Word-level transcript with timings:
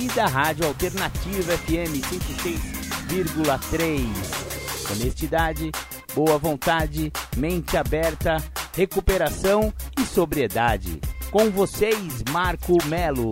e 0.00 0.06
da 0.08 0.26
Rádio 0.26 0.66
Alternativa 0.66 1.56
FM 1.58 2.00
106,3. 3.10 4.90
Honestidade, 4.90 5.70
boa 6.14 6.38
vontade, 6.38 7.12
mente 7.36 7.76
aberta, 7.76 8.36
recuperação 8.74 9.72
e 9.98 10.02
sobriedade. 10.02 11.00
Com 11.30 11.50
vocês, 11.50 12.22
Marco 12.30 12.78
Melo. 12.86 13.30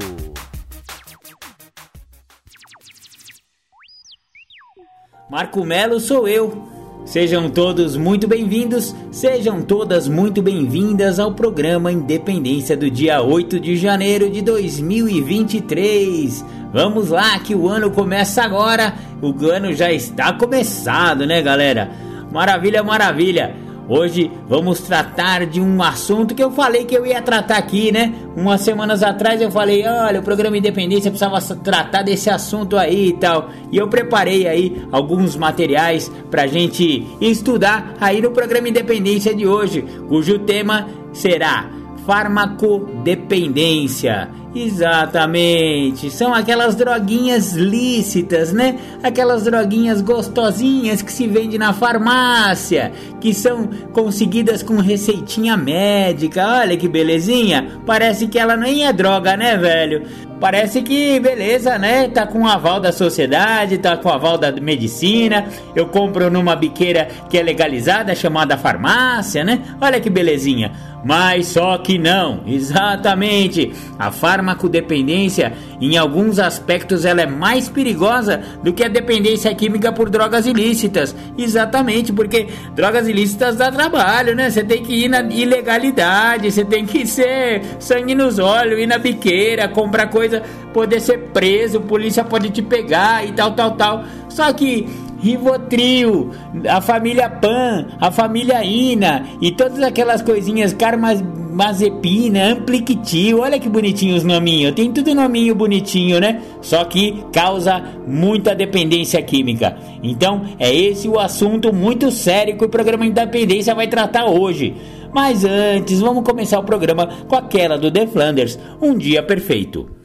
Marco 5.30 5.64
Melo 5.64 6.00
sou 6.00 6.26
eu. 6.26 6.76
Sejam 7.06 7.48
todos 7.48 7.96
muito 7.96 8.26
bem-vindos, 8.26 8.92
sejam 9.12 9.62
todas 9.62 10.08
muito 10.08 10.42
bem-vindas 10.42 11.20
ao 11.20 11.32
programa 11.32 11.92
Independência 11.92 12.76
do 12.76 12.90
dia 12.90 13.22
8 13.22 13.60
de 13.60 13.76
janeiro 13.76 14.28
de 14.28 14.42
2023. 14.42 16.44
Vamos 16.72 17.10
lá 17.10 17.38
que 17.38 17.54
o 17.54 17.68
ano 17.68 17.90
começa 17.90 18.42
agora, 18.42 18.94
o 19.22 19.46
ano 19.46 19.72
já 19.72 19.92
está 19.92 20.32
começado, 20.32 21.24
né, 21.26 21.40
galera? 21.40 21.90
Maravilha, 22.30 22.82
maravilha. 22.82 23.54
Hoje 23.88 24.28
vamos 24.48 24.80
tratar 24.80 25.46
de 25.46 25.60
um 25.60 25.80
assunto 25.80 26.34
que 26.34 26.42
eu 26.42 26.50
falei 26.50 26.84
que 26.84 26.96
eu 26.96 27.06
ia 27.06 27.22
tratar 27.22 27.56
aqui, 27.56 27.92
né? 27.92 28.12
Umas 28.36 28.62
semanas 28.62 29.00
atrás 29.00 29.40
eu 29.40 29.48
falei, 29.48 29.86
olha, 29.86 30.18
o 30.18 30.24
programa 30.24 30.58
Independência 30.58 31.08
precisava 31.08 31.40
tratar 31.54 32.02
desse 32.02 32.28
assunto 32.28 32.76
aí 32.76 33.10
e 33.10 33.12
tal. 33.12 33.48
E 33.70 33.76
eu 33.76 33.86
preparei 33.86 34.48
aí 34.48 34.84
alguns 34.90 35.36
materiais 35.36 36.10
pra 36.28 36.48
gente 36.48 37.06
estudar 37.20 37.94
aí 38.00 38.20
no 38.20 38.32
programa 38.32 38.68
Independência 38.68 39.32
de 39.32 39.46
hoje, 39.46 39.84
cujo 40.08 40.40
tema 40.40 40.88
será 41.12 41.70
farmacodependência. 42.04 44.28
Exatamente, 44.58 46.10
são 46.10 46.32
aquelas 46.32 46.74
droguinhas 46.74 47.52
lícitas, 47.52 48.54
né? 48.54 48.78
Aquelas 49.02 49.44
droguinhas 49.44 50.00
gostosinhas 50.00 51.02
que 51.02 51.12
se 51.12 51.26
vende 51.26 51.58
na 51.58 51.74
farmácia, 51.74 52.90
que 53.20 53.34
são 53.34 53.68
conseguidas 53.92 54.62
com 54.62 54.76
receitinha 54.78 55.58
médica. 55.58 56.60
Olha 56.60 56.74
que 56.74 56.88
belezinha! 56.88 57.80
Parece 57.84 58.28
que 58.28 58.38
ela 58.38 58.56
nem 58.56 58.86
é 58.86 58.94
droga, 58.94 59.36
né, 59.36 59.58
velho? 59.58 60.06
Parece 60.40 60.82
que 60.82 61.18
beleza, 61.18 61.78
né? 61.78 62.08
Tá 62.08 62.26
com 62.26 62.42
o 62.42 62.48
aval 62.48 62.78
da 62.78 62.92
sociedade, 62.92 63.78
tá 63.78 63.96
com 63.96 64.08
o 64.08 64.12
aval 64.12 64.36
da 64.36 64.52
medicina. 64.52 65.46
Eu 65.74 65.86
compro 65.86 66.30
numa 66.30 66.54
biqueira 66.54 67.08
que 67.28 67.38
é 67.38 67.42
legalizada, 67.42 68.14
chamada 68.14 68.56
farmácia, 68.56 69.42
né? 69.44 69.62
Olha 69.80 70.00
que 70.00 70.10
belezinha. 70.10 70.72
Mas 71.02 71.46
só 71.46 71.78
que 71.78 71.98
não, 71.98 72.42
exatamente. 72.46 73.72
A 73.98 74.10
farmacodependência, 74.46 75.52
em 75.80 75.96
alguns 75.96 76.38
aspectos, 76.38 77.04
ela 77.04 77.22
é 77.22 77.26
mais 77.26 77.68
perigosa 77.68 78.40
do 78.62 78.72
que 78.72 78.84
a 78.84 78.88
dependência 78.88 79.52
química 79.54 79.92
por 79.92 80.08
drogas 80.08 80.46
ilícitas. 80.46 81.14
Exatamente, 81.36 82.12
porque 82.12 82.46
drogas 82.74 83.08
ilícitas 83.08 83.56
dá 83.56 83.70
trabalho, 83.70 84.36
né? 84.36 84.48
Você 84.48 84.62
tem 84.62 84.82
que 84.82 85.04
ir 85.04 85.08
na 85.08 85.20
ilegalidade, 85.22 86.50
você 86.50 86.64
tem 86.64 86.86
que 86.86 87.06
ser 87.06 87.62
sangue 87.80 88.14
nos 88.14 88.38
olhos, 88.38 88.78
ir 88.78 88.86
na 88.86 88.98
biqueira, 88.98 89.68
comprar 89.68 90.06
coisa, 90.06 90.42
poder 90.72 91.00
ser 91.00 91.18
preso, 91.32 91.80
polícia 91.80 92.22
pode 92.22 92.50
te 92.50 92.62
pegar 92.62 93.26
e 93.26 93.32
tal, 93.32 93.52
tal, 93.52 93.72
tal. 93.72 94.04
Só 94.28 94.52
que 94.52 94.86
Rivotril, 95.20 96.30
a 96.68 96.80
família 96.80 97.28
Pan, 97.28 97.86
a 98.00 98.10
família 98.10 98.62
Ina 98.64 99.26
e 99.40 99.50
todas 99.50 99.82
aquelas 99.82 100.22
coisinhas, 100.22 100.72
Carmazepina, 100.72 102.52
Ampliquitil, 102.52 103.40
olha 103.40 103.58
que 103.58 103.68
bonitinho 103.68 104.16
os 104.16 104.24
nominhos, 104.24 104.74
tem 104.74 104.92
tudo 104.92 105.14
nominho 105.14 105.54
bonitinho, 105.54 106.20
né? 106.20 106.42
Só 106.60 106.84
que 106.84 107.24
causa 107.32 107.82
muita 108.06 108.54
dependência 108.54 109.20
química. 109.22 109.76
Então 110.02 110.42
é 110.58 110.74
esse 110.74 111.08
o 111.08 111.18
assunto 111.18 111.72
muito 111.72 112.10
sério 112.10 112.56
que 112.56 112.64
o 112.64 112.68
programa 112.68 113.06
Independência 113.06 113.74
vai 113.74 113.86
tratar 113.86 114.26
hoje. 114.26 114.74
Mas 115.12 115.44
antes, 115.44 116.00
vamos 116.00 116.24
começar 116.24 116.58
o 116.58 116.64
programa 116.64 117.08
com 117.26 117.36
aquela 117.36 117.78
do 117.78 117.90
The 117.90 118.06
Flanders, 118.06 118.58
Um 118.82 118.94
Dia 118.98 119.22
Perfeito. 119.22 119.95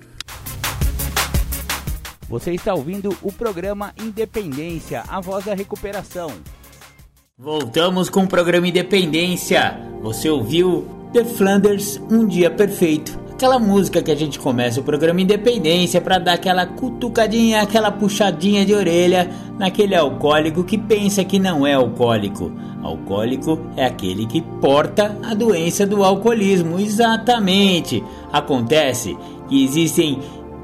Você 2.31 2.53
está 2.53 2.73
ouvindo 2.73 3.13
o 3.21 3.29
programa 3.29 3.93
Independência, 4.01 5.03
a 5.09 5.19
voz 5.19 5.43
da 5.43 5.53
recuperação. 5.53 6.31
Voltamos 7.37 8.09
com 8.09 8.23
o 8.23 8.27
programa 8.27 8.69
Independência. 8.69 9.77
Você 10.01 10.29
ouviu 10.29 10.87
The 11.11 11.25
Flanders 11.25 12.01
Um 12.09 12.25
Dia 12.25 12.49
Perfeito. 12.49 13.19
Aquela 13.33 13.59
música 13.59 14.01
que 14.01 14.11
a 14.11 14.15
gente 14.15 14.39
começa 14.39 14.79
o 14.79 14.83
programa 14.83 15.19
Independência 15.19 15.99
para 15.99 16.19
dar 16.19 16.33
aquela 16.35 16.65
cutucadinha, 16.65 17.63
aquela 17.63 17.91
puxadinha 17.91 18.65
de 18.65 18.73
orelha 18.73 19.29
naquele 19.59 19.93
alcoólico 19.93 20.63
que 20.63 20.77
pensa 20.77 21.25
que 21.25 21.37
não 21.37 21.67
é 21.67 21.73
alcoólico. 21.73 22.49
Alcoólico 22.81 23.59
é 23.75 23.85
aquele 23.85 24.25
que 24.25 24.41
porta 24.61 25.17
a 25.21 25.33
doença 25.33 25.85
do 25.85 26.01
alcoolismo. 26.01 26.79
Exatamente. 26.79 28.01
Acontece 28.31 29.17
que 29.49 29.65
existem 29.65 30.17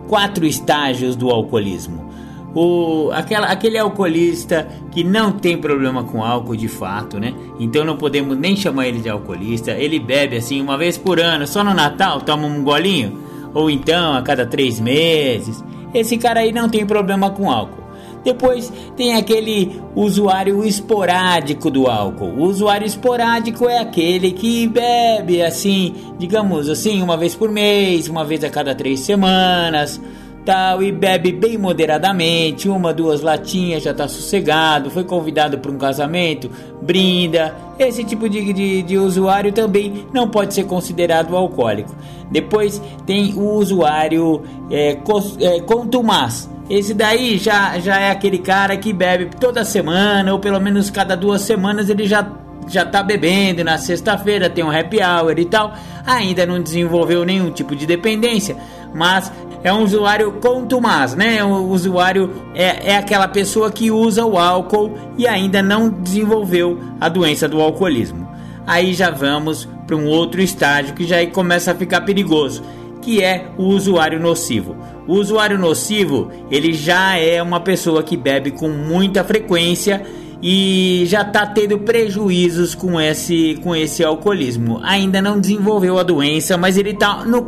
quatro 0.07 0.45
estágios 0.45 1.15
do 1.15 1.29
alcoolismo. 1.29 2.07
O, 2.55 3.11
aquela, 3.13 3.47
aquele 3.47 3.77
alcoolista 3.77 4.67
que 4.91 5.03
não 5.03 5.31
tem 5.31 5.57
problema 5.57 6.03
com 6.03 6.23
álcool 6.23 6.55
de 6.55 6.67
fato, 6.67 7.19
né? 7.19 7.33
Então 7.59 7.85
não 7.85 7.97
podemos 7.97 8.35
nem 8.37 8.55
chamar 8.55 8.87
ele 8.87 8.99
de 8.99 9.09
alcoolista. 9.09 9.71
Ele 9.71 9.99
bebe 9.99 10.37
assim 10.37 10.59
uma 10.61 10.77
vez 10.77 10.97
por 10.97 11.19
ano, 11.19 11.45
só 11.45 11.63
no 11.63 11.73
Natal 11.73 12.21
toma 12.21 12.47
um 12.47 12.63
golinho, 12.63 13.19
ou 13.53 13.69
então 13.69 14.13
a 14.13 14.21
cada 14.21 14.45
três 14.45 14.79
meses. 14.79 15.63
Esse 15.93 16.17
cara 16.17 16.39
aí 16.39 16.51
não 16.51 16.67
tem 16.67 16.85
problema 16.85 17.29
com 17.29 17.51
álcool. 17.51 17.86
Depois 18.27 18.69
tem 18.97 19.15
aquele 19.15 19.79
usuário 19.95 20.61
esporádico 20.65 21.71
do 21.71 21.87
álcool. 21.87 22.33
O 22.37 22.43
usuário 22.43 22.85
esporádico 22.85 23.69
é 23.69 23.79
aquele 23.79 24.33
que 24.33 24.67
bebe 24.67 25.41
assim, 25.41 25.95
digamos 26.19 26.67
assim, 26.67 27.01
uma 27.01 27.15
vez 27.15 27.33
por 27.33 27.49
mês, 27.49 28.09
uma 28.09 28.25
vez 28.25 28.43
a 28.43 28.49
cada 28.49 28.75
três 28.75 28.99
semanas. 28.99 30.01
Tal, 30.47 30.81
e 30.81 30.93
bebe 30.93 31.33
bem 31.33 31.57
moderadamente, 31.57 32.69
uma, 32.69 32.93
duas 32.93 33.19
latinhas, 33.19 33.83
já 33.83 33.93
tá 33.93 34.07
sossegado, 34.07 34.89
foi 34.89 35.03
convidado 35.03 35.57
para 35.57 35.69
um 35.69 35.77
casamento, 35.77 36.49
brinda. 36.81 37.53
Esse 37.77 38.01
tipo 38.05 38.29
de, 38.29 38.53
de, 38.53 38.81
de 38.81 38.97
usuário 38.97 39.51
também 39.51 40.07
não 40.13 40.29
pode 40.29 40.53
ser 40.53 40.63
considerado 40.63 41.35
alcoólico. 41.35 41.93
Depois 42.31 42.81
tem 43.05 43.33
o 43.33 43.55
usuário 43.55 44.41
é, 44.71 44.97
é, 45.41 45.59
contumaz 45.59 46.49
esse 46.69 46.93
daí 46.93 47.37
já, 47.37 47.79
já 47.79 47.97
é 47.97 48.11
aquele 48.11 48.39
cara 48.39 48.75
que 48.75 48.91
bebe 48.91 49.29
toda 49.39 49.63
semana, 49.63 50.33
ou 50.33 50.39
pelo 50.39 50.59
menos 50.59 50.89
cada 50.89 51.15
duas 51.15 51.41
semanas 51.41 51.89
ele 51.89 52.05
já, 52.05 52.29
já 52.67 52.85
tá 52.85 53.01
bebendo. 53.01 53.63
Na 53.63 53.77
sexta-feira 53.77 54.49
tem 54.49 54.63
um 54.63 54.71
happy 54.71 54.97
hour 55.01 55.37
e 55.37 55.45
tal. 55.45 55.73
Ainda 56.05 56.45
não 56.45 56.61
desenvolveu 56.61 57.25
nenhum 57.25 57.51
tipo 57.51 57.75
de 57.75 57.85
dependência, 57.85 58.55
mas 58.93 59.31
é 59.63 59.73
um 59.73 59.83
usuário 59.83 60.33
contumaz, 60.33 61.15
né? 61.15 61.43
O 61.43 61.67
usuário 61.67 62.31
é, 62.53 62.91
é 62.91 62.97
aquela 62.97 63.27
pessoa 63.27 63.71
que 63.71 63.91
usa 63.91 64.25
o 64.25 64.37
álcool 64.37 64.93
e 65.17 65.27
ainda 65.27 65.61
não 65.61 65.89
desenvolveu 65.89 66.79
a 66.99 67.09
doença 67.09 67.47
do 67.47 67.61
alcoolismo. 67.61 68.27
Aí 68.65 68.93
já 68.93 69.09
vamos 69.09 69.67
para 69.85 69.95
um 69.95 70.07
outro 70.07 70.41
estágio 70.41 70.93
que 70.93 71.05
já 71.05 71.25
começa 71.27 71.71
a 71.71 71.75
ficar 71.75 72.01
perigoso, 72.01 72.61
que 73.01 73.23
é 73.23 73.47
o 73.57 73.63
usuário 73.63 74.19
nocivo. 74.19 74.75
O 75.07 75.13
usuário 75.13 75.57
nocivo, 75.57 76.29
ele 76.51 76.73
já 76.73 77.15
é 77.17 77.41
uma 77.41 77.61
pessoa 77.61 78.03
que 78.03 78.17
bebe 78.17 78.51
com 78.51 78.67
muita 78.67 79.23
frequência 79.23 80.05
e 80.41 81.03
já 81.07 81.21
está 81.21 81.45
tendo 81.45 81.79
prejuízos 81.79 82.75
com 82.75 82.99
esse 82.99 83.59
com 83.63 83.75
esse 83.75 84.03
alcoolismo. 84.03 84.79
Ainda 84.83 85.21
não 85.21 85.39
desenvolveu 85.39 85.97
a 85.97 86.03
doença, 86.03 86.57
mas 86.57 86.77
ele 86.77 86.91
está 86.91 87.25
no 87.25 87.47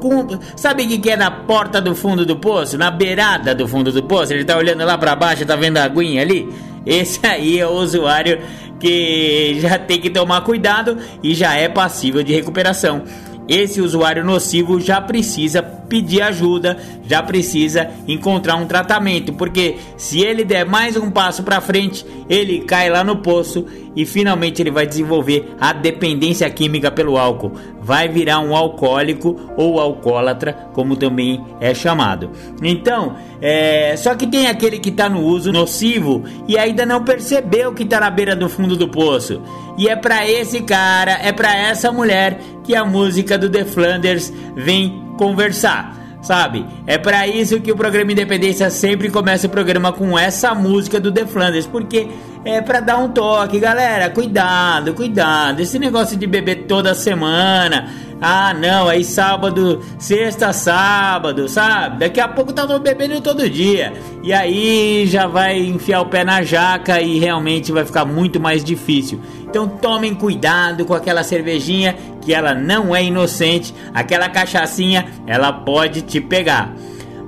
sabe 0.56 0.84
o 0.84 1.02
que 1.02 1.10
é 1.10 1.16
na 1.16 1.30
porta 1.30 1.80
do 1.80 1.94
fundo 1.96 2.26
do 2.26 2.38
poço, 2.38 2.78
na 2.78 2.90
beirada 2.90 3.54
do 3.54 3.68
fundo 3.68 3.92
do 3.92 4.04
poço. 4.04 4.34
Ele 4.34 4.42
está 4.42 4.58
olhando 4.58 4.84
lá 4.86 4.98
para 4.98 5.16
baixo, 5.16 5.44
está 5.44 5.56
vendo 5.56 5.78
a 5.78 5.84
aguinha 5.84 6.22
ali. 6.22 6.50
Esse 6.86 7.26
aí 7.26 7.60
é 7.60 7.68
o 7.68 7.72
usuário 7.72 8.40
que 8.80 9.60
já 9.60 9.78
tem 9.78 10.00
que 10.00 10.10
tomar 10.10 10.42
cuidado 10.42 10.98
e 11.22 11.36
já 11.36 11.54
é 11.54 11.68
passível 11.68 12.24
de 12.24 12.34
recuperação. 12.34 13.04
Esse 13.50 13.82
usuário 13.82 14.24
nocivo 14.24 14.80
já 14.80 15.02
precisa 15.02 15.64
pedir 15.64 16.22
ajuda, 16.22 16.78
já 17.04 17.24
precisa 17.24 17.90
encontrar 18.08 18.56
um 18.56 18.68
tratamento, 18.68 19.34
porque 19.34 19.78
se 19.98 20.22
ele 20.22 20.46
der 20.46 20.66
mais 20.66 20.96
um 20.96 21.10
passo 21.10 21.42
para 21.42 21.60
frente, 21.60 22.06
ele 22.30 22.60
cai 22.60 22.92
lá 22.92 23.04
no 23.04 23.18
poço 23.18 23.66
e 24.00 24.06
finalmente 24.06 24.62
ele 24.62 24.72
vai 24.72 24.88
desenvolver 24.88 25.54
a 25.60 25.74
dependência 25.74 26.50
química 26.50 26.90
pelo 26.90 27.18
álcool. 27.18 27.52
Vai 27.82 28.08
virar 28.08 28.40
um 28.40 28.56
alcoólico 28.56 29.52
ou 29.58 29.78
alcoólatra, 29.78 30.54
como 30.72 30.96
também 30.96 31.44
é 31.60 31.74
chamado. 31.74 32.32
Então, 32.64 33.18
é... 33.42 33.98
só 33.98 34.16
que 34.16 34.26
tem 34.26 34.48
aquele 34.48 34.80
que 34.80 34.88
está 34.88 35.10
no 35.10 35.20
uso 35.20 35.52
nocivo 35.52 36.24
e 36.48 36.58
ainda 36.58 36.86
não 36.86 37.04
percebeu 37.04 37.74
que 37.74 37.84
está 37.84 38.00
na 38.00 38.10
beira 38.10 38.38
do 38.38 38.48
fundo 38.48 38.78
do 38.78 38.88
poço. 38.88 39.42
E 39.78 39.90
é 39.90 39.98
para 39.98 40.26
esse 40.26 40.62
cara, 40.62 41.20
é 41.22 41.34
para 41.34 41.54
essa 41.54 41.92
mulher 41.92 42.40
que 42.64 42.74
a 42.74 42.86
música 42.86 43.38
do 43.38 43.50
The 43.50 43.66
Flanders 43.66 44.32
vem 44.56 45.04
conversar 45.18 46.00
sabe? 46.22 46.66
É 46.86 46.98
para 46.98 47.26
isso 47.28 47.62
que 47.62 47.72
o 47.72 47.78
programa 47.78 48.12
Independência 48.12 48.70
sempre 48.70 49.10
começa 49.10 49.48
o 49.48 49.50
programa 49.50 49.94
com 49.94 50.20
essa 50.20 50.54
música 50.54 51.00
do 51.00 51.14
The 51.14 51.26
Flanders, 51.26 51.66
porque 51.66 52.10
é 52.46 52.62
para 52.62 52.80
dar 52.80 52.98
um 52.98 53.10
toque, 53.10 53.60
galera, 53.60 54.10
cuidado, 54.10 54.94
cuidado. 54.94 55.60
Esse 55.62 55.78
negócio 55.78 56.16
de 56.16 56.26
beber 56.26 56.66
toda 56.68 56.94
semana, 56.94 57.90
ah, 58.22 58.54
não, 58.54 58.88
aí 58.88 59.04
sábado, 59.04 59.82
sexta, 59.98 60.52
sábado, 60.52 61.48
sabe? 61.48 62.00
Daqui 62.00 62.20
a 62.20 62.28
pouco 62.28 62.54
tava 62.54 62.80
bebendo 62.80 63.22
todo 63.22 63.50
dia. 63.50 63.94
E 64.24 64.34
aí 64.34 65.06
já 65.08 65.28
vai 65.28 65.58
enfiar 65.60 66.02
o 66.02 66.06
pé 66.06 66.24
na 66.24 66.42
jaca 66.42 67.02
e 67.02 67.20
realmente 67.20 67.72
vai 67.72 67.86
ficar 67.86 68.06
muito 68.06 68.40
mais 68.40 68.64
difícil. 68.64 69.22
Então 69.44 69.68
tomem 69.68 70.14
cuidado 70.14 70.86
com 70.86 70.94
aquela 70.94 71.24
cervejinha 71.24 71.96
que 72.22 72.34
ela 72.34 72.54
não 72.54 72.96
é 72.96 73.04
inocente, 73.04 73.74
aquela 73.94 74.30
cachaçinha, 74.30 75.08
ela 75.26 75.52
pode 75.52 76.02
te 76.02 76.22
pegar. 76.22 76.74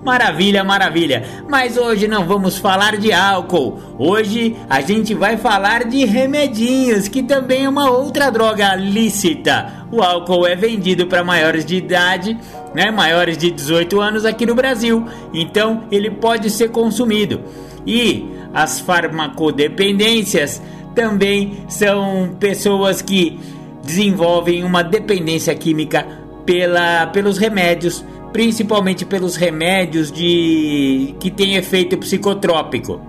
Maravilha, 0.03 0.63
maravilha. 0.63 1.23
Mas 1.47 1.77
hoje 1.77 2.07
não 2.07 2.25
vamos 2.25 2.57
falar 2.57 2.97
de 2.97 3.13
álcool. 3.13 3.79
Hoje 3.99 4.55
a 4.67 4.81
gente 4.81 5.13
vai 5.13 5.37
falar 5.37 5.83
de 5.83 6.05
remedinhos, 6.05 7.07
que 7.07 7.21
também 7.21 7.65
é 7.65 7.69
uma 7.69 7.89
outra 7.91 8.31
droga 8.31 8.73
lícita. 8.75 9.85
O 9.91 10.01
álcool 10.01 10.47
é 10.47 10.55
vendido 10.55 11.05
para 11.05 11.23
maiores 11.23 11.63
de 11.63 11.75
idade, 11.75 12.35
né, 12.73 12.89
maiores 12.89 13.37
de 13.37 13.51
18 13.51 14.01
anos 14.01 14.25
aqui 14.25 14.43
no 14.43 14.55
Brasil. 14.55 15.05
Então 15.31 15.83
ele 15.91 16.09
pode 16.09 16.49
ser 16.49 16.69
consumido. 16.69 17.41
E 17.85 18.25
as 18.51 18.79
farmacodependências 18.79 20.59
também 20.95 21.63
são 21.67 22.35
pessoas 22.39 23.03
que 23.03 23.39
desenvolvem 23.83 24.63
uma 24.63 24.83
dependência 24.83 25.53
química 25.53 26.07
pela, 26.43 27.05
pelos 27.07 27.37
remédios 27.37 28.03
principalmente 28.31 29.05
pelos 29.05 29.35
remédios 29.35 30.11
de 30.11 31.15
que 31.19 31.29
têm 31.29 31.55
efeito 31.55 31.97
psicotrópico. 31.97 33.01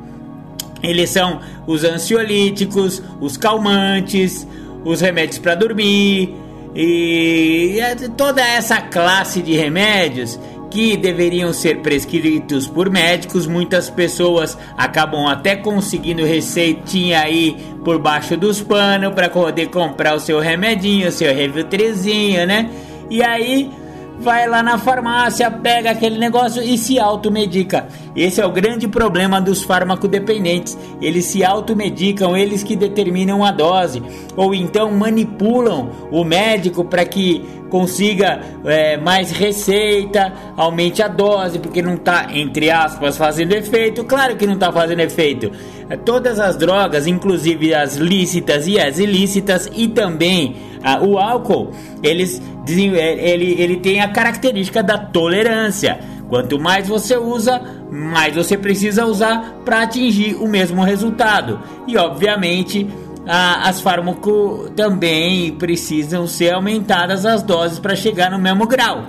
Eles 0.83 1.11
são 1.11 1.41
os 1.67 1.85
ansiolíticos, 1.85 3.03
os 3.21 3.37
calmantes, 3.37 4.47
os 4.85 5.01
remédios 5.01 5.39
para 5.39 5.55
dormir 5.55 6.35
e 6.75 7.79
toda 8.17 8.41
essa 8.41 8.81
classe 8.81 9.43
de 9.43 9.55
remédios 9.55 10.41
que 10.71 10.97
deveriam 10.97 11.53
ser 11.53 11.81
prescritos 11.81 12.67
por 12.67 12.89
médicos, 12.89 13.47
muitas 13.47 13.91
pessoas 13.91 14.57
acabam 14.75 15.27
até 15.27 15.55
conseguindo 15.55 16.25
receitinha 16.25 17.21
aí 17.21 17.55
por 17.85 17.99
baixo 17.99 18.39
dos 18.39 18.63
panos 18.63 19.13
para 19.13 19.29
poder 19.29 19.69
comprar 19.69 20.15
o 20.15 20.21
seu 20.21 20.41
remedinho, 20.41 21.09
o 21.09 21.13
seu 21.13 21.35
Revitrezinho, 21.35 22.47
né? 22.47 22.71
E 23.11 23.23
aí 23.23 23.71
vai 24.21 24.49
lá 24.49 24.63
na 24.63 24.79
farmácia, 24.79 25.51
pega 25.51 25.91
aquele 25.91 26.19
negócio 26.19 26.63
e 26.63 26.79
se 26.79 26.99
automedica. 26.99 27.89
Esse 28.15 28.41
é 28.41 28.47
o 28.47 28.53
grande 28.53 28.87
problema 28.87 29.41
dos 29.41 29.63
farmacodependentes. 29.63 30.79
Eles 31.01 31.25
se 31.27 31.45
automedicam, 31.45 32.37
eles 32.37 32.63
que 32.63 32.77
determinam 32.77 33.45
a 33.45 33.51
dose, 33.51 34.03
ou 34.37 34.55
então 34.55 34.93
manipulam 34.93 35.91
o 36.11 36.25
médico 36.25 36.85
para 36.85 37.05
que 37.05 37.45
consiga 37.73 38.39
é, 38.67 38.99
mais 38.99 39.31
receita, 39.31 40.31
aumente 40.59 41.03
a 41.03 41.09
dose, 41.09 41.59
porque 41.59 41.81
não 41.81 41.95
está, 41.95 42.27
entre 42.31 42.71
aspas, 42.71 43.17
fazendo 43.17 43.55
efeito. 43.55 44.05
Claro 44.05 44.37
que 44.37 44.47
não 44.47 44.53
está 44.53 44.71
fazendo 44.71 45.01
efeito. 45.01 45.51
É, 45.89 45.97
todas 45.97 46.39
as 46.39 46.55
drogas, 46.55 47.07
inclusive 47.07 47.75
as 47.75 47.97
lícitas 47.97 48.67
e 48.67 48.79
as 48.79 48.99
ilícitas, 48.99 49.71
e 49.75 49.89
também 49.89 50.55
ah, 50.83 51.03
o 51.03 51.19
álcool, 51.19 51.73
eles, 52.03 52.43
é, 52.69 53.31
ele, 53.31 53.57
ele 53.59 53.79
tem 53.79 54.03
a 54.03 54.09
característica 54.09 54.83
da 54.83 54.99
tolerância. 54.99 55.99
Quanto 56.29 56.61
mais 56.61 56.87
você 56.87 57.17
usa, 57.17 57.59
mais 57.91 58.35
você 58.35 58.59
precisa 58.59 59.07
usar 59.07 59.63
para 59.65 59.81
atingir 59.81 60.35
o 60.35 60.47
mesmo 60.47 60.83
resultado. 60.83 61.59
E 61.89 61.97
obviamente 61.97 62.87
ah, 63.27 63.69
as 63.69 63.81
fármacos 63.81 64.71
também 64.77 65.53
precisam 65.53 66.27
ser 66.27 66.55
aumentadas 66.55 67.25
as 67.25 67.43
doses 67.43 67.79
para 67.79 67.95
chegar 67.95 68.31
no 68.31 68.39
mesmo 68.39 68.67
grau. 68.67 69.05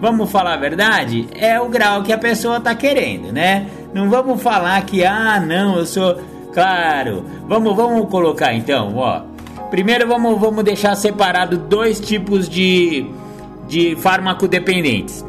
Vamos 0.00 0.30
falar 0.30 0.54
a 0.54 0.58
verdade? 0.58 1.26
É 1.34 1.60
o 1.60 1.68
grau 1.68 2.02
que 2.02 2.12
a 2.12 2.18
pessoa 2.18 2.58
está 2.58 2.74
querendo, 2.74 3.32
né? 3.32 3.66
Não 3.92 4.08
vamos 4.08 4.40
falar 4.40 4.80
que 4.86 5.04
ah 5.04 5.40
não 5.40 5.76
eu 5.76 5.86
sou 5.86 6.16
claro. 6.52 7.24
Vamos 7.48 7.74
vamos 7.74 8.08
colocar 8.08 8.54
então, 8.54 8.96
ó. 8.96 9.22
Primeiro 9.70 10.06
vamos, 10.06 10.40
vamos 10.40 10.64
deixar 10.64 10.94
separado 10.94 11.58
dois 11.58 12.00
tipos 12.00 12.48
de, 12.48 13.06
de 13.66 13.96
farmacodependentes. 13.96 15.24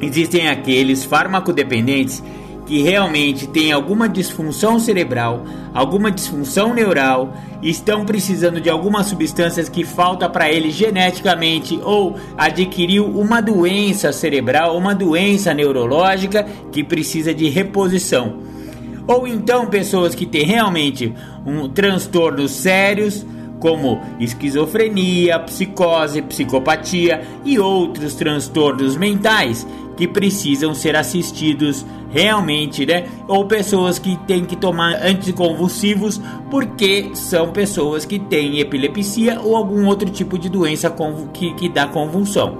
Existem 0.00 0.48
aqueles 0.48 1.04
farmacodependentes 1.04 2.22
que 2.68 2.82
realmente 2.82 3.46
têm 3.46 3.72
alguma 3.72 4.06
disfunção 4.06 4.78
cerebral, 4.78 5.42
alguma 5.72 6.10
disfunção 6.10 6.74
neural, 6.74 7.32
estão 7.62 8.04
precisando 8.04 8.60
de 8.60 8.68
algumas 8.68 9.06
substâncias 9.06 9.70
que 9.70 9.84
falta 9.84 10.28
para 10.28 10.52
ele 10.52 10.70
geneticamente 10.70 11.80
ou 11.82 12.16
adquiriu 12.36 13.06
uma 13.06 13.40
doença 13.40 14.12
cerebral, 14.12 14.76
uma 14.76 14.94
doença 14.94 15.54
neurológica 15.54 16.46
que 16.70 16.84
precisa 16.84 17.32
de 17.32 17.48
reposição. 17.48 18.36
Ou 19.06 19.26
então 19.26 19.68
pessoas 19.68 20.14
que 20.14 20.26
têm 20.26 20.44
realmente 20.44 21.14
um 21.46 21.70
transtornos 21.70 22.50
sérios, 22.50 23.24
como 23.58 23.98
esquizofrenia, 24.20 25.38
psicose, 25.40 26.20
psicopatia 26.20 27.22
e 27.46 27.58
outros 27.58 28.14
transtornos 28.14 28.94
mentais 28.94 29.66
que 29.98 30.06
precisam 30.06 30.72
ser 30.74 30.94
assistidos 30.94 31.84
realmente, 32.08 32.86
né? 32.86 33.06
Ou 33.26 33.46
pessoas 33.46 33.98
que 33.98 34.16
têm 34.28 34.44
que 34.44 34.54
tomar 34.54 34.94
anticonvulsivos 35.02 36.20
porque 36.48 37.10
são 37.14 37.50
pessoas 37.50 38.04
que 38.04 38.16
têm 38.16 38.60
epilepsia 38.60 39.40
ou 39.40 39.56
algum 39.56 39.86
outro 39.86 40.08
tipo 40.08 40.38
de 40.38 40.48
doença 40.48 40.94
que, 41.34 41.52
que 41.54 41.68
dá 41.68 41.88
convulsão. 41.88 42.58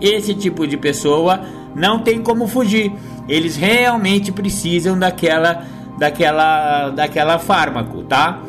Esse 0.00 0.32
tipo 0.34 0.68
de 0.68 0.76
pessoa 0.76 1.40
não 1.74 1.98
tem 1.98 2.22
como 2.22 2.46
fugir. 2.46 2.92
Eles 3.28 3.56
realmente 3.56 4.30
precisam 4.30 4.96
daquela 4.96 5.64
daquela 5.98 6.90
daquela 6.90 7.40
fármaco, 7.40 8.04
tá? 8.04 8.40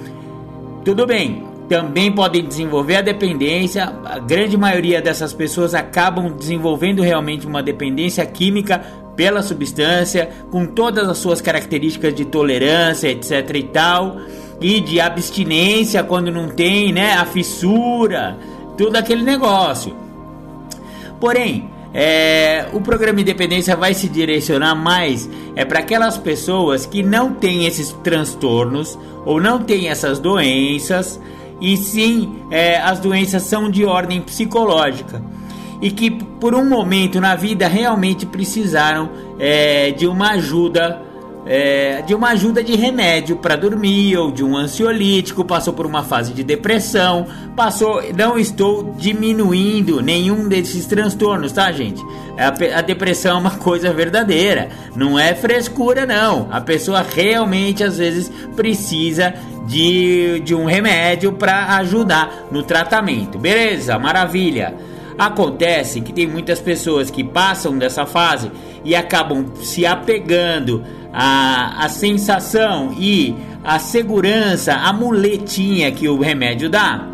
Tudo 0.86 1.08
bem 1.08 1.49
também 1.70 2.12
podem 2.12 2.44
desenvolver 2.44 2.98
a 2.98 3.02
dependência. 3.02 3.94
A 4.04 4.18
grande 4.18 4.58
maioria 4.58 5.02
dessas 5.02 5.32
pessoas 5.32 5.76
acabam 5.76 6.36
desenvolvendo 6.36 7.04
realmente 7.04 7.46
uma 7.46 7.62
dependência 7.62 8.26
química 8.26 8.84
pela 9.16 9.44
substância, 9.44 10.30
com 10.50 10.66
todas 10.66 11.08
as 11.08 11.18
suas 11.20 11.42
características 11.42 12.16
de 12.16 12.26
tolerância, 12.26 13.10
etc 13.10 13.54
e 13.54 13.64
tal, 13.64 14.18
e 14.60 14.80
de 14.80 15.00
abstinência 15.00 16.04
quando 16.04 16.32
não 16.32 16.50
tem, 16.50 16.92
né, 16.92 17.14
a 17.14 17.26
fissura, 17.26 18.38
tudo 18.78 18.96
aquele 18.96 19.24
negócio. 19.24 19.96
Porém, 21.20 21.70
é, 21.94 22.68
o 22.72 22.80
programa 22.82 23.20
Independência 23.20 23.76
vai 23.76 23.94
se 23.94 24.08
direcionar 24.08 24.74
mais 24.74 25.30
é 25.56 25.66
para 25.66 25.80
aquelas 25.80 26.18
pessoas 26.18 26.86
que 26.86 27.04
não 27.04 27.34
têm 27.34 27.66
esses 27.66 27.92
transtornos 28.04 28.98
ou 29.26 29.42
não 29.42 29.60
têm 29.60 29.90
essas 29.90 30.18
doenças 30.18 31.20
e 31.62 31.76
sim 31.78 32.44
é, 32.52 32.78
as 32.80 33.00
doenças 33.00 33.44
são 33.44 33.70
de 33.70 33.86
ordem 33.86 34.22
psicológica 34.22 35.22
e 35.82 35.92
que 35.92 36.12
por 36.12 36.54
um 36.54 36.68
momento 36.68 37.22
na 37.22 37.36
vida 37.36 37.68
realmente 37.68 38.26
precisaram 38.26 39.10
é, 39.40 39.92
de 39.92 40.08
uma 40.08 40.32
ajuda 40.32 41.10
é, 41.46 42.04
de 42.04 42.14
uma 42.14 42.30
ajuda 42.30 42.64
de 42.64 42.76
remédio 42.76 43.38
para 43.38 43.56
dormir 43.56 44.16
ou 44.18 44.32
de 44.32 44.44
um 44.44 44.56
ansiolítico, 44.56 45.44
passou 45.44 45.74
por 45.74 45.86
uma 45.86 46.04
fase 46.04 46.32
de 46.32 46.44
depressão, 46.44 47.26
passou. 47.56 48.04
Não 48.16 48.38
estou 48.38 48.94
diminuindo 48.98 50.00
nenhum 50.00 50.48
desses 50.48 50.86
transtornos, 50.86 51.52
tá, 51.52 51.72
gente? 51.72 52.04
A, 52.38 52.78
a 52.78 52.82
depressão 52.82 53.38
é 53.38 53.40
uma 53.40 53.52
coisa 53.52 53.92
verdadeira, 53.92 54.70
não 54.96 55.18
é 55.18 55.34
frescura, 55.34 56.06
não. 56.06 56.48
A 56.52 56.62
pessoa 56.62 57.02
realmente 57.02 57.84
às 57.84 57.98
vezes 57.98 58.32
precisa 58.56 59.34
de, 59.70 60.40
de 60.40 60.56
um 60.56 60.66
remédio 60.66 61.32
para 61.34 61.76
ajudar 61.78 62.48
no 62.52 62.64
tratamento, 62.64 63.38
beleza? 63.38 64.00
Maravilha. 64.00 64.74
Acontece 65.16 66.02
que 66.02 66.12
tem 66.12 66.26
muitas 66.26 66.60
pessoas 66.60 67.12
que 67.12 67.24
passam 67.24 67.78
dessa 67.78 68.06
fase 68.06 68.50
e 68.84 68.96
acabam 68.96 69.46
se 69.62 69.86
apegando 69.86 70.84
à, 71.14 71.86
à 71.86 71.90
sensação 71.90 72.96
e 72.98 73.36
à 73.64 73.78
segurança, 73.78 74.74
a 74.74 74.92
muletinha 74.92 75.92
que 75.92 76.08
o 76.08 76.20
remédio 76.20 76.68
dá 76.68 77.06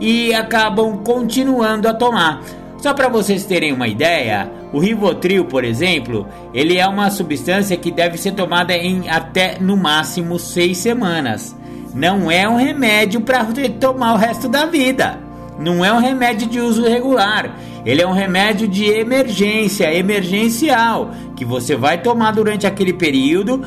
e 0.00 0.32
acabam 0.32 0.98
continuando 0.98 1.88
a 1.88 1.94
tomar. 1.94 2.42
Só 2.76 2.94
para 2.94 3.08
vocês 3.08 3.44
terem 3.44 3.72
uma 3.72 3.88
ideia, 3.88 4.48
o 4.72 4.78
Rivotril, 4.78 5.46
por 5.46 5.64
exemplo, 5.64 6.28
ele 6.54 6.76
é 6.76 6.86
uma 6.86 7.10
substância 7.10 7.76
que 7.76 7.90
deve 7.90 8.16
ser 8.18 8.32
tomada 8.32 8.76
em 8.76 9.08
até 9.08 9.58
no 9.58 9.76
máximo 9.76 10.38
seis 10.38 10.78
semanas. 10.78 11.57
Não 11.94 12.30
é 12.30 12.48
um 12.48 12.56
remédio 12.56 13.20
para 13.20 13.46
tomar 13.80 14.14
o 14.14 14.16
resto 14.16 14.48
da 14.48 14.66
vida. 14.66 15.18
Não 15.58 15.84
é 15.84 15.92
um 15.92 15.98
remédio 15.98 16.46
de 16.46 16.60
uso 16.60 16.82
regular. 16.82 17.56
Ele 17.84 18.02
é 18.02 18.06
um 18.06 18.12
remédio 18.12 18.68
de 18.68 18.84
emergência, 18.84 19.92
emergencial, 19.92 21.10
que 21.34 21.44
você 21.44 21.74
vai 21.74 22.00
tomar 22.00 22.32
durante 22.32 22.66
aquele 22.66 22.92
período 22.92 23.62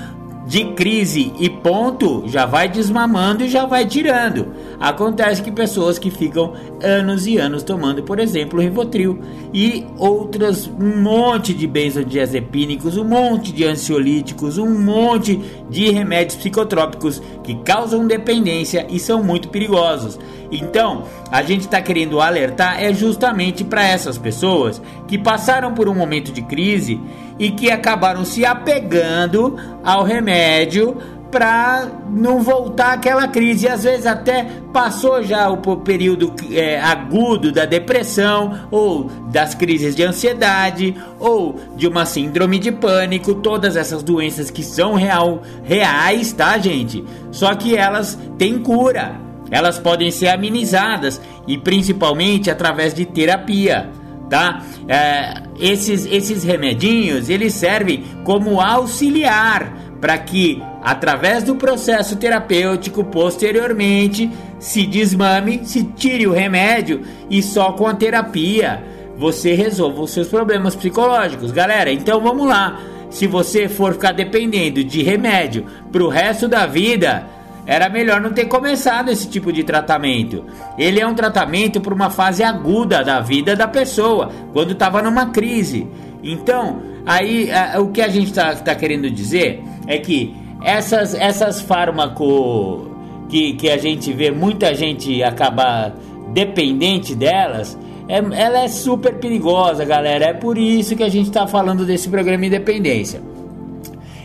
de 0.46 0.66
crise 0.74 1.32
e 1.40 1.50
ponto, 1.50 2.24
já 2.28 2.46
vai 2.46 2.68
desmamando 2.68 3.44
e 3.44 3.48
já 3.48 3.66
vai 3.66 3.86
tirando. 3.86 4.48
Acontece 4.80 5.42
que 5.42 5.52
pessoas 5.52 5.98
que 5.98 6.10
ficam 6.10 6.54
anos 6.84 7.26
e 7.26 7.38
anos 7.38 7.64
tomando, 7.64 8.04
por 8.04 8.20
exemplo, 8.20 8.60
Rivotril 8.60 9.20
e 9.54 9.86
outras 9.98 10.68
um 10.68 11.02
monte 11.02 11.54
de 11.54 11.68
benzodiazepínicos, 11.68 12.98
um 12.98 13.06
monte 13.06 13.54
de 13.54 13.64
ansiolíticos, 13.64 14.58
um 14.58 14.78
monte 14.78 15.40
de 15.70 15.90
remédios 15.90 16.36
psicotrópicos 16.36 17.22
que 17.52 17.64
causam 17.64 18.08
dependência 18.08 18.88
e 18.90 18.98
são 18.98 19.22
muito 19.22 19.50
perigosos. 19.50 20.18
Então, 20.52 21.04
a 21.30 21.42
gente 21.42 21.62
está 21.62 21.82
querendo 21.82 22.22
alertar 22.22 22.82
é 22.82 22.94
justamente 22.94 23.64
para 23.64 23.86
essas 23.86 24.18
pessoas 24.18 24.82
que 25.08 25.18
passaram 25.18 25.74
por 25.74 25.90
um 25.90 25.94
momento 25.94 26.32
de 26.32 26.42
crise 26.42 27.00
e 27.38 27.52
que 27.52 27.70
acabaram 27.70 28.24
se 28.24 28.46
apegando 28.46 29.58
ao 29.84 30.04
remédio 30.04 30.98
para 31.32 31.88
não 32.10 32.42
voltar 32.42 32.94
aquela 32.94 33.28
crise. 33.28 33.66
E 33.66 33.70
às 33.70 33.84
vezes 33.84 34.06
até 34.06 34.46
passou 34.74 35.24
já 35.24 35.50
o 35.50 35.78
período 35.78 36.34
é, 36.52 36.80
agudo 36.80 37.52
da 37.52 37.66
depressão, 37.66 38.68
ou 38.70 39.06
das 39.32 39.56
crises 39.56 39.96
de 39.96 40.04
ansiedade, 40.04 40.96
ou 41.20 41.56
de 41.76 41.88
uma 41.88 42.06
síndrome 42.06 42.60
de 42.60 42.72
pânico, 42.72 43.36
todas 43.36 43.76
essas 43.76 44.04
doenças 44.04 44.52
que 44.52 44.62
são 44.62 44.94
real, 44.94 45.42
reais, 45.64 46.34
tá, 46.34 46.58
gente? 46.58 47.04
Só 47.32 47.56
que 47.56 47.76
elas 47.76 48.20
têm 48.38 48.60
cura. 48.60 49.16
Elas 49.50 49.80
podem 49.80 50.12
ser 50.12 50.30
amenizadas 50.30 51.20
e 51.48 51.58
principalmente 51.58 52.50
através 52.50 52.94
de 52.94 53.06
terapia 53.06 53.90
tá? 54.32 54.64
É, 54.88 55.44
esses, 55.60 56.06
esses 56.06 56.46
remedinhos 56.46 57.30
eles 57.30 57.54
servem 57.54 58.02
como 58.24 58.62
auxiliar 58.62 59.78
para 60.00 60.18
que 60.18 60.64
através 60.82 61.44
do 61.44 61.56
processo 61.56 62.16
terapêutico 62.16 63.04
posteriormente 63.04 64.30
se 64.60 64.86
desmame, 64.86 65.62
se 65.64 65.84
tire 65.84 66.26
o 66.28 66.34
remédio 66.34 67.02
e 67.30 67.42
só 67.44 67.72
com 67.74 67.88
a 67.88 67.94
terapia 67.94 68.84
você 69.18 69.54
resolva 69.54 70.02
os 70.02 70.12
seus 70.12 70.28
problemas 70.28 70.76
psicológicos, 70.76 71.52
galera. 71.52 71.92
Então 71.92 72.20
vamos 72.20 72.48
lá. 72.48 72.80
Se 73.12 73.28
você 73.28 73.68
for 73.68 73.94
ficar 73.94 74.14
dependendo 74.14 74.84
de 74.84 75.04
remédio 75.04 75.66
para 75.92 76.04
o 76.04 76.08
resto 76.08 76.48
da 76.48 76.66
vida, 76.66 77.28
era 77.66 77.90
melhor 77.90 78.20
não 78.20 78.32
ter 78.32 78.46
começado 78.46 79.10
esse 79.10 79.28
tipo 79.28 79.52
de 79.52 79.64
tratamento. 79.64 80.46
Ele 80.78 81.00
é 81.00 81.06
um 81.06 81.14
tratamento 81.14 81.80
para 81.80 81.94
uma 81.94 82.10
fase 82.10 82.42
aguda 82.44 83.04
da 83.04 83.20
vida 83.20 83.56
da 83.56 83.68
pessoa, 83.68 84.32
quando 84.54 84.72
estava 84.72 85.02
numa 85.02 85.28
crise. 85.28 85.88
Então, 86.24 86.82
aí 87.06 87.52
a, 87.52 87.80
o 87.80 87.90
que 87.90 88.02
a 88.02 88.08
gente 88.08 88.28
está 88.28 88.56
tá 88.56 88.74
querendo 88.74 89.10
dizer 89.10 89.62
é 89.86 89.98
que 89.98 90.41
essas, 90.64 91.14
essas 91.14 91.62
fármacos 91.62 92.88
que, 93.30 93.54
que 93.54 93.70
a 93.70 93.78
gente 93.78 94.12
vê 94.14 94.30
muita 94.30 94.74
gente 94.76 95.24
acabar 95.24 95.96
dependente 96.34 97.16
delas, 97.16 97.78
é, 98.08 98.18
ela 98.18 98.64
é 98.64 98.68
super 98.68 99.16
perigosa, 99.16 99.86
galera. 99.86 100.26
É 100.26 100.34
por 100.34 100.58
isso 100.58 100.96
que 100.96 101.04
a 101.04 101.10
gente 101.10 101.28
está 101.28 101.48
falando 101.48 101.86
desse 101.86 102.10
programa 102.10 102.46
Independência. 102.46 103.22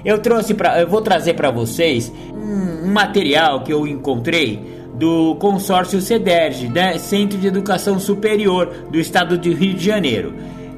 Eu 0.04 0.18
trouxe 0.18 0.54
para, 0.54 0.80
eu 0.80 0.88
vou 0.88 1.02
trazer 1.02 1.34
para 1.34 1.50
vocês 1.50 2.12
um, 2.32 2.86
um, 2.86 2.92
material 2.92 3.62
que 3.62 3.72
eu 3.72 3.86
encontrei 3.86 4.76
do 4.94 5.34
consórcio 5.36 6.00
CEDERJ, 6.00 6.68
né, 6.68 6.98
Centro 6.98 7.36
de 7.38 7.46
Educação 7.46 7.98
Superior 7.98 8.72
do 8.90 8.98
Estado 8.98 9.36
de 9.36 9.52
Rio 9.52 9.74
de 9.74 9.84
Janeiro. 9.84 10.32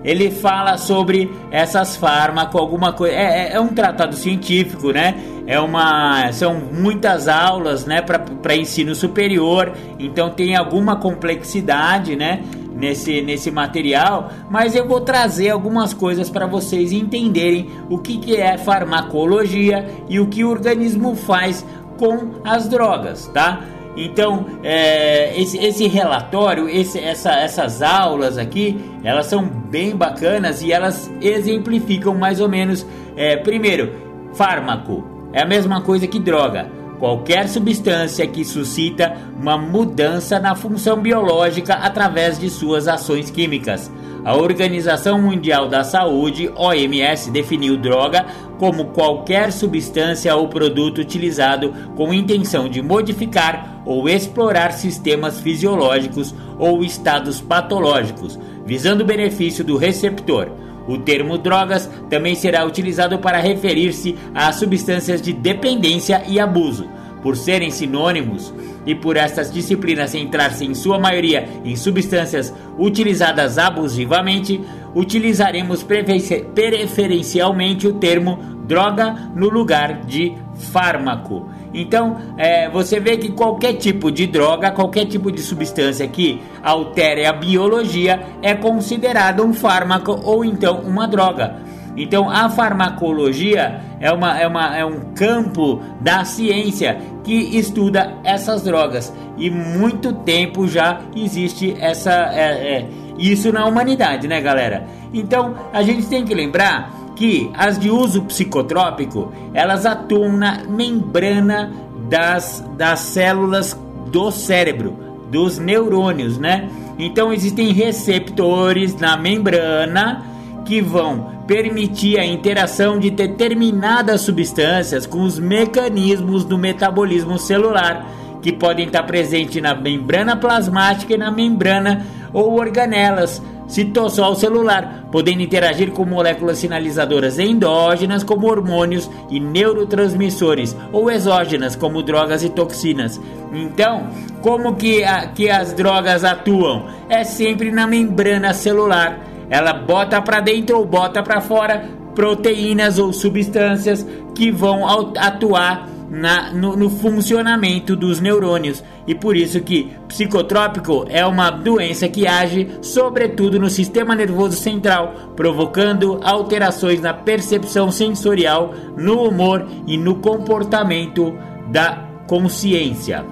Ele 0.09 0.31
fala 0.31 0.79
sobre 0.79 1.31
essas 1.51 1.95
fármacos, 1.95 2.59
alguma 2.59 2.95
coisa. 2.95 3.15
É, 3.15 3.51
é, 3.51 3.53
é 3.53 3.61
um 3.61 3.69
tratado 3.69 4.17
científico, 4.17 4.91
né? 4.91 5.15
É 5.47 5.61
uma, 5.61 6.33
são 6.33 6.55
muitas 6.55 7.29
aulas, 7.29 7.85
né, 7.85 8.01
para 8.01 8.57
ensino 8.57 8.95
superior. 8.95 9.73
Então 9.99 10.31
tem 10.31 10.57
alguma 10.57 10.97
complexidade, 10.97 12.17
né? 12.17 12.43
nesse, 12.75 13.21
nesse 13.21 13.51
material, 13.51 14.31
mas 14.49 14.77
eu 14.77 14.87
vou 14.87 15.01
trazer 15.01 15.51
algumas 15.51 15.93
coisas 15.93 16.31
para 16.31 16.47
vocês 16.47 16.93
entenderem 16.93 17.69
o 17.91 17.99
que, 17.99 18.19
que 18.19 18.37
é 18.37 18.57
farmacologia 18.57 19.85
e 20.09 20.21
o 20.21 20.29
que 20.29 20.45
o 20.45 20.51
organismo 20.51 21.17
faz 21.17 21.67
com 21.99 22.41
as 22.45 22.69
drogas, 22.69 23.27
tá? 23.35 23.65
Então, 23.99 24.47
é, 24.63 25.39
esse, 25.41 25.59
esse, 25.59 25.89
relatório, 25.89 26.69
esse, 26.69 27.01
essa, 27.01 27.33
essas 27.33 27.83
aulas 27.83 28.39
aqui, 28.39 28.79
elas 29.03 29.27
são 29.27 29.45
bem 29.45 29.97
bacanas 29.97 30.63
e 30.63 30.73
elas 30.73 31.11
exemplificam 31.21 32.15
mais 32.15 32.41
ou 32.41 32.49
menos. 32.49 32.87
É, 33.17 33.37
primeiro, 33.37 33.93
fármaco 34.35 35.05
é 35.33 35.43
a 35.43 35.47
mesma 35.47 35.81
coisa 35.81 36.07
que 36.07 36.21
droga 36.21 36.79
qualquer 36.99 37.49
substância 37.49 38.27
que 38.27 38.45
suscita 38.45 39.17
uma 39.41 39.57
mudança 39.57 40.39
na 40.39 40.55
função 40.55 41.01
biológica 41.01 41.75
através 41.75 42.39
de 42.39 42.51
suas 42.51 42.89
ações 42.89 43.31
químicas. 43.31 43.91
A 44.25 44.37
Organização 44.37 45.23
Mundial 45.23 45.69
da 45.69 45.85
Saúde, 45.85 46.51
OMS, 46.57 47.31
definiu 47.31 47.77
droga 47.77 48.27
como 48.59 48.87
qualquer 48.87 49.53
substância 49.53 50.35
ou 50.35 50.49
produto 50.49 50.99
utilizado 50.99 51.73
com 51.97 52.13
intenção 52.13 52.69
de 52.69 52.83
modificar 52.83 53.78
ou 53.89 54.07
explorar 54.07 54.73
sistemas 54.73 55.41
fisiológicos 55.41 56.35
ou 56.59 56.85
estados 56.85 57.41
patológicos, 57.41 58.39
visando 58.67 59.03
o 59.03 59.07
benefício 59.07 59.65
do 59.65 59.79
receptor. 59.79 60.51
O 60.87 60.99
termo 60.99 61.39
drogas 61.39 61.91
também 62.11 62.35
será 62.35 62.67
utilizado 62.67 63.19
para 63.19 63.41
referir-se 63.41 64.15
a 64.35 64.53
substâncias 64.53 65.23
de 65.23 65.33
dependência 65.33 66.23
e 66.29 66.39
abuso. 66.39 66.87
Por 67.23 67.35
serem 67.35 67.71
sinônimos 67.71 68.53
e 68.85 68.95
por 68.95 69.17
estas 69.17 69.51
disciplinas 69.51 70.11
centrar-se 70.11 70.67
em 70.67 70.75
sua 70.75 70.99
maioria 70.99 71.49
em 71.65 71.75
substâncias 71.75 72.53
utilizadas 72.79 73.57
abusivamente, 73.57 74.61
utilizaremos 74.95 75.83
preferencialmente 75.83 77.89
o 77.89 77.95
termo 77.95 78.37
droga 78.67 79.31
no 79.35 79.49
lugar 79.49 80.05
de 80.05 80.35
fármaco. 80.73 81.49
Então, 81.73 82.17
é, 82.37 82.69
você 82.69 82.99
vê 82.99 83.17
que 83.17 83.31
qualquer 83.31 83.75
tipo 83.75 84.11
de 84.11 84.27
droga, 84.27 84.71
qualquer 84.71 85.05
tipo 85.07 85.31
de 85.31 85.41
substância 85.43 86.07
que 86.09 86.41
altere 86.63 87.27
a 87.27 87.33
biologia 87.33 88.21
é 88.43 88.55
considerado 88.55 89.45
um 89.45 89.53
fármaco 89.53 90.19
ou 90.25 90.45
então 90.45 90.81
uma 90.81 91.07
droga. 91.07 91.57
Então, 91.97 92.31
a 92.31 92.49
farmacologia 92.49 93.81
é, 94.01 94.13
uma, 94.13 94.39
é, 94.39 94.47
uma, 94.47 94.77
é 94.77 94.85
um 94.85 95.13
campo 95.15 95.83
da 96.01 96.25
ciência 96.25 96.99
que 97.25 97.59
estuda 97.59 98.15
essas 98.23 98.63
drogas 98.63 99.13
e 99.37 99.51
muito 99.51 100.13
tempo 100.13 100.69
já 100.69 101.01
existe 101.17 101.77
essa, 101.81 102.13
é, 102.33 102.79
é, 102.79 102.87
isso 103.19 103.53
na 103.53 103.67
humanidade, 103.67 104.29
né, 104.29 104.41
galera? 104.41 104.87
Então, 105.13 105.55
a 105.73 105.83
gente 105.83 106.07
tem 106.07 106.25
que 106.25 106.35
lembrar 106.35 106.91
que 107.19 107.51
as 107.53 107.77
de 107.77 107.91
uso 107.91 108.23
psicotrópico 108.23 109.33
elas 109.53 109.85
atuam 109.85 110.37
na 110.37 110.63
membrana 110.69 111.73
das, 112.09 112.65
das 112.77 113.01
células 113.01 113.79
do 114.07 114.31
cérebro, 114.31 114.97
dos 115.29 115.59
neurônios, 115.59 116.39
né? 116.39 116.71
Então 116.97 117.33
existem 117.33 117.73
receptores 117.73 118.95
na 118.97 119.17
membrana 119.17 120.25
que 120.65 120.81
vão 120.81 121.39
permitir 121.47 122.21
a 122.21 122.25
interação 122.25 123.01
de 123.01 123.11
determinadas 123.11 124.21
substâncias 124.21 125.05
com 125.05 125.23
os 125.23 125.41
mecanismos 125.41 126.45
do 126.45 126.57
metabolismo 126.57 127.37
celular, 127.37 128.07
que 128.41 128.53
podem 128.53 128.87
estar 128.87 129.03
presentes 129.03 129.61
na 129.61 129.75
membrana 129.75 130.37
plasmática 130.37 131.15
e 131.15 131.19
na 131.19 131.33
membrana 131.33 132.07
ou 132.33 132.55
organelas 132.55 133.43
citossol 133.69 134.35
celular, 134.35 135.05
podendo 135.13 135.43
interagir 135.43 135.93
com 135.93 136.05
moléculas 136.05 136.59
sinalizadoras 136.59 137.39
endógenas 137.39 138.25
como 138.25 138.49
hormônios 138.49 139.09
e 139.31 139.39
neurotransmissores 139.39 140.75
ou 140.91 141.11
exógenas 141.11 141.77
como 141.77 142.03
drogas 142.03 142.43
e 142.43 142.49
toxinas. 142.49 143.21
Então, 143.53 144.09
como 144.41 144.75
que, 144.75 145.05
a, 145.05 145.29
que 145.29 145.51
as 145.51 145.73
drogas 145.73 146.25
atuam? 146.25 146.87
É 147.09 147.23
sempre 147.23 147.71
na 147.71 147.87
membrana 147.87 148.53
celular. 148.55 149.21
Ela 149.51 149.73
bota 149.73 150.21
para 150.21 150.41
dentro 150.41 150.79
ou 150.79 150.85
bota 150.85 151.23
para 151.23 151.41
fora 151.41 151.85
proteínas 152.15 152.99
ou 152.99 153.13
substâncias 153.13 154.05
que 154.35 154.51
vão 154.51 154.85
atuar 155.17 155.89
na, 156.11 156.53
no, 156.53 156.77
no, 156.77 156.89
funcionamento 156.89 157.95
dos 157.95 158.21
neurônios 158.21 158.83
e 159.07 159.15
por 159.15 159.37
isso 159.37 159.61
que 159.61 159.93
psicotrópico 160.07 161.07
é 161.09 161.25
uma 161.27 161.51
doença 161.51 162.09
que 162.09 162.27
age 162.27 162.69
sobretudo 162.81 163.59
no 163.59 163.69
sistema 163.69 164.15
nervoso 164.15 164.57
central, 164.57 165.33
provocando 165.37 166.21
alterações 166.23 167.01
na 167.01 167.13
percepção 167.13 167.91
sensorial, 167.91 168.75
no 168.97 169.23
humor 169.23 169.67
e 169.87 169.97
no 169.97 170.17
comportamento 170.17 171.37
da 171.71 172.05
consciência. 172.27 173.25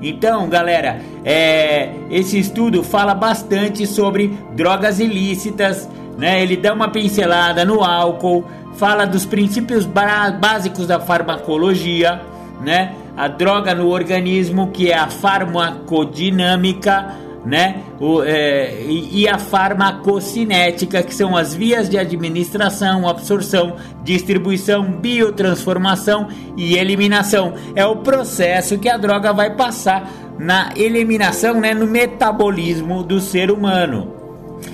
Então, 0.00 0.48
galera, 0.48 1.00
é, 1.24 1.92
esse 2.10 2.38
estudo 2.38 2.84
fala 2.84 3.14
bastante 3.14 3.86
sobre 3.86 4.38
drogas 4.54 5.00
ilícitas, 5.00 5.88
né? 6.16 6.42
Ele 6.42 6.56
dá 6.56 6.72
uma 6.72 6.88
pincelada 6.88 7.64
no 7.64 7.82
álcool, 7.82 8.44
fala 8.78 9.04
dos 9.04 9.26
princípios 9.26 9.84
básicos 9.84 10.86
da 10.86 11.00
farmacologia, 11.00 12.22
né? 12.60 12.94
A 13.16 13.26
droga 13.26 13.74
no 13.74 13.88
organismo, 13.88 14.70
que 14.70 14.90
é 14.90 14.96
a 14.96 15.08
farmacodinâmica, 15.08 17.16
né? 17.44 17.82
O, 18.00 18.22
é, 18.22 18.80
e, 18.82 19.22
e 19.22 19.28
a 19.28 19.36
farmacocinética, 19.36 21.02
que 21.02 21.12
são 21.12 21.36
as 21.36 21.52
vias 21.52 21.88
de 21.88 21.98
administração, 21.98 23.08
absorção, 23.08 23.74
distribuição, 24.04 24.84
biotransformação 24.84 26.28
e 26.56 26.76
eliminação. 26.76 27.54
É 27.74 27.84
o 27.84 27.96
processo 27.96 28.78
que 28.78 28.88
a 28.88 28.96
droga 28.96 29.32
vai 29.32 29.56
passar 29.56 30.08
na 30.38 30.70
eliminação, 30.76 31.60
né? 31.60 31.74
No 31.74 31.88
metabolismo 31.88 33.02
do 33.02 33.20
ser 33.20 33.50
humano. 33.50 34.17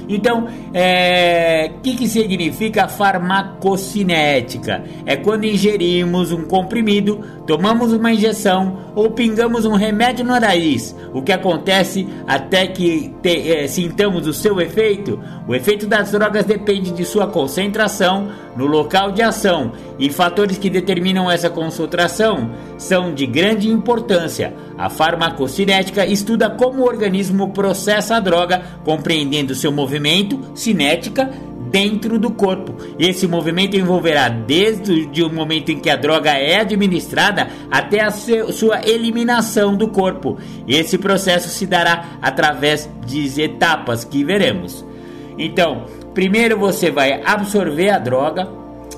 Então, 0.09 0.45
o 0.45 0.49
é, 0.73 1.71
que, 1.83 1.97
que 1.97 2.09
significa 2.09 2.89
farmacocinética? 2.89 4.85
É 5.07 5.17
quando 5.17 5.45
ingerimos 5.45 6.33
um 6.33 6.45
comprimido, 6.45 7.21
tomamos 7.47 7.93
uma 7.93 8.13
injeção 8.13 8.79
ou 8.95 9.11
pingamos 9.11 9.65
um 9.65 9.75
remédio 9.75 10.25
no 10.25 10.39
nariz. 10.39 10.95
O 11.13 11.23
que 11.23 11.33
acontece 11.33 12.07
até 12.27 12.67
que 12.67 13.15
te, 13.23 13.51
é, 13.51 13.67
sintamos 13.67 14.27
o 14.27 14.33
seu 14.33 14.61
efeito? 14.61 15.21
O 15.47 15.55
efeito 15.55 15.87
das 15.87 16.13
drogas 16.13 16.45
depende 16.45 16.91
de 16.91 17.05
sua 17.05 17.27
concentração 17.27 18.29
no 18.57 18.67
local 18.67 19.13
de 19.13 19.23
ação 19.23 19.73
e 19.99 20.11
fatores 20.11 20.59
que 20.59 20.71
determinam 20.71 21.31
essa 21.31 21.51
concentração 21.51 22.51
são 22.79 23.13
de 23.13 23.27
grande 23.27 23.69
importância. 23.69 24.55
A 24.77 24.89
farmacocinética 24.89 26.07
estuda 26.07 26.51
como 26.51 26.83
o 26.83 26.87
organismo 26.87 27.51
processa 27.51 28.17
a 28.17 28.21
droga, 28.21 28.63
compreendendo 28.85 29.55
seu 29.55 29.73
movimento, 29.73 30.41
cinética, 30.55 31.31
dentro 31.75 32.21
do 32.21 32.31
corpo. 32.31 32.77
Esse 33.01 33.27
movimento 33.27 33.77
envolverá 33.77 34.29
desde 34.29 35.25
o 35.25 35.33
momento 35.33 35.73
em 35.73 35.81
que 35.81 35.91
a 35.91 35.97
droga 35.97 36.31
é 36.31 36.61
administrada 36.61 37.49
até 37.69 38.01
a 38.01 38.13
sua 38.13 38.89
eliminação 38.89 39.75
do 39.77 39.89
corpo. 39.89 40.39
Esse 40.69 40.97
processo 40.97 41.49
se 41.49 41.67
dará 41.67 42.19
através 42.23 42.89
de 43.05 43.43
etapas 43.43 44.05
que 44.05 44.23
veremos. 44.23 44.85
Então, 45.37 45.87
primeiro 46.15 46.59
você 46.59 46.91
vai 46.91 47.21
absorver 47.25 47.91
a 47.91 47.99
droga, 47.99 48.49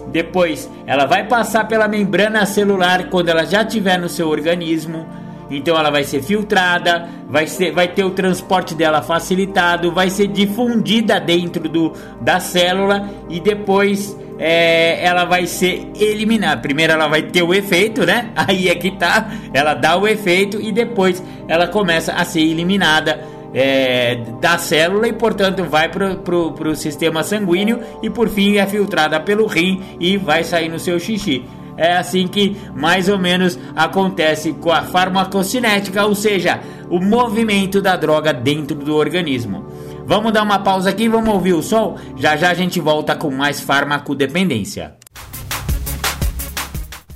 depois 0.09 0.71
ela 0.87 1.07
vai 1.07 1.27
passar 1.27 1.67
pela 1.67 1.89
membrana 1.89 2.47
celular 2.47 3.09
quando 3.09 3.29
ela 3.29 3.45
já 3.45 3.63
estiver 3.63 3.99
no 3.99 4.09
seu 4.09 4.29
organismo 4.29 5.07
então 5.51 5.79
ela 5.79 5.91
vai 5.91 6.05
ser 6.05 6.23
filtrada, 6.23 7.09
vai, 7.29 7.47
ser, 7.47 7.73
vai 7.73 7.89
ter 7.89 8.05
o 8.05 8.11
transporte 8.11 8.75
dela 8.75 9.01
facilitado, 9.03 9.93
vai 9.93 10.11
ser 10.11 10.29
difundida 10.29 11.21
dentro 11.21 11.69
do, 11.69 11.93
da 12.21 12.41
célula 12.41 13.09
e 13.29 13.39
depois 13.39 14.17
é, 14.39 15.05
ela 15.05 15.25
vai 15.25 15.47
ser 15.47 15.89
eliminada. 15.99 16.61
Primeiro 16.61 16.93
ela 16.93 17.07
vai 17.07 17.23
ter 17.23 17.43
o 17.43 17.55
efeito, 17.55 18.05
né? 18.05 18.31
Aí 18.35 18.69
é 18.69 18.75
que 18.75 18.91
tá, 18.91 19.31
ela 19.55 19.75
dá 19.75 19.97
o 19.97 20.07
efeito 20.07 20.61
e 20.61 20.73
depois 20.73 21.23
ela 21.47 21.69
começa 21.69 22.13
a 22.13 22.25
ser 22.25 22.41
eliminada 22.41 23.21
é, 23.59 24.17
da 24.39 24.59
célula 24.59 25.09
e, 25.09 25.15
portanto, 25.15 25.65
vai 25.65 25.89
para 25.89 26.37
o 26.37 26.77
sistema 26.77 27.23
sanguíneo 27.23 27.81
e, 28.03 28.11
por 28.11 28.29
fim, 28.29 28.59
é 28.59 28.67
filtrada 28.67 29.19
pelo 29.19 29.47
rim 29.47 29.83
e 29.99 30.19
vai 30.19 30.45
sair 30.45 30.69
no 30.69 30.79
seu 30.79 31.01
xixi. 31.01 31.43
É 31.75 31.97
assim 31.97 32.29
que 32.29 32.55
mais 32.75 33.09
ou 33.09 33.19
menos 33.19 33.59
acontece 33.75 34.53
com 34.53 34.71
a 34.71 34.83
farmacocinética, 34.83 36.05
ou 36.05 36.15
seja, 36.15 36.61
o 36.91 37.01
movimento 37.01 37.81
da 37.81 37.97
droga 37.97 38.31
dentro 38.31 38.77
do 38.77 38.95
organismo. 38.95 39.67
Vamos 40.05 40.33
dar 40.33 40.43
uma 40.43 40.59
pausa 40.59 40.91
aqui, 40.91 41.09
vamos 41.09 41.33
ouvir 41.33 41.55
o 41.55 41.63
som? 41.63 41.97
Já 42.15 42.37
já 42.37 42.51
a 42.51 42.55
gente 42.55 42.79
volta 42.79 43.17
com 43.17 43.31
mais 43.31 43.59
farmacodependência. 43.59 44.97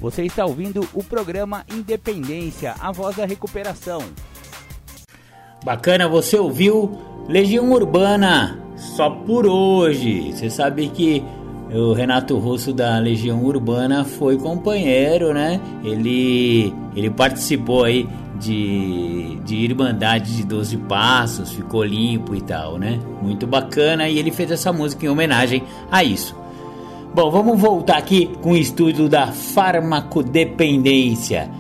Você 0.01 0.25
está 0.25 0.47
ouvindo 0.47 0.89
o 0.95 1.05
programa 1.05 1.67
Independência, 1.71 2.75
a 2.81 2.91
voz 2.91 3.17
da 3.17 3.27
recuperação. 3.27 4.03
Bacana, 5.65 6.09
você 6.09 6.39
ouviu 6.39 6.91
Legião 7.29 7.71
Urbana 7.71 8.59
só 8.77 9.11
por 9.11 9.47
hoje. 9.47 10.33
Você 10.33 10.49
sabe 10.49 10.89
que 10.89 11.23
o 11.73 11.93
Renato 11.93 12.39
Russo 12.39 12.73
da 12.73 12.99
Legião 12.99 13.45
Urbana 13.45 14.05
foi 14.05 14.39
companheiro, 14.39 15.35
né? 15.35 15.61
Ele, 15.85 16.73
ele 16.97 17.11
participou 17.11 17.85
aí 17.85 18.09
de, 18.41 19.39
de 19.45 19.55
Irmandade 19.55 20.35
de 20.35 20.43
Doze 20.45 20.79
Passos, 20.79 21.53
ficou 21.53 21.85
limpo 21.85 22.35
e 22.35 22.41
tal, 22.41 22.79
né? 22.79 22.99
Muito 23.23 23.47
bacana 23.47 24.09
e 24.09 24.19
ele 24.19 24.31
fez 24.31 24.51
essa 24.51 24.73
música 24.73 25.05
em 25.05 25.11
homenagem 25.11 25.63
a 25.91 26.03
isso. 26.03 26.35
Bom, 27.15 27.31
vamos 27.31 27.61
voltar 27.61 27.99
aqui 27.99 28.31
com 28.41 28.53
o 28.53 28.57
estudo 28.57 29.07
da 29.09 29.27
farmacodependência. 29.27 31.51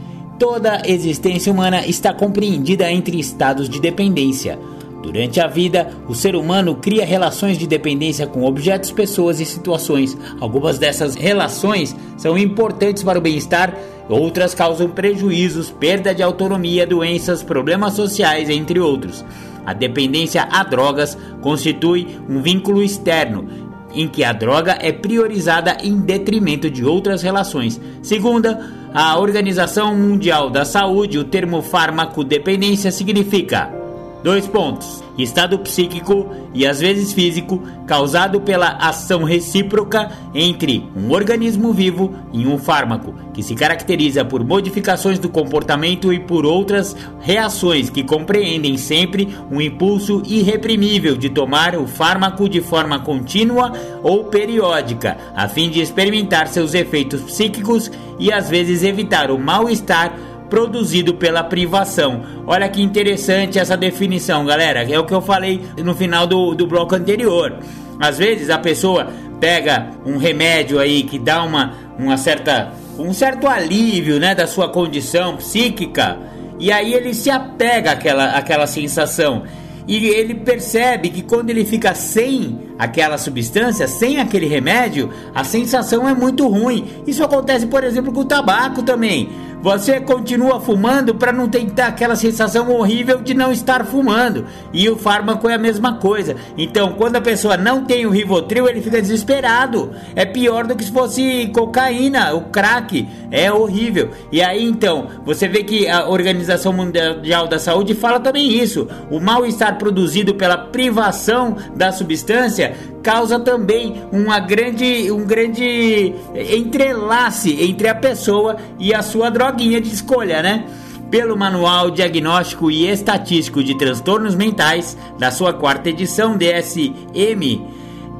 Toda 0.40 0.83
existência 0.85 1.53
humana 1.53 1.87
está 1.87 2.12
compreendida 2.12 2.90
entre 2.90 3.20
estados 3.20 3.68
de 3.68 3.79
dependência 3.79 4.59
Durante 5.03 5.40
a 5.40 5.46
vida, 5.46 5.90
o 6.07 6.14
ser 6.14 6.37
humano 6.37 6.74
cria 6.74 7.07
relações 7.07 7.57
de 7.57 7.66
dependência 7.66 8.26
com 8.26 8.44
objetos, 8.44 8.92
pessoas 8.92 9.40
e 9.40 9.46
situações. 9.46 10.16
Algumas 10.40 10.79
dessas 10.79 11.14
relações 11.14 11.96
são 12.18 12.37
importantes 12.37 13.03
para 13.03 13.18
o 13.18 13.22
bem-estar, 13.22 13.74
outras 14.09 14.55
causam 14.55 14.90
prejuízos, 14.90 15.70
perda 15.70 16.14
de 16.14 16.22
autonomia, 16.22 16.87
doenças, 16.87 17.42
problemas 17.42 17.94
sociais, 17.94 18.50
entre 18.50 18.79
outros. 18.79 19.24
A 19.64 19.72
dependência 19.72 20.46
a 20.50 20.62
drogas 20.62 21.16
constitui 21.40 22.07
um 22.29 22.42
vínculo 22.42 22.83
externo, 22.83 23.69
em 23.94 24.09
que 24.09 24.22
a 24.24 24.33
droga 24.33 24.79
é 24.81 24.92
priorizada 24.92 25.76
em 25.83 25.98
detrimento 26.00 26.70
de 26.70 26.85
outras 26.85 27.22
relações. 27.22 27.81
Segundo 28.03 28.57
a 28.92 29.18
Organização 29.18 29.94
Mundial 29.94 30.50
da 30.50 30.64
Saúde, 30.64 31.18
o 31.18 31.24
termo 31.24 31.62
farmacodependência 31.62 32.90
significa 32.90 33.80
Dois 34.22 34.46
pontos. 34.46 35.02
Estado 35.16 35.59
psíquico 35.59 36.28
e 36.52 36.66
às 36.66 36.80
vezes 36.80 37.12
físico 37.12 37.62
causado 37.87 38.40
pela 38.40 38.68
ação 38.68 39.24
recíproca 39.24 40.11
entre 40.35 40.87
um 40.96 41.11
organismo 41.11 41.72
vivo 41.72 42.14
e 42.33 42.46
um 42.46 42.59
fármaco, 42.59 43.14
que 43.33 43.42
se 43.42 43.54
caracteriza 43.54 44.24
por 44.24 44.44
modificações 44.44 45.18
do 45.18 45.28
comportamento 45.28 46.12
e 46.12 46.20
por 46.20 46.46
outras 46.46 46.96
reações 47.20 47.90
que 47.90 48.02
compreendem 48.02 48.76
sempre 48.76 49.28
um 49.50 49.61
impulso 49.61 50.22
irreprimível 50.26 51.16
de 51.16 51.28
tomar 51.28 51.74
o 51.76 51.87
fármaco 51.87 52.48
de 52.48 52.61
forma 52.61 53.00
contínua 53.00 53.72
ou 54.02 54.24
periódica, 54.24 55.16
a 55.35 55.48
fim 55.48 55.70
de 55.70 55.80
experimentar 55.80 56.46
seus 56.48 56.74
efeitos 56.74 57.22
psíquicos 57.22 57.90
e 58.18 58.30
às 58.30 58.50
vezes 58.50 58.83
evitar 58.85 59.30
o 59.30 59.38
mal-estar 59.38 60.14
produzido 60.50 61.14
pela 61.14 61.42
privação. 61.42 62.22
Olha 62.46 62.68
que 62.68 62.82
interessante 62.82 63.58
essa 63.58 63.76
definição, 63.76 64.44
galera. 64.44 64.82
É 64.82 64.98
o 64.98 65.06
que 65.06 65.14
eu 65.14 65.22
falei 65.22 65.62
no 65.82 65.94
final 65.94 66.26
do, 66.26 66.54
do 66.54 66.66
bloco 66.66 66.94
anterior. 66.94 67.56
Às 67.98 68.18
vezes 68.18 68.50
a 68.50 68.58
pessoa 68.58 69.08
pega 69.40 69.90
um 70.04 70.18
remédio 70.18 70.78
aí 70.78 71.04
que 71.04 71.18
dá 71.18 71.42
uma, 71.42 71.72
uma 71.98 72.16
certa, 72.16 72.72
um 72.98 73.12
certo 73.12 73.46
alívio 73.46 74.18
né, 74.18 74.34
da 74.34 74.46
sua 74.46 74.68
condição 74.68 75.36
psíquica 75.36 76.18
e 76.58 76.70
aí 76.70 76.92
ele 76.92 77.14
se 77.14 77.30
apega 77.30 77.92
àquela, 77.92 78.32
àquela 78.32 78.66
sensação. 78.66 79.44
E 79.90 80.07
ele 80.07 80.37
percebe 80.37 81.11
que 81.11 81.20
quando 81.20 81.50
ele 81.50 81.64
fica 81.64 81.92
sem 81.96 82.61
aquela 82.79 83.18
substância, 83.18 83.88
sem 83.88 84.20
aquele 84.20 84.46
remédio, 84.46 85.11
a 85.35 85.42
sensação 85.42 86.09
é 86.09 86.14
muito 86.14 86.46
ruim. 86.46 86.87
Isso 87.09 87.24
acontece, 87.24 87.66
por 87.66 87.83
exemplo, 87.83 88.12
com 88.12 88.20
o 88.20 88.24
tabaco 88.24 88.85
também. 88.85 89.29
você 89.62 90.00
continua 90.00 90.59
fumando 90.59 91.14
para 91.14 91.33
não 91.33 91.48
tentar 91.48 91.88
aquela 91.88 92.16
sensação 92.16 92.70
horrível 92.70 93.20
de 93.20 93.35
não 93.35 93.53
estar 93.53 93.85
fumando. 93.85 94.46
E 94.72 94.88
o 94.88 94.96
fármaco 94.96 95.48
é 95.48 95.55
a 95.55 95.59
mesma 95.59 95.94
coisa. 95.94 96.35
Então, 96.57 96.92
quando 96.92 97.16
a 97.16 97.20
pessoa 97.20 97.57
não 97.57 97.85
tem 97.85 98.07
o 98.07 98.11
Rivotril, 98.11 98.68
ele 98.68 98.81
fica 98.81 99.03
desesperado. 99.03 99.90
É 100.16 100.24
pior 100.24 100.66
do 100.66 100.74
que 100.74 100.85
se 100.85 100.92
fosse 100.92 101.50
cocaína, 101.53 102.33
o 102.35 102.42
crack. 102.42 103.07
É 103.31 103.53
horrível. 103.53 104.11
E 104.33 104.40
aí, 104.40 104.64
então, 104.64 105.09
você 105.24 105.46
vê 105.46 105.62
que 105.62 105.87
a 105.88 106.09
Organização 106.09 106.72
Mundial 106.72 107.46
da 107.46 107.59
Saúde 107.59 107.94
fala 107.94 108.18
também 108.18 108.50
isso. 108.50 108.88
O 109.11 109.20
mal-estar 109.20 109.76
produzido 109.81 110.35
pela 110.35 110.59
privação 110.59 111.57
da 111.75 111.90
substância 111.90 112.77
causa 113.03 113.40
também 113.40 114.05
uma 114.12 114.38
grande, 114.38 115.11
um 115.11 115.25
grande 115.25 116.14
entrelace 116.55 117.62
entre 117.62 117.88
a 117.88 117.95
pessoa 117.95 118.59
e 118.79 118.95
a 118.95 119.01
sua 119.01 119.31
droguinha 119.31 119.81
de 119.81 119.88
escolha, 119.88 120.43
né? 120.43 120.66
Pelo 121.11 121.37
Manual 121.37 121.90
Diagnóstico 121.90 122.71
e 122.71 122.87
Estatístico 122.87 123.64
de 123.64 123.77
Transtornos 123.77 124.35
Mentais, 124.35 124.97
da 125.19 125.31
sua 125.31 125.53
quarta 125.53 125.88
edição 125.88 126.37
DSM, 126.37 127.66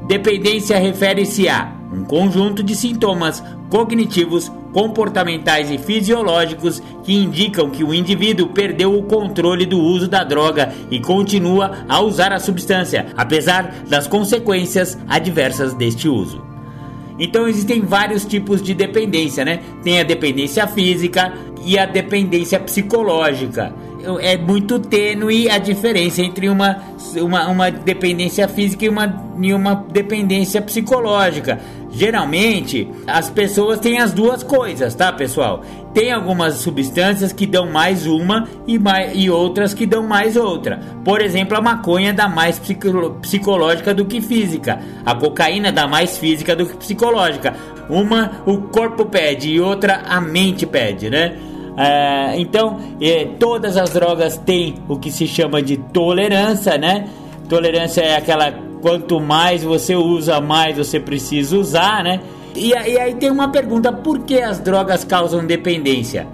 dependência 0.07 0.77
refere-se 0.77 1.47
a 1.47 1.80
um 1.91 2.03
conjunto 2.03 2.63
de 2.63 2.75
sintomas 2.75 3.43
cognitivos, 3.69 4.51
comportamentais 4.71 5.69
e 5.69 5.77
fisiológicos 5.77 6.81
que 7.03 7.13
indicam 7.13 7.69
que 7.69 7.83
o 7.83 7.93
indivíduo 7.93 8.47
perdeu 8.47 8.97
o 8.97 9.03
controle 9.03 9.65
do 9.65 9.79
uso 9.79 10.07
da 10.07 10.23
droga 10.23 10.73
e 10.89 10.99
continua 10.99 11.85
a 11.89 11.99
usar 11.99 12.31
a 12.31 12.39
substância, 12.39 13.07
apesar 13.17 13.83
das 13.89 14.07
consequências 14.07 14.97
adversas 15.07 15.73
deste 15.73 16.07
uso. 16.07 16.41
Então 17.19 17.47
existem 17.47 17.81
vários 17.81 18.25
tipos 18.25 18.61
de 18.61 18.73
dependência, 18.73 19.45
né? 19.45 19.59
Tem 19.83 19.99
a 19.99 20.03
dependência 20.03 20.65
física 20.67 21.33
e 21.63 21.77
a 21.77 21.85
dependência 21.85 22.59
psicológica. 22.59 23.73
É 24.21 24.37
muito 24.37 24.79
tênue 24.79 25.49
a 25.49 25.57
diferença 25.57 26.21
entre 26.21 26.49
uma, 26.49 26.77
uma, 27.17 27.47
uma 27.47 27.71
dependência 27.71 28.47
física 28.47 28.85
e 28.85 28.89
uma, 28.89 29.33
e 29.41 29.53
uma 29.53 29.75
dependência 29.75 30.61
psicológica. 30.61 31.59
Geralmente, 31.93 32.87
as 33.05 33.29
pessoas 33.29 33.79
têm 33.79 33.99
as 33.99 34.13
duas 34.13 34.43
coisas, 34.43 34.95
tá, 34.95 35.11
pessoal? 35.11 35.61
Tem 35.93 36.11
algumas 36.11 36.55
substâncias 36.55 37.33
que 37.33 37.45
dão 37.45 37.69
mais 37.69 38.07
uma 38.07 38.47
e, 38.65 38.79
mais, 38.79 39.11
e 39.13 39.29
outras 39.29 39.73
que 39.73 39.85
dão 39.85 40.07
mais 40.07 40.37
outra. 40.37 40.79
Por 41.03 41.21
exemplo, 41.21 41.57
a 41.57 41.61
maconha 41.61 42.13
dá 42.13 42.29
mais 42.29 42.57
psico, 42.57 43.11
psicológica 43.21 43.93
do 43.93 44.05
que 44.05 44.21
física. 44.21 44.79
A 45.05 45.13
cocaína 45.13 45.69
dá 45.69 45.85
mais 45.85 46.17
física 46.17 46.55
do 46.55 46.65
que 46.65 46.77
psicológica. 46.77 47.53
Uma 47.89 48.41
o 48.45 48.59
corpo 48.59 49.05
pede 49.05 49.49
e 49.49 49.59
outra 49.59 50.03
a 50.07 50.21
mente 50.21 50.65
pede, 50.65 51.09
né? 51.09 51.35
É, 51.77 52.39
então, 52.39 52.79
é, 53.01 53.25
todas 53.39 53.77
as 53.77 53.91
drogas 53.91 54.37
têm 54.37 54.75
o 54.87 54.97
que 54.97 55.11
se 55.11 55.25
chama 55.27 55.61
de 55.61 55.77
tolerância, 55.77 56.77
né? 56.77 57.07
Tolerância 57.47 58.01
é 58.01 58.15
aquela 58.15 58.51
quanto 58.81 59.19
mais 59.19 59.63
você 59.63 59.95
usa, 59.95 60.41
mais 60.41 60.77
você 60.77 60.99
precisa 60.99 61.57
usar, 61.57 62.03
né? 62.03 62.19
E, 62.55 62.69
e 62.69 62.99
aí 62.99 63.15
tem 63.15 63.31
uma 63.31 63.49
pergunta: 63.49 63.91
por 63.91 64.19
que 64.19 64.39
as 64.39 64.59
drogas 64.59 65.03
causam 65.03 65.45
dependência? 65.45 66.27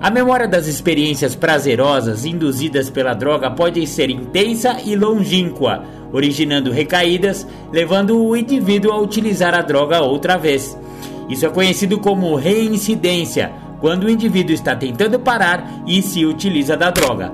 A 0.00 0.10
memória 0.10 0.46
das 0.46 0.66
experiências 0.66 1.34
prazerosas 1.34 2.24
induzidas 2.26 2.90
pela 2.90 3.14
droga 3.14 3.50
pode 3.50 3.86
ser 3.86 4.10
intensa 4.10 4.76
e 4.84 4.94
longínqua, 4.94 5.82
originando 6.12 6.70
recaídas, 6.70 7.46
levando 7.72 8.22
o 8.22 8.36
indivíduo 8.36 8.92
a 8.92 9.00
utilizar 9.00 9.54
a 9.54 9.62
droga 9.62 10.02
outra 10.02 10.36
vez. 10.36 10.76
Isso 11.28 11.46
é 11.46 11.48
conhecido 11.48 11.98
como 11.98 12.34
reincidência, 12.34 13.50
quando 13.80 14.04
o 14.04 14.10
indivíduo 14.10 14.54
está 14.54 14.74
tentando 14.74 15.18
parar 15.18 15.82
e 15.86 16.02
se 16.02 16.24
utiliza 16.24 16.76
da 16.76 16.90
droga. 16.90 17.32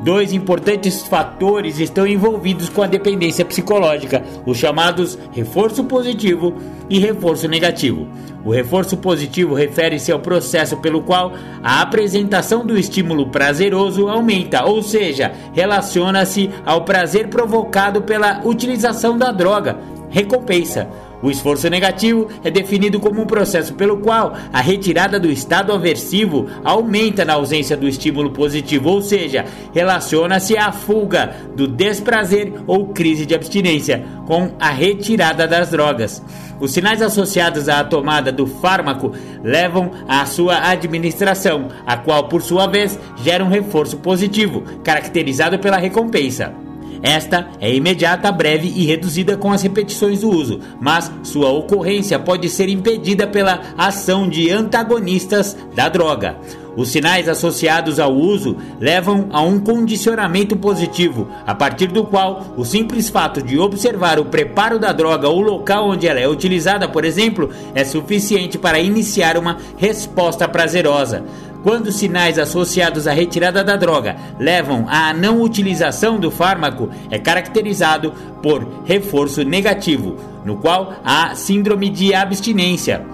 Dois 0.00 0.32
importantes 0.32 1.02
fatores 1.02 1.80
estão 1.80 2.06
envolvidos 2.06 2.68
com 2.68 2.82
a 2.82 2.86
dependência 2.86 3.44
psicológica, 3.44 4.22
os 4.46 4.56
chamados 4.56 5.18
reforço 5.32 5.82
positivo 5.84 6.54
e 6.88 7.00
reforço 7.00 7.48
negativo. 7.48 8.06
O 8.44 8.52
reforço 8.52 8.96
positivo 8.96 9.54
refere-se 9.54 10.12
ao 10.12 10.20
processo 10.20 10.76
pelo 10.76 11.02
qual 11.02 11.32
a 11.62 11.80
apresentação 11.80 12.64
do 12.64 12.78
estímulo 12.78 13.28
prazeroso 13.28 14.08
aumenta, 14.08 14.64
ou 14.64 14.82
seja, 14.82 15.32
relaciona-se 15.52 16.48
ao 16.64 16.84
prazer 16.84 17.26
provocado 17.26 18.02
pela 18.02 18.40
utilização 18.44 19.18
da 19.18 19.32
droga, 19.32 19.76
recompensa. 20.08 20.88
O 21.22 21.30
esforço 21.30 21.68
negativo 21.68 22.28
é 22.44 22.50
definido 22.50 23.00
como 23.00 23.22
um 23.22 23.26
processo 23.26 23.74
pelo 23.74 23.98
qual 23.98 24.34
a 24.52 24.60
retirada 24.60 25.18
do 25.18 25.30
estado 25.30 25.72
aversivo 25.72 26.46
aumenta 26.62 27.24
na 27.24 27.34
ausência 27.34 27.76
do 27.76 27.88
estímulo 27.88 28.30
positivo, 28.30 28.90
ou 28.90 29.02
seja, 29.02 29.44
relaciona-se 29.74 30.56
à 30.56 30.70
fuga 30.70 31.34
do 31.56 31.66
desprazer 31.66 32.52
ou 32.66 32.88
crise 32.88 33.26
de 33.26 33.34
abstinência 33.34 34.04
com 34.26 34.52
a 34.60 34.70
retirada 34.70 35.46
das 35.46 35.70
drogas. 35.70 36.22
Os 36.60 36.72
sinais 36.72 37.02
associados 37.02 37.68
à 37.68 37.82
tomada 37.82 38.30
do 38.30 38.46
fármaco 38.46 39.12
levam 39.42 39.90
à 40.08 40.24
sua 40.26 40.70
administração, 40.70 41.68
a 41.86 41.96
qual, 41.96 42.28
por 42.28 42.42
sua 42.42 42.66
vez, 42.66 42.98
gera 43.16 43.44
um 43.44 43.48
reforço 43.48 43.96
positivo, 43.98 44.62
caracterizado 44.84 45.58
pela 45.58 45.78
recompensa. 45.78 46.67
Esta 47.02 47.48
é 47.60 47.72
imediata, 47.74 48.30
breve 48.32 48.72
e 48.74 48.84
reduzida 48.86 49.36
com 49.36 49.52
as 49.52 49.62
repetições 49.62 50.20
do 50.20 50.30
uso, 50.30 50.60
mas 50.80 51.10
sua 51.22 51.50
ocorrência 51.50 52.18
pode 52.18 52.48
ser 52.48 52.68
impedida 52.68 53.26
pela 53.26 53.60
ação 53.76 54.28
de 54.28 54.50
antagonistas 54.50 55.56
da 55.74 55.88
droga. 55.88 56.36
Os 56.78 56.90
sinais 56.90 57.28
associados 57.28 57.98
ao 57.98 58.14
uso 58.14 58.56
levam 58.78 59.26
a 59.32 59.42
um 59.42 59.58
condicionamento 59.58 60.56
positivo, 60.56 61.26
a 61.44 61.52
partir 61.52 61.88
do 61.88 62.04
qual 62.04 62.54
o 62.56 62.64
simples 62.64 63.08
fato 63.08 63.42
de 63.42 63.58
observar 63.58 64.20
o 64.20 64.26
preparo 64.26 64.78
da 64.78 64.92
droga 64.92 65.28
ou 65.28 65.38
o 65.38 65.42
local 65.42 65.88
onde 65.88 66.06
ela 66.06 66.20
é 66.20 66.28
utilizada, 66.28 66.88
por 66.88 67.04
exemplo, 67.04 67.50
é 67.74 67.84
suficiente 67.84 68.56
para 68.58 68.78
iniciar 68.78 69.36
uma 69.36 69.56
resposta 69.76 70.46
prazerosa. 70.46 71.24
Quando 71.62 71.90
sinais 71.90 72.38
associados 72.38 73.06
à 73.06 73.12
retirada 73.12 73.64
da 73.64 73.76
droga 73.76 74.16
levam 74.38 74.86
à 74.88 75.12
não 75.12 75.42
utilização 75.42 76.18
do 76.18 76.30
fármaco, 76.30 76.88
é 77.10 77.18
caracterizado 77.18 78.12
por 78.42 78.66
reforço 78.84 79.42
negativo, 79.42 80.16
no 80.44 80.56
qual 80.58 80.94
há 81.04 81.34
síndrome 81.34 81.90
de 81.90 82.14
abstinência. 82.14 83.04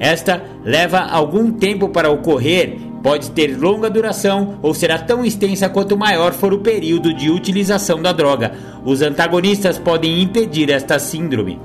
Esta 0.00 0.42
leva 0.64 0.98
algum 0.98 1.50
tempo 1.50 1.88
para 1.88 2.10
ocorrer, 2.10 2.76
pode 3.02 3.30
ter 3.30 3.56
longa 3.56 3.88
duração 3.88 4.58
ou 4.60 4.74
será 4.74 4.98
tão 4.98 5.24
extensa 5.24 5.68
quanto 5.68 5.96
maior 5.96 6.32
for 6.32 6.52
o 6.52 6.58
período 6.58 7.14
de 7.14 7.30
utilização 7.30 8.02
da 8.02 8.12
droga. 8.12 8.52
Os 8.84 9.00
antagonistas 9.00 9.78
podem 9.78 10.20
impedir 10.20 10.70
esta 10.70 10.98
síndrome. 10.98 11.60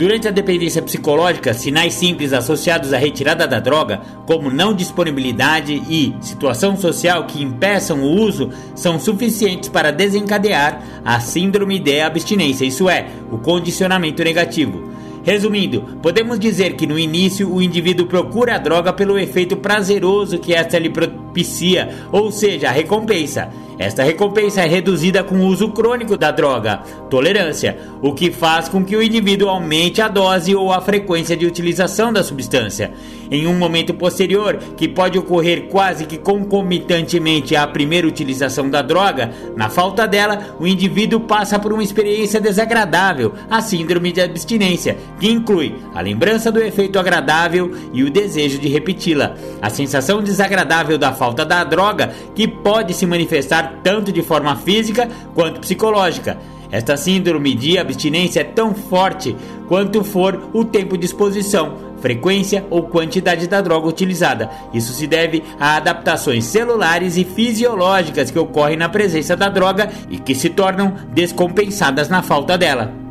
Durante 0.00 0.26
a 0.26 0.30
dependência 0.30 0.80
psicológica, 0.80 1.52
sinais 1.52 1.92
simples 1.92 2.32
associados 2.32 2.94
à 2.94 2.96
retirada 2.96 3.46
da 3.46 3.60
droga, 3.60 4.00
como 4.24 4.50
não 4.50 4.72
disponibilidade 4.72 5.74
e 5.74 6.16
situação 6.22 6.74
social 6.74 7.26
que 7.26 7.42
impeçam 7.42 8.00
o 8.00 8.18
uso, 8.18 8.48
são 8.74 8.98
suficientes 8.98 9.68
para 9.68 9.92
desencadear 9.92 10.82
a 11.04 11.20
síndrome 11.20 11.78
de 11.78 12.00
abstinência, 12.00 12.64
isso 12.64 12.88
é, 12.88 13.08
o 13.30 13.36
condicionamento 13.36 14.24
negativo. 14.24 14.90
Resumindo, 15.22 15.82
podemos 16.00 16.38
dizer 16.38 16.76
que 16.76 16.86
no 16.86 16.98
início 16.98 17.52
o 17.52 17.60
indivíduo 17.60 18.06
procura 18.06 18.54
a 18.54 18.58
droga 18.58 18.94
pelo 18.94 19.18
efeito 19.18 19.54
prazeroso 19.54 20.38
que 20.38 20.54
esta 20.54 20.78
lhe 20.78 20.88
propicia, 21.30 21.88
ou 22.10 22.30
seja, 22.32 22.68
a 22.68 22.72
recompensa. 22.72 23.48
Esta 23.80 24.02
recompensa 24.02 24.60
é 24.60 24.66
reduzida 24.66 25.24
com 25.24 25.36
o 25.36 25.46
uso 25.46 25.70
crônico 25.70 26.14
da 26.14 26.30
droga, 26.30 26.82
tolerância, 27.08 27.78
o 28.02 28.12
que 28.12 28.30
faz 28.30 28.68
com 28.68 28.84
que 28.84 28.94
o 28.94 29.02
indivíduo 29.02 29.48
aumente 29.48 30.02
a 30.02 30.08
dose 30.08 30.54
ou 30.54 30.70
a 30.70 30.82
frequência 30.82 31.34
de 31.34 31.46
utilização 31.46 32.12
da 32.12 32.22
substância. 32.22 32.92
Em 33.30 33.46
um 33.46 33.54
momento 33.54 33.94
posterior, 33.94 34.58
que 34.76 34.86
pode 34.86 35.18
ocorrer 35.18 35.68
quase 35.68 36.04
que 36.04 36.18
concomitantemente 36.18 37.56
à 37.56 37.66
primeira 37.66 38.06
utilização 38.06 38.68
da 38.68 38.82
droga, 38.82 39.30
na 39.56 39.70
falta 39.70 40.06
dela, 40.06 40.56
o 40.60 40.66
indivíduo 40.66 41.20
passa 41.20 41.58
por 41.58 41.72
uma 41.72 41.82
experiência 41.82 42.38
desagradável, 42.38 43.32
a 43.48 43.62
síndrome 43.62 44.12
de 44.12 44.20
abstinência, 44.20 44.98
que 45.18 45.30
inclui 45.30 45.74
a 45.94 46.02
lembrança 46.02 46.52
do 46.52 46.60
efeito 46.60 46.98
agradável 46.98 47.70
e 47.94 48.04
o 48.04 48.10
desejo 48.10 48.58
de 48.58 48.68
repeti-la. 48.68 49.36
A 49.62 49.70
sensação 49.70 50.22
desagradável 50.22 50.98
da 50.98 51.12
falta 51.20 51.44
da 51.44 51.62
droga, 51.62 52.14
que 52.34 52.48
pode 52.48 52.94
se 52.94 53.04
manifestar 53.04 53.80
tanto 53.84 54.10
de 54.10 54.22
forma 54.22 54.56
física 54.56 55.06
quanto 55.34 55.60
psicológica. 55.60 56.38
Esta 56.72 56.96
síndrome 56.96 57.54
de 57.54 57.76
abstinência 57.76 58.40
é 58.40 58.44
tão 58.44 58.72
forte 58.72 59.36
quanto 59.68 60.02
for 60.02 60.48
o 60.54 60.64
tempo 60.64 60.96
de 60.96 61.04
exposição, 61.04 61.76
frequência 62.00 62.64
ou 62.70 62.84
quantidade 62.84 63.46
da 63.46 63.60
droga 63.60 63.86
utilizada. 63.86 64.48
Isso 64.72 64.94
se 64.94 65.06
deve 65.06 65.44
a 65.58 65.76
adaptações 65.76 66.46
celulares 66.46 67.18
e 67.18 67.24
fisiológicas 67.24 68.30
que 68.30 68.38
ocorrem 68.38 68.78
na 68.78 68.88
presença 68.88 69.36
da 69.36 69.50
droga 69.50 69.90
e 70.08 70.16
que 70.16 70.34
se 70.34 70.48
tornam 70.48 70.94
descompensadas 71.12 72.08
na 72.08 72.22
falta 72.22 72.56
dela. 72.56 73.09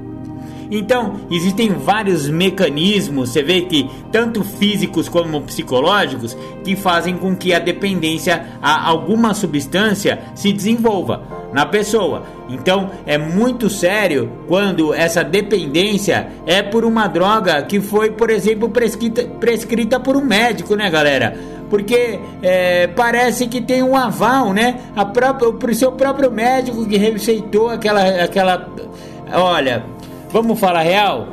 Então, 0.72 1.22
existem 1.32 1.70
vários 1.70 2.30
mecanismos, 2.30 3.30
você 3.30 3.42
vê 3.42 3.62
que 3.62 3.90
tanto 4.12 4.44
físicos 4.44 5.10
como 5.10 5.42
psicológicos, 5.42 6.38
que 6.64 6.76
fazem 6.76 7.18
com 7.18 7.36
que 7.36 7.54
a 7.54 7.60
dependência 7.60 8.46
a 8.62 8.88
alguma 8.88 9.34
substância 9.34 10.20
se 10.36 10.54
desenvolva 10.54 11.24
na 11.52 11.66
pessoa. 11.66 12.24
Então, 12.48 12.92
é 13.06 13.18
muito 13.18 13.70
sério 13.70 14.32
quando 14.48 14.94
essa 14.94 15.24
dependência 15.24 16.28
é 16.46 16.62
por 16.62 16.86
uma 16.86 17.08
droga 17.08 17.64
que 17.64 17.82
foi, 17.82 18.12
por 18.12 18.30
exemplo, 18.30 18.70
prescrita, 18.70 19.24
prescrita 19.40 20.00
por 20.00 20.16
um 20.16 20.24
médico, 20.24 20.76
né, 20.76 20.90
galera? 20.90 21.60
porque 21.70 22.20
é, 22.42 22.88
parece 22.88 23.48
que 23.48 23.62
tem 23.62 23.84
um 23.84 23.96
aval, 23.96 24.52
né? 24.54 24.80
A 24.96 25.06
própria, 25.06 25.50
o 25.50 25.76
seu 25.76 25.92
próprio 25.92 26.32
médico 26.32 26.84
que 26.88 26.98
receitou 26.98 27.70
aquela, 27.70 28.24
aquela. 28.24 28.68
Olha, 29.32 29.84
vamos 30.32 30.60
falar 30.60 30.82
real. 30.82 31.28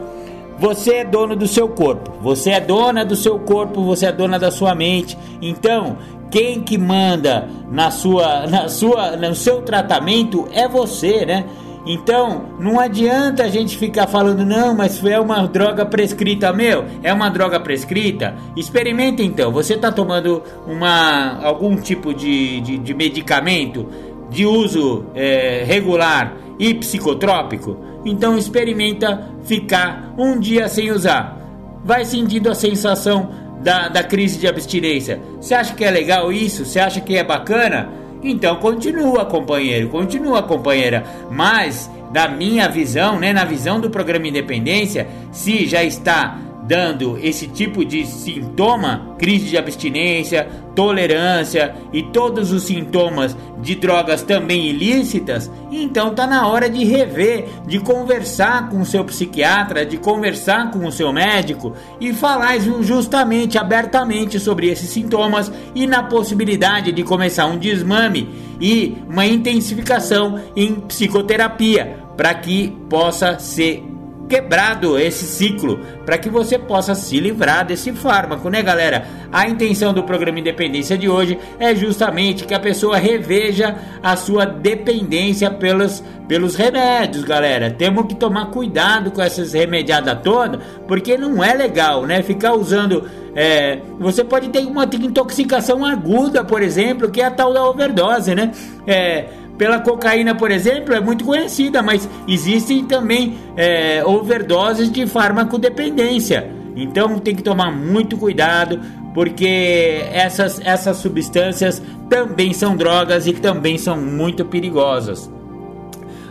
Você 0.59 0.95
é 0.95 1.05
dono 1.05 1.37
do 1.37 1.47
seu 1.47 1.69
corpo, 1.69 2.13
você 2.23 2.51
é 2.51 2.61
dona 2.61 3.05
do 3.05 3.15
seu 3.15 3.39
corpo, 3.39 3.83
você 3.83 4.07
é 4.07 4.13
dona 4.13 4.39
da 4.39 4.51
sua 4.51 4.75
mente. 4.75 5.17
Então, 5.43 5.99
quem 6.31 6.61
que 6.63 6.79
manda 6.79 7.49
na 7.71 7.91
sua, 7.91 8.47
na 8.49 8.69
sua, 8.69 9.17
no 9.17 9.35
seu 9.35 9.63
tratamento 9.63 10.49
é 10.53 10.67
você, 10.67 11.27
né? 11.27 11.45
Então, 11.89 12.47
não 12.59 12.81
adianta 12.81 13.45
a 13.45 13.49
gente 13.49 13.79
ficar 13.79 14.09
falando, 14.09 14.45
não, 14.45 14.75
mas 14.75 15.05
é 15.05 15.21
uma 15.21 15.47
droga 15.47 15.87
prescrita, 15.87 16.53
meu, 16.53 16.85
é 17.01 17.13
uma 17.13 17.29
droga 17.29 17.61
prescrita. 17.61 18.35
Experimenta 18.57 19.23
então, 19.23 19.53
você 19.53 19.75
está 19.75 19.93
tomando 19.93 20.43
uma, 20.67 21.39
algum 21.45 21.77
tipo 21.77 22.13
de, 22.13 22.61
de, 22.61 22.79
de 22.79 22.93
medicamento 22.93 23.87
de 24.29 24.45
uso 24.45 25.05
é, 25.15 25.63
regular 25.65 26.35
e 26.59 26.75
psicotrópico, 26.75 27.77
então 28.05 28.37
experimenta 28.37 29.31
ficar 29.45 30.15
um 30.17 30.39
dia 30.39 30.69
sem 30.69 30.91
usar. 30.91 31.39
Vai 31.85 32.05
sentindo 32.05 32.51
a 32.51 32.55
sensação 32.55 33.31
da, 33.63 33.89
da 33.89 34.03
crise 34.03 34.39
de 34.39 34.47
abstinência. 34.47 35.21
Você 35.41 35.55
acha 35.55 35.75
que 35.75 35.85
é 35.85 35.91
legal 35.91 36.33
isso? 36.33 36.65
Você 36.65 36.79
acha 36.79 37.01
que 37.01 37.17
é 37.17 37.25
bacana? 37.25 37.91
Então 38.23 38.57
continua, 38.57 39.25
companheiro, 39.25 39.89
continua, 39.89 40.43
companheira. 40.43 41.05
Mas, 41.31 41.91
da 42.13 42.29
minha 42.29 42.69
visão, 42.69 43.19
né, 43.19 43.33
na 43.33 43.45
visão 43.45 43.81
do 43.81 43.91
programa 43.91 44.29
Independência, 44.29 45.07
se 45.31 45.67
já 45.67 45.85
está 45.85 46.39
dando 46.67 47.17
esse 47.23 47.47
tipo 47.47 47.85
de 47.85 48.05
sintoma, 48.05 49.15
crise 49.19 49.47
de 49.47 49.57
abstinência, 49.57 50.49
tolerância 50.75 51.75
e 51.93 52.03
todos 52.03 52.53
os 52.53 52.65
sintomas 52.65 53.37
de 53.61 53.75
drogas 53.77 54.23
também 54.23 54.67
ilícitas, 54.67 55.51
então 55.71 56.15
tá 56.15 56.27
na 56.27 56.47
hora 56.47 56.69
de 56.69 56.85
rever, 56.85 57.47
de 57.67 57.79
conversar 57.79 58.69
com 58.69 58.81
o 58.81 58.87
seu 58.87 59.05
psiquiatra, 59.05 59.87
de 59.87 59.97
conversar 59.97 60.71
com 60.71 60.85
o 60.87 60.93
seu 60.93 61.13
médico 61.13 61.73
e 62.01 62.13
falar 62.13 62.59
justamente 62.59 63.57
abertamente 63.57 64.39
sobre 64.39 64.69
esses 64.69 64.91
sintomas 64.91 65.51
e 65.75 65.87
na 65.87 66.03
possibilidade 66.03 66.93
de 66.93 67.03
começar 67.03 67.47
um 67.47 67.59
desmame 67.59 68.29
e 68.61 68.97
uma 69.09 69.27
intensificação 69.27 70.41
em 70.55 70.75
psicoterapia 70.75 71.99
para 72.17 72.35
que 72.35 72.69
possa 72.89 73.39
ser 73.39 73.83
quebrado 74.29 74.99
esse 74.99 75.25
ciclo 75.25 75.81
para 76.05 76.19
que 76.19 76.29
você 76.29 76.59
possa 76.59 76.95
se 76.95 77.19
livrar 77.19 77.65
desse 77.65 77.93
fármaco, 77.93 78.49
né, 78.49 78.63
galera? 78.63 79.07
A 79.33 79.49
intenção 79.49 79.93
do 79.93 80.03
programa 80.03 80.39
Independência 80.39 80.97
de 80.97 81.09
hoje 81.09 81.39
é 81.59 81.75
justamente 81.75 82.45
que 82.45 82.55
a 82.55 82.61
pessoa 82.61 82.97
reveja 82.97 83.77
a 84.03 84.17
sua 84.17 84.45
dependência 84.45 85.51
pelos, 85.51 86.03
pelos 86.29 86.55
remédios, 86.55 87.25
galera. 87.25 87.71
Temos 87.71 88.07
que 88.07 88.15
tomar 88.15 88.47
cuidado 88.47 89.11
com 89.11 89.23
essas 89.23 89.53
remediadas 89.53 90.19
todas, 90.23 90.61
porque 90.87 91.17
não 91.17 91.43
é 91.43 91.55
legal, 91.55 92.05
né? 92.05 92.23
Ficar 92.23 92.55
usando. 92.55 93.05
É, 93.35 93.81
você 93.99 94.25
pode 94.25 94.49
ter 94.49 94.61
uma 94.61 94.85
intoxicação 94.85 95.85
aguda, 95.85 96.43
por 96.43 96.63
exemplo, 96.63 97.11
que 97.11 97.21
é 97.21 97.27
a 97.27 97.31
tal 97.31 97.53
da 97.53 97.69
overdose, 97.69 98.35
né? 98.35 98.51
É, 98.87 99.27
pela 99.57 99.81
cocaína, 99.81 100.35
por 100.35 100.51
exemplo, 100.51 100.95
é 100.95 101.01
muito 101.01 101.25
conhecida, 101.25 101.83
mas 101.83 102.09
existem 102.29 102.85
também 102.85 103.39
é, 103.57 104.05
overdoses 104.05 104.91
de 104.91 105.07
farmacodependência. 105.07 106.51
Então 106.77 107.19
tem 107.19 107.35
que 107.35 107.43
tomar 107.43 107.71
muito 107.71 108.19
cuidado, 108.19 108.81
porque 109.15 110.05
essas, 110.13 110.61
essas 110.61 110.99
substâncias 110.99 111.83
também 112.09 112.53
são 112.53 112.77
drogas 112.77 113.27
e 113.27 113.33
também 113.33 113.79
são 113.79 113.97
muito 113.97 114.45
perigosas. 114.45 115.31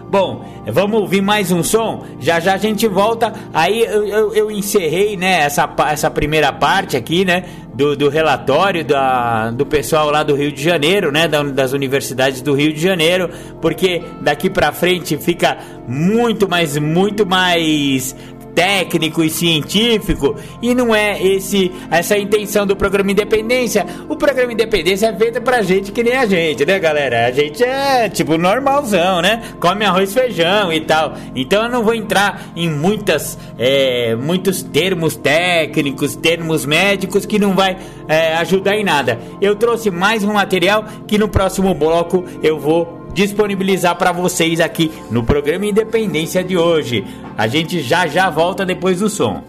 Bom, 0.08 0.46
vamos 0.68 1.02
ouvir 1.02 1.22
mais 1.22 1.52
um 1.52 1.64
som. 1.64 2.06
Já 2.20 2.40
já 2.40 2.54
a 2.54 2.58
gente 2.58 2.88
volta. 2.88 3.34
Aí 3.54 3.82
eu, 3.82 4.06
eu, 4.06 4.34
eu 4.36 4.52
encerrei, 4.52 5.18
né, 5.18 5.42
essa, 5.42 5.68
essa 5.90 6.12
primeira 6.12 6.54
parte 6.54 6.96
aqui, 6.96 7.26
né, 7.26 7.44
do, 7.76 7.96
do 7.96 8.10
relatório 8.10 8.84
da, 8.86 9.52
do 9.52 9.66
pessoal 9.66 10.10
lá 10.10 10.24
do 10.24 10.34
Rio 10.34 10.52
de 10.52 10.64
Janeiro, 10.64 11.12
né, 11.12 11.28
das 11.28 11.74
universidades 11.74 12.42
do 12.42 12.54
Rio 12.54 12.74
de 12.74 12.80
Janeiro, 12.80 13.30
porque 13.62 14.02
daqui 14.22 14.50
para 14.50 14.72
frente 14.72 15.18
fica 15.18 15.58
muito 15.88 16.48
mais, 16.48 16.78
muito 16.78 17.26
mais 17.26 18.16
técnico 18.56 19.22
e 19.22 19.30
científico 19.30 20.36
e 20.62 20.74
não 20.74 20.96
é 20.96 21.22
esse 21.22 21.72
essa 21.92 22.18
intenção 22.18 22.66
do 22.66 22.76
programa 22.76 23.12
Independência. 23.12 23.86
O 24.08 24.16
programa 24.16 24.54
Independência 24.54 25.08
é 25.08 25.16
feito 25.16 25.42
pra 25.42 25.62
gente 25.62 25.92
que 25.92 26.02
nem 26.02 26.16
a 26.16 26.26
gente, 26.26 26.66
né, 26.66 26.80
galera? 26.80 27.28
A 27.28 27.32
gente 27.32 27.64
é 27.64 28.10
tipo 28.10 28.38
normalzão, 28.38 29.22
né? 29.22 29.42
Come 29.60 29.86
arroz, 29.86 30.14
feijão 30.14 30.72
e 30.72 30.80
tal. 30.82 31.14
Então 31.36 31.64
eu 31.64 31.70
não 31.70 31.84
vou 31.84 31.94
entrar 31.94 32.42
em 32.56 32.70
muitas 32.70 33.38
é, 33.60 34.16
muitos 34.16 34.64
termos 34.64 35.16
técnicos, 35.16 36.16
termos 36.16 36.66
médicos 36.66 37.26
que 37.26 37.38
não 37.38 37.54
vai 37.54 37.78
é, 38.08 38.36
ajudar 38.38 38.78
em 38.78 38.84
nada. 38.84 39.20
Eu 39.42 39.56
trouxe 39.56 39.92
mais 39.92 40.24
um 40.24 40.34
material 40.34 40.86
que 41.06 41.18
no 41.18 41.28
próximo 41.28 41.74
bloco 41.74 42.24
eu 42.42 42.58
vou 42.58 43.05
disponibilizar 43.16 43.96
para 43.96 44.12
vocês 44.12 44.60
aqui 44.60 44.92
no 45.10 45.24
programa 45.24 45.66
Independência 45.66 46.44
de 46.44 46.58
hoje. 46.58 47.04
A 47.38 47.48
gente 47.48 47.80
já 47.82 48.06
já 48.06 48.30
volta 48.30 48.66
depois 48.66 49.00
do 49.00 49.10
som. 49.10 49.42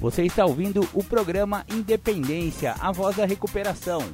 Você 0.00 0.22
está 0.22 0.46
ouvindo 0.46 0.88
o 0.94 1.02
programa 1.02 1.64
Independência, 1.68 2.76
a 2.78 2.92
voz 2.92 3.16
da 3.16 3.26
recuperação. 3.26 4.04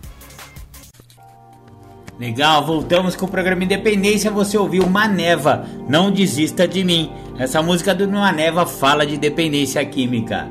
Legal, 2.18 2.64
voltamos 2.64 3.14
com 3.14 3.26
o 3.26 3.30
programa 3.30 3.64
Independência. 3.64 4.30
Você 4.30 4.56
ouviu 4.56 4.86
Maneva, 4.88 5.66
Não 5.88 6.10
Desista 6.10 6.66
de 6.66 6.82
Mim. 6.82 7.12
Essa 7.38 7.62
música 7.62 7.94
do 7.94 8.08
Maneva 8.08 8.64
fala 8.64 9.04
de 9.04 9.18
dependência 9.18 9.84
química. 9.84 10.48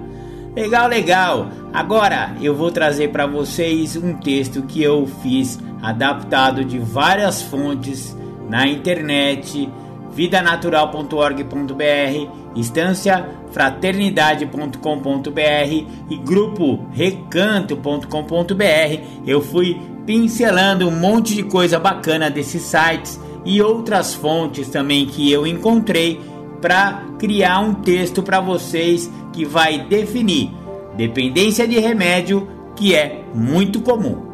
Legal, 0.56 0.88
legal. 0.88 1.50
Agora 1.74 2.36
eu 2.42 2.54
vou 2.54 2.72
trazer 2.72 3.10
para 3.10 3.26
vocês 3.26 3.96
um 3.96 4.14
texto 4.16 4.62
que 4.64 4.84
eu 4.84 5.08
fiz 5.24 5.58
adaptado 5.82 6.64
de 6.64 6.78
várias 6.78 7.42
fontes 7.42 8.16
na 8.50 8.68
internet, 8.68 9.68
vidanatural.org.br, 10.14 12.30
instância 12.56 13.42
fraternidade.com.br 13.52 15.86
e 16.10 16.18
grupo 16.18 16.86
recanto.com.br. 16.92 19.04
Eu 19.26 19.42
fui 19.42 19.80
pincelando 20.06 20.88
um 20.88 20.92
monte 20.92 21.36
de 21.36 21.44
coisa 21.44 21.80
bacana 21.80 22.30
desses 22.30 22.64
sites 22.64 23.20
e 23.46 23.62
outras 23.62 24.14
fontes 24.14 24.70
também 24.70 25.06
que 25.06 25.32
eu 25.32 25.48
encontrei 25.48 26.20
para 26.62 27.04
criar 27.18 27.60
um 27.60 27.74
texto 27.74 28.22
para 28.22 28.40
vocês 28.40 29.12
que 29.34 29.46
vai 29.46 29.80
definir 29.80 30.52
dependência 30.96 31.68
de 31.68 31.80
remédio, 31.80 32.48
que 32.76 32.94
é 32.94 33.24
muito 33.34 33.82
comum. 33.82 34.31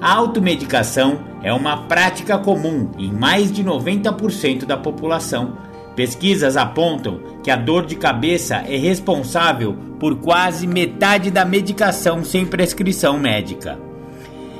A 0.00 0.14
automedicação 0.14 1.20
é 1.42 1.52
uma 1.52 1.82
prática 1.82 2.38
comum 2.38 2.90
em 2.98 3.12
mais 3.12 3.52
de 3.52 3.62
90% 3.62 4.64
da 4.64 4.74
população. 4.74 5.58
Pesquisas 5.94 6.56
apontam 6.56 7.20
que 7.42 7.50
a 7.50 7.56
dor 7.56 7.84
de 7.84 7.96
cabeça 7.96 8.64
é 8.66 8.78
responsável 8.78 9.76
por 9.98 10.16
quase 10.16 10.66
metade 10.66 11.30
da 11.30 11.44
medicação 11.44 12.24
sem 12.24 12.46
prescrição 12.46 13.18
médica. 13.18 13.78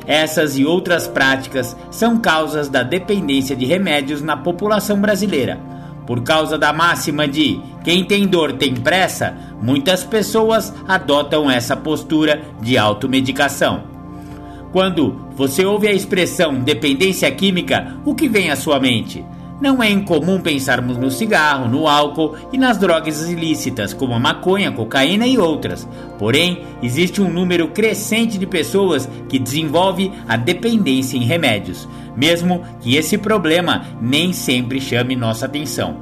Essas 0.07 0.59
e 0.59 0.65
outras 0.67 1.09
práticas 1.09 1.75
são 1.91 2.19
causas 2.19 2.69
da 2.69 2.83
dependência 2.83 3.57
de 3.57 3.65
remédios 3.65 4.21
na 4.21 4.37
população 4.37 5.01
brasileira. 5.01 5.59
Por 6.07 6.23
causa 6.23 6.59
da 6.59 6.71
máxima 6.71 7.27
de 7.27 7.59
quem 7.83 8.05
tem 8.05 8.27
dor 8.27 8.53
tem 8.55 8.75
pressa, 8.75 9.35
muitas 9.63 10.05
pessoas 10.05 10.75
adotam 10.87 11.51
essa 11.51 11.77
postura 11.77 12.43
de 12.61 12.77
automedicação. 12.77 13.90
Quando 14.73 15.17
você 15.35 15.65
ouve 15.65 15.89
a 15.89 15.93
expressão 15.93 16.61
dependência 16.61 17.29
química, 17.31 17.97
o 18.05 18.15
que 18.15 18.29
vem 18.29 18.51
à 18.51 18.57
sua 18.57 18.79
mente? 18.79 19.25
Não 19.61 19.83
é 19.83 19.91
incomum 19.91 20.41
pensarmos 20.41 20.97
no 20.97 21.11
cigarro, 21.11 21.69
no 21.69 21.89
álcool 21.89 22.37
e 22.53 22.57
nas 22.57 22.79
drogas 22.79 23.29
ilícitas, 23.29 23.93
como 23.93 24.15
a 24.15 24.19
maconha, 24.19 24.71
cocaína 24.71 25.27
e 25.27 25.37
outras. 25.37 25.87
Porém, 26.19 26.63
existe 26.83 27.21
um 27.21 27.31
número 27.31 27.69
crescente 27.69 28.39
de 28.39 28.47
pessoas 28.47 29.09
que 29.29 29.39
desenvolve 29.39 30.13
a 30.27 30.37
dependência 30.37 31.19
em 31.19 31.25
remédios, 31.25 31.87
mesmo 32.17 32.63
que 32.81 32.97
esse 32.97 33.19
problema 33.19 33.85
nem 34.01 34.33
sempre 34.33 34.81
chame 34.81 35.17
nossa 35.17 35.47
atenção. 35.47 35.97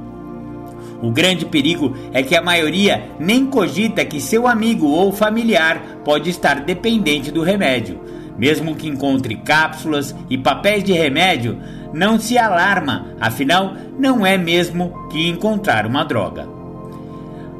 O 1.01 1.11
grande 1.11 1.45
perigo 1.45 1.95
é 2.13 2.21
que 2.21 2.35
a 2.35 2.41
maioria 2.41 3.11
nem 3.19 3.45
cogita 3.45 4.05
que 4.05 4.21
seu 4.21 4.47
amigo 4.47 4.87
ou 4.87 5.11
familiar 5.11 6.01
pode 6.05 6.29
estar 6.29 6.61
dependente 6.61 7.31
do 7.31 7.41
remédio. 7.41 8.18
Mesmo 8.39 8.73
que 8.73 8.87
encontre 8.87 9.35
cápsulas 9.35 10.15
e 10.29 10.37
papéis 10.37 10.83
de 10.83 10.93
remédio, 10.93 11.59
não 11.93 12.17
se 12.17 12.37
alarma, 12.37 13.07
afinal, 13.19 13.73
não 13.99 14.25
é 14.25 14.37
mesmo 14.37 14.93
que 15.09 15.27
encontrar 15.27 15.85
uma 15.85 16.05
droga. 16.05 16.47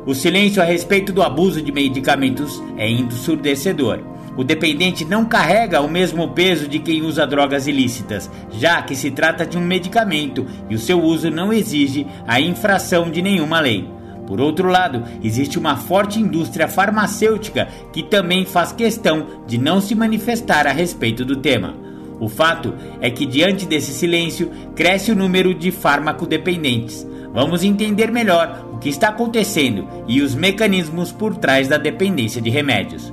O 0.06 0.16
silêncio 0.16 0.62
a 0.62 0.66
respeito 0.66 1.12
do 1.12 1.22
abuso 1.22 1.62
de 1.62 1.72
medicamentos 1.72 2.64
é 2.78 2.90
ensurdecedor. 2.90 4.00
O 4.38 4.44
dependente 4.44 5.04
não 5.04 5.26
carrega 5.26 5.82
o 5.82 5.90
mesmo 5.90 6.30
peso 6.30 6.66
de 6.66 6.80
quem 6.80 7.02
usa 7.02 7.28
drogas 7.28 7.68
ilícitas, 7.68 8.32
já 8.52 8.82
que 8.82 8.96
se 8.96 9.12
trata 9.12 9.46
de 9.46 9.58
um 9.58 9.62
medicamento 9.62 10.48
e 10.70 10.76
o 10.76 10.80
seu 10.80 11.04
uso 11.04 11.30
não 11.30 11.52
exige 11.52 12.08
a 12.26 12.40
infração 12.40 13.12
de 13.12 13.22
nenhuma 13.22 13.60
lei. 13.60 13.99
Por 14.30 14.40
outro 14.40 14.70
lado, 14.70 15.04
existe 15.24 15.58
uma 15.58 15.76
forte 15.76 16.20
indústria 16.20 16.68
farmacêutica 16.68 17.68
que 17.92 18.04
também 18.04 18.46
faz 18.46 18.72
questão 18.72 19.26
de 19.48 19.58
não 19.58 19.82
se 19.82 19.96
manifestar 19.96 20.68
a 20.68 20.72
respeito 20.72 21.26
do 21.26 21.36
tema. 21.36 21.74
O 22.20 22.30
fato 22.30 22.76
é 23.02 23.10
que, 23.10 23.26
diante 23.26 23.66
desse 23.66 23.92
silêncio, 23.92 24.52
cresce 24.76 25.12
o 25.12 25.16
número 25.16 25.52
de 25.56 25.72
fármaco-dependentes. 25.72 27.08
Vamos 27.34 27.64
entender 27.64 28.12
melhor 28.12 28.68
o 28.72 28.78
que 28.78 28.90
está 28.90 29.08
acontecendo 29.08 29.88
e 30.08 30.22
os 30.22 30.36
mecanismos 30.36 31.12
por 31.12 31.36
trás 31.36 31.68
da 31.68 31.80
dependência 31.80 32.40
de 32.40 32.52
remédios. 32.52 33.12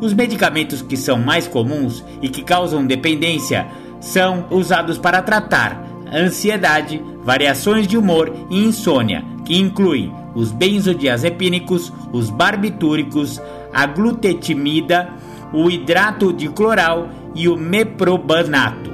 Os 0.00 0.14
medicamentos 0.14 0.80
que 0.80 0.96
são 0.96 1.18
mais 1.18 1.46
comuns 1.46 2.02
e 2.22 2.30
que 2.30 2.42
causam 2.42 2.86
dependência 2.86 3.66
são 4.00 4.46
usados 4.50 4.96
para 4.96 5.20
tratar 5.20 5.86
ansiedade, 6.10 7.02
variações 7.22 7.86
de 7.86 7.98
humor 7.98 8.32
e 8.48 8.64
insônia, 8.64 9.22
que 9.44 9.58
incluem 9.58 10.21
os 10.34 10.50
benzodiazepínicos, 10.50 11.92
os 12.12 12.30
barbitúricos, 12.30 13.40
a 13.72 13.86
glutetimida, 13.86 15.10
o 15.52 15.70
hidrato 15.70 16.32
de 16.32 16.48
cloral 16.48 17.08
e 17.34 17.48
o 17.48 17.56
meprobanato. 17.56 18.90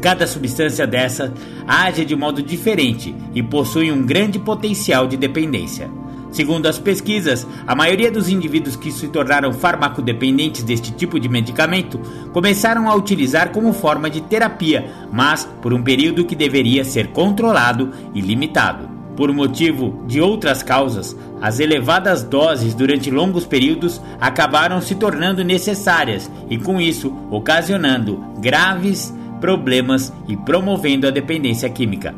Cada 0.00 0.26
substância 0.26 0.86
dessa 0.86 1.32
age 1.66 2.04
de 2.04 2.16
modo 2.16 2.42
diferente 2.42 3.14
e 3.34 3.42
possui 3.42 3.92
um 3.92 4.04
grande 4.04 4.38
potencial 4.38 5.06
de 5.06 5.16
dependência. 5.16 5.90
Segundo 6.30 6.66
as 6.66 6.78
pesquisas, 6.78 7.46
a 7.66 7.74
maioria 7.74 8.10
dos 8.10 8.28
indivíduos 8.28 8.76
que 8.76 8.92
se 8.92 9.08
tornaram 9.08 9.52
farmacodependentes 9.52 10.62
deste 10.62 10.92
tipo 10.92 11.18
de 11.18 11.28
medicamento 11.28 11.98
começaram 12.32 12.88
a 12.88 12.94
utilizar 12.94 13.50
como 13.50 13.72
forma 13.72 14.08
de 14.08 14.20
terapia, 14.20 14.90
mas 15.12 15.44
por 15.60 15.72
um 15.72 15.82
período 15.82 16.24
que 16.24 16.36
deveria 16.36 16.84
ser 16.84 17.08
controlado 17.08 17.90
e 18.14 18.20
limitado. 18.20 18.89
Por 19.20 19.34
motivo 19.34 20.02
de 20.06 20.18
outras 20.18 20.62
causas, 20.62 21.14
as 21.42 21.60
elevadas 21.60 22.22
doses 22.22 22.72
durante 22.72 23.10
longos 23.10 23.44
períodos 23.44 24.00
acabaram 24.18 24.80
se 24.80 24.94
tornando 24.94 25.44
necessárias 25.44 26.30
e, 26.48 26.56
com 26.56 26.80
isso, 26.80 27.14
ocasionando 27.30 28.18
graves 28.38 29.14
problemas 29.38 30.10
e 30.26 30.38
promovendo 30.38 31.06
a 31.06 31.10
dependência 31.10 31.68
química. 31.68 32.14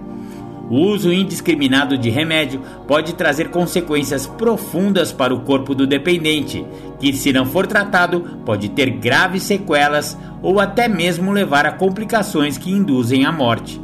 O 0.70 0.76
uso 0.76 1.12
indiscriminado 1.12 1.98
de 1.98 2.08
remédio 2.08 2.60
pode 2.86 3.14
trazer 3.14 3.48
consequências 3.48 4.24
profundas 4.24 5.10
para 5.10 5.34
o 5.34 5.40
corpo 5.40 5.74
do 5.74 5.88
dependente, 5.88 6.64
que, 7.00 7.12
se 7.12 7.32
não 7.32 7.46
for 7.46 7.66
tratado, 7.66 8.38
pode 8.46 8.68
ter 8.68 8.90
graves 8.90 9.42
sequelas 9.42 10.16
ou 10.40 10.60
até 10.60 10.86
mesmo 10.86 11.32
levar 11.32 11.66
a 11.66 11.72
complicações 11.72 12.56
que 12.56 12.70
induzem 12.70 13.24
à 13.24 13.32
morte. 13.32 13.80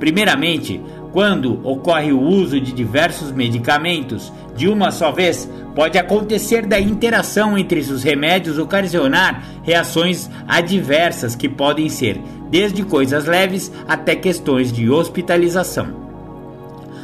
Primeiramente, 0.00 0.80
quando 1.12 1.60
ocorre 1.66 2.12
o 2.12 2.20
uso 2.20 2.60
de 2.60 2.72
diversos 2.72 3.32
medicamentos 3.32 4.32
de 4.56 4.68
uma 4.68 4.90
só 4.90 5.10
vez, 5.10 5.50
pode 5.74 5.98
acontecer 5.98 6.66
da 6.66 6.78
interação 6.78 7.56
entre 7.56 7.80
os 7.80 8.02
remédios 8.02 8.58
ocasionar 8.58 9.42
reações 9.62 10.30
adversas 10.46 11.34
que 11.34 11.48
podem 11.48 11.88
ser 11.88 12.20
desde 12.50 12.82
coisas 12.82 13.24
leves 13.26 13.72
até 13.88 14.14
questões 14.14 14.72
de 14.72 14.90
hospitalização. 14.90 16.10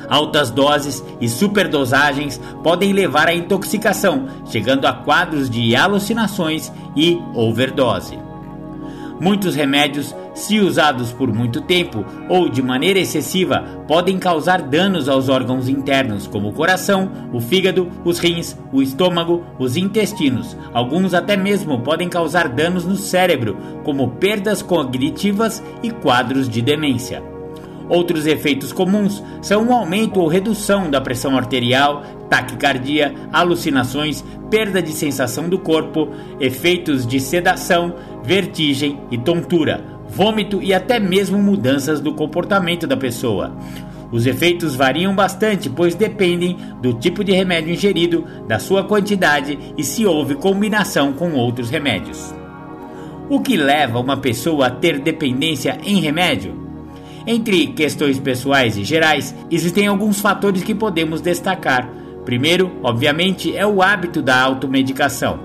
Altas 0.09 0.51
doses 0.51 1.03
e 1.21 1.29
superdosagens 1.29 2.41
podem 2.63 2.93
levar 2.93 3.29
à 3.29 3.35
intoxicação, 3.35 4.29
chegando 4.47 4.87
a 4.87 4.93
quadros 4.93 5.51
de 5.51 5.75
alucinações 5.75 6.73
e 6.95 7.21
overdose. 7.35 8.26
Muitos 9.19 9.55
remédios, 9.55 10.15
se 10.35 10.61
usados 10.61 11.11
por 11.11 11.33
muito 11.33 11.63
tempo 11.63 12.05
ou 12.29 12.51
de 12.51 12.63
maneira 12.63 12.99
excessiva, 12.99 13.65
podem 13.89 14.19
causar 14.19 14.61
danos 14.61 15.09
aos 15.09 15.31
órgãos 15.31 15.69
internos, 15.69 16.27
como 16.27 16.51
o 16.51 16.53
coração, 16.53 17.11
o 17.33 17.41
fígado, 17.41 17.91
os 18.05 18.19
rins, 18.19 18.57
o 18.71 18.83
estômago, 18.83 19.43
os 19.59 19.77
intestinos. 19.77 20.55
Alguns 20.73 21.15
até 21.15 21.37
mesmo 21.37 21.81
podem 21.81 22.09
causar 22.09 22.49
danos 22.49 22.85
no 22.85 22.97
cérebro, 22.97 23.57
como 23.85 24.11
perdas 24.11 24.61
cognitivas 24.61 25.63
e 25.83 25.91
quadros 25.91 26.47
de 26.47 26.61
demência. 26.61 27.23
Outros 27.89 28.27
efeitos 28.27 28.73
comuns 28.73 29.23
são 29.41 29.69
o 29.69 29.73
aumento 29.73 30.21
ou 30.21 30.27
redução 30.27 30.91
da 30.91 31.01
pressão 31.01 31.37
arterial, 31.37 32.03
taquicardia, 32.29 33.15
alucinações, 33.33 34.25
perda 34.51 34.83
de 34.83 34.93
sensação 34.93 35.49
do 35.49 35.59
corpo, 35.59 36.09
efeitos 36.41 37.07
de 37.07 37.21
sedação, 37.21 37.95
vertigem 38.27 38.99
e 39.09 39.17
tontura, 39.17 39.85
vômito 40.09 40.61
e 40.61 40.75
até 40.75 40.99
mesmo 40.99 41.39
mudanças 41.39 42.01
do 42.01 42.13
comportamento 42.13 42.85
da 42.85 42.97
pessoa. 42.97 43.57
Os 44.11 44.27
efeitos 44.27 44.75
variam 44.75 45.15
bastante, 45.15 45.71
pois 45.71 45.95
dependem 45.95 46.57
do 46.83 46.93
tipo 46.93 47.23
de 47.23 47.33
remédio 47.33 47.73
ingerido, 47.73 48.25
da 48.49 48.59
sua 48.59 48.83
quantidade 48.83 49.57
e 49.79 49.85
se 49.85 50.05
houve 50.05 50.35
combinação 50.35 51.13
com 51.13 51.35
outros 51.35 51.71
remédios. 51.71 52.35
O 53.29 53.41
que 53.41 53.57
leva 53.57 54.01
uma 54.01 54.17
pessoa 54.17 54.67
a 54.67 54.71
ter 54.71 54.99
dependência 54.99 55.79
em 55.85 56.01
remédio? 56.01 56.67
Entre 57.27 57.69
questões 57.69 58.19
pessoais 58.19 58.77
e 58.77 58.85
gerais, 58.85 59.35
existem 59.51 59.87
alguns 59.87 60.21
fatores 60.21 60.63
que 60.63 60.75
podemos 60.75 61.21
destacar. 61.21 61.89
Primeiro, 62.25 62.73
obviamente, 62.83 63.57
é 63.57 63.67
o 63.67 63.83
hábito 63.83 64.23
da 64.23 64.41
automedicação. 64.41 65.39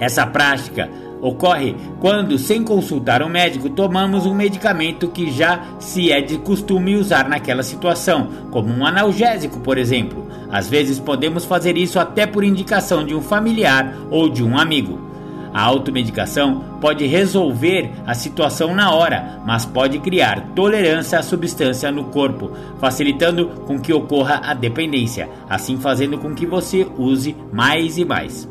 Essa 0.00 0.26
prática 0.26 0.88
ocorre 1.20 1.74
quando, 2.00 2.38
sem 2.38 2.62
consultar 2.62 3.22
um 3.22 3.28
médico, 3.28 3.68
tomamos 3.68 4.26
um 4.26 4.34
medicamento 4.34 5.08
que 5.08 5.30
já 5.30 5.62
se 5.78 6.12
é 6.12 6.20
de 6.20 6.38
costume 6.38 6.96
usar 6.96 7.28
naquela 7.28 7.62
situação, 7.62 8.28
como 8.50 8.72
um 8.72 8.86
analgésico, 8.86 9.60
por 9.60 9.78
exemplo. 9.78 10.26
Às 10.50 10.68
vezes 10.68 10.98
podemos 10.98 11.44
fazer 11.44 11.76
isso 11.76 11.98
até 11.98 12.26
por 12.26 12.44
indicação 12.44 13.04
de 13.04 13.14
um 13.14 13.20
familiar 13.20 13.94
ou 14.10 14.28
de 14.28 14.42
um 14.42 14.58
amigo. 14.58 15.08
A 15.52 15.62
automedicação 15.62 16.62
pode 16.80 17.06
resolver 17.06 17.90
a 18.06 18.14
situação 18.14 18.74
na 18.74 18.92
hora, 18.92 19.40
mas 19.46 19.64
pode 19.64 19.98
criar 19.98 20.52
tolerância 20.54 21.18
à 21.18 21.22
substância 21.22 21.90
no 21.90 22.04
corpo, 22.04 22.52
facilitando 22.78 23.48
com 23.66 23.80
que 23.80 23.92
ocorra 23.92 24.42
a 24.44 24.54
dependência, 24.54 25.28
assim 25.48 25.78
fazendo 25.78 26.18
com 26.18 26.34
que 26.34 26.46
você 26.46 26.86
use 26.96 27.34
mais 27.52 27.98
e 27.98 28.04
mais. 28.04 28.48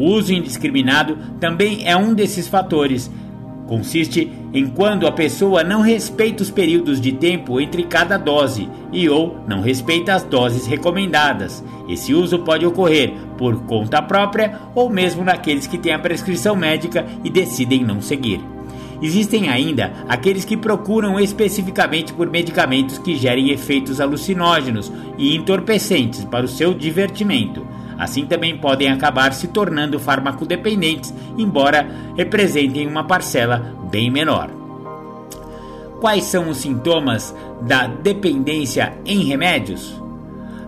O 0.00 0.06
uso 0.06 0.32
indiscriminado 0.32 1.18
também 1.38 1.86
é 1.86 1.94
um 1.94 2.14
desses 2.14 2.48
fatores, 2.48 3.10
Consiste 3.70 4.28
em 4.52 4.66
quando 4.66 5.06
a 5.06 5.12
pessoa 5.12 5.62
não 5.62 5.80
respeita 5.80 6.42
os 6.42 6.50
períodos 6.50 7.00
de 7.00 7.12
tempo 7.12 7.60
entre 7.60 7.84
cada 7.84 8.18
dose 8.18 8.68
e 8.92 9.08
ou 9.08 9.38
não 9.46 9.60
respeita 9.60 10.12
as 10.12 10.24
doses 10.24 10.66
recomendadas. 10.66 11.62
Esse 11.88 12.12
uso 12.12 12.40
pode 12.40 12.66
ocorrer 12.66 13.12
por 13.38 13.62
conta 13.66 14.02
própria 14.02 14.58
ou 14.74 14.90
mesmo 14.90 15.22
naqueles 15.22 15.68
que 15.68 15.78
têm 15.78 15.92
a 15.92 16.00
prescrição 16.00 16.56
médica 16.56 17.06
e 17.22 17.30
decidem 17.30 17.84
não 17.84 18.02
seguir. 18.02 18.40
Existem 19.00 19.48
ainda 19.48 19.92
aqueles 20.08 20.44
que 20.44 20.56
procuram 20.56 21.20
especificamente 21.20 22.12
por 22.12 22.28
medicamentos 22.28 22.98
que 22.98 23.14
gerem 23.14 23.50
efeitos 23.50 24.00
alucinógenos 24.00 24.90
e 25.16 25.36
entorpecentes 25.36 26.24
para 26.24 26.44
o 26.44 26.48
seu 26.48 26.74
divertimento. 26.74 27.64
Assim 28.00 28.24
também 28.24 28.56
podem 28.56 28.88
acabar 28.88 29.34
se 29.34 29.48
tornando 29.48 29.98
farmacodependentes, 29.98 31.12
embora 31.36 31.86
representem 32.16 32.86
uma 32.86 33.04
parcela 33.04 33.76
bem 33.90 34.10
menor. 34.10 34.48
Quais 36.00 36.24
são 36.24 36.48
os 36.48 36.56
sintomas 36.56 37.36
da 37.60 37.86
dependência 37.86 38.94
em 39.04 39.22
remédios? 39.24 40.00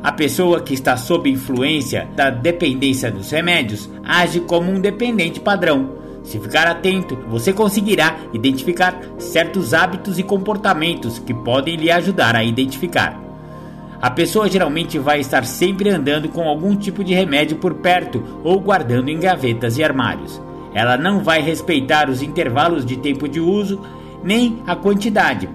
A 0.02 0.12
pessoa 0.12 0.60
que 0.60 0.74
está 0.74 0.94
sob 0.98 1.30
influência 1.30 2.06
da 2.14 2.28
dependência 2.28 3.10
dos 3.10 3.30
remédios 3.30 3.88
age 4.04 4.40
como 4.40 4.70
um 4.70 4.78
dependente 4.78 5.40
padrão. 5.40 6.02
Se 6.22 6.38
ficar 6.38 6.66
atento, 6.66 7.16
você 7.30 7.50
conseguirá 7.50 8.14
identificar 8.34 9.00
certos 9.16 9.72
hábitos 9.72 10.18
e 10.18 10.22
comportamentos 10.22 11.18
que 11.18 11.32
podem 11.32 11.76
lhe 11.76 11.90
ajudar 11.90 12.36
a 12.36 12.44
identificar. 12.44 13.31
A 14.02 14.10
pessoa 14.10 14.50
geralmente 14.50 14.98
vai 14.98 15.20
estar 15.20 15.44
sempre 15.44 15.88
andando 15.88 16.28
com 16.28 16.48
algum 16.48 16.74
tipo 16.74 17.04
de 17.04 17.14
remédio 17.14 17.58
por 17.58 17.74
perto 17.74 18.40
ou 18.42 18.58
guardando 18.58 19.08
em 19.08 19.20
gavetas 19.20 19.78
e 19.78 19.84
armários. 19.84 20.42
Ela 20.74 20.96
não 20.96 21.22
vai 21.22 21.40
respeitar 21.40 22.10
os 22.10 22.20
intervalos 22.20 22.84
de 22.84 22.96
tempo 22.96 23.28
de 23.28 23.38
uso 23.38 23.80
nem 24.24 24.60
a 24.66 24.74
quantidade. 24.74 25.48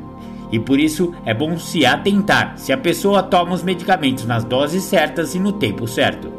e 0.50 0.58
por 0.58 0.80
isso 0.80 1.14
é 1.26 1.34
bom 1.34 1.58
se 1.58 1.86
atentar 1.86 2.54
se 2.56 2.72
a 2.72 2.78
pessoa 2.78 3.22
toma 3.22 3.54
os 3.54 3.64
medicamentos 3.64 4.26
nas 4.26 4.46
doses 4.46 4.82
certas 4.84 5.36
e 5.36 5.40
no 5.40 5.52
tempo 5.52 5.86
certo. 5.86 6.32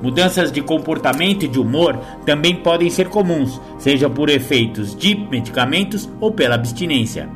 Mudanças 0.00 0.50
de 0.50 0.62
comportamento 0.62 1.44
e 1.44 1.48
de 1.48 1.60
humor 1.60 1.98
também 2.24 2.56
podem 2.56 2.88
ser 2.88 3.10
comuns, 3.10 3.60
seja 3.78 4.08
por 4.08 4.30
efeitos 4.30 4.96
de 4.96 5.14
medicamentos 5.14 6.08
ou 6.18 6.32
pela 6.32 6.54
abstinência. 6.54 7.28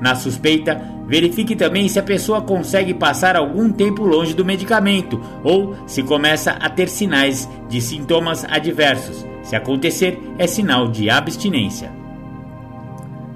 Na 0.00 0.14
suspeita, 0.14 0.80
verifique 1.06 1.54
também 1.54 1.88
se 1.88 1.98
a 1.98 2.02
pessoa 2.02 2.42
consegue 2.42 2.92
passar 2.92 3.36
algum 3.36 3.70
tempo 3.70 4.04
longe 4.04 4.34
do 4.34 4.44
medicamento 4.44 5.20
ou 5.44 5.74
se 5.86 6.02
começa 6.02 6.52
a 6.52 6.68
ter 6.68 6.88
sinais 6.88 7.48
de 7.68 7.80
sintomas 7.80 8.44
adversos. 8.44 9.24
Se 9.42 9.54
acontecer, 9.54 10.18
é 10.38 10.46
sinal 10.46 10.88
de 10.88 11.08
abstinência. 11.08 11.92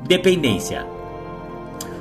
Dependência. 0.07 0.85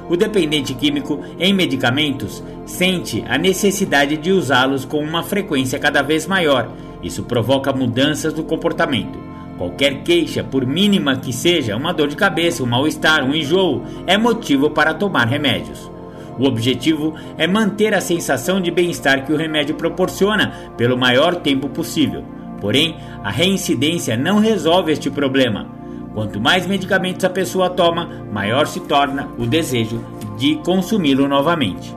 O 0.10 0.18
dependente 0.18 0.74
químico 0.74 1.20
em 1.38 1.54
medicamentos 1.54 2.44
sente 2.66 3.24
a 3.30 3.38
necessidade 3.38 4.18
de 4.18 4.32
usá-los 4.32 4.84
com 4.84 5.04
uma 5.04 5.22
frequência 5.22 5.78
cada 5.78 6.02
vez 6.02 6.26
maior. 6.26 6.72
Isso 7.04 7.24
provoca 7.24 7.72
mudanças 7.72 8.34
do 8.34 8.44
comportamento. 8.44 9.29
Qualquer 9.60 10.04
queixa, 10.04 10.42
por 10.42 10.66
mínima 10.66 11.18
que 11.18 11.34
seja, 11.34 11.76
uma 11.76 11.92
dor 11.92 12.08
de 12.08 12.16
cabeça, 12.16 12.64
um 12.64 12.66
mal-estar, 12.66 13.26
um 13.26 13.36
enjoo, 13.36 13.84
é 14.08 14.18
motivo 14.18 14.70
para 14.70 14.94
tomar 14.94 15.28
remédios. 15.28 15.92
O 16.40 16.46
objetivo 16.46 17.14
é 17.38 17.46
manter 17.46 17.94
a 17.94 18.00
sensação 18.00 18.62
de 18.62 18.72
bem-estar 18.72 19.26
que 19.26 19.34
o 19.34 19.36
remédio 19.36 19.76
proporciona 19.76 20.54
pelo 20.78 20.98
maior 20.98 21.36
tempo 21.36 21.68
possível. 21.68 22.24
Porém, 22.62 22.96
a 23.22 23.30
reincidência 23.30 24.16
não 24.16 24.40
resolve 24.40 24.94
este 24.94 25.10
problema. 25.10 25.68
Quanto 26.14 26.40
mais 26.40 26.66
medicamentos 26.66 27.26
a 27.26 27.30
pessoa 27.30 27.70
toma, 27.70 28.26
maior 28.32 28.66
se 28.66 28.80
torna 28.80 29.28
o 29.38 29.46
desejo 29.46 30.02
de 30.38 30.56
consumi-lo 30.64 31.28
novamente. 31.28 31.94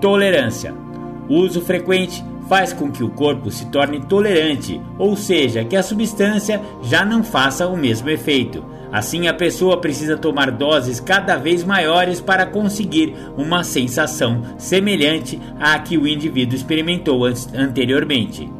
Tolerância: 0.00 0.74
uso 1.28 1.60
frequente 1.60 2.24
faz 2.50 2.72
com 2.72 2.90
que 2.90 3.04
o 3.04 3.08
corpo 3.08 3.48
se 3.48 3.66
torne 3.66 4.00
tolerante, 4.00 4.80
ou 4.98 5.14
seja, 5.14 5.64
que 5.64 5.76
a 5.76 5.84
substância 5.84 6.60
já 6.82 7.04
não 7.04 7.22
faça 7.22 7.68
o 7.68 7.76
mesmo 7.76 8.10
efeito. 8.10 8.64
Assim, 8.90 9.28
a 9.28 9.32
pessoa 9.32 9.80
precisa 9.80 10.16
tomar 10.16 10.50
doses 10.50 10.98
cada 10.98 11.36
vez 11.36 11.62
maiores 11.62 12.20
para 12.20 12.44
conseguir 12.44 13.14
uma 13.36 13.62
sensação 13.62 14.42
semelhante 14.58 15.40
à 15.60 15.78
que 15.78 15.96
o 15.96 16.08
indivíduo 16.08 16.56
experimentou 16.56 17.24
anteriormente. 17.54 18.50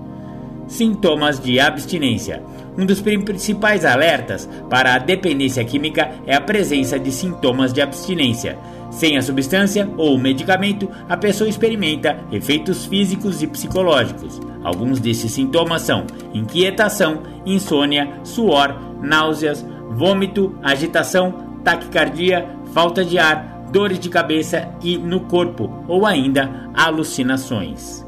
Sintomas 0.69 1.41
de 1.41 1.59
abstinência: 1.59 2.45
um 2.79 2.87
dos 2.87 3.01
principais 3.01 3.85
alertas 3.85 4.49
para 4.71 4.95
a 4.95 4.99
dependência 4.99 5.65
química 5.65 6.13
é 6.25 6.37
a 6.37 6.41
presença 6.41 6.97
de 6.97 7.11
sintomas 7.11 7.73
de 7.73 7.83
abstinência. 7.83 8.57
Sem 8.91 9.17
a 9.17 9.23
substância 9.23 9.89
ou 9.97 10.19
medicamento, 10.19 10.91
a 11.09 11.17
pessoa 11.17 11.49
experimenta 11.49 12.19
efeitos 12.33 12.85
físicos 12.87 13.43
e 13.43 13.47
psicológicos. 13.47 14.41
Alguns 14.65 14.99
desses 14.99 15.33
sintomas 15.33 15.83
são 15.83 16.05
inquietação, 16.35 17.23
insônia, 17.47 18.21
suor, 18.25 18.77
náuseas, 19.01 19.65
vômito, 19.91 20.55
agitação, 20.63 21.33
taquicardia, 21.65 22.49
falta 22.75 23.05
de 23.05 23.19
ar, 23.19 23.69
dores 23.73 23.99
de 23.99 24.09
cabeça 24.09 24.69
e 24.83 24.99
no 24.99 25.21
corpo 25.21 25.85
ou 25.87 26.05
ainda 26.05 26.69
alucinações. 26.75 28.05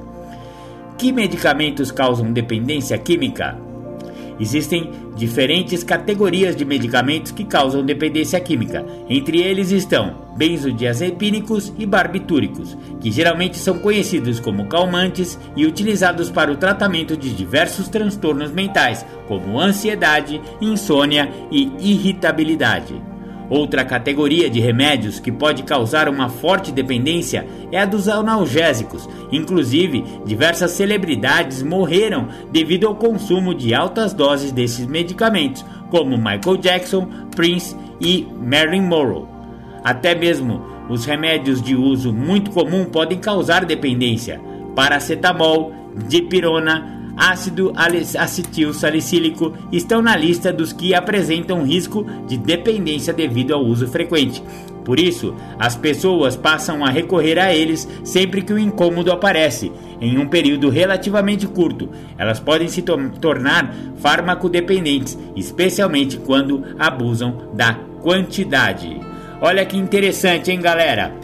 Que 0.99 1.13
medicamentos 1.13 1.91
causam 1.91 2.33
dependência 2.33 2.99
química? 2.99 3.59
Existem 4.43 4.91
diferentes 5.15 5.85
categorias 5.85 6.57
de 6.57 6.65
medicamentos 6.65 7.31
que 7.31 7.45
causam 7.45 7.85
dependência 7.85 8.41
química. 8.41 8.85
Entre 9.09 9.41
eles 9.41 9.71
estão 9.71 10.17
benzodiazepínicos 10.37 11.73
e 11.79 11.87
barbitúricos, 11.87 12.77
que 13.01 13.09
geralmente 13.13 13.57
são 13.57 13.79
conhecidos 13.79 14.41
como 14.41 14.67
calmantes 14.67 15.39
e 15.55 15.65
utilizados 15.65 16.29
para 16.29 16.51
o 16.51 16.57
tratamento 16.57 17.17
de 17.17 17.31
diversos 17.31 17.89
transtornos 17.89 18.51
mentais, 18.51 19.07
como 19.29 19.61
ansiedade, 19.61 20.41
insônia 20.61 21.31
e 21.49 21.71
irritabilidade. 21.79 23.12
Outra 23.53 23.85
categoria 23.85 24.49
de 24.49 24.61
remédios 24.61 25.21
que 25.21 25.31
pode 25.31 25.63
causar 25.65 26.09
uma 26.09 26.31
forte 26.31 26.73
dependência 26.73 27.47
é 27.71 27.79
a 27.79 27.85
dos 27.85 28.09
analgésicos. 28.09 29.07
Inclusive, 29.31 30.03
diversas 30.25 30.71
celebridades 30.71 31.63
morreram 31.63 32.29
devido 32.51 32.87
ao 32.87 32.95
consumo 32.95 33.55
de 33.55 33.75
altas 33.75 34.15
doses 34.15 34.53
desses 34.53 34.87
medicamentos, 34.87 35.63
como 35.91 36.17
Michael 36.17 36.57
Jackson, 36.63 37.07
Prince 37.37 37.77
e 38.01 38.27
Marilyn 38.43 38.87
Monroe. 38.87 39.27
Até 39.85 40.15
mesmo 40.15 40.63
os 40.89 41.05
remédios 41.05 41.61
de 41.61 41.77
uso 41.77 42.11
muito 42.11 42.51
comum 42.53 42.87
podem 42.87 43.19
causar 43.19 43.67
dependência. 43.67 44.41
Paracetamol, 44.75 45.75
dipirona, 46.09 47.02
ácido 47.17 47.73
acetil 48.19 48.73
salicílico 48.73 49.53
estão 49.71 50.01
na 50.01 50.17
lista 50.17 50.53
dos 50.53 50.73
que 50.73 50.95
apresentam 50.95 51.65
risco 51.65 52.07
de 52.27 52.37
dependência 52.37 53.13
devido 53.13 53.53
ao 53.53 53.65
uso 53.65 53.87
frequente. 53.89 54.43
Por 54.85 54.99
isso, 54.99 55.35
as 55.59 55.77
pessoas 55.77 56.37
passam 56.37 56.85
a 56.85 56.91
recorrer 56.91 57.39
a 57.39 57.55
eles 57.55 57.89
sempre 58.03 58.43
que 58.43 58.53
o 58.53 58.59
incômodo 58.59 59.13
aparece. 59.13 59.71
Em 60.01 60.19
um 60.19 60.27
período 60.27 60.69
relativamente 60.69 61.47
curto, 61.47 61.89
elas 62.19 62.41
podem 62.41 62.67
se 62.67 62.83
to 62.83 62.99
tornar 63.21 63.73
farmacodependentes, 63.99 65.17
especialmente 65.37 66.17
quando 66.17 66.65
abusam 66.79 67.51
da 67.55 67.75
quantidade. 68.01 69.01
Olha 69.41 69.65
que 69.65 69.77
interessante, 69.77 70.51
hein, 70.51 70.61
galera? 70.61 71.15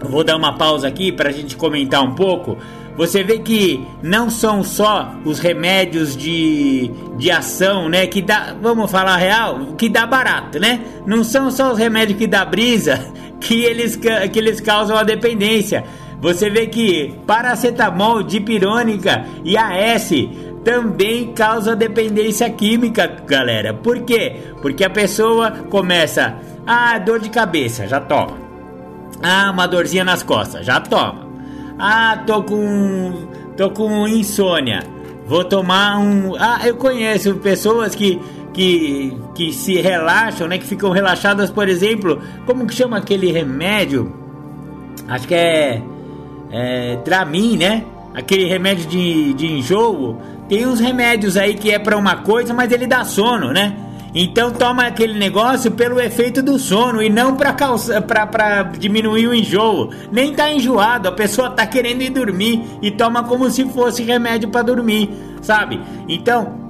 Vou 0.00 0.24
dar 0.24 0.36
uma 0.36 0.54
pausa 0.54 0.88
aqui 0.88 1.12
para 1.12 1.28
a 1.28 1.32
gente 1.32 1.56
comentar 1.56 2.02
um 2.02 2.14
pouco 2.14 2.56
você 2.96 3.24
vê 3.24 3.38
que 3.38 3.84
não 4.02 4.30
são 4.30 4.62
só 4.62 5.14
os 5.24 5.40
remédios 5.40 6.16
de, 6.16 6.90
de 7.16 7.30
ação, 7.30 7.88
né? 7.88 8.06
Que 8.06 8.22
dá, 8.22 8.54
vamos 8.60 8.90
falar 8.90 9.16
real, 9.16 9.74
que 9.76 9.88
dá 9.88 10.06
barato, 10.06 10.60
né? 10.60 10.80
Não 11.04 11.24
são 11.24 11.50
só 11.50 11.72
os 11.72 11.78
remédios 11.78 12.18
que 12.18 12.26
dá 12.26 12.44
brisa 12.44 13.00
que 13.40 13.64
eles, 13.64 13.96
que 13.96 14.38
eles 14.38 14.60
causam 14.60 14.96
a 14.96 15.02
dependência. 15.02 15.84
Você 16.20 16.48
vê 16.48 16.66
que 16.66 17.14
paracetamol, 17.26 18.22
dipirônica 18.22 19.26
e 19.44 19.56
AS 19.56 20.10
também 20.64 21.32
causa 21.34 21.76
dependência 21.76 22.48
química, 22.48 23.06
galera. 23.26 23.74
Por 23.74 24.02
quê? 24.02 24.36
Porque 24.62 24.84
a 24.84 24.88
pessoa 24.88 25.50
começa, 25.68 26.36
ah, 26.66 26.98
dor 26.98 27.20
de 27.20 27.28
cabeça, 27.28 27.86
já 27.86 28.00
toma. 28.00 28.38
Ah, 29.22 29.50
uma 29.52 29.66
dorzinha 29.66 30.04
nas 30.04 30.22
costas, 30.22 30.64
já 30.64 30.80
toma. 30.80 31.23
Ah, 31.78 32.22
tô 32.26 32.42
com. 32.42 33.26
tô 33.56 33.70
com 33.70 34.06
insônia. 34.06 34.82
Vou 35.26 35.44
tomar 35.44 35.98
um. 35.98 36.34
Ah, 36.38 36.60
eu 36.64 36.76
conheço 36.76 37.34
pessoas 37.36 37.94
que. 37.94 38.20
Que, 38.52 39.16
que 39.34 39.52
se 39.52 39.80
relaxam, 39.80 40.46
né? 40.46 40.58
Que 40.58 40.64
ficam 40.64 40.90
relaxadas, 40.90 41.50
por 41.50 41.68
exemplo. 41.68 42.20
Como 42.46 42.68
que 42.68 42.74
chama 42.74 42.98
aquele 42.98 43.32
remédio? 43.32 44.14
Acho 45.08 45.26
que 45.26 45.34
é. 45.34 45.82
é 46.52 46.96
Dramin, 47.04 47.56
né? 47.56 47.84
Aquele 48.14 48.44
remédio 48.44 48.86
de, 48.86 49.34
de 49.34 49.46
enjoo. 49.46 50.18
Tem 50.48 50.66
uns 50.66 50.78
remédios 50.78 51.36
aí 51.36 51.54
que 51.54 51.70
é 51.72 51.80
para 51.80 51.96
uma 51.96 52.18
coisa, 52.18 52.54
mas 52.54 52.70
ele 52.70 52.86
dá 52.86 53.04
sono, 53.04 53.52
né? 53.52 53.76
Então 54.14 54.52
toma 54.52 54.86
aquele 54.86 55.18
negócio 55.18 55.72
pelo 55.72 56.00
efeito 56.00 56.40
do 56.40 56.56
sono 56.56 57.02
e 57.02 57.10
não 57.10 57.36
para 57.36 57.52
para 58.26 58.62
diminuir 58.62 59.26
o 59.26 59.34
enjoo. 59.34 59.90
Nem 60.12 60.32
tá 60.32 60.52
enjoado, 60.52 61.08
a 61.08 61.12
pessoa 61.12 61.50
tá 61.50 61.66
querendo 61.66 62.02
ir 62.02 62.10
dormir 62.10 62.62
e 62.80 62.92
toma 62.92 63.24
como 63.24 63.50
se 63.50 63.64
fosse 63.64 64.04
remédio 64.04 64.48
para 64.50 64.62
dormir, 64.62 65.10
sabe? 65.42 65.80
Então 66.08 66.62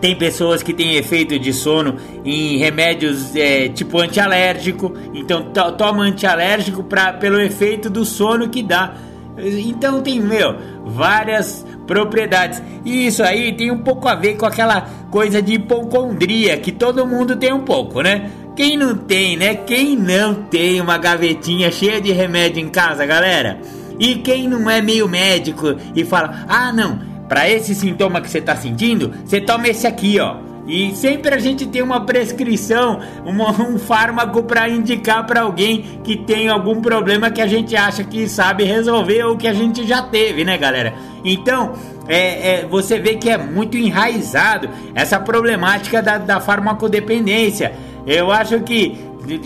tem 0.00 0.16
pessoas 0.16 0.62
que 0.62 0.72
têm 0.72 0.96
efeito 0.96 1.38
de 1.38 1.52
sono 1.52 1.96
em 2.24 2.56
remédios 2.56 3.36
é, 3.36 3.68
tipo 3.68 4.00
antialérgico, 4.00 4.94
então 5.12 5.42
to 5.52 5.72
toma 5.72 6.04
antialérgico 6.04 6.82
pra, 6.82 7.12
pelo 7.12 7.38
efeito 7.38 7.90
do 7.90 8.06
sono 8.06 8.48
que 8.48 8.62
dá. 8.62 8.94
Então 9.36 10.00
tem, 10.00 10.20
meu, 10.20 10.56
várias 10.86 11.66
propriedades. 11.90 12.62
E 12.84 13.08
isso 13.08 13.20
aí 13.20 13.52
tem 13.52 13.72
um 13.72 13.78
pouco 13.78 14.06
a 14.06 14.14
ver 14.14 14.36
com 14.36 14.46
aquela 14.46 14.82
coisa 15.10 15.42
de 15.42 15.54
hipocondria 15.54 16.56
que 16.56 16.70
todo 16.70 17.04
mundo 17.04 17.34
tem 17.34 17.52
um 17.52 17.62
pouco, 17.64 18.00
né? 18.00 18.30
Quem 18.54 18.76
não 18.76 18.96
tem, 18.96 19.36
né? 19.36 19.56
Quem 19.56 19.96
não 19.96 20.34
tem 20.34 20.80
uma 20.80 20.96
gavetinha 20.96 21.72
cheia 21.72 22.00
de 22.00 22.12
remédio 22.12 22.62
em 22.62 22.68
casa, 22.68 23.04
galera? 23.04 23.60
E 23.98 24.14
quem 24.14 24.46
não 24.46 24.70
é 24.70 24.80
meio 24.80 25.08
médico 25.08 25.74
e 25.96 26.04
fala: 26.04 26.44
"Ah, 26.48 26.72
não, 26.72 27.00
para 27.28 27.50
esse 27.50 27.74
sintoma 27.74 28.20
que 28.20 28.30
você 28.30 28.40
tá 28.40 28.54
sentindo, 28.54 29.12
você 29.24 29.40
toma 29.40 29.66
esse 29.66 29.84
aqui, 29.84 30.20
ó". 30.20 30.36
E 30.70 30.94
sempre 30.94 31.34
a 31.34 31.38
gente 31.38 31.66
tem 31.66 31.82
uma 31.82 32.06
prescrição, 32.06 33.00
uma, 33.26 33.50
um 33.50 33.76
fármaco 33.76 34.44
para 34.44 34.68
indicar 34.68 35.26
para 35.26 35.40
alguém 35.40 36.00
que 36.04 36.16
tem 36.16 36.48
algum 36.48 36.80
problema 36.80 37.28
que 37.28 37.42
a 37.42 37.46
gente 37.48 37.74
acha 37.74 38.04
que 38.04 38.28
sabe 38.28 38.62
resolver 38.62 39.24
ou 39.24 39.36
que 39.36 39.48
a 39.48 39.52
gente 39.52 39.84
já 39.84 40.00
teve, 40.00 40.44
né, 40.44 40.56
galera? 40.56 40.94
Então, 41.24 41.72
é, 42.06 42.60
é, 42.60 42.66
você 42.66 43.00
vê 43.00 43.16
que 43.16 43.28
é 43.28 43.36
muito 43.36 43.76
enraizado 43.76 44.70
essa 44.94 45.18
problemática 45.18 46.00
da, 46.00 46.18
da 46.18 46.38
farmacodependência. 46.38 47.74
Eu 48.06 48.30
acho 48.30 48.60
que 48.60 48.96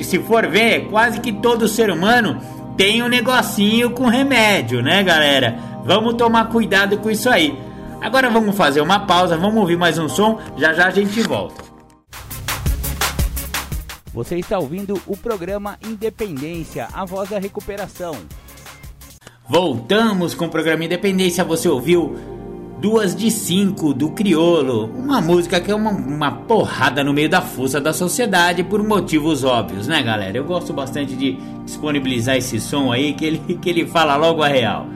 se 0.03 0.19
for 0.19 0.47
ver, 0.47 0.89
quase 0.91 1.21
que 1.21 1.33
todo 1.33 1.67
ser 1.67 1.91
humano 1.91 2.39
tem 2.77 3.03
um 3.03 3.09
negocinho 3.09 3.93
com 3.93 4.09
remédio, 4.09 4.83
né, 4.83 5.03
galera? 5.03 5.57
Vamos 5.87 6.15
tomar 6.15 6.51
cuidado 6.51 6.99
com 6.99 7.11
isso 7.11 7.31
aí. 7.31 7.64
Agora 8.05 8.29
vamos 8.29 8.55
fazer 8.55 8.83
uma 8.83 9.01
pausa, 9.01 9.35
vamos 9.35 9.57
ouvir 9.57 9.79
mais 9.79 9.97
um 9.97 10.11
som, 10.11 10.39
já 10.59 10.75
já 10.75 10.89
a 10.89 10.91
gente 10.91 11.23
volta. 11.23 11.65
Você 14.13 14.37
está 14.37 14.59
ouvindo 14.59 15.01
o 15.07 15.17
programa 15.17 15.79
Independência, 15.83 16.87
a 16.93 17.07
voz 17.07 17.31
da 17.31 17.39
recuperação. 17.39 18.15
Voltamos 19.49 20.35
com 20.35 20.45
o 20.45 20.51
programa 20.51 20.85
Independência. 20.85 21.43
Você 21.45 21.67
ouviu 21.67 22.15
Duas 22.79 23.17
de 23.17 23.31
Cinco 23.31 23.95
do 23.95 24.11
Criolo, 24.11 24.85
uma 24.85 25.23
música 25.23 25.59
que 25.59 25.71
é 25.71 25.75
uma, 25.75 25.91
uma 25.91 26.31
porrada 26.31 27.03
no 27.03 27.15
meio 27.15 27.31
da 27.31 27.41
força 27.41 27.81
da 27.81 27.95
sociedade 27.95 28.63
por 28.63 28.87
motivos 28.87 29.45
óbvios, 29.45 29.89
né, 29.89 30.03
galera? 30.03 30.37
Eu 30.37 30.45
gosto 30.45 30.75
bastante 30.75 31.17
de 31.17 31.39
disponibilizar 31.65 32.37
esse 32.37 32.61
som 32.61 32.93
aí 32.93 33.15
que 33.15 33.25
ele, 33.25 33.39
que 33.39 33.71
ele 33.71 33.87
fala 33.87 34.15
logo 34.15 34.43
a 34.43 34.49
real. 34.49 34.87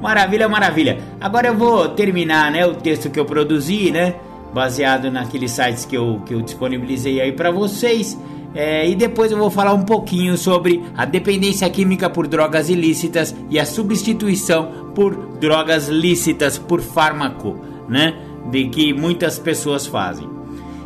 Maravilha, 0.00 0.48
maravilha. 0.48 0.98
Agora 1.20 1.48
eu 1.48 1.56
vou 1.56 1.88
terminar, 1.88 2.52
né, 2.52 2.64
o 2.64 2.74
texto 2.74 3.10
que 3.10 3.18
eu 3.18 3.24
produzi, 3.24 3.90
né, 3.90 4.14
baseado 4.52 5.10
naqueles 5.10 5.50
sites 5.50 5.84
que 5.84 5.96
eu, 5.96 6.22
que 6.24 6.34
eu 6.34 6.40
disponibilizei 6.40 7.20
aí 7.20 7.32
para 7.32 7.50
vocês. 7.50 8.18
É, 8.54 8.88
e 8.88 8.94
depois 8.94 9.30
eu 9.30 9.38
vou 9.38 9.50
falar 9.50 9.74
um 9.74 9.84
pouquinho 9.84 10.36
sobre 10.36 10.82
a 10.96 11.04
dependência 11.04 11.68
química 11.68 12.08
por 12.08 12.26
drogas 12.26 12.70
ilícitas 12.70 13.34
e 13.50 13.58
a 13.58 13.66
substituição 13.66 14.92
por 14.94 15.14
drogas 15.38 15.88
lícitas 15.88 16.56
por 16.56 16.80
fármaco, 16.80 17.58
né? 17.88 18.14
De 18.50 18.68
que 18.68 18.94
muitas 18.94 19.38
pessoas 19.38 19.86
fazem. 19.86 20.28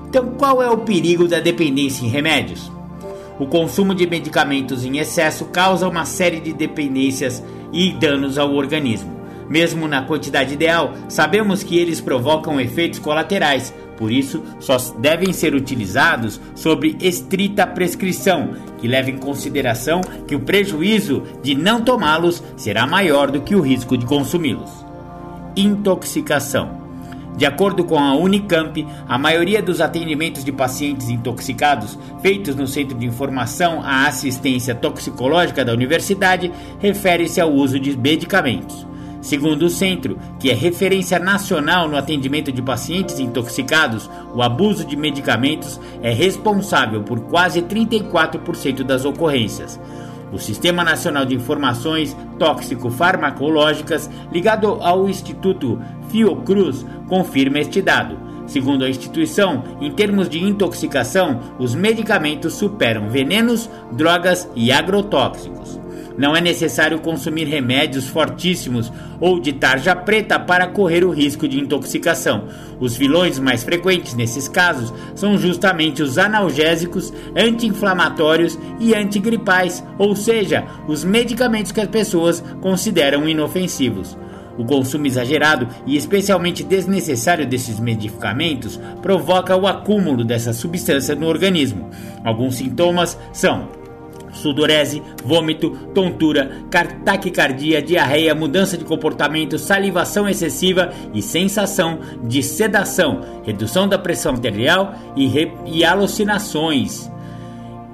Então, 0.08 0.30
qual 0.36 0.60
é 0.60 0.68
o 0.68 0.78
perigo 0.78 1.28
da 1.28 1.38
dependência 1.38 2.04
em 2.04 2.08
remédios? 2.08 2.70
O 3.42 3.46
consumo 3.48 3.92
de 3.92 4.06
medicamentos 4.06 4.84
em 4.84 4.98
excesso 4.98 5.46
causa 5.46 5.88
uma 5.88 6.04
série 6.04 6.38
de 6.38 6.52
dependências 6.52 7.42
e 7.72 7.90
danos 7.90 8.38
ao 8.38 8.54
organismo. 8.54 9.20
Mesmo 9.48 9.88
na 9.88 10.00
quantidade 10.00 10.54
ideal, 10.54 10.94
sabemos 11.08 11.64
que 11.64 11.76
eles 11.76 12.00
provocam 12.00 12.60
efeitos 12.60 13.00
colaterais, 13.00 13.74
por 13.96 14.12
isso, 14.12 14.44
só 14.60 14.76
devem 14.96 15.32
ser 15.32 15.56
utilizados 15.56 16.40
sob 16.54 16.96
estrita 17.00 17.66
prescrição, 17.66 18.50
que 18.78 18.86
leva 18.86 19.10
em 19.10 19.18
consideração 19.18 20.02
que 20.28 20.36
o 20.36 20.40
prejuízo 20.40 21.24
de 21.42 21.56
não 21.56 21.80
tomá-los 21.80 22.40
será 22.56 22.86
maior 22.86 23.28
do 23.28 23.40
que 23.40 23.56
o 23.56 23.60
risco 23.60 23.98
de 23.98 24.06
consumi-los. 24.06 24.70
Intoxicação. 25.56 26.81
De 27.36 27.46
acordo 27.46 27.84
com 27.84 27.98
a 27.98 28.14
Unicamp, 28.14 28.86
a 29.08 29.18
maioria 29.18 29.62
dos 29.62 29.80
atendimentos 29.80 30.44
de 30.44 30.52
pacientes 30.52 31.08
intoxicados 31.08 31.98
feitos 32.20 32.54
no 32.54 32.66
Centro 32.66 32.96
de 32.96 33.06
Informação 33.06 33.80
à 33.82 34.06
Assistência 34.06 34.74
Toxicológica 34.74 35.64
da 35.64 35.72
Universidade 35.72 36.52
refere-se 36.78 37.40
ao 37.40 37.50
uso 37.50 37.80
de 37.80 37.96
medicamentos. 37.96 38.86
Segundo 39.22 39.66
o 39.66 39.70
centro, 39.70 40.18
que 40.40 40.50
é 40.50 40.54
referência 40.54 41.16
nacional 41.16 41.88
no 41.88 41.96
atendimento 41.96 42.50
de 42.50 42.60
pacientes 42.60 43.20
intoxicados, 43.20 44.10
o 44.34 44.42
abuso 44.42 44.84
de 44.84 44.96
medicamentos 44.96 45.80
é 46.02 46.12
responsável 46.12 47.04
por 47.04 47.20
quase 47.20 47.62
34% 47.62 48.82
das 48.82 49.04
ocorrências. 49.04 49.78
O 50.32 50.38
Sistema 50.38 50.82
Nacional 50.82 51.26
de 51.26 51.34
Informações 51.34 52.16
Tóxico-Farmacológicas, 52.38 54.08
ligado 54.32 54.78
ao 54.80 55.08
Instituto 55.08 55.78
Fiocruz, 56.08 56.86
confirma 57.06 57.58
este 57.58 57.82
dado. 57.82 58.16
Segundo 58.46 58.84
a 58.84 58.90
instituição, 58.90 59.62
em 59.80 59.90
termos 59.92 60.28
de 60.28 60.42
intoxicação, 60.42 61.40
os 61.58 61.74
medicamentos 61.74 62.54
superam 62.54 63.08
venenos, 63.08 63.68
drogas 63.92 64.48
e 64.56 64.72
agrotóxicos. 64.72 65.81
Não 66.16 66.36
é 66.36 66.40
necessário 66.40 67.00
consumir 67.00 67.44
remédios 67.44 68.08
fortíssimos 68.08 68.92
ou 69.20 69.40
de 69.40 69.52
tarja 69.52 69.94
preta 69.94 70.38
para 70.38 70.66
correr 70.66 71.04
o 71.04 71.10
risco 71.10 71.48
de 71.48 71.58
intoxicação. 71.58 72.48
Os 72.78 72.96
vilões 72.96 73.38
mais 73.38 73.62
frequentes 73.62 74.14
nesses 74.14 74.48
casos 74.48 74.92
são 75.14 75.38
justamente 75.38 76.02
os 76.02 76.18
analgésicos, 76.18 77.12
anti-inflamatórios 77.36 78.58
e 78.78 78.94
antigripais, 78.94 79.84
ou 79.98 80.14
seja, 80.14 80.64
os 80.86 81.04
medicamentos 81.04 81.72
que 81.72 81.80
as 81.80 81.88
pessoas 81.88 82.42
consideram 82.60 83.28
inofensivos. 83.28 84.16
O 84.58 84.64
consumo 84.64 85.06
exagerado 85.06 85.66
e 85.86 85.96
especialmente 85.96 86.62
desnecessário 86.62 87.46
desses 87.46 87.80
medicamentos 87.80 88.78
provoca 89.00 89.56
o 89.56 89.66
acúmulo 89.66 90.24
dessa 90.24 90.52
substância 90.52 91.14
no 91.14 91.26
organismo. 91.26 91.88
Alguns 92.22 92.56
sintomas 92.56 93.18
são 93.32 93.68
sudorese, 94.32 95.02
vômito, 95.24 95.70
tontura, 95.94 96.62
taquicardia, 97.04 97.82
diarreia, 97.82 98.34
mudança 98.34 98.76
de 98.76 98.84
comportamento, 98.84 99.58
salivação 99.58 100.28
excessiva 100.28 100.92
e 101.12 101.20
sensação 101.22 102.00
de 102.24 102.42
sedação, 102.42 103.20
redução 103.44 103.86
da 103.86 103.98
pressão 103.98 104.32
arterial 104.32 104.94
e, 105.16 105.30
e 105.66 105.84
alucinações. 105.84 107.10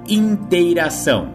Inteiração. 0.07 1.29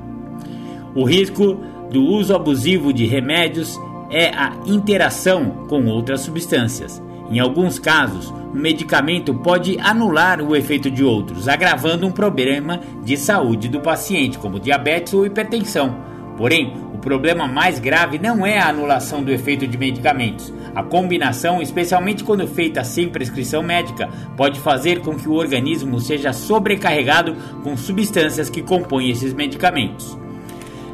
O 0.94 1.04
risco 1.04 1.60
do 1.90 2.02
uso 2.02 2.34
abusivo 2.34 2.92
de 2.92 3.04
remédios 3.06 3.78
é 4.10 4.28
a 4.28 4.56
interação 4.66 5.66
com 5.68 5.86
outras 5.86 6.20
substâncias. 6.20 7.03
Em 7.30 7.38
alguns 7.38 7.78
casos, 7.78 8.32
um 8.54 8.60
medicamento 8.60 9.34
pode 9.34 9.78
anular 9.80 10.40
o 10.40 10.54
efeito 10.54 10.90
de 10.90 11.02
outros, 11.02 11.48
agravando 11.48 12.06
um 12.06 12.12
problema 12.12 12.80
de 13.02 13.16
saúde 13.16 13.68
do 13.68 13.80
paciente, 13.80 14.38
como 14.38 14.60
diabetes 14.60 15.14
ou 15.14 15.26
hipertensão. 15.26 15.96
Porém, 16.36 16.72
o 16.92 16.98
problema 16.98 17.46
mais 17.46 17.78
grave 17.78 18.18
não 18.18 18.44
é 18.44 18.58
a 18.58 18.68
anulação 18.68 19.22
do 19.22 19.32
efeito 19.32 19.66
de 19.66 19.78
medicamentos. 19.78 20.52
A 20.74 20.82
combinação, 20.82 21.62
especialmente 21.62 22.24
quando 22.24 22.46
feita 22.46 22.82
sem 22.82 23.08
prescrição 23.08 23.62
médica, 23.62 24.08
pode 24.36 24.58
fazer 24.60 25.00
com 25.00 25.14
que 25.14 25.28
o 25.28 25.34
organismo 25.34 26.00
seja 26.00 26.32
sobrecarregado 26.32 27.36
com 27.62 27.76
substâncias 27.76 28.50
que 28.50 28.62
compõem 28.62 29.10
esses 29.10 29.32
medicamentos. 29.32 30.23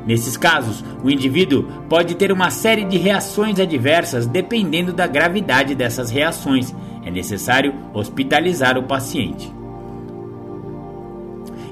Nesses 0.07 0.36
casos, 0.36 0.84
o 1.05 1.11
indivíduo 1.11 1.64
pode 1.88 2.14
ter 2.14 2.32
uma 2.32 2.51
série 2.51 2.84
de 2.84 2.96
reações 2.96 3.59
adversas 3.61 4.26
dependendo 4.26 4.92
da 4.92 5.07
gravidade 5.07 5.74
dessas 5.74 6.11
reações. 6.11 6.74
É 7.05 7.11
necessário 7.11 7.74
hospitalizar 7.92 8.78
o 8.78 8.84
paciente. 8.84 9.53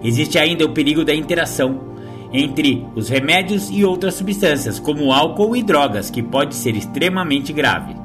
Existe 0.02 0.38
ainda 0.38 0.64
o 0.64 0.72
perigo 0.72 1.04
da 1.04 1.14
interação 1.14 1.88
entre 2.32 2.86
os 2.94 3.08
remédios 3.08 3.70
e 3.70 3.84
outras 3.84 4.14
substâncias, 4.14 4.78
como 4.78 5.12
álcool 5.12 5.56
e 5.56 5.62
drogas, 5.62 6.10
que 6.10 6.22
pode 6.22 6.54
ser 6.54 6.76
extremamente 6.76 7.52
grave. 7.52 7.96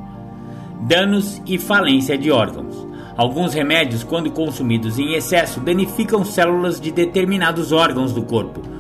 Danos 0.82 1.42
e 1.46 1.58
falência 1.58 2.18
de 2.18 2.32
órgãos. 2.32 2.88
Alguns 3.16 3.54
remédios, 3.54 4.04
quando 4.04 4.32
consumidos 4.32 4.98
em 4.98 5.14
excesso, 5.14 5.60
danificam 5.60 6.26
células 6.26 6.80
de 6.80 6.90
determinados 6.92 7.72
órgãos 7.72 8.14
do 8.14 8.24
corpo 8.24 8.74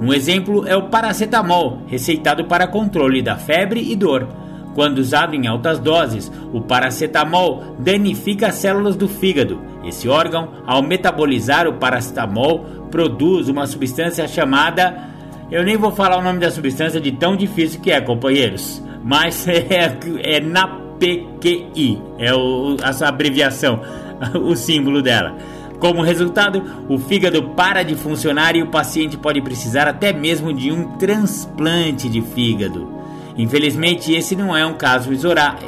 um 0.00 0.14
exemplo 0.14 0.66
é 0.66 0.74
o 0.74 0.88
paracetamol, 0.88 1.82
receitado 1.86 2.46
para 2.46 2.66
controle 2.66 3.20
da 3.20 3.36
febre 3.36 3.92
e 3.92 3.94
dor. 3.94 4.26
Quando 4.74 4.98
usado 4.98 5.34
em 5.34 5.46
altas 5.46 5.78
doses, 5.78 6.32
o 6.54 6.62
paracetamol 6.62 7.76
danifica 7.78 8.46
as 8.46 8.54
células 8.54 8.96
do 8.96 9.06
fígado. 9.06 9.60
Esse 9.84 10.08
órgão, 10.08 10.48
ao 10.66 10.82
metabolizar 10.82 11.68
o 11.68 11.74
paracetamol, 11.74 12.60
produz 12.90 13.48
uma 13.48 13.66
substância 13.66 14.26
chamada. 14.26 15.10
Eu 15.50 15.64
nem 15.64 15.76
vou 15.76 15.92
falar 15.92 16.18
o 16.18 16.22
nome 16.22 16.38
da 16.38 16.50
substância 16.50 17.00
de 17.00 17.12
tão 17.12 17.36
difícil 17.36 17.80
que 17.80 17.90
é, 17.90 18.00
companheiros, 18.00 18.82
mas 19.04 19.46
é, 19.48 19.98
é 20.22 20.40
NAPQI, 20.40 22.00
é 22.18 22.34
o, 22.34 22.76
essa 22.82 23.06
abreviação, 23.06 23.80
o 24.40 24.56
símbolo 24.56 25.02
dela. 25.02 25.36
Como 25.80 26.02
resultado, 26.02 26.62
o 26.90 26.98
fígado 26.98 27.42
para 27.42 27.82
de 27.82 27.94
funcionar 27.94 28.54
e 28.54 28.62
o 28.62 28.66
paciente 28.66 29.16
pode 29.16 29.40
precisar 29.40 29.88
até 29.88 30.12
mesmo 30.12 30.52
de 30.52 30.70
um 30.70 30.98
transplante 30.98 32.06
de 32.06 32.20
fígado. 32.20 33.00
Infelizmente, 33.34 34.12
esse 34.12 34.36
não 34.36 34.54
é 34.54 34.66
um 34.66 34.74
caso 34.74 35.10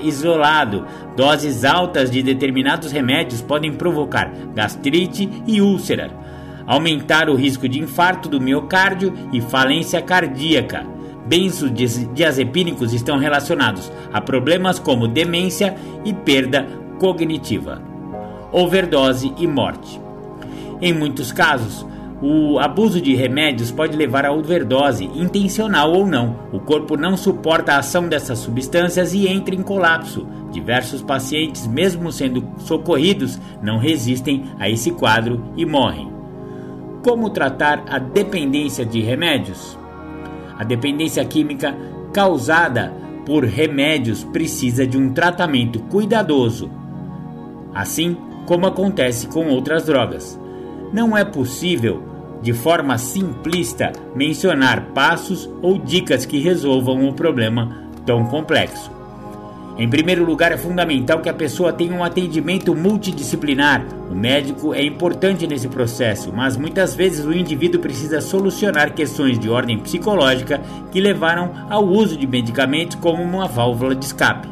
isolado. 0.02 0.84
Doses 1.16 1.64
altas 1.64 2.10
de 2.10 2.22
determinados 2.22 2.92
remédios 2.92 3.40
podem 3.40 3.72
provocar 3.72 4.30
gastrite 4.54 5.30
e 5.46 5.62
úlcera, 5.62 6.10
aumentar 6.66 7.30
o 7.30 7.34
risco 7.34 7.66
de 7.66 7.80
infarto 7.80 8.28
do 8.28 8.38
miocárdio 8.38 9.14
e 9.32 9.40
falência 9.40 10.02
cardíaca. 10.02 10.86
Benzodiazepínicos 11.26 12.92
estão 12.92 13.16
relacionados 13.16 13.90
a 14.12 14.20
problemas 14.20 14.78
como 14.78 15.08
demência 15.08 15.74
e 16.04 16.12
perda 16.12 16.66
cognitiva, 16.98 17.80
overdose 18.52 19.32
e 19.38 19.46
morte. 19.46 20.01
Em 20.82 20.92
muitos 20.92 21.30
casos, 21.30 21.86
o 22.20 22.58
abuso 22.58 23.00
de 23.00 23.14
remédios 23.14 23.70
pode 23.70 23.96
levar 23.96 24.26
a 24.26 24.32
overdose, 24.32 25.04
intencional 25.14 25.92
ou 25.92 26.04
não. 26.04 26.36
O 26.52 26.58
corpo 26.58 26.96
não 26.96 27.16
suporta 27.16 27.74
a 27.74 27.78
ação 27.78 28.08
dessas 28.08 28.40
substâncias 28.40 29.14
e 29.14 29.28
entra 29.28 29.54
em 29.54 29.62
colapso. 29.62 30.26
Diversos 30.50 31.00
pacientes, 31.00 31.68
mesmo 31.68 32.10
sendo 32.10 32.44
socorridos, 32.58 33.40
não 33.62 33.78
resistem 33.78 34.44
a 34.58 34.68
esse 34.68 34.90
quadro 34.90 35.52
e 35.56 35.64
morrem. 35.64 36.10
como 37.02 37.30
tratar 37.30 37.84
a 37.88 37.98
dependência 37.98 38.86
de 38.86 39.00
remédios. 39.00 39.76
A 40.56 40.64
dependência 40.64 41.24
química 41.24 41.76
causada 42.12 42.92
por 43.26 43.44
remédios 43.44 44.22
precisa 44.24 44.86
de 44.86 44.96
um 44.96 45.12
tratamento 45.12 45.80
cuidadoso, 45.80 46.70
assim 47.74 48.16
como 48.46 48.66
acontece 48.66 49.26
com 49.26 49.48
outras 49.48 49.86
drogas. 49.86 50.40
Não 50.92 51.16
é 51.16 51.24
possível, 51.24 52.02
de 52.42 52.52
forma 52.52 52.98
simplista, 52.98 53.92
mencionar 54.14 54.88
passos 54.94 55.48
ou 55.62 55.78
dicas 55.78 56.26
que 56.26 56.38
resolvam 56.38 57.02
um 57.02 57.12
problema 57.12 57.88
tão 58.04 58.26
complexo. 58.26 58.90
Em 59.78 59.88
primeiro 59.88 60.22
lugar, 60.22 60.52
é 60.52 60.58
fundamental 60.58 61.20
que 61.20 61.30
a 61.30 61.34
pessoa 61.34 61.72
tenha 61.72 61.94
um 61.94 62.04
atendimento 62.04 62.74
multidisciplinar. 62.74 63.86
O 64.10 64.14
médico 64.14 64.74
é 64.74 64.84
importante 64.84 65.46
nesse 65.46 65.66
processo, 65.66 66.30
mas 66.30 66.58
muitas 66.58 66.94
vezes 66.94 67.24
o 67.24 67.32
indivíduo 67.32 67.80
precisa 67.80 68.20
solucionar 68.20 68.92
questões 68.92 69.38
de 69.38 69.48
ordem 69.48 69.78
psicológica 69.78 70.60
que 70.90 71.00
levaram 71.00 71.52
ao 71.70 71.86
uso 71.86 72.18
de 72.18 72.26
medicamentos 72.26 72.96
como 72.96 73.22
uma 73.22 73.48
válvula 73.48 73.94
de 73.94 74.04
escape. 74.04 74.46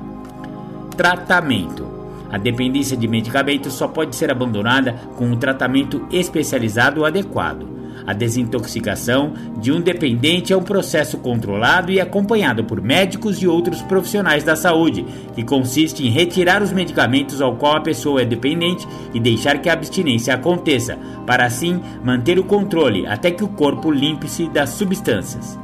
Tratamento: 0.96 1.89
A 2.30 2.38
dependência 2.38 2.96
de 2.96 3.08
medicamentos 3.08 3.72
só 3.72 3.88
pode 3.88 4.14
ser 4.14 4.30
abandonada 4.30 4.92
com 5.16 5.26
um 5.26 5.36
tratamento 5.36 6.06
especializado 6.10 7.04
adequado. 7.04 7.80
A 8.06 8.12
desintoxicação 8.12 9.34
de 9.58 9.70
um 9.70 9.80
dependente 9.80 10.52
é 10.52 10.56
um 10.56 10.62
processo 10.62 11.18
controlado 11.18 11.92
e 11.92 12.00
acompanhado 12.00 12.64
por 12.64 12.80
médicos 12.80 13.42
e 13.42 13.46
outros 13.46 13.82
profissionais 13.82 14.42
da 14.42 14.56
saúde, 14.56 15.04
que 15.34 15.44
consiste 15.44 16.06
em 16.06 16.10
retirar 16.10 16.62
os 16.62 16.72
medicamentos 16.72 17.40
ao 17.40 17.56
qual 17.56 17.76
a 17.76 17.80
pessoa 17.80 18.22
é 18.22 18.24
dependente 18.24 18.86
e 19.12 19.20
deixar 19.20 19.58
que 19.58 19.68
a 19.68 19.74
abstinência 19.74 20.34
aconteça, 20.34 20.98
para 21.26 21.44
assim 21.44 21.80
manter 22.02 22.38
o 22.38 22.44
controle 22.44 23.06
até 23.06 23.30
que 23.30 23.44
o 23.44 23.48
corpo 23.48 23.90
limpe-se 23.90 24.48
das 24.48 24.70
substâncias. 24.70 25.58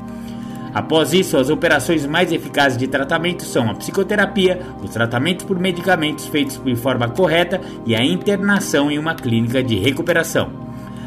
Após 0.75 1.13
isso, 1.13 1.37
as 1.37 1.51
operações 1.51 2.05
mais 2.07 2.33
eficazes 2.33 2.79
de 2.79 2.87
tratamento 2.87 3.45
são 3.45 3.71
a 3.71 3.75
psicoterapia, 3.75 4.61
os 4.83 4.91
tratamentos 4.91 5.45
por 5.45 5.59
medicamentos 5.59 6.27
feitos 6.27 6.61
de 6.63 6.77
forma 6.77 7.09
correta 7.09 7.61
e 7.87 7.95
a 7.95 8.05
internação 8.05 8.91
em 8.91 8.99
uma 8.99 9.15
clínica 9.15 9.63
de 9.63 9.77
recuperação. 9.77 10.51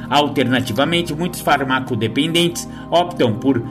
Alternativamente, 0.10 1.14
muitos 1.14 1.41
farmacodependentes 1.41 2.68
optam 2.89 3.34
por 3.34 3.62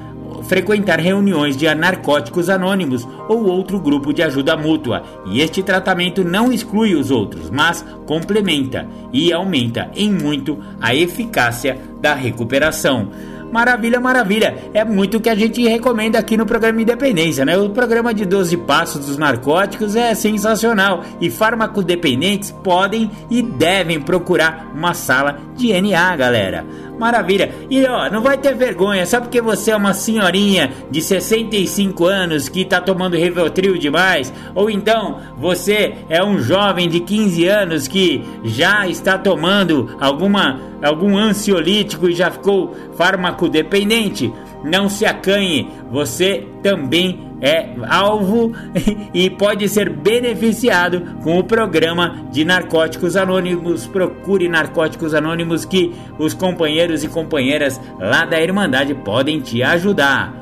frequentar 0.45 1.01
reuniões 1.01 1.57
de 1.57 1.72
narcóticos 1.74 2.49
anônimos 2.49 3.07
ou 3.28 3.45
outro 3.47 3.80
grupo 3.80 4.12
de 4.12 4.22
ajuda 4.22 4.57
mútua, 4.57 5.03
e 5.26 5.41
este 5.41 5.62
tratamento 5.62 6.24
não 6.24 6.53
exclui 6.53 6.95
os 6.95 7.11
outros, 7.11 7.51
mas 7.51 7.84
complementa 8.07 8.86
e 9.12 9.32
aumenta 9.32 9.91
em 9.95 10.12
muito 10.12 10.59
a 10.80 10.95
eficácia 10.95 11.78
da 12.01 12.14
recuperação. 12.14 13.09
Maravilha, 13.51 14.01
maravilha. 14.01 14.70
É 14.74 14.84
muito 14.84 15.16
o 15.16 15.20
que 15.20 15.28
a 15.30 15.34
gente 15.34 15.66
recomenda 15.66 16.18
aqui 16.18 16.36
no 16.36 16.44
programa 16.44 16.82
Independência, 16.82 17.44
né? 17.44 17.57
O 17.57 17.70
programa 17.70 18.12
de 18.12 18.24
12 18.24 18.57
passos 18.59 19.07
dos 19.07 19.16
narcóticos 19.16 19.96
é 19.96 20.14
sensacional 20.14 21.03
e 21.20 21.30
farmacodependentes 21.30 22.51
podem 22.51 23.11
e 23.30 23.42
devem 23.42 24.01
procurar 24.01 24.70
uma 24.74 24.92
sala 24.94 25.38
de 25.57 25.72
NA, 25.80 26.16
galera. 26.16 26.88
Maravilha. 26.99 27.53
E 27.70 27.84
ó, 27.86 28.11
não 28.11 28.20
vai 28.20 28.36
ter 28.36 28.55
vergonha, 28.55 29.07
só 29.07 29.20
porque 29.20 29.40
você 29.40 29.70
é 29.70 29.76
uma 29.76 29.94
senhorinha 29.94 30.72
de 30.90 31.01
65 31.01 32.05
anos 32.05 32.49
que 32.49 32.64
tá 32.64 32.80
tomando 32.80 33.16
Rivotril 33.16 33.78
demais, 33.78 34.32
ou 34.55 34.68
então 34.68 35.18
você 35.38 35.94
é 36.09 36.22
um 36.22 36.38
jovem 36.38 36.88
de 36.88 37.01
15 37.01 37.46
anos 37.46 37.86
que 37.86 38.22
já 38.44 38.86
está 38.88 39.16
tomando 39.16 39.96
alguma 40.01 40.61
algum 40.82 41.16
ansiolítico 41.16 42.09
e 42.09 42.14
já 42.14 42.30
ficou 42.30 42.74
farmacodependente, 42.96 44.32
não 44.64 44.88
se 44.88 45.05
acanhe, 45.05 45.68
você 45.90 46.46
também 46.62 47.28
é 47.41 47.68
alvo 47.89 48.53
e 49.14 49.30
pode 49.30 49.68
ser 49.68 49.91
beneficiado 49.91 51.16
com 51.22 51.39
o 51.39 51.45
programa 51.45 52.26
de 52.30 52.45
Narcóticos 52.45 53.16
Anônimos. 53.16 53.86
Procure 53.86 54.49
Narcóticos 54.49 55.14
Anônimos 55.14 55.64
que 55.64 55.95
os 56.18 56.34
companheiros 56.34 57.05
e 57.05 57.09
companheiras 57.09 57.80
lá 57.99 58.24
da 58.24 58.41
Irmandade 58.41 58.95
podem 58.95 59.41
te 59.41 59.62
ajudar. 59.62 60.34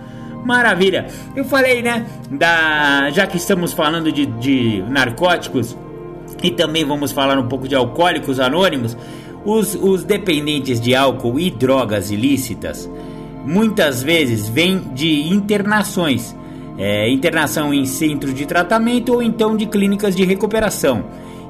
Maravilha! 0.44 1.06
Eu 1.34 1.44
falei, 1.44 1.82
né? 1.82 2.06
Da, 2.30 3.10
já 3.10 3.26
que 3.26 3.36
estamos 3.36 3.72
falando 3.72 4.12
de, 4.12 4.26
de 4.26 4.82
narcóticos 4.88 5.76
e 6.42 6.50
também 6.50 6.84
vamos 6.84 7.12
falar 7.12 7.38
um 7.38 7.48
pouco 7.48 7.66
de 7.66 7.74
alcoólicos 7.74 8.38
anônimos, 8.38 8.96
os, 9.44 9.74
os 9.74 10.04
dependentes 10.04 10.80
de 10.80 10.94
álcool 10.94 11.38
e 11.38 11.50
drogas 11.50 12.10
ilícitas 12.10 12.88
muitas 13.44 14.02
vezes 14.02 14.48
vêm 14.48 14.80
de 14.92 15.28
internações 15.32 16.34
é, 16.78 17.10
internação 17.10 17.72
em 17.72 17.86
centro 17.86 18.32
de 18.32 18.46
tratamento 18.46 19.14
ou 19.14 19.22
então 19.22 19.56
de 19.56 19.66
clínicas 19.66 20.14
de 20.14 20.24
recuperação. 20.24 21.04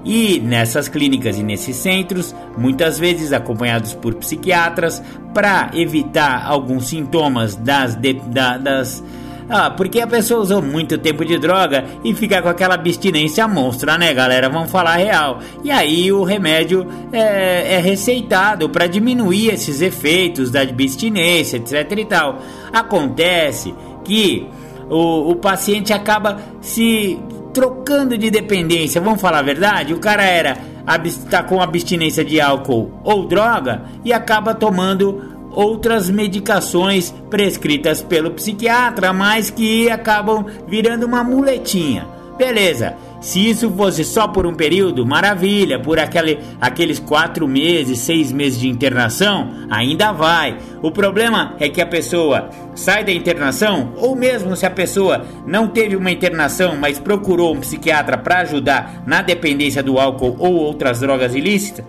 E 0.04 0.38
nessas 0.38 0.88
clínicas 0.88 1.36
e 1.36 1.42
nesses 1.42 1.74
centros, 1.76 2.34
muitas 2.56 2.96
vezes 2.96 3.32
acompanhados 3.32 3.92
por 3.92 4.14
psiquiatras, 4.14 5.02
para 5.34 5.70
evitar 5.74 6.46
alguns 6.46 6.86
sintomas 6.86 7.56
das, 7.56 7.96
de, 7.96 8.12
da, 8.12 8.56
das 8.56 9.02
ah, 9.48 9.70
porque 9.70 10.00
a 10.00 10.06
pessoa 10.06 10.40
usou 10.40 10.60
muito 10.60 10.98
tempo 10.98 11.24
de 11.24 11.38
droga 11.38 11.84
e 12.04 12.12
fica 12.14 12.42
com 12.42 12.48
aquela 12.48 12.74
abstinência 12.74 13.46
monstra, 13.46 13.96
né, 13.96 14.12
galera? 14.12 14.48
Vamos 14.48 14.70
falar 14.70 14.96
real. 14.96 15.38
E 15.62 15.70
aí 15.70 16.10
o 16.10 16.24
remédio 16.24 16.86
é, 17.12 17.74
é 17.74 17.78
receitado 17.78 18.68
para 18.68 18.88
diminuir 18.88 19.50
esses 19.50 19.80
efeitos 19.80 20.50
da 20.50 20.62
abstinência, 20.62 21.58
etc 21.58 21.92
e 21.96 22.04
tal. 22.04 22.42
Acontece 22.72 23.72
que 24.04 24.48
o, 24.88 25.30
o 25.30 25.36
paciente 25.36 25.92
acaba 25.92 26.38
se 26.60 27.18
trocando 27.52 28.16
de 28.18 28.30
dependência. 28.30 29.00
Vamos 29.00 29.20
falar 29.20 29.38
a 29.38 29.42
verdade? 29.42 29.94
O 29.94 29.98
cara 29.98 30.22
era 30.22 30.56
está 31.04 31.42
com 31.42 31.60
abstinência 31.60 32.24
de 32.24 32.40
álcool 32.40 32.92
ou 33.02 33.26
droga 33.26 33.82
e 34.04 34.12
acaba 34.12 34.54
tomando 34.54 35.36
outras 35.50 36.10
medicações 36.10 37.12
prescritas 37.30 38.02
pelo 38.02 38.30
psiquiatra, 38.32 39.12
mas 39.12 39.50
que 39.50 39.90
acabam 39.90 40.44
virando 40.68 41.06
uma 41.06 41.24
muletinha. 41.24 42.06
Beleza. 42.36 42.94
Se 43.26 43.44
isso 43.44 43.68
fosse 43.72 44.04
só 44.04 44.28
por 44.28 44.46
um 44.46 44.54
período, 44.54 45.04
maravilha, 45.04 45.80
por 45.80 45.98
aquele, 45.98 46.38
aqueles 46.60 47.00
quatro 47.00 47.48
meses, 47.48 47.98
seis 47.98 48.30
meses 48.30 48.60
de 48.60 48.68
internação, 48.68 49.50
ainda 49.68 50.12
vai. 50.12 50.56
O 50.80 50.92
problema 50.92 51.56
é 51.58 51.68
que 51.68 51.82
a 51.82 51.86
pessoa 51.86 52.48
sai 52.76 53.02
da 53.02 53.10
internação, 53.10 53.94
ou 53.96 54.14
mesmo 54.14 54.54
se 54.54 54.64
a 54.64 54.70
pessoa 54.70 55.26
não 55.44 55.66
teve 55.66 55.96
uma 55.96 56.12
internação, 56.12 56.76
mas 56.76 57.00
procurou 57.00 57.52
um 57.52 57.58
psiquiatra 57.58 58.16
para 58.16 58.42
ajudar 58.42 59.02
na 59.04 59.22
dependência 59.22 59.82
do 59.82 59.98
álcool 59.98 60.36
ou 60.38 60.54
outras 60.54 61.00
drogas 61.00 61.34
ilícitas, 61.34 61.84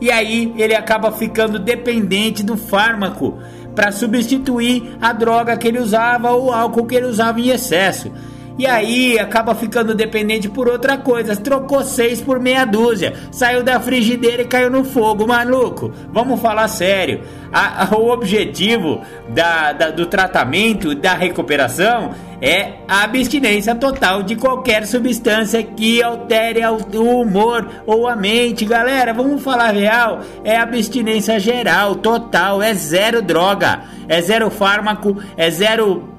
e 0.00 0.10
aí 0.10 0.52
ele 0.58 0.74
acaba 0.74 1.12
ficando 1.12 1.60
dependente 1.60 2.42
do 2.42 2.56
fármaco 2.56 3.38
para 3.72 3.92
substituir 3.92 4.96
a 5.00 5.12
droga 5.12 5.56
que 5.56 5.68
ele 5.68 5.78
usava 5.78 6.32
ou 6.32 6.46
o 6.46 6.52
álcool 6.52 6.86
que 6.86 6.96
ele 6.96 7.06
usava 7.06 7.38
em 7.38 7.50
excesso. 7.50 8.10
E 8.58 8.66
aí 8.66 9.18
acaba 9.18 9.54
ficando 9.54 9.94
dependente 9.94 10.48
por 10.48 10.68
outra 10.68 10.96
coisa. 10.96 11.36
Trocou 11.36 11.82
seis 11.84 12.20
por 12.20 12.40
meia 12.40 12.64
dúzia. 12.64 13.12
Saiu 13.30 13.62
da 13.62 13.78
frigideira 13.78 14.42
e 14.42 14.46
caiu 14.46 14.70
no 14.70 14.84
fogo, 14.84 15.26
maluco. 15.26 15.92
Vamos 16.10 16.40
falar 16.40 16.68
sério. 16.68 17.22
A, 17.52 17.84
a, 17.84 17.96
o 17.96 18.10
objetivo 18.10 19.02
da, 19.28 19.72
da, 19.72 19.90
do 19.90 20.06
tratamento, 20.06 20.94
da 20.94 21.14
recuperação, 21.14 22.14
é 22.40 22.74
a 22.88 23.04
abstinência 23.04 23.74
total 23.74 24.22
de 24.22 24.36
qualquer 24.36 24.86
substância 24.86 25.62
que 25.62 26.02
altere 26.02 26.60
o 26.66 27.20
humor 27.20 27.66
ou 27.86 28.08
a 28.08 28.16
mente. 28.16 28.64
Galera, 28.64 29.12
vamos 29.12 29.42
falar 29.42 29.72
real. 29.72 30.20
É 30.44 30.56
abstinência 30.56 31.38
geral, 31.38 31.96
total. 31.96 32.62
É 32.62 32.72
zero 32.72 33.20
droga. 33.20 33.82
É 34.08 34.20
zero 34.20 34.50
fármaco. 34.50 35.16
É 35.36 35.50
zero 35.50 36.15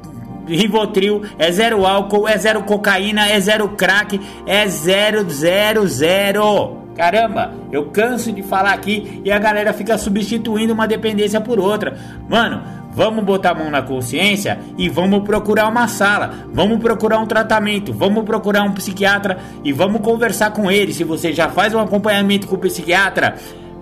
Rivotril, 0.47 1.23
é 1.37 1.51
zero 1.51 1.85
álcool, 1.85 2.27
é 2.27 2.37
zero 2.37 2.63
cocaína, 2.63 3.27
é 3.27 3.39
zero 3.39 3.69
crack, 3.69 4.19
é 4.45 4.67
zero, 4.67 5.29
zero, 5.29 5.87
zero. 5.87 6.77
Caramba, 6.95 7.53
eu 7.71 7.85
canso 7.91 8.31
de 8.31 8.41
falar 8.41 8.73
aqui 8.73 9.21
e 9.23 9.31
a 9.31 9.37
galera 9.37 9.71
fica 9.71 9.97
substituindo 9.99 10.73
uma 10.73 10.87
dependência 10.87 11.39
por 11.39 11.59
outra. 11.59 11.95
Mano, 12.27 12.63
vamos 12.91 13.23
botar 13.23 13.51
a 13.51 13.53
mão 13.53 13.69
na 13.69 13.83
consciência 13.83 14.57
e 14.75 14.89
vamos 14.89 15.23
procurar 15.23 15.67
uma 15.67 15.87
sala, 15.87 16.33
vamos 16.51 16.79
procurar 16.79 17.19
um 17.19 17.27
tratamento, 17.27 17.93
vamos 17.93 18.23
procurar 18.25 18.63
um 18.63 18.73
psiquiatra 18.73 19.37
e 19.63 19.71
vamos 19.71 20.01
conversar 20.01 20.49
com 20.49 20.71
ele. 20.71 20.91
Se 20.91 21.03
você 21.03 21.31
já 21.31 21.49
faz 21.49 21.75
um 21.75 21.79
acompanhamento 21.79 22.47
com 22.47 22.55
o 22.55 22.59
psiquiatra, 22.59 23.35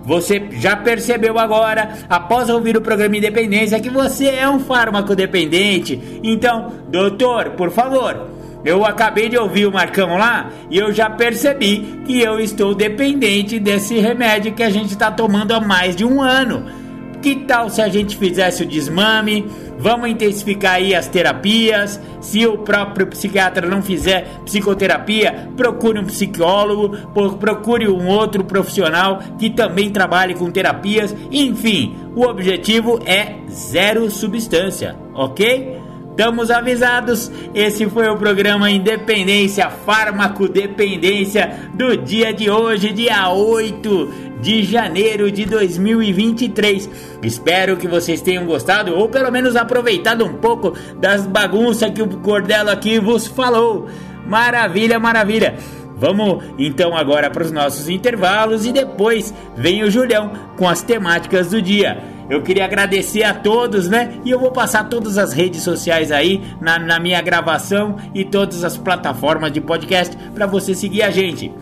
você 0.06 0.48
já 0.52 0.76
percebeu 0.76 1.40
agora, 1.40 1.98
após 2.08 2.50
ouvir 2.50 2.78
o 2.78 2.82
programa 2.82 3.18
Independência, 3.18 3.80
que 3.80 3.90
você 3.90 4.28
é 4.28 4.48
um 4.48 4.60
fármaco 4.60 5.16
dependente. 5.16 6.00
Então, 6.24 6.72
doutor, 6.90 7.52
por 7.52 7.72
favor, 7.72 8.30
eu 8.64 8.86
acabei 8.86 9.30
de 9.30 9.38
ouvir 9.38 9.66
o 9.66 9.72
Marcão 9.72 10.18
lá 10.18 10.52
e 10.70 10.78
eu 10.78 10.94
já 10.94 11.10
percebi 11.10 12.02
que 12.06 12.22
eu 12.22 12.40
estou 12.40 12.76
dependente 12.76 13.60
desse 13.60 14.00
remédio 14.00 14.54
que 14.54 14.64
a 14.64 14.70
gente 14.70 14.92
está 14.92 15.12
tomando 15.12 15.54
há 15.54 15.60
mais 15.60 15.96
de 15.96 16.06
um 16.06 16.22
ano. 16.22 16.85
Que 17.26 17.38
tal 17.38 17.72
se 17.72 17.82
a 17.82 17.90
gente 17.90 18.16
fizesse 18.18 18.62
o 18.62 18.68
desmame? 18.68 19.48
Vamos 19.80 20.12
intensificar 20.12 20.76
aí 20.76 20.94
as 20.94 21.08
terapias. 21.08 22.00
Se 22.22 22.46
o 22.46 22.60
próprio 22.60 23.08
psiquiatra 23.08 23.68
não 23.68 23.82
fizer 23.82 24.28
psicoterapia, 24.46 25.50
procure 25.58 25.98
um 25.98 26.06
psicólogo, 26.06 26.96
procure 27.40 27.90
um 27.90 28.08
outro 28.08 28.44
profissional 28.44 29.24
que 29.40 29.50
também 29.50 29.90
trabalhe 29.90 30.36
com 30.36 30.52
terapias. 30.52 31.16
Enfim, 31.32 31.96
o 32.16 32.28
objetivo 32.28 33.00
é 33.08 33.38
zero 33.50 34.08
substância, 34.12 34.96
ok? 35.12 35.75
Estamos 36.16 36.50
avisados. 36.50 37.30
Esse 37.54 37.90
foi 37.90 38.08
o 38.08 38.16
programa 38.16 38.72
Independência 38.72 39.70
Farmacodependência 39.70 41.70
do 41.74 41.98
dia 41.98 42.34
de 42.34 42.50
hoje, 42.50 42.94
dia 42.94 43.30
8 43.30 44.14
de 44.40 44.64
janeiro 44.64 45.30
de 45.30 45.44
2023. 45.44 46.90
Espero 47.22 47.76
que 47.76 47.86
vocês 47.86 48.22
tenham 48.22 48.46
gostado 48.46 48.96
ou 48.96 49.10
pelo 49.10 49.30
menos 49.30 49.58
aproveitado 49.58 50.24
um 50.24 50.36
pouco 50.36 50.74
das 51.02 51.28
bagunças 51.28 51.92
que 51.92 52.02
o 52.02 52.08
Cordelo 52.20 52.70
aqui 52.70 52.98
vos 52.98 53.28
falou. 53.28 53.90
Maravilha, 54.26 54.98
maravilha. 54.98 55.56
Vamos 55.98 56.46
então 56.58 56.96
agora 56.96 57.30
para 57.30 57.44
os 57.44 57.52
nossos 57.52 57.90
intervalos 57.90 58.66
e 58.66 58.72
depois 58.72 59.34
vem 59.58 59.84
o 59.84 59.92
Julião 59.92 60.32
com 60.56 60.66
as 60.66 60.82
temáticas 60.82 61.50
do 61.50 61.62
dia. 61.62 62.15
Eu 62.30 62.42
queria 62.42 62.66
agradecer 62.66 63.24
a 63.24 63.34
todos, 63.34 63.88
né? 63.88 64.20
E 64.26 64.32
eu 64.32 64.40
vou 64.40 64.52
passar 64.52 64.90
todas 64.90 65.18
as 65.18 65.32
redes 65.32 65.62
sociais 65.62 66.12
aí 66.12 66.42
na, 66.60 66.80
na 66.80 67.00
minha 67.00 67.22
gravação 67.22 67.98
e 68.14 68.26
todas 68.26 68.64
as 68.64 68.78
plataformas 68.78 69.52
de 69.52 69.62
podcast 69.62 70.18
para 70.34 70.48
você 70.48 70.74
seguir 70.74 71.04
a 71.04 71.12
gente. 71.12 71.54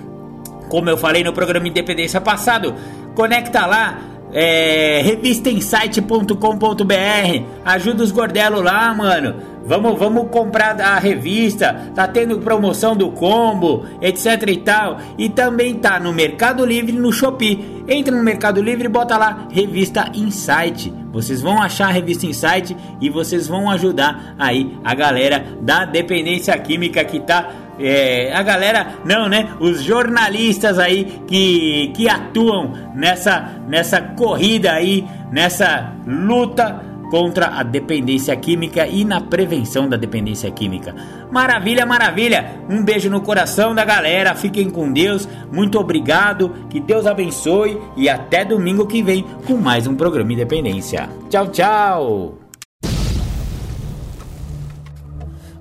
Como 0.70 0.90
eu 0.90 0.98
falei 0.98 1.24
no 1.24 1.34
programa 1.34 1.68
Independência 1.68 2.22
passado, 2.22 2.74
conecta 3.14 3.66
lá 3.66 4.00
é, 4.32 5.02
revistainsight.com.br. 5.04 7.44
Ajuda 7.64 8.04
os 8.04 8.12
gordelos 8.12 8.64
lá, 8.64 8.94
mano. 8.94 9.53
Vamos, 9.66 9.98
vamos 9.98 10.30
comprar 10.30 10.80
a 10.82 11.00
revista, 11.00 11.92
tá 11.96 12.06
tendo 12.06 12.40
promoção 12.40 12.96
do 12.96 13.12
combo, 13.12 13.86
etc 14.02 14.48
e 14.48 14.58
tal. 14.58 14.98
E 15.18 15.30
também 15.30 15.76
tá 15.76 16.00
no 16.00 16.12
Mercado 16.12 16.66
Livre 16.66 16.92
no 16.92 17.12
Shopee. 17.12 17.84
Entra 17.88 18.16
no 18.16 18.24
Mercado 18.24 18.62
Livre 18.62 18.86
e 18.86 18.90
bota 18.90 19.18
lá 19.18 19.48
Revista 19.52 20.12
Insight. 20.14 20.94
Vocês 21.12 21.42
vão 21.42 21.62
achar 21.62 21.88
a 21.88 21.92
Revista 21.92 22.26
Insight 22.26 22.76
e 23.00 23.10
vocês 23.10 23.48
vão 23.48 23.70
ajudar 23.70 24.36
aí 24.38 24.78
a 24.84 24.94
galera 24.94 25.46
da 25.62 25.86
dependência 25.86 26.58
química 26.58 27.04
que 27.06 27.20
tá 27.20 27.52
é, 27.80 28.32
a 28.34 28.44
galera, 28.44 29.00
não, 29.04 29.28
né? 29.28 29.50
Os 29.60 29.82
jornalistas 29.82 30.78
aí 30.78 31.22
que, 31.28 31.92
que 31.96 32.08
atuam 32.08 32.74
nessa, 32.94 33.50
nessa 33.68 34.00
corrida 34.02 34.72
aí, 34.72 35.06
nessa 35.32 35.92
luta 36.06 36.93
contra 37.14 37.60
a 37.60 37.62
dependência 37.62 38.36
química 38.36 38.88
e 38.88 39.06
na 39.06 39.22
prevenção 39.22 39.88
da 39.88 39.96
dependência 39.96 40.50
química. 40.50 40.96
Maravilha, 41.32 41.86
maravilha! 41.86 42.60
Um 42.68 42.84
beijo 42.84 43.08
no 43.08 43.22
coração 43.22 43.76
da 43.76 43.86
galera, 43.86 44.34
fiquem 44.34 44.68
com 44.68 44.92
Deus, 44.92 45.30
muito 45.52 45.78
obrigado, 45.78 46.52
que 46.72 46.80
Deus 46.80 47.06
abençoe 47.06 47.80
e 47.96 48.10
até 48.10 48.44
domingo 48.44 48.88
que 48.88 49.04
vem 49.04 49.24
com 49.46 49.58
mais 49.58 49.86
um 49.86 49.94
programa 49.94 50.34
Independência. 50.34 51.08
Tchau, 51.30 51.50
tchau! 51.50 52.40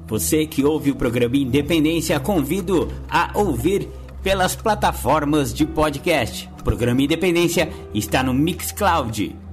Você 0.07 0.47
que 0.47 0.65
ouve 0.65 0.91
o 0.91 0.97
programa 0.97 1.37
Independência, 1.37 2.19
convido 2.19 2.89
a 3.11 3.31
ouvir 3.35 3.91
pelas 4.23 4.57
plataformas 4.57 5.53
de 5.53 5.67
podcast. 5.67 6.49
O 6.59 6.65
programa 6.65 7.03
Independência 7.03 7.69
está 7.93 8.23
no 8.23 8.33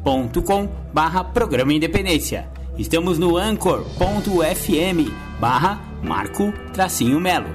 mixcloud.com 0.04 0.70
barra 0.93 1.24
programa 1.24 1.74
Independência. 1.74 2.47
Estamos 2.78 3.20
no 3.20 3.38
anchor.fm 3.38 5.12
barra 5.39 5.80
Marco 6.02 6.54
Tracinho 6.74 7.20
Melo. 7.20 7.50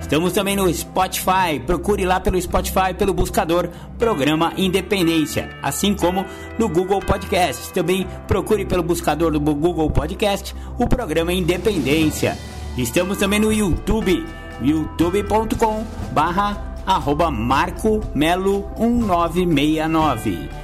Estamos 0.00 0.32
também 0.32 0.56
no 0.56 0.72
Spotify, 0.72 1.60
procure 1.64 2.04
lá 2.04 2.20
pelo 2.20 2.40
Spotify, 2.40 2.92
pelo 2.98 3.14
buscador 3.14 3.70
Programa 3.98 4.52
Independência, 4.56 5.48
assim 5.62 5.94
como 5.94 6.26
no 6.58 6.68
Google 6.68 7.00
Podcast. 7.00 7.72
Também 7.72 8.06
procure 8.26 8.66
pelo 8.66 8.82
buscador 8.82 9.32
do 9.32 9.40
Google 9.40 9.90
Podcast 9.90 10.54
o 10.78 10.86
Programa 10.86 11.32
Independência. 11.32 12.36
Estamos 12.76 13.16
também 13.18 13.38
no 13.40 13.52
YouTube 13.52 14.26
youtube.com 14.60 15.84
barra 16.12 16.74
arroba 16.86 17.30
Marco 17.30 18.00
Melo 18.14 18.68
1969. 18.78 20.63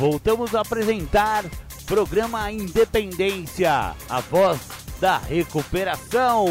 Voltamos 0.00 0.54
a 0.54 0.62
apresentar 0.62 1.44
programa 1.84 2.50
Independência, 2.50 3.94
a 4.08 4.20
voz 4.20 4.58
da 4.98 5.18
recuperação. 5.18 6.46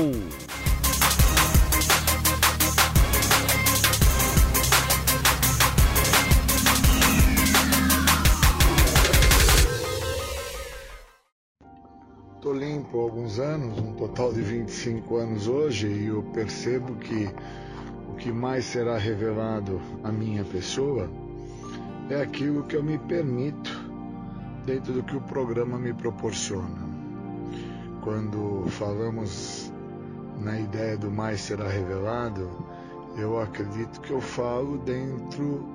Estou 12.36 12.54
limpo 12.54 13.00
há 13.00 13.02
alguns 13.02 13.40
anos, 13.40 13.80
um 13.80 13.94
total 13.94 14.32
de 14.32 14.44
25 14.44 15.16
anos 15.18 15.48
hoje, 15.48 15.88
e 15.88 16.06
eu 16.06 16.22
percebo 16.34 16.94
que 16.98 17.28
o 18.12 18.14
que 18.14 18.32
mais 18.32 18.66
será 18.66 19.00
revelado 19.00 19.82
à 20.04 20.12
minha 20.12 20.44
pessoa 20.46 21.10
é 22.10 22.22
aquilo 22.22 22.64
que 22.64 22.76
eu 22.76 22.84
me 22.84 22.98
permito 22.98 23.70
dentro 24.66 24.94
do 24.94 25.04
que 25.04 25.16
o 25.16 25.22
programa 25.22 25.78
me 25.78 25.94
proporciona. 25.94 26.90
Quando 28.02 28.66
falamos 28.70 29.72
na 30.42 30.60
ideia 30.60 30.98
do 30.98 31.12
mais 31.12 31.42
será 31.42 31.68
revelado, 31.68 32.50
eu 33.16 33.40
acredito 33.40 34.02
que 34.02 34.12
eu 34.12 34.22
falo 34.22 34.78
dentro 34.80 35.66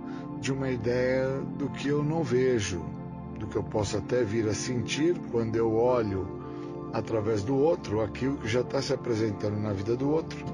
de 0.41 0.53
uma 0.53 0.71
ideia 0.71 1.41
do 1.57 1.69
que 1.69 1.89
eu 1.89 2.03
não 2.03 2.23
vejo, 2.23 2.83
do 3.39 3.47
que 3.47 3.57
eu 3.57 3.63
posso 3.63 3.97
até 3.97 4.25
vir 4.25 4.49
a 4.49 4.55
sentir 4.55 5.17
quando 5.31 5.55
eu 5.55 5.73
olho 5.75 6.27
através 6.93 7.43
do 7.43 7.57
outro 7.57 8.01
aquilo 8.01 8.37
que 8.39 8.49
já 8.49 8.61
está 8.61 8.81
se 8.83 8.93
apresentando 8.93 9.59
na 9.61 9.73
vida 9.73 9.97
do 9.97 10.11
outro. 10.11 10.45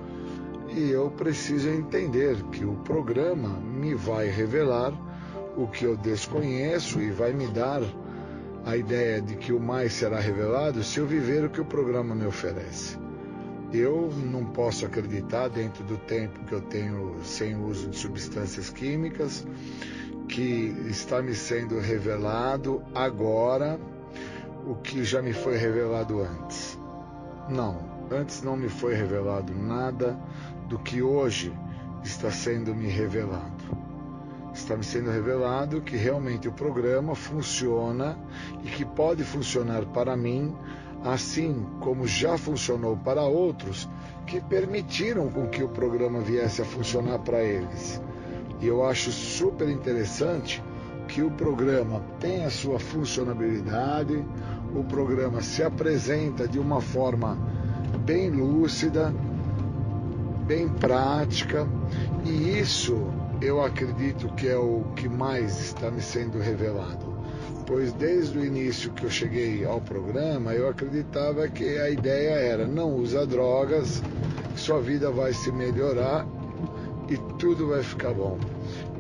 E 0.68 0.90
eu 0.90 1.10
preciso 1.10 1.68
entender 1.68 2.42
que 2.44 2.64
o 2.64 2.74
programa 2.84 3.48
me 3.48 3.94
vai 3.94 4.28
revelar 4.28 4.92
o 5.60 5.68
que 5.68 5.84
eu 5.84 5.96
desconheço 5.96 7.00
e 7.00 7.10
vai 7.10 7.32
me 7.32 7.46
dar 7.48 7.82
a 8.64 8.76
ideia 8.76 9.20
de 9.20 9.36
que 9.36 9.52
o 9.52 9.60
mais 9.60 9.92
será 9.92 10.18
revelado 10.18 10.82
se 10.82 10.98
eu 10.98 11.06
viver 11.06 11.44
o 11.44 11.50
que 11.50 11.60
o 11.60 11.64
programa 11.64 12.14
me 12.14 12.26
oferece. 12.26 12.98
Eu 13.72 14.10
não 14.10 14.44
posso 14.44 14.86
acreditar, 14.86 15.48
dentro 15.48 15.84
do 15.84 15.96
tempo 15.96 16.44
que 16.44 16.52
eu 16.52 16.60
tenho 16.62 17.16
sem 17.22 17.54
uso 17.56 17.88
de 17.88 17.96
substâncias 17.96 18.70
químicas, 18.70 19.46
que 20.28 20.74
está 20.88 21.20
me 21.22 21.34
sendo 21.34 21.78
revelado 21.78 22.82
agora 22.94 23.78
o 24.66 24.74
que 24.74 25.04
já 25.04 25.20
me 25.20 25.32
foi 25.32 25.56
revelado 25.56 26.20
antes. 26.20 26.78
Não, 27.48 27.78
antes 28.10 28.42
não 28.42 28.56
me 28.56 28.68
foi 28.68 28.94
revelado 28.94 29.54
nada 29.54 30.18
do 30.68 30.78
que 30.78 31.02
hoje 31.02 31.52
está 32.02 32.30
sendo 32.30 32.74
me 32.74 32.88
revelado. 32.88 33.59
Está 34.52 34.76
me 34.76 34.84
sendo 34.84 35.10
revelado 35.10 35.80
que 35.80 35.96
realmente 35.96 36.48
o 36.48 36.52
programa 36.52 37.14
funciona 37.14 38.18
e 38.64 38.68
que 38.68 38.84
pode 38.84 39.24
funcionar 39.24 39.84
para 39.86 40.16
mim, 40.16 40.54
assim 41.04 41.66
como 41.80 42.06
já 42.06 42.36
funcionou 42.36 42.96
para 42.96 43.22
outros 43.22 43.88
que 44.26 44.40
permitiram 44.40 45.28
com 45.30 45.48
que 45.48 45.62
o 45.62 45.68
programa 45.68 46.20
viesse 46.20 46.62
a 46.62 46.64
funcionar 46.64 47.18
para 47.20 47.42
eles. 47.42 48.00
E 48.60 48.66
eu 48.66 48.84
acho 48.84 49.10
super 49.10 49.68
interessante 49.68 50.62
que 51.08 51.22
o 51.22 51.30
programa 51.30 52.02
tem 52.20 52.44
a 52.44 52.50
sua 52.50 52.78
funcionalidade, 52.78 54.24
o 54.74 54.84
programa 54.84 55.40
se 55.40 55.62
apresenta 55.62 56.46
de 56.46 56.58
uma 56.58 56.80
forma 56.80 57.36
bem 58.04 58.30
lúcida, 58.30 59.12
bem 60.46 60.68
prática, 60.68 61.66
e 62.24 62.58
isso 62.60 63.19
eu 63.40 63.62
acredito 63.64 64.28
que 64.34 64.48
é 64.48 64.56
o 64.56 64.84
que 64.96 65.08
mais 65.08 65.58
está 65.60 65.90
me 65.90 66.02
sendo 66.02 66.38
revelado. 66.38 67.18
Pois 67.66 67.92
desde 67.92 68.38
o 68.38 68.44
início 68.44 68.90
que 68.92 69.04
eu 69.04 69.10
cheguei 69.10 69.64
ao 69.64 69.80
programa, 69.80 70.52
eu 70.52 70.68
acreditava 70.68 71.48
que 71.48 71.78
a 71.78 71.88
ideia 71.88 72.30
era 72.30 72.66
não 72.66 72.96
usa 72.96 73.26
drogas, 73.26 74.02
sua 74.56 74.80
vida 74.80 75.10
vai 75.10 75.32
se 75.32 75.50
melhorar 75.52 76.26
e 77.08 77.16
tudo 77.38 77.68
vai 77.68 77.82
ficar 77.82 78.12
bom. 78.12 78.38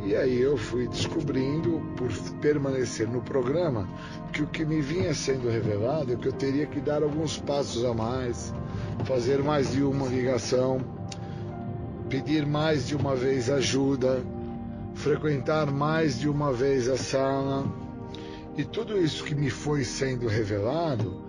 E 0.04 0.16
aí 0.16 0.40
eu 0.40 0.56
fui 0.56 0.88
descobrindo, 0.88 1.82
por 1.96 2.10
permanecer 2.40 3.06
no 3.06 3.20
programa, 3.20 3.86
que 4.32 4.42
o 4.42 4.46
que 4.46 4.64
me 4.64 4.80
vinha 4.80 5.12
sendo 5.12 5.50
revelado 5.50 6.12
é 6.12 6.16
que 6.16 6.28
eu 6.28 6.32
teria 6.32 6.64
que 6.64 6.80
dar 6.80 7.02
alguns 7.02 7.38
passos 7.38 7.84
a 7.84 7.92
mais, 7.92 8.54
fazer 9.04 9.42
mais 9.42 9.72
de 9.72 9.82
uma 9.82 10.06
ligação, 10.06 10.80
pedir 12.10 12.44
mais 12.44 12.88
de 12.88 12.96
uma 12.96 13.14
vez 13.14 13.48
ajuda, 13.48 14.20
frequentar 14.94 15.70
mais 15.70 16.18
de 16.18 16.28
uma 16.28 16.52
vez 16.52 16.88
a 16.88 16.96
sala. 16.96 17.64
E 18.56 18.64
tudo 18.64 19.00
isso 19.00 19.22
que 19.22 19.34
me 19.34 19.48
foi 19.48 19.84
sendo 19.84 20.26
revelado, 20.26 21.22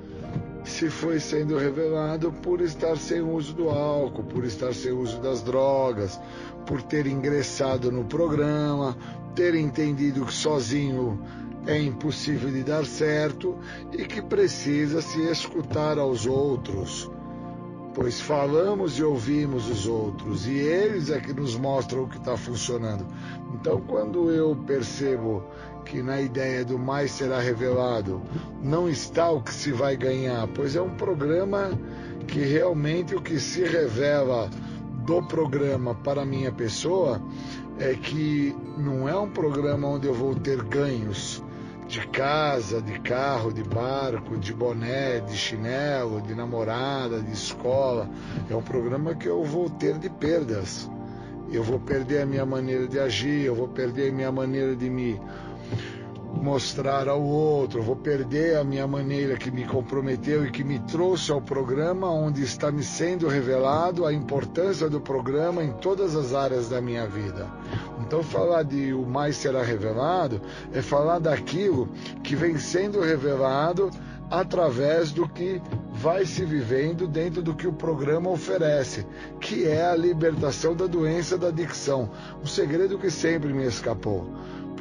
se 0.63 0.89
foi 0.89 1.19
sendo 1.19 1.55
revelado 1.55 2.31
por 2.31 2.61
estar 2.61 2.97
sem 2.97 3.21
uso 3.21 3.53
do 3.53 3.69
álcool, 3.69 4.23
por 4.23 4.43
estar 4.43 4.73
sem 4.73 4.91
uso 4.91 5.21
das 5.21 5.43
drogas, 5.43 6.19
por 6.65 6.81
ter 6.81 7.05
ingressado 7.05 7.91
no 7.91 8.03
programa, 8.05 8.97
ter 9.35 9.53
entendido 9.53 10.25
que 10.25 10.33
sozinho 10.33 11.21
é 11.67 11.79
impossível 11.79 12.49
de 12.49 12.63
dar 12.63 12.87
certo 12.87 13.55
e 13.93 14.03
que 14.03 14.19
precisa 14.19 14.99
se 14.99 15.21
escutar 15.29 15.99
aos 15.99 16.25
outros. 16.25 17.09
Pois 17.93 18.21
falamos 18.21 18.97
e 18.97 19.03
ouvimos 19.03 19.69
os 19.69 19.85
outros 19.85 20.47
e 20.47 20.53
eles 20.53 21.09
é 21.09 21.19
que 21.19 21.33
nos 21.33 21.57
mostram 21.57 22.03
o 22.03 22.07
que 22.07 22.17
está 22.17 22.37
funcionando. 22.37 23.05
Então, 23.53 23.81
quando 23.81 24.31
eu 24.31 24.55
percebo 24.65 25.43
que 25.85 26.01
na 26.01 26.21
ideia 26.21 26.63
do 26.63 26.79
mais 26.79 27.11
será 27.11 27.39
revelado 27.39 28.21
não 28.63 28.89
está 28.89 29.29
o 29.29 29.41
que 29.41 29.53
se 29.53 29.73
vai 29.73 29.97
ganhar, 29.97 30.47
pois 30.55 30.75
é 30.75 30.81
um 30.81 30.95
programa 30.95 31.71
que 32.27 32.39
realmente 32.39 33.13
o 33.13 33.21
que 33.21 33.39
se 33.39 33.63
revela 33.63 34.49
do 35.05 35.21
programa 35.23 35.93
para 35.95 36.21
a 36.21 36.25
minha 36.25 36.51
pessoa 36.51 37.21
é 37.77 37.93
que 37.93 38.55
não 38.77 39.09
é 39.09 39.17
um 39.17 39.29
programa 39.29 39.87
onde 39.87 40.07
eu 40.07 40.13
vou 40.13 40.33
ter 40.33 40.63
ganhos 40.63 41.43
de 41.91 42.07
casa, 42.07 42.81
de 42.81 42.97
carro, 43.01 43.51
de 43.51 43.63
barco, 43.63 44.37
de 44.37 44.53
boné, 44.53 45.19
de 45.19 45.35
chinelo, 45.35 46.21
de 46.21 46.33
namorada, 46.33 47.21
de 47.21 47.33
escola. 47.33 48.09
É 48.49 48.55
um 48.55 48.61
programa 48.61 49.13
que 49.13 49.27
eu 49.27 49.43
vou 49.43 49.69
ter 49.69 49.97
de 49.97 50.09
perdas. 50.09 50.89
Eu 51.51 51.61
vou 51.61 51.77
perder 51.77 52.21
a 52.21 52.25
minha 52.25 52.45
maneira 52.45 52.87
de 52.87 52.97
agir, 52.97 53.43
eu 53.43 53.53
vou 53.53 53.67
perder 53.67 54.09
a 54.09 54.13
minha 54.13 54.31
maneira 54.31 54.73
de 54.73 54.89
me 54.89 55.19
mostrar 56.33 57.07
ao 57.07 57.21
outro, 57.21 57.81
vou 57.81 57.95
perder 57.95 58.57
a 58.57 58.63
minha 58.63 58.87
maneira 58.87 59.37
que 59.37 59.51
me 59.51 59.65
comprometeu 59.65 60.45
e 60.45 60.51
que 60.51 60.63
me 60.63 60.79
trouxe 60.79 61.31
ao 61.31 61.41
programa, 61.41 62.09
onde 62.09 62.43
está 62.43 62.71
me 62.71 62.83
sendo 62.83 63.27
revelado 63.27 64.05
a 64.05 64.13
importância 64.13 64.89
do 64.89 64.99
programa 64.99 65.63
em 65.63 65.71
todas 65.73 66.15
as 66.15 66.33
áreas 66.33 66.69
da 66.69 66.81
minha 66.81 67.05
vida. 67.05 67.47
Então, 67.99 68.23
falar 68.23 68.63
de 68.63 68.93
o 68.93 69.05
mais 69.05 69.35
será 69.35 69.61
revelado 69.61 70.41
é 70.73 70.81
falar 70.81 71.19
daquilo 71.19 71.89
que 72.23 72.35
vem 72.35 72.57
sendo 72.57 73.01
revelado 73.01 73.91
através 74.29 75.11
do 75.11 75.27
que 75.27 75.61
vai 75.91 76.25
se 76.25 76.45
vivendo 76.45 77.05
dentro 77.05 77.41
do 77.41 77.53
que 77.53 77.67
o 77.67 77.73
programa 77.73 78.29
oferece, 78.29 79.05
que 79.41 79.67
é 79.67 79.85
a 79.85 79.95
libertação 79.95 80.73
da 80.73 80.87
doença 80.87 81.37
da 81.37 81.49
adicção, 81.49 82.09
um 82.41 82.47
segredo 82.47 82.97
que 82.97 83.11
sempre 83.11 83.53
me 83.53 83.65
escapou 83.65 84.25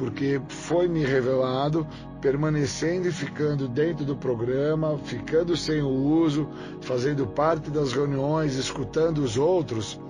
porque 0.01 0.41
foi 0.47 0.87
me 0.87 1.05
revelado, 1.05 1.85
permanecendo 2.19 3.07
e 3.07 3.11
ficando 3.11 3.67
dentro 3.67 4.03
do 4.03 4.15
programa, 4.15 4.97
ficando 4.97 5.55
sem 5.55 5.79
o 5.83 5.89
uso, 5.89 6.49
fazendo 6.81 7.27
parte 7.27 7.69
das 7.69 7.93
reuniões, 7.93 8.55
escutando 8.55 9.19
os 9.19 9.37
outros, 9.37 10.01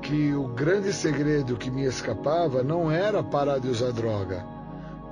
que 0.00 0.32
o 0.32 0.48
grande 0.48 0.90
segredo 0.90 1.54
que 1.58 1.70
me 1.70 1.84
escapava 1.84 2.62
não 2.62 2.90
era 2.90 3.22
parar 3.22 3.58
de 3.58 3.68
usar 3.68 3.92
droga, 3.92 4.42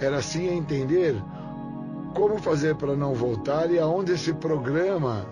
era 0.01 0.23
sim 0.23 0.49
entender 0.49 1.15
como 2.15 2.39
fazer 2.39 2.77
para 2.77 2.97
não 2.97 3.13
voltar 3.13 3.71
e 3.71 3.79
aonde 3.79 4.13
esse 4.13 4.33
programa 4.33 5.27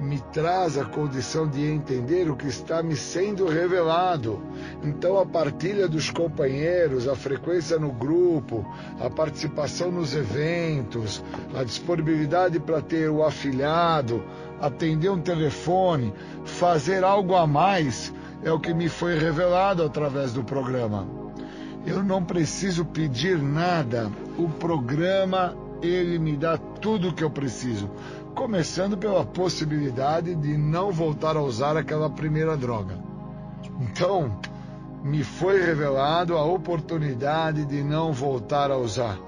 me 0.00 0.18
traz 0.32 0.78
a 0.78 0.84
condição 0.84 1.46
de 1.46 1.64
entender 1.64 2.30
o 2.30 2.36
que 2.36 2.46
está 2.46 2.82
me 2.82 2.96
sendo 2.96 3.46
revelado. 3.46 4.42
Então, 4.82 5.18
a 5.18 5.26
partilha 5.26 5.86
dos 5.86 6.10
companheiros, 6.10 7.06
a 7.06 7.14
frequência 7.14 7.78
no 7.78 7.92
grupo, 7.92 8.64
a 8.98 9.10
participação 9.10 9.90
nos 9.90 10.14
eventos, 10.14 11.22
a 11.54 11.62
disponibilidade 11.62 12.58
para 12.58 12.80
ter 12.80 13.10
o 13.10 13.22
afiliado, 13.22 14.24
atender 14.60 15.10
um 15.10 15.20
telefone, 15.20 16.14
fazer 16.44 17.04
algo 17.04 17.34
a 17.34 17.46
mais, 17.46 18.12
é 18.42 18.50
o 18.50 18.58
que 18.58 18.72
me 18.72 18.88
foi 18.88 19.18
revelado 19.18 19.84
através 19.84 20.32
do 20.32 20.42
programa. 20.42 21.06
Eu 21.86 22.02
não 22.02 22.24
preciso 22.24 22.84
pedir 22.84 23.38
nada, 23.38 24.10
o 24.38 24.48
programa 24.48 25.54
ele 25.82 26.18
me 26.18 26.36
dá 26.36 26.58
tudo 26.58 27.08
o 27.08 27.12
que 27.12 27.24
eu 27.24 27.30
preciso 27.30 27.90
começando 28.40 28.96
pela 28.96 29.22
possibilidade 29.22 30.34
de 30.34 30.56
não 30.56 30.90
voltar 30.90 31.36
a 31.36 31.42
usar 31.42 31.76
aquela 31.76 32.08
primeira 32.08 32.56
droga. 32.56 32.98
Então, 33.82 34.40
me 35.04 35.22
foi 35.22 35.60
revelado 35.60 36.38
a 36.38 36.42
oportunidade 36.42 37.66
de 37.66 37.82
não 37.82 38.14
voltar 38.14 38.70
a 38.70 38.78
usar. 38.78 39.18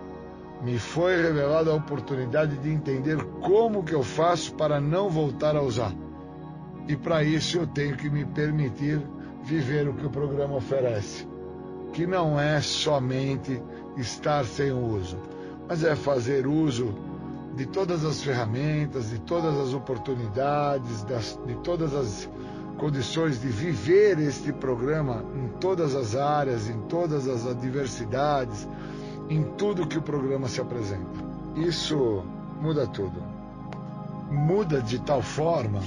Me 0.62 0.78
foi 0.78 1.20
revelada 1.20 1.70
a 1.70 1.74
oportunidade 1.74 2.56
de 2.56 2.70
entender 2.70 3.22
como 3.42 3.84
que 3.84 3.92
eu 3.92 4.02
faço 4.02 4.54
para 4.54 4.80
não 4.80 5.10
voltar 5.10 5.56
a 5.56 5.60
usar. 5.60 5.92
E 6.88 6.96
para 6.96 7.22
isso 7.22 7.58
eu 7.58 7.66
tenho 7.66 7.94
que 7.98 8.08
me 8.08 8.24
permitir 8.24 8.98
viver 9.44 9.86
o 9.90 9.92
que 9.92 10.06
o 10.06 10.10
programa 10.10 10.56
oferece, 10.56 11.28
que 11.92 12.06
não 12.06 12.40
é 12.40 12.62
somente 12.62 13.62
estar 13.94 14.46
sem 14.46 14.72
uso, 14.72 15.18
mas 15.68 15.84
é 15.84 15.94
fazer 15.94 16.46
uso 16.46 17.11
de 17.54 17.66
todas 17.66 18.04
as 18.04 18.22
ferramentas, 18.22 19.10
de 19.10 19.18
todas 19.20 19.56
as 19.58 19.74
oportunidades, 19.74 21.02
das, 21.04 21.38
de 21.46 21.54
todas 21.56 21.94
as 21.94 22.28
condições 22.78 23.40
de 23.40 23.48
viver 23.48 24.18
este 24.18 24.52
programa 24.52 25.24
em 25.36 25.48
todas 25.60 25.94
as 25.94 26.16
áreas, 26.16 26.68
em 26.68 26.80
todas 26.82 27.28
as 27.28 27.46
adversidades, 27.46 28.66
em 29.28 29.42
tudo 29.56 29.86
que 29.86 29.98
o 29.98 30.02
programa 30.02 30.48
se 30.48 30.60
apresenta. 30.60 31.32
Isso 31.54 32.24
muda 32.60 32.86
tudo. 32.86 33.22
Muda 34.30 34.80
de 34.80 34.98
tal 34.98 35.20
forma 35.20 35.80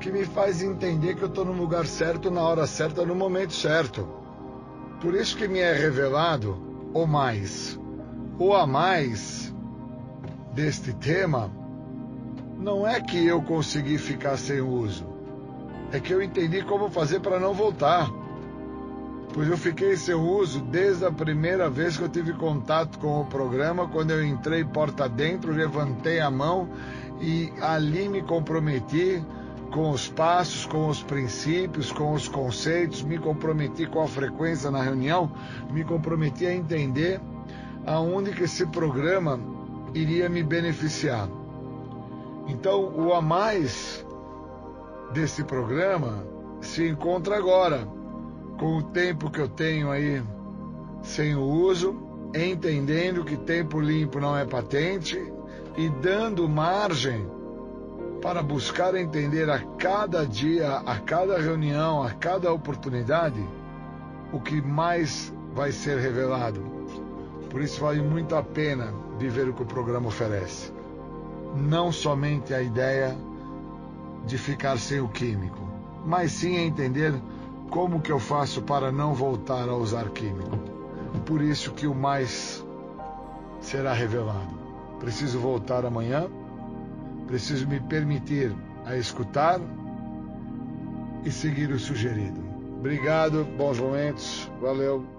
que 0.00 0.10
me 0.10 0.24
faz 0.24 0.62
entender 0.62 1.14
que 1.14 1.22
eu 1.22 1.28
estou 1.28 1.44
no 1.44 1.52
lugar 1.52 1.86
certo, 1.86 2.30
na 2.30 2.42
hora 2.42 2.66
certa, 2.66 3.06
no 3.06 3.14
momento 3.14 3.52
certo. 3.52 4.06
Por 5.00 5.14
isso 5.14 5.36
que 5.36 5.46
me 5.46 5.60
é 5.60 5.72
revelado 5.72 6.58
o 6.92 7.06
mais, 7.06 7.78
o 8.38 8.52
a 8.52 8.66
mais 8.66 9.53
deste 10.54 10.92
tema 10.92 11.50
não 12.58 12.86
é 12.86 13.00
que 13.00 13.26
eu 13.26 13.42
consegui 13.42 13.98
ficar 13.98 14.36
sem 14.36 14.60
uso, 14.60 15.04
é 15.92 15.98
que 15.98 16.14
eu 16.14 16.22
entendi 16.22 16.62
como 16.62 16.88
fazer 16.88 17.20
para 17.20 17.38
não 17.38 17.52
voltar. 17.52 18.08
Pois 19.34 19.48
eu 19.48 19.58
fiquei 19.58 19.96
sem 19.96 20.14
uso 20.14 20.60
desde 20.60 21.04
a 21.04 21.10
primeira 21.10 21.68
vez 21.68 21.96
que 21.96 22.04
eu 22.04 22.08
tive 22.08 22.32
contato 22.34 23.00
com 23.00 23.20
o 23.20 23.24
programa, 23.24 23.88
quando 23.88 24.12
eu 24.12 24.24
entrei 24.24 24.64
porta 24.64 25.08
dentro, 25.08 25.52
levantei 25.52 26.20
a 26.20 26.30
mão 26.30 26.68
e 27.20 27.52
ali 27.60 28.08
me 28.08 28.22
comprometi 28.22 29.20
com 29.72 29.90
os 29.90 30.08
passos, 30.08 30.64
com 30.66 30.86
os 30.86 31.02
princípios, 31.02 31.90
com 31.90 32.12
os 32.12 32.28
conceitos, 32.28 33.02
me 33.02 33.18
comprometi 33.18 33.86
com 33.86 34.00
a 34.00 34.06
frequência 34.06 34.70
na 34.70 34.80
reunião, 34.80 35.32
me 35.68 35.82
comprometi 35.82 36.46
a 36.46 36.54
entender 36.54 37.20
aonde 37.84 38.30
que 38.30 38.44
esse 38.44 38.64
programa 38.66 39.53
iria 39.94 40.28
me 40.28 40.42
beneficiar. 40.42 41.28
Então, 42.48 42.92
o 42.94 43.14
a 43.14 43.22
mais 43.22 44.04
desse 45.12 45.44
programa 45.44 46.26
se 46.60 46.86
encontra 46.86 47.38
agora, 47.38 47.86
com 48.58 48.78
o 48.78 48.82
tempo 48.82 49.30
que 49.30 49.40
eu 49.40 49.48
tenho 49.48 49.90
aí 49.90 50.22
sem 51.02 51.36
o 51.36 51.42
uso, 51.42 51.96
entendendo 52.34 53.24
que 53.24 53.36
tempo 53.36 53.80
limpo 53.80 54.18
não 54.18 54.36
é 54.36 54.44
patente 54.44 55.32
e 55.76 55.88
dando 55.88 56.48
margem 56.48 57.26
para 58.20 58.42
buscar 58.42 58.94
entender 58.94 59.48
a 59.50 59.58
cada 59.76 60.24
dia, 60.26 60.78
a 60.78 60.98
cada 60.98 61.38
reunião, 61.38 62.02
a 62.02 62.10
cada 62.10 62.52
oportunidade, 62.52 63.42
o 64.32 64.40
que 64.40 64.60
mais 64.62 65.32
vai 65.52 65.70
ser 65.70 65.98
revelado. 65.98 66.60
Por 67.50 67.60
isso 67.60 67.80
vale 67.80 68.00
muito 68.00 68.34
a 68.34 68.42
pena 68.42 69.03
viver 69.18 69.48
o 69.48 69.54
que 69.54 69.62
o 69.62 69.66
programa 69.66 70.08
oferece. 70.08 70.72
Não 71.56 71.92
somente 71.92 72.52
a 72.52 72.62
ideia 72.62 73.16
de 74.26 74.38
ficar 74.38 74.78
sem 74.78 75.00
o 75.00 75.08
químico, 75.08 75.60
mas 76.04 76.32
sim 76.32 76.56
entender 76.56 77.14
como 77.70 78.00
que 78.00 78.12
eu 78.12 78.18
faço 78.18 78.62
para 78.62 78.90
não 78.90 79.14
voltar 79.14 79.68
a 79.68 79.74
usar 79.74 80.08
químico. 80.10 80.58
Por 81.26 81.42
isso 81.42 81.72
que 81.72 81.86
o 81.86 81.94
mais 81.94 82.64
será 83.60 83.92
revelado. 83.92 84.54
Preciso 84.98 85.38
voltar 85.38 85.84
amanhã, 85.84 86.28
preciso 87.26 87.66
me 87.66 87.80
permitir 87.80 88.54
a 88.84 88.96
escutar 88.96 89.60
e 91.24 91.30
seguir 91.30 91.70
o 91.70 91.78
sugerido. 91.78 92.40
Obrigado, 92.78 93.44
bons 93.56 93.78
momentos, 93.78 94.50
valeu. 94.60 95.13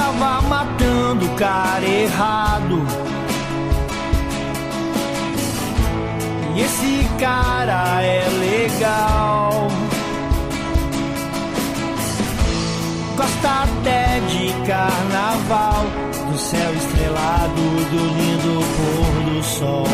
Tava 0.00 0.40
matando 0.48 1.26
o 1.26 1.36
cara 1.36 1.84
errado. 1.84 2.86
E 6.56 6.60
esse 6.62 7.06
cara 7.18 8.02
é 8.02 8.26
legal. 8.38 9.68
Gosta 13.14 13.48
até 13.64 14.20
de 14.20 14.52
carnaval, 14.66 15.84
do 16.30 16.38
céu 16.38 16.74
estrelado, 16.74 17.60
do 17.90 18.02
lindo 18.16 18.64
pôr 18.76 19.34
do 19.34 19.42
sol. 19.42 19.86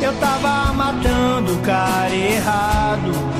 Eu 0.00 0.12
tava 0.18 0.72
matando 0.72 1.52
o 1.52 1.58
cara 1.58 2.14
errado. 2.14 3.35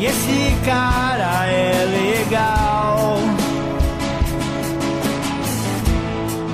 E 0.00 0.06
esse 0.06 0.56
cara 0.64 1.46
é 1.46 1.84
legal. 1.86 3.18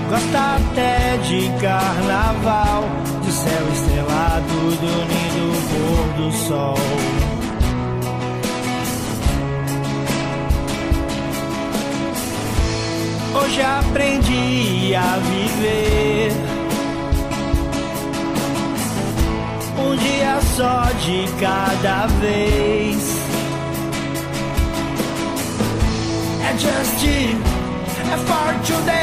Gosta 0.08 0.56
até 0.56 1.18
de 1.18 1.50
carnaval, 1.60 2.84
de 3.22 3.30
céu 3.30 3.68
estrelado, 3.70 4.46
do 4.80 4.92
lindo 5.10 5.44
pôr 5.68 6.22
do 6.22 6.32
sol. 6.32 6.78
Hoje 13.34 13.60
aprendi 13.60 14.94
a 14.94 15.18
viver. 15.18 16.32
Um 19.76 19.96
dia 19.96 20.40
só 20.56 20.84
de 21.04 21.26
cada 21.38 22.06
vez. 22.06 23.13
É 26.54 28.16
for 28.16 28.54
today. 28.64 28.94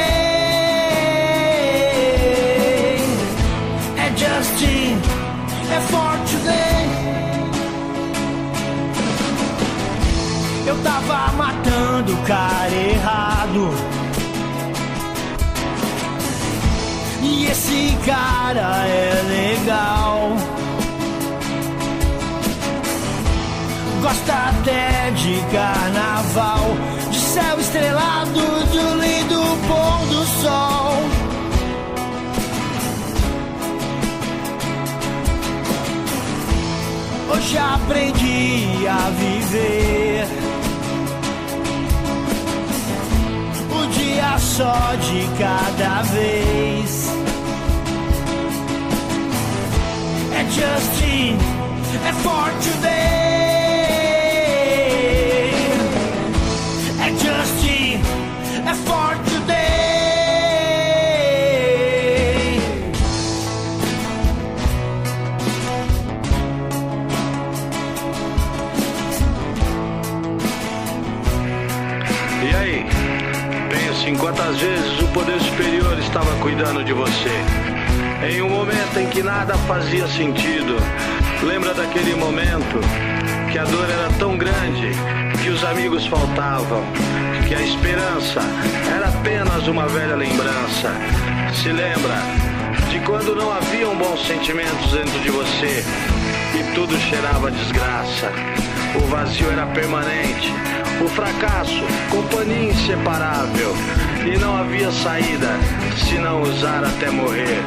É 5.70 5.80
for 5.90 6.18
today. 6.30 6.82
Eu 10.66 10.78
tava 10.82 11.32
matando 11.36 12.14
o 12.14 12.22
cara 12.22 12.74
errado. 12.74 13.70
E 17.22 17.46
esse 17.46 17.98
cara 18.06 18.86
é 18.86 19.22
legal. 19.28 20.36
Gosta 24.00 24.32
até 24.32 25.10
de 25.10 25.40
carnaval, 25.52 26.76
céu 27.32 27.58
estrelado, 27.58 28.30
do 28.30 29.00
lindo 29.00 29.40
pôr 29.66 30.06
do 30.08 30.24
sol. 30.42 30.92
Hoje 37.30 37.56
aprendi 37.56 38.86
a 38.86 39.10
viver. 39.10 40.26
O 43.70 43.86
dia 43.86 44.38
só 44.38 44.94
de 44.96 45.26
cada 45.38 46.02
vez. 46.02 47.08
É 50.34 50.44
Justin, 50.50 51.38
é 52.06 52.12
for 52.12 52.50
today. 52.60 53.41
Vezes 74.62 75.02
o 75.02 75.08
poder 75.08 75.40
superior 75.40 75.98
estava 75.98 76.30
cuidando 76.36 76.84
de 76.84 76.92
você. 76.92 77.30
Em 78.30 78.40
um 78.42 78.48
momento 78.48 78.96
em 78.96 79.08
que 79.08 79.20
nada 79.20 79.54
fazia 79.66 80.06
sentido. 80.06 80.76
Lembra 81.42 81.74
daquele 81.74 82.14
momento 82.14 82.78
que 83.50 83.58
a 83.58 83.64
dor 83.64 83.90
era 83.90 84.08
tão 84.20 84.36
grande 84.36 84.92
que 85.42 85.50
os 85.50 85.64
amigos 85.64 86.06
faltavam, 86.06 86.84
que 87.48 87.54
a 87.56 87.60
esperança 87.60 88.40
era 88.94 89.08
apenas 89.08 89.66
uma 89.66 89.88
velha 89.88 90.14
lembrança. 90.14 90.92
Se 91.60 91.68
lembra 91.68 92.14
de 92.88 93.00
quando 93.00 93.34
não 93.34 93.52
haviam 93.52 93.96
bons 93.96 94.24
sentimentos 94.24 94.92
dentro 94.92 95.18
de 95.18 95.30
você 95.30 95.84
e 96.54 96.74
tudo 96.74 96.96
cheirava 97.00 97.50
desgraça. 97.50 98.30
O 98.94 99.06
vazio 99.08 99.50
era 99.50 99.66
permanente, 99.66 100.52
o 101.00 101.08
fracasso, 101.08 101.82
companhia 102.10 102.70
inseparável. 102.70 103.74
E 104.24 104.38
não 104.38 104.56
havia 104.56 104.90
saída 104.90 105.48
se 105.96 106.14
não 106.18 106.42
usar 106.42 106.84
até 106.84 107.10
morrer. 107.10 107.62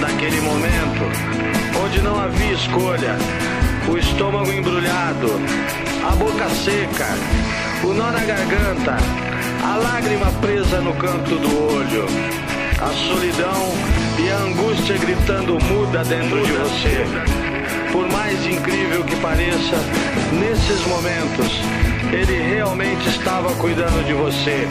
Naquele 0.00 0.40
momento, 0.40 1.04
onde 1.84 2.00
não 2.00 2.18
havia 2.18 2.52
escolha, 2.52 3.16
o 3.88 3.98
estômago 3.98 4.50
embrulhado, 4.50 5.28
a 6.06 6.14
boca 6.16 6.48
seca, 6.50 7.08
o 7.84 7.92
nó 7.92 8.10
na 8.10 8.20
garganta, 8.20 8.96
a 9.62 9.76
lágrima 9.76 10.30
presa 10.40 10.80
no 10.80 10.94
canto 10.94 11.36
do 11.36 11.74
olho, 11.74 12.06
a 12.80 12.88
solidão 13.08 13.74
e 14.18 14.30
a 14.30 14.36
angústia 14.38 14.96
gritando 14.96 15.58
muda 15.64 16.02
dentro 16.04 16.42
de 16.42 16.52
você. 16.52 17.49
Por 17.92 18.08
mais 18.10 18.46
incrível 18.46 19.04
que 19.04 19.16
pareça, 19.16 19.76
nesses 20.32 20.86
momentos, 20.86 21.60
ele 22.12 22.54
realmente 22.54 23.08
estava 23.08 23.52
cuidando 23.54 24.04
de 24.06 24.12
você, 24.12 24.66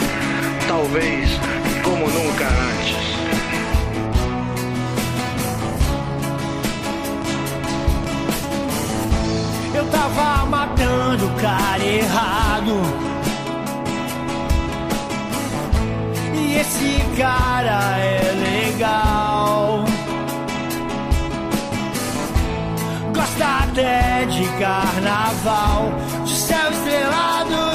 talvez 0.67 1.29
como 1.83 2.07
nunca 2.07 2.47
antes. 2.47 3.09
Eu 9.75 9.85
tava 9.85 10.45
matando 10.45 11.27
o 11.27 11.41
cara 11.41 11.85
errado. 11.85 13.09
esse 16.59 17.01
cara 17.17 17.97
é 17.97 18.21
legal. 18.33 19.88
Até 23.49 24.25
de 24.25 24.47
carnaval, 24.59 25.91
de 26.23 26.35
céu 26.35 26.71
estrelado, 26.71 27.68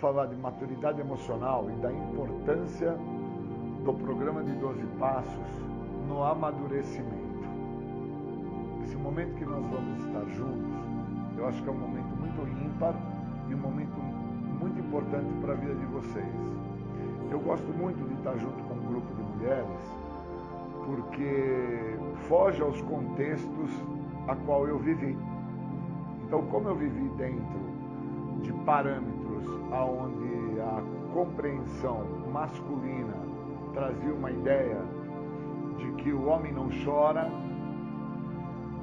falar 0.00 0.26
de 0.26 0.36
maturidade 0.36 0.98
emocional 1.00 1.68
e 1.70 1.74
da 1.82 1.92
importância 1.92 2.96
do 3.84 3.92
programa 3.92 4.42
de 4.42 4.52
12 4.52 4.82
passos 4.98 5.46
no 6.08 6.24
amadurecimento. 6.24 7.20
Esse 8.82 8.96
momento 8.96 9.34
que 9.36 9.44
nós 9.44 9.62
vamos 9.66 10.02
estar 10.06 10.24
juntos, 10.30 10.72
eu 11.36 11.46
acho 11.46 11.62
que 11.62 11.68
é 11.68 11.72
um 11.72 11.78
momento 11.78 12.16
muito 12.16 12.64
ímpar 12.64 12.94
e 13.50 13.54
um 13.54 13.58
momento 13.58 13.96
muito 14.58 14.80
importante 14.80 15.32
para 15.42 15.52
a 15.52 15.56
vida 15.56 15.74
de 15.74 15.86
vocês. 15.86 16.34
Eu 17.30 17.38
gosto 17.38 17.68
muito 17.68 18.02
de 18.08 18.14
estar 18.14 18.36
junto 18.38 18.62
com 18.64 18.74
um 18.74 18.86
grupo 18.86 19.14
de 19.14 19.22
mulheres 19.22 20.00
porque 20.86 21.98
foge 22.26 22.62
aos 22.62 22.80
contextos 22.82 23.70
a 24.26 24.34
qual 24.34 24.66
eu 24.66 24.78
vivi. 24.78 25.16
Então, 26.26 26.42
como 26.46 26.68
eu 26.68 26.74
vivi 26.74 27.08
dentro 27.16 27.60
de 28.42 28.52
parâmetros 28.64 29.19
aonde 29.72 30.60
a 30.60 30.82
compreensão 31.12 32.04
masculina 32.32 33.14
trazia 33.72 34.14
uma 34.14 34.30
ideia 34.30 34.82
de 35.76 35.90
que 35.92 36.12
o 36.12 36.26
homem 36.26 36.52
não 36.52 36.68
chora, 36.84 37.30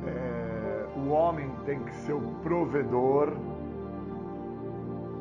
é, 0.06 0.86
o 0.96 1.10
homem 1.10 1.52
tem 1.66 1.80
que 1.80 1.94
ser 1.96 2.14
o 2.14 2.22
provedor, 2.42 3.34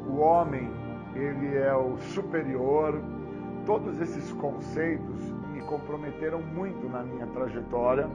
o 0.08 0.18
homem 0.18 0.70
ele 1.14 1.56
é 1.56 1.74
o 1.74 1.96
superior. 1.98 3.00
Todos 3.64 4.00
esses 4.00 4.32
conceitos 4.34 5.32
me 5.52 5.60
comprometeram 5.62 6.40
muito 6.40 6.88
na 6.88 7.02
minha 7.02 7.26
trajetória 7.26 8.08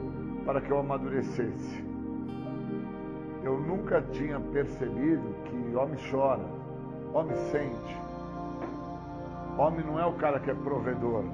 para 0.46 0.60
que 0.60 0.70
eu 0.70 0.78
amadurecesse. 0.78 1.84
Eu 3.42 3.58
nunca 3.60 4.00
tinha 4.00 4.38
percebido 4.38 5.34
que 5.44 5.76
homem 5.76 5.98
chora, 6.10 6.44
homem 7.14 7.36
sente. 7.50 7.96
Homem 9.58 9.84
não 9.84 9.98
é 9.98 10.06
o 10.06 10.12
cara 10.14 10.40
que 10.40 10.50
é 10.50 10.54
provedor. 10.54 11.24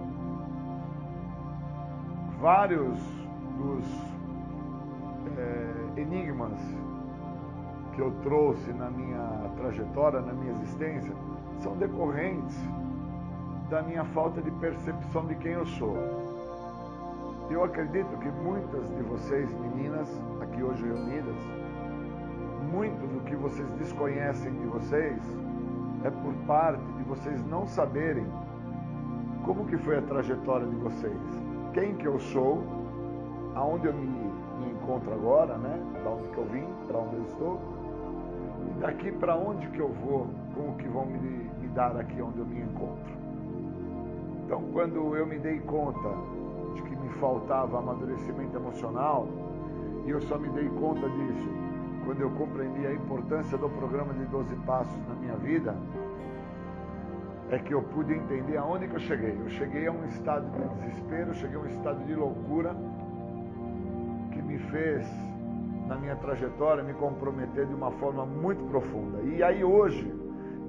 Vários 2.41 2.99
dos 3.57 3.85
é, 5.37 6.01
enigmas 6.01 6.59
que 7.95 8.01
eu 8.01 8.12
trouxe 8.22 8.72
na 8.72 8.91
minha 8.91 9.51
trajetória, 9.57 10.20
na 10.20 10.33
minha 10.33 10.53
existência, 10.53 11.12
são 11.61 11.76
decorrentes 11.76 12.57
da 13.70 13.83
minha 13.83 14.05
falta 14.07 14.41
de 14.41 14.51
percepção 14.53 15.26
de 15.26 15.35
quem 15.37 15.53
eu 15.53 15.66
sou. 15.66 15.97
Eu 17.51 17.64
acredito 17.64 18.16
que 18.18 18.29
muitas 18.29 18.89
de 18.97 19.03
vocês, 19.03 19.51
meninas, 19.61 20.09
aqui 20.41 20.62
hoje 20.62 20.85
reunidas, 20.85 21.37
muito 22.70 23.07
do 23.07 23.24
que 23.24 23.35
vocês 23.35 23.68
desconhecem 23.79 24.53
de 24.53 24.66
vocês 24.66 25.18
é 26.05 26.11
por 26.11 26.32
parte 26.46 26.84
de 26.96 27.03
vocês 27.05 27.44
não 27.46 27.66
saberem 27.66 28.26
como 29.44 29.64
que 29.66 29.76
foi 29.78 29.99
a 29.99 30.03
trajetória 30.03 30.66
de 30.66 30.76
vocês, 30.76 31.18
quem 31.72 31.94
que 31.96 32.07
eu 32.07 32.18
sou, 32.18 32.62
aonde 33.55 33.86
eu 33.86 33.94
me, 33.94 34.18
encontro 34.70 35.12
agora, 35.12 35.57
né? 35.59 35.78
Da 36.03 36.11
onde 36.11 36.28
que 36.28 36.38
eu 36.38 36.44
vim, 36.46 36.64
para 36.86 36.99
onde 36.99 37.16
eu 37.16 37.22
estou, 37.22 37.61
e 38.66 38.80
daqui 38.80 39.12
para 39.12 39.36
onde 39.36 39.66
que 39.68 39.78
eu 39.78 39.88
vou, 39.88 40.26
como 40.55 40.76
que 40.76 40.88
vão 40.88 41.07
me, 41.07 41.18
me 41.18 41.68
dar 41.68 41.96
aqui 41.96 42.20
onde 42.22 42.38
eu 42.38 42.46
me 42.46 42.61
encontro. 42.61 43.12
Então, 44.44 44.62
quando 44.72 45.14
eu 45.14 45.26
me 45.26 45.38
dei 45.38 45.61
conta 45.61 46.09
de 46.74 46.82
que 46.82 46.96
me 46.96 47.09
faltava 47.20 47.78
amadurecimento 47.78 48.57
emocional, 48.57 49.26
e 50.07 50.11
eu 50.11 50.20
só 50.22 50.38
me 50.38 50.49
dei 50.49 50.68
conta 50.70 51.09
disso 51.09 51.67
quando 52.09 52.22
eu 52.22 52.30
compreendi 52.30 52.86
a 52.86 52.92
importância 52.94 53.59
do 53.59 53.68
programa 53.68 54.14
de 54.14 54.24
12 54.24 54.56
passos 54.64 54.96
na 55.06 55.14
minha 55.14 55.36
vida, 55.36 55.76
é 57.50 57.59
que 57.59 57.74
eu 57.74 57.82
pude 57.82 58.14
entender 58.14 58.56
aonde 58.56 58.88
que 58.88 58.94
eu 58.94 59.00
cheguei. 59.00 59.38
Eu 59.38 59.50
cheguei 59.50 59.86
a 59.86 59.92
um 59.92 60.06
estado 60.06 60.50
de 60.50 60.86
desespero, 60.86 61.34
cheguei 61.34 61.56
a 61.56 61.61
um 61.61 61.66
estado 61.66 62.02
de 62.06 62.14
loucura 62.14 62.74
que 64.32 64.40
me 64.40 64.56
fez, 64.56 65.06
na 65.86 65.96
minha 65.96 66.16
trajetória, 66.16 66.82
me 66.82 66.94
comprometer 66.94 67.66
de 67.66 67.74
uma 67.74 67.90
forma 67.90 68.24
muito 68.24 68.64
profunda. 68.70 69.20
E 69.24 69.42
aí 69.42 69.62
hoje, 69.62 70.11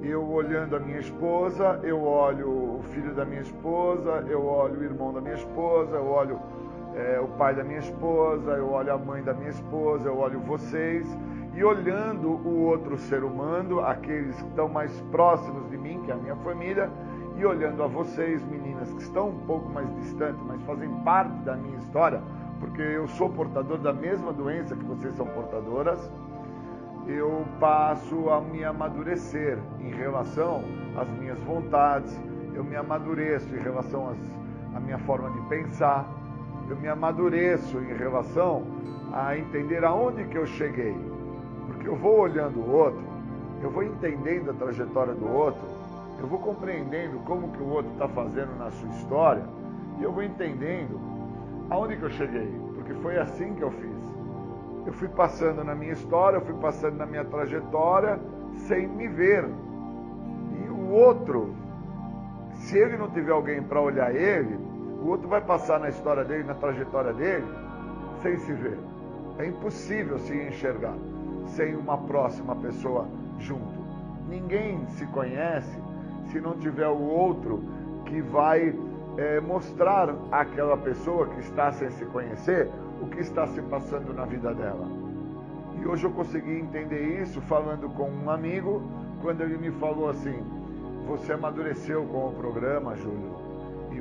eu 0.01 0.29
olhando 0.29 0.75
a 0.75 0.79
minha 0.81 0.99
esposa, 0.99 1.79
eu 1.83 2.03
olho 2.03 2.79
o 2.79 2.83
filho 2.91 3.15
da 3.15 3.23
minha 3.23 3.43
esposa, 3.43 4.25
eu 4.27 4.45
olho 4.45 4.81
o 4.81 4.83
irmão 4.83 5.13
da 5.13 5.21
minha 5.21 5.35
esposa, 5.35 5.95
eu 5.95 6.05
olho 6.05 6.37
é, 6.99 7.19
o 7.19 7.27
pai 7.29 7.55
da 7.55 7.63
minha 7.63 7.79
esposa, 7.79 8.51
eu 8.51 8.71
olho 8.71 8.93
a 8.93 8.97
mãe 8.97 9.23
da 9.23 9.33
minha 9.33 9.49
esposa, 9.49 10.09
eu 10.09 10.17
olho 10.17 10.39
vocês, 10.41 11.07
e 11.55 11.63
olhando 11.63 12.29
o 12.29 12.65
outro 12.65 12.97
ser 12.97 13.23
humano, 13.23 13.79
aqueles 13.79 14.35
que 14.35 14.47
estão 14.49 14.67
mais 14.67 14.91
próximos 15.11 15.69
de 15.69 15.77
mim, 15.77 16.01
que 16.03 16.11
é 16.11 16.13
a 16.13 16.17
minha 16.17 16.35
família, 16.37 16.89
e 17.37 17.45
olhando 17.45 17.81
a 17.83 17.87
vocês, 17.87 18.43
meninas, 18.45 18.91
que 18.91 19.01
estão 19.01 19.29
um 19.29 19.39
pouco 19.45 19.69
mais 19.69 19.87
distantes, 19.95 20.41
mas 20.45 20.61
fazem 20.63 20.89
parte 21.03 21.33
da 21.43 21.55
minha 21.55 21.77
história, 21.77 22.21
porque 22.59 22.81
eu 22.81 23.07
sou 23.07 23.29
portador 23.29 23.77
da 23.77 23.93
mesma 23.93 24.33
doença 24.33 24.75
que 24.75 24.83
vocês 24.83 25.13
são 25.15 25.25
portadoras, 25.27 26.11
eu 27.07 27.45
passo 27.59 28.29
a 28.29 28.41
me 28.41 28.63
amadurecer 28.63 29.57
em 29.79 29.89
relação 29.89 30.63
às 30.97 31.09
minhas 31.17 31.39
vontades, 31.39 32.15
eu 32.53 32.63
me 32.63 32.75
amadureço 32.75 33.55
em 33.55 33.59
relação 33.59 34.13
à 34.75 34.79
minha 34.79 34.99
forma 34.99 35.31
de 35.31 35.41
pensar, 35.47 36.18
eu 36.70 36.76
me 36.76 36.88
amadureço 36.88 37.78
em 37.80 37.95
relação 37.95 38.63
a 39.11 39.38
entender 39.38 39.84
aonde 39.84 40.24
que 40.26 40.38
eu 40.38 40.45
cheguei. 40.45 40.95
Porque 41.67 41.88
eu 41.88 41.95
vou 41.95 42.20
olhando 42.20 42.59
o 42.59 42.72
outro, 42.72 43.01
eu 43.61 43.70
vou 43.70 43.84
entendendo 43.84 44.51
a 44.51 44.53
trajetória 44.53 45.13
do 45.13 45.28
outro, 45.28 45.61
eu 46.20 46.28
vou 46.28 46.39
compreendendo 46.39 47.20
como 47.20 47.51
que 47.51 47.61
o 47.61 47.70
outro 47.70 47.91
está 47.93 48.07
fazendo 48.07 48.57
na 48.57 48.70
sua 48.72 48.89
história, 48.89 49.43
e 49.99 50.03
eu 50.03 50.11
vou 50.11 50.24
entendendo 50.24 50.99
aonde 51.70 51.97
que 51.97 52.03
eu 52.03 52.09
cheguei, 52.09 52.51
porque 52.76 52.93
foi 52.95 53.17
assim 53.17 53.53
que 53.53 53.61
eu 53.61 53.72
fiz. 53.72 53.89
Eu 54.86 54.93
fui 54.93 55.07
passando 55.07 55.63
na 55.63 55.76
minha 55.76 55.93
história, 55.93 56.38
eu 56.38 56.41
fui 56.41 56.56
passando 56.56 56.98
na 56.98 57.06
minha 57.06 57.26
trajetória, 57.26 58.19
sem 58.68 58.88
me 58.88 59.07
ver. 59.07 59.45
E 60.65 60.69
o 60.69 60.89
outro, 60.91 61.53
se 62.53 62.77
ele 62.77 62.98
não 62.98 63.10
tiver 63.10 63.31
alguém 63.31 63.61
para 63.61 63.80
olhar 63.80 64.15
ele, 64.15 64.57
o 65.01 65.07
outro 65.07 65.27
vai 65.27 65.41
passar 65.41 65.80
na 65.80 65.89
história 65.89 66.23
dele, 66.23 66.43
na 66.43 66.55
trajetória 66.55 67.13
dele, 67.13 67.45
sem 68.21 68.38
se 68.38 68.53
ver. 68.53 68.77
É 69.38 69.45
impossível 69.45 70.19
se 70.19 70.35
enxergar 70.35 70.95
sem 71.47 71.76
uma 71.76 71.97
próxima 71.97 72.55
pessoa 72.57 73.07
junto. 73.39 73.80
Ninguém 74.27 74.85
se 74.89 75.05
conhece 75.07 75.80
se 76.31 76.39
não 76.39 76.57
tiver 76.57 76.88
o 76.88 77.01
outro 77.01 77.63
que 78.05 78.21
vai 78.21 78.76
é, 79.17 79.39
mostrar 79.39 80.13
àquela 80.31 80.77
pessoa 80.77 81.27
que 81.27 81.39
está 81.39 81.71
sem 81.71 81.89
se 81.91 82.05
conhecer 82.05 82.69
o 83.01 83.07
que 83.07 83.19
está 83.19 83.47
se 83.47 83.61
passando 83.63 84.13
na 84.13 84.26
vida 84.26 84.53
dela. 84.53 84.88
E 85.81 85.88
hoje 85.88 86.03
eu 86.03 86.11
consegui 86.11 86.59
entender 86.59 87.21
isso 87.21 87.39
falando 87.41 87.89
com 87.95 88.09
um 88.09 88.30
amigo, 88.30 88.81
quando 89.21 89.41
ele 89.41 89.57
me 89.57 89.71
falou 89.71 90.09
assim: 90.09 90.43
Você 91.07 91.34
amadureceu 91.34 92.03
com 92.05 92.27
o 92.27 92.34
programa, 92.34 92.95
Júlio, 92.95 93.48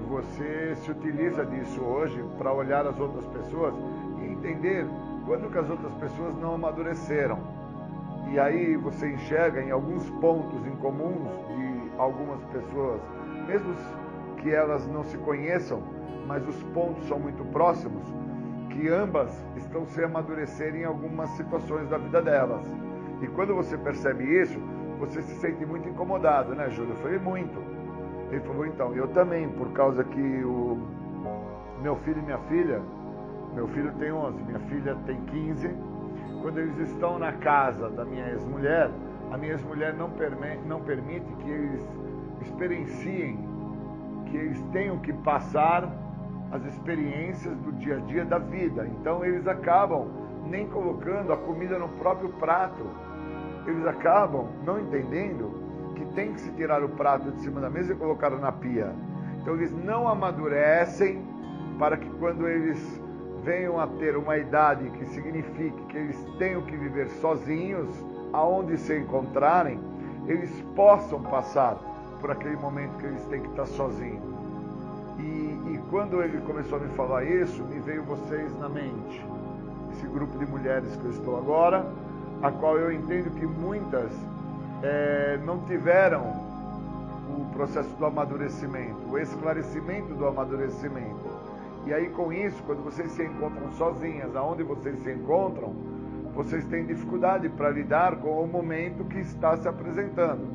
você 0.09 0.75
se 0.77 0.91
utiliza 0.91 1.45
disso 1.45 1.83
hoje 1.83 2.25
para 2.39 2.53
olhar 2.53 2.87
as 2.87 2.99
outras 2.99 3.27
pessoas 3.27 3.75
e 4.21 4.27
entender 4.27 4.87
quando 5.27 5.51
que 5.51 5.59
as 5.59 5.69
outras 5.69 5.93
pessoas 5.95 6.35
não 6.39 6.55
amadureceram. 6.55 7.39
E 8.33 8.39
aí 8.39 8.77
você 8.77 9.13
enxerga 9.13 9.63
em 9.63 9.71
alguns 9.71 10.09
pontos 10.21 10.67
em 10.67 10.75
comuns 10.77 11.29
de 11.49 11.93
algumas 11.99 12.43
pessoas, 12.47 13.01
mesmo 13.47 13.75
que 14.39 14.51
elas 14.51 14.87
não 14.87 15.05
se 15.05 15.19
conheçam, 15.19 15.83
mas 16.27 16.47
os 16.47 16.63
pontos 16.75 17.07
são 17.07 17.19
muito 17.19 17.45
próximos, 17.47 18.03
que 18.71 18.89
ambas 18.89 19.31
estão 19.57 19.87
sem 19.87 20.05
amadurecer 20.05 20.75
em 20.75 20.85
algumas 20.85 21.29
situações 21.31 21.89
da 21.89 21.99
vida 21.99 22.23
delas. 22.23 22.65
E 23.21 23.27
quando 23.29 23.55
você 23.55 23.77
percebe 23.77 24.25
isso, 24.25 24.59
você 24.99 25.23
se 25.23 25.35
sente 25.37 25.65
muito 25.67 25.89
incomodado, 25.89 26.55
né, 26.55 26.71
Júlio? 26.71 26.93
Eu 26.93 26.97
falei, 26.97 27.19
muito. 27.19 27.78
Ele 28.31 28.41
falou, 28.41 28.67
então, 28.67 28.95
eu 28.95 29.09
também, 29.09 29.49
por 29.49 29.73
causa 29.73 30.05
que 30.05 30.45
o 30.45 30.79
meu 31.81 31.97
filho 31.97 32.19
e 32.19 32.23
minha 32.23 32.39
filha, 32.39 32.83
meu 33.55 33.67
filho 33.69 33.93
tem 33.99 34.13
11, 34.13 34.43
minha 34.43 34.61
filha 34.61 34.97
tem 35.07 35.21
15, 35.23 35.71
quando 36.43 36.59
eles 36.59 36.79
estão 36.91 37.19
na 37.19 37.33
casa 37.33 37.89
da 37.91 38.05
minha 38.05 38.29
ex-mulher, 38.29 38.91
a 39.31 39.37
minha 39.37 39.53
ex-mulher 39.53 39.95
não, 39.95 40.11
não 40.67 40.81
permite 40.81 41.33
que 41.37 41.51
eles 41.51 41.83
experienciem, 42.43 43.39
que 44.27 44.37
eles 44.37 44.63
tenham 44.73 44.99
que 44.99 45.13
passar 45.13 45.91
as 46.51 46.65
experiências 46.65 47.57
do 47.59 47.73
dia 47.73 47.97
a 47.97 48.01
dia 48.01 48.25
da 48.25 48.39
vida. 48.39 48.87
Então 48.87 49.25
eles 49.25 49.47
acabam 49.47 50.07
nem 50.47 50.67
colocando 50.69 51.33
a 51.33 51.37
comida 51.37 51.79
no 51.79 51.89
próprio 51.89 52.31
prato. 52.35 52.87
Eles 53.67 53.87
acabam 53.87 54.49
não 54.65 54.81
entendendo 54.81 55.68
que 55.99 56.05
tem 56.15 56.33
que 56.33 56.41
se 56.41 56.51
tirar 56.53 56.83
o 56.83 56.89
prato 56.89 57.31
de 57.33 57.41
cima 57.41 57.61
da 57.61 57.69
mesa 57.69 57.93
e 57.93 57.97
colocar 57.97 58.31
na 58.31 58.53
pia. 58.53 58.95
Então 59.43 59.55
eles 59.55 59.73
não 59.85 60.09
amadurecem 60.09 61.23
para 61.79 61.97
que 61.97 62.09
quando 62.19 62.47
eles 62.49 63.01
venham 63.45 63.81
a 63.81 63.87
ter 63.87 64.17
uma 64.17 64.37
idade 64.37 64.91
que 64.91 65.07
signifique 65.07 65.81
que 65.89 65.97
eles 65.97 66.17
tenham 66.39 66.63
que 66.63 66.77
viver 66.77 67.09
sozinhos, 67.21 67.89
aonde 68.33 68.77
se 68.77 68.97
encontrarem, 68.99 69.81
eles 70.27 70.51
possam 70.77 71.23
passar 71.23 71.77
por 72.21 72.31
aquele 72.31 72.57
momento 72.57 72.99
que 72.99 73.07
eles 73.07 73.25
têm 73.27 73.41
que 73.41 73.49
estar 73.49 73.67
sozinhos. 73.67 74.23
E, 75.19 75.23
e 75.23 75.81
quando 75.91 76.23
ele 76.23 76.41
começou 76.43 76.79
a 76.79 76.81
me 76.81 76.89
falar 76.95 77.25
isso, 77.25 77.63
me 77.65 77.81
veio 77.81 78.03
vocês 78.05 78.57
na 78.59 78.69
mente. 78.69 79.25
Esse 79.93 80.07
grupo 80.07 80.39
de 80.39 80.47
mulheres 80.47 80.95
que 80.97 81.05
eu 81.05 81.11
estou 81.11 81.39
agora, 81.39 81.87
a 82.43 82.51
qual 82.53 82.77
eu 82.77 82.93
entendo 82.93 83.31
que 83.31 83.47
muitas 83.47 84.13
é, 84.83 85.39
não 85.45 85.61
tiveram 85.61 86.23
o 87.29 87.47
processo 87.53 87.95
do 87.97 88.07
amadurecimento, 88.07 88.99
o 89.09 89.19
esclarecimento 89.19 90.15
do 90.15 90.27
amadurecimento. 90.27 91.29
E 91.87 91.93
aí 91.93 92.09
com 92.11 92.33
isso, 92.33 92.63
quando 92.65 92.83
vocês 92.83 93.11
se 93.13 93.25
encontram 93.25 93.71
sozinhas, 93.73 94.35
aonde 94.37 94.63
vocês 94.63 94.99
se 95.03 95.13
encontram, 95.13 95.73
vocês 96.35 96.65
têm 96.67 96.87
dificuldade 96.87 97.49
para 97.49 97.71
lidar 97.71 98.17
com 98.17 98.43
o 98.43 98.47
momento 98.47 99.05
que 99.05 99.19
está 99.19 99.57
se 99.57 99.67
apresentando. 99.67 100.47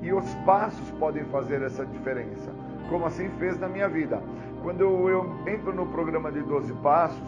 E 0.00 0.12
os 0.12 0.34
passos 0.46 0.90
podem 0.98 1.24
fazer 1.26 1.62
essa 1.62 1.86
diferença, 1.86 2.50
como 2.88 3.06
assim 3.06 3.28
fez 3.38 3.58
na 3.58 3.68
minha 3.68 3.88
vida. 3.88 4.20
Quando 4.62 4.80
eu, 5.08 5.26
entro 5.46 5.72
no 5.72 5.86
programa 5.86 6.32
de 6.32 6.40
12 6.40 6.72
passos, 6.74 7.22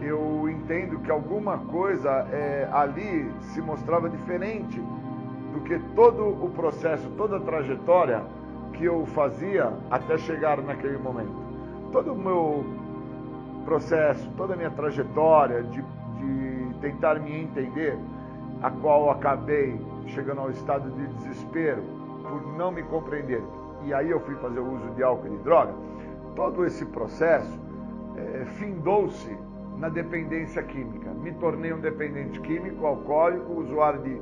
eu 0.00 0.48
entendo 0.48 0.98
que 1.00 1.10
alguma 1.10 1.58
coisa 1.58 2.10
é, 2.32 2.68
ali 2.72 3.30
se 3.40 3.60
mostrava 3.60 4.08
diferente 4.08 4.82
do 5.52 5.60
que 5.60 5.78
todo 5.94 6.26
o 6.26 6.50
processo, 6.50 7.08
toda 7.16 7.36
a 7.36 7.40
trajetória 7.40 8.22
que 8.72 8.84
eu 8.84 9.06
fazia 9.06 9.72
até 9.90 10.18
chegar 10.18 10.60
naquele 10.62 10.98
momento. 10.98 11.32
Todo 11.92 12.12
o 12.12 12.16
meu 12.16 12.64
processo, 13.64 14.30
toda 14.36 14.54
a 14.54 14.56
minha 14.56 14.70
trajetória 14.70 15.62
de, 15.62 15.82
de 15.82 16.74
tentar 16.80 17.18
me 17.20 17.42
entender, 17.42 17.98
a 18.62 18.70
qual 18.70 19.10
acabei 19.10 19.80
chegando 20.06 20.40
ao 20.40 20.50
estado 20.50 20.90
de 20.90 21.06
desespero 21.14 21.82
por 22.22 22.56
não 22.56 22.70
me 22.70 22.82
compreender. 22.82 23.42
E 23.84 23.94
aí 23.94 24.10
eu 24.10 24.20
fui 24.20 24.34
fazer 24.36 24.58
o 24.58 24.74
uso 24.74 24.90
de 24.90 25.02
álcool 25.02 25.28
e 25.28 25.30
de 25.30 25.38
droga. 25.38 25.72
Todo 26.34 26.64
esse 26.64 26.84
processo 26.86 27.58
é, 28.16 28.44
findou-se 28.56 29.36
na 29.78 29.88
dependência 29.88 30.62
química. 30.62 31.10
Me 31.10 31.32
tornei 31.32 31.72
um 31.72 31.80
dependente 31.80 32.40
químico, 32.40 32.84
alcoólico, 32.84 33.52
usuário 33.52 34.02
de, 34.02 34.20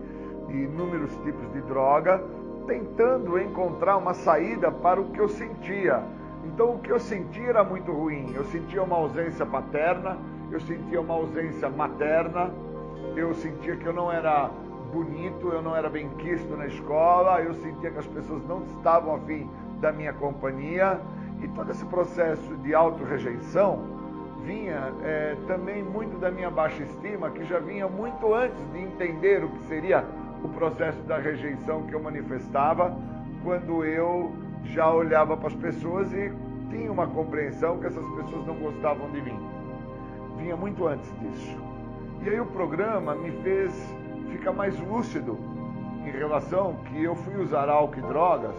de 0.49 0.65
inúmeros 0.65 1.11
tipos 1.25 1.53
de 1.53 1.61
droga, 1.63 2.23
tentando 2.67 3.39
encontrar 3.39 3.97
uma 3.97 4.15
saída 4.15 4.71
para 4.71 5.01
o 5.01 5.11
que 5.11 5.21
eu 5.21 5.29
sentia. 5.29 6.03
Então 6.45 6.75
o 6.75 6.79
que 6.79 6.91
eu 6.91 6.99
sentia 6.99 7.49
era 7.49 7.65
muito 7.65 7.93
ruim. 7.93 8.33
Eu 8.35 8.45
sentia 8.45 8.83
uma 8.83 8.97
ausência 8.97 9.45
paterna, 9.45 10.17
eu 10.51 10.61
sentia 10.61 11.01
uma 11.01 11.15
ausência 11.15 11.69
materna, 11.69 12.51
eu 13.17 13.35
sentia 13.35 13.77
que 13.77 13.87
eu 13.87 13.93
não 13.93 14.11
era 14.11 14.51
bonito, 14.93 15.49
eu 15.49 15.61
não 15.61 15.75
era 15.75 15.89
bem 15.89 16.09
quisto 16.19 16.57
na 16.57 16.67
escola, 16.67 17.41
eu 17.41 17.55
sentia 17.55 17.91
que 17.91 17.99
as 17.99 18.07
pessoas 18.07 18.45
não 18.47 18.63
estavam 18.65 19.15
afim 19.15 19.49
da 19.81 19.93
minha 19.93 20.13
companhia. 20.13 21.01
E 21.43 21.49
todo 21.49 21.71
esse 21.71 21.85
processo 21.85 22.57
de 22.57 22.75
auto-rejeição 22.75 23.97
vinha 24.45 24.93
é, 25.03 25.37
também 25.47 25.83
muito 25.83 26.19
da 26.19 26.31
minha 26.31 26.51
baixa 26.51 26.83
estima, 26.83 27.31
que 27.31 27.45
já 27.45 27.59
vinha 27.59 27.89
muito 27.89 28.33
antes 28.33 28.65
de 28.73 28.79
entender 28.79 29.45
o 29.45 29.49
que 29.49 29.65
seria 29.65 30.05
o 30.43 30.49
processo 30.49 31.01
da 31.03 31.19
rejeição 31.19 31.83
que 31.83 31.95
eu 31.95 32.03
manifestava, 32.03 32.97
quando 33.43 33.85
eu 33.85 34.33
já 34.65 34.93
olhava 34.93 35.37
para 35.37 35.49
as 35.49 35.55
pessoas 35.55 36.13
e 36.13 36.33
tinha 36.71 36.91
uma 36.91 37.07
compreensão 37.07 37.79
que 37.79 37.87
essas 37.87 38.05
pessoas 38.17 38.47
não 38.47 38.55
gostavam 38.57 39.11
de 39.11 39.23
mim. 39.23 39.39
Vinha 40.37 40.57
muito 40.57 40.87
antes 40.87 41.13
disso. 41.21 41.57
E 42.23 42.29
aí 42.29 42.41
o 42.41 42.47
programa 42.47 43.15
me 43.15 43.31
fez 43.43 43.73
ficar 44.31 44.53
mais 44.53 44.79
lúcido 44.81 45.39
em 46.05 46.11
relação 46.11 46.77
que 46.87 47.03
eu 47.03 47.15
fui 47.15 47.37
usar 47.37 47.69
álcool 47.69 47.99
e 47.99 48.03
drogas 48.03 48.55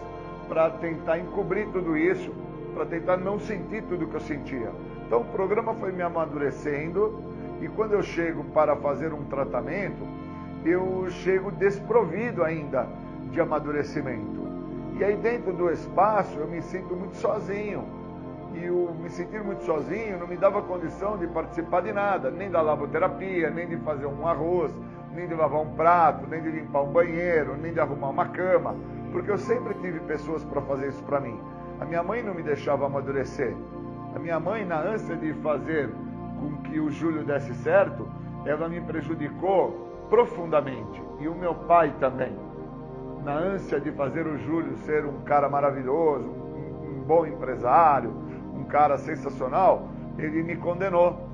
para 0.48 0.70
tentar 0.70 1.18
encobrir 1.18 1.68
tudo 1.68 1.96
isso, 1.96 2.32
para 2.74 2.86
tentar 2.86 3.16
não 3.16 3.38
sentir 3.38 3.82
tudo 3.84 4.06
que 4.06 4.14
eu 4.14 4.20
sentia. 4.20 4.72
Então 5.06 5.20
o 5.20 5.24
programa 5.26 5.74
foi 5.74 5.92
me 5.92 6.02
amadurecendo 6.02 7.22
e 7.60 7.68
quando 7.68 7.92
eu 7.92 8.02
chego 8.02 8.44
para 8.44 8.76
fazer 8.76 9.12
um 9.12 9.24
tratamento, 9.24 10.06
eu 10.64 11.06
chego 11.10 11.50
desprovido 11.50 12.42
ainda 12.42 12.86
de 13.30 13.40
amadurecimento. 13.40 14.46
E 14.98 15.04
aí 15.04 15.16
dentro 15.16 15.52
do 15.52 15.70
espaço 15.70 16.38
eu 16.38 16.46
me 16.48 16.60
sinto 16.60 16.94
muito 16.94 17.16
sozinho. 17.16 17.84
E 18.54 18.68
o 18.68 18.92
me 18.94 19.10
sentir 19.10 19.42
muito 19.42 19.62
sozinho 19.64 20.18
não 20.18 20.26
me 20.26 20.36
dava 20.36 20.62
condição 20.62 21.16
de 21.16 21.26
participar 21.26 21.82
de 21.82 21.92
nada, 21.92 22.30
nem 22.30 22.50
da 22.50 22.60
laboterapia, 22.60 23.50
nem 23.50 23.68
de 23.68 23.76
fazer 23.76 24.06
um 24.06 24.26
arroz, 24.26 24.72
nem 25.14 25.28
de 25.28 25.34
lavar 25.34 25.60
um 25.60 25.74
prato, 25.74 26.26
nem 26.28 26.42
de 26.42 26.50
limpar 26.50 26.82
um 26.82 26.90
banheiro, 26.90 27.56
nem 27.56 27.72
de 27.72 27.78
arrumar 27.78 28.08
uma 28.08 28.26
cama, 28.28 28.74
porque 29.12 29.30
eu 29.30 29.38
sempre 29.38 29.74
tive 29.74 30.00
pessoas 30.00 30.42
para 30.44 30.60
fazer 30.62 30.88
isso 30.88 31.02
para 31.04 31.20
mim. 31.20 31.38
A 31.80 31.84
minha 31.84 32.02
mãe 32.02 32.22
não 32.22 32.34
me 32.34 32.42
deixava 32.42 32.86
amadurecer. 32.86 33.54
A 34.14 34.18
minha 34.18 34.40
mãe, 34.40 34.64
na 34.64 34.80
ânsia 34.80 35.14
de 35.16 35.32
fazer 35.34 35.90
com 36.40 36.56
que 36.62 36.80
o 36.80 36.90
Júlio 36.90 37.24
desse 37.24 37.54
certo, 37.54 38.08
ela 38.44 38.68
me 38.68 38.80
prejudicou 38.80 39.87
profundamente. 40.08 41.02
E 41.20 41.28
o 41.28 41.34
meu 41.34 41.54
pai 41.54 41.94
também. 41.98 42.32
Na 43.24 43.34
ânsia 43.34 43.80
de 43.80 43.90
fazer 43.92 44.26
o 44.26 44.38
Júlio 44.38 44.76
ser 44.78 45.04
um 45.04 45.20
cara 45.22 45.48
maravilhoso, 45.48 46.28
um, 46.28 47.00
um 47.00 47.02
bom 47.04 47.26
empresário, 47.26 48.12
um 48.54 48.64
cara 48.64 48.96
sensacional, 48.96 49.88
ele 50.16 50.42
me 50.42 50.56
condenou. 50.56 51.28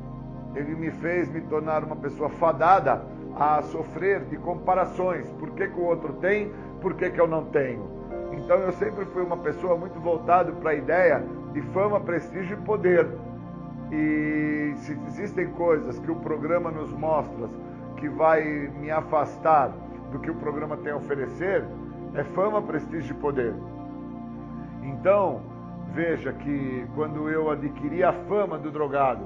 Ele 0.55 0.75
me 0.75 0.91
fez 0.91 1.29
me 1.31 1.41
tornar 1.43 1.83
uma 1.83 1.97
pessoa 1.97 2.29
fadada 2.29 3.03
a 3.37 3.61
sofrer 3.63 4.25
de 4.27 4.37
comparações. 4.37 5.29
Por 5.33 5.51
que, 5.51 5.67
que 5.67 5.81
o 5.81 5.85
outro 5.85 6.13
tem, 6.15 6.53
por 6.81 6.95
que, 6.95 7.11
que 7.11 7.21
eu 7.21 7.27
não 7.27 7.45
tenho? 7.47 7.95
Então 8.33 8.57
eu 8.59 8.73
sempre 8.73 9.05
fui 9.07 9.23
uma 9.23 9.37
pessoa 9.37 9.77
muito 9.77 9.99
voltado 10.01 10.53
para 10.55 10.71
a 10.71 10.75
ideia 10.75 11.25
de 11.53 11.61
fama, 11.73 12.01
prestígio 12.01 12.59
e 12.59 12.65
poder. 12.65 13.09
E 13.91 14.75
se 14.77 14.99
existem 15.09 15.49
coisas 15.51 15.99
que 15.99 16.11
o 16.11 16.17
programa 16.17 16.71
nos 16.71 16.93
mostra 16.93 17.49
que 18.05 18.09
vai 18.10 18.44
me 18.78 18.90
afastar 18.90 19.72
do 20.12 20.18
que 20.18 20.31
o 20.31 20.35
programa 20.35 20.76
tem 20.76 20.93
a 20.93 20.97
oferecer, 20.97 21.64
é 22.12 22.22
fama, 22.22 22.60
prestígio 22.60 23.16
e 23.16 23.18
poder. 23.18 23.55
Então, 24.82 25.40
veja 25.94 26.31
que 26.31 26.86
quando 26.94 27.31
eu 27.31 27.51
adquiri 27.51 28.05
a 28.05 28.12
fama 28.12 28.59
do 28.59 28.70
drogado, 28.70 29.24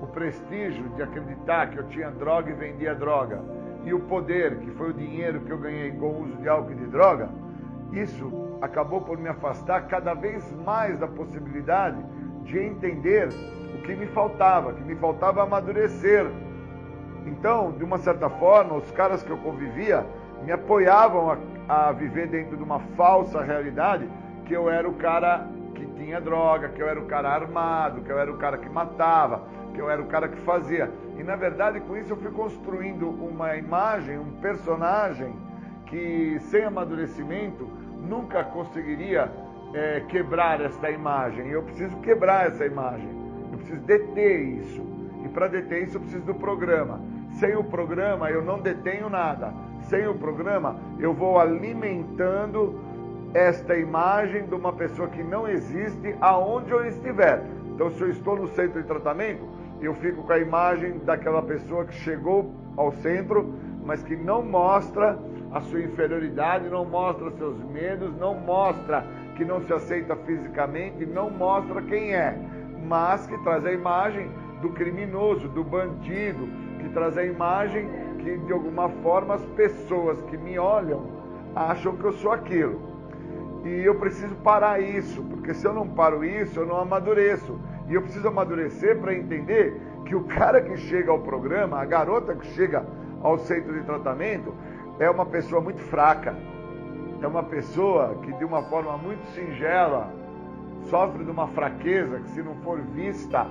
o 0.00 0.06
prestígio 0.06 0.88
de 0.96 1.02
acreditar 1.02 1.68
que 1.68 1.76
eu 1.76 1.86
tinha 1.88 2.10
droga 2.12 2.50
e 2.50 2.54
vendia 2.54 2.94
droga, 2.94 3.42
e 3.84 3.92
o 3.92 4.00
poder, 4.00 4.56
que 4.60 4.70
foi 4.70 4.88
o 4.88 4.94
dinheiro 4.94 5.40
que 5.40 5.50
eu 5.50 5.58
ganhei 5.58 5.92
com 5.92 6.06
o 6.06 6.22
uso 6.22 6.36
de 6.38 6.48
álcool 6.48 6.72
e 6.72 6.76
de 6.76 6.86
droga, 6.86 7.28
isso 7.92 8.56
acabou 8.62 9.02
por 9.02 9.18
me 9.18 9.28
afastar 9.28 9.86
cada 9.86 10.14
vez 10.14 10.50
mais 10.64 10.98
da 10.98 11.06
possibilidade 11.06 12.02
de 12.44 12.58
entender 12.58 13.28
o 13.74 13.82
que 13.82 13.94
me 13.94 14.06
faltava, 14.06 14.72
que 14.72 14.82
me 14.82 14.96
faltava 14.96 15.42
amadurecer. 15.42 16.24
Então, 17.26 17.72
de 17.72 17.84
uma 17.84 17.98
certa 17.98 18.28
forma, 18.28 18.74
os 18.74 18.90
caras 18.92 19.22
que 19.22 19.30
eu 19.30 19.38
convivia 19.38 20.06
me 20.42 20.52
apoiavam 20.52 21.30
a, 21.30 21.38
a 21.88 21.92
viver 21.92 22.28
dentro 22.28 22.56
de 22.56 22.62
uma 22.62 22.80
falsa 22.96 23.42
realidade 23.42 24.08
que 24.44 24.52
eu 24.52 24.68
era 24.68 24.88
o 24.88 24.94
cara 24.94 25.48
que 25.74 25.86
tinha 25.86 26.20
droga, 26.20 26.68
que 26.68 26.82
eu 26.82 26.88
era 26.88 27.00
o 27.00 27.06
cara 27.06 27.30
armado, 27.30 28.02
que 28.02 28.10
eu 28.10 28.18
era 28.18 28.30
o 28.30 28.36
cara 28.36 28.58
que 28.58 28.68
matava, 28.68 29.42
que 29.72 29.80
eu 29.80 29.88
era 29.88 30.02
o 30.02 30.06
cara 30.06 30.28
que 30.28 30.38
fazia. 30.42 30.90
E 31.18 31.22
na 31.22 31.34
verdade, 31.34 31.80
com 31.80 31.96
isso 31.96 32.12
eu 32.12 32.16
fui 32.16 32.30
construindo 32.30 33.08
uma 33.08 33.56
imagem, 33.56 34.18
um 34.18 34.32
personagem 34.40 35.34
que 35.86 36.38
sem 36.40 36.64
amadurecimento 36.64 37.66
nunca 38.02 38.44
conseguiria 38.44 39.30
é, 39.72 40.00
quebrar 40.08 40.60
esta 40.60 40.90
imagem. 40.90 41.48
Eu 41.48 41.62
preciso 41.62 41.96
quebrar 41.98 42.48
essa 42.48 42.66
imagem. 42.66 43.08
Eu 43.50 43.58
preciso 43.58 43.80
deter 43.80 44.40
isso. 44.40 44.93
E 45.24 45.28
para 45.28 45.48
deter 45.48 45.84
isso 45.84 45.96
eu 45.96 46.00
preciso 46.00 46.24
do 46.24 46.34
programa. 46.34 47.00
Sem 47.32 47.56
o 47.56 47.64
programa 47.64 48.30
eu 48.30 48.44
não 48.44 48.60
detenho 48.60 49.08
nada. 49.08 49.52
Sem 49.84 50.06
o 50.06 50.14
programa 50.14 50.76
eu 50.98 51.12
vou 51.12 51.38
alimentando 51.38 52.78
esta 53.34 53.76
imagem 53.76 54.46
de 54.46 54.54
uma 54.54 54.72
pessoa 54.72 55.08
que 55.08 55.22
não 55.22 55.48
existe 55.48 56.14
aonde 56.20 56.70
eu 56.70 56.86
estiver. 56.86 57.42
Então, 57.74 57.90
se 57.90 58.00
eu 58.00 58.10
estou 58.10 58.36
no 58.36 58.46
centro 58.48 58.80
de 58.80 58.86
tratamento, 58.86 59.42
eu 59.80 59.92
fico 59.94 60.22
com 60.22 60.32
a 60.32 60.38
imagem 60.38 60.98
daquela 60.98 61.42
pessoa 61.42 61.84
que 61.84 61.94
chegou 61.94 62.54
ao 62.76 62.92
centro, 62.92 63.52
mas 63.84 64.02
que 64.04 64.14
não 64.14 64.42
mostra 64.42 65.18
a 65.52 65.60
sua 65.60 65.80
inferioridade, 65.80 66.68
não 66.68 66.84
mostra 66.84 67.30
seus 67.32 67.58
medos, 67.64 68.16
não 68.16 68.34
mostra 68.34 69.04
que 69.36 69.44
não 69.44 69.60
se 69.62 69.72
aceita 69.72 70.14
fisicamente, 70.16 71.04
não 71.04 71.28
mostra 71.30 71.82
quem 71.82 72.14
é, 72.14 72.38
mas 72.86 73.26
que 73.26 73.36
traz 73.38 73.66
a 73.66 73.72
imagem 73.72 74.30
do 74.64 74.70
criminoso, 74.70 75.46
do 75.46 75.62
bandido, 75.62 76.48
que 76.80 76.88
traz 76.88 77.18
a 77.18 77.24
imagem 77.24 77.86
que 78.18 78.38
de 78.38 78.52
alguma 78.52 78.88
forma 78.88 79.34
as 79.34 79.44
pessoas 79.48 80.22
que 80.22 80.38
me 80.38 80.58
olham 80.58 81.06
acham 81.54 81.94
que 81.94 82.04
eu 82.04 82.12
sou 82.12 82.32
aquilo. 82.32 82.80
E 83.62 83.82
eu 83.84 83.94
preciso 83.96 84.34
parar 84.36 84.80
isso, 84.80 85.22
porque 85.24 85.52
se 85.52 85.66
eu 85.66 85.74
não 85.74 85.86
paro 85.86 86.24
isso, 86.24 86.60
eu 86.60 86.66
não 86.66 86.78
amadureço. 86.78 87.60
E 87.88 87.94
eu 87.94 88.00
preciso 88.00 88.26
amadurecer 88.26 88.98
para 88.98 89.14
entender 89.14 89.78
que 90.06 90.14
o 90.14 90.24
cara 90.24 90.62
que 90.62 90.76
chega 90.78 91.10
ao 91.10 91.18
programa, 91.18 91.78
a 91.78 91.84
garota 91.84 92.34
que 92.34 92.46
chega 92.46 92.86
ao 93.22 93.38
centro 93.38 93.74
de 93.74 93.82
tratamento, 93.82 94.54
é 94.98 95.10
uma 95.10 95.26
pessoa 95.26 95.60
muito 95.60 95.80
fraca. 95.82 96.34
É 97.20 97.26
uma 97.26 97.42
pessoa 97.42 98.16
que, 98.22 98.32
de 98.32 98.44
uma 98.44 98.62
forma 98.62 98.96
muito 98.96 99.24
singela, 99.34 100.10
sofre 100.84 101.22
de 101.22 101.30
uma 101.30 101.48
fraqueza 101.48 102.18
que, 102.20 102.30
se 102.30 102.42
não 102.42 102.54
for 102.56 102.80
vista 102.80 103.46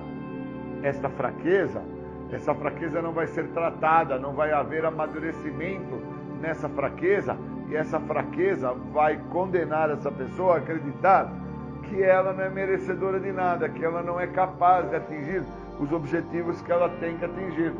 esta 0.84 1.08
fraqueza, 1.08 1.82
essa 2.30 2.54
fraqueza 2.54 3.00
não 3.00 3.12
vai 3.12 3.26
ser 3.26 3.48
tratada, 3.48 4.18
não 4.18 4.34
vai 4.34 4.52
haver 4.52 4.84
amadurecimento 4.84 6.02
nessa 6.40 6.68
fraqueza 6.68 7.36
e 7.68 7.74
essa 7.74 7.98
fraqueza 7.98 8.72
vai 8.92 9.18
condenar 9.30 9.90
essa 9.90 10.12
pessoa 10.12 10.56
a 10.56 10.58
acreditar 10.58 11.32
que 11.84 12.02
ela 12.02 12.34
não 12.34 12.44
é 12.44 12.50
merecedora 12.50 13.18
de 13.18 13.32
nada, 13.32 13.68
que 13.68 13.82
ela 13.82 14.02
não 14.02 14.20
é 14.20 14.26
capaz 14.26 14.88
de 14.90 14.96
atingir 14.96 15.42
os 15.80 15.90
objetivos 15.90 16.60
que 16.60 16.70
ela 16.70 16.90
tem 17.00 17.16
que 17.16 17.24
atingir. 17.24 17.72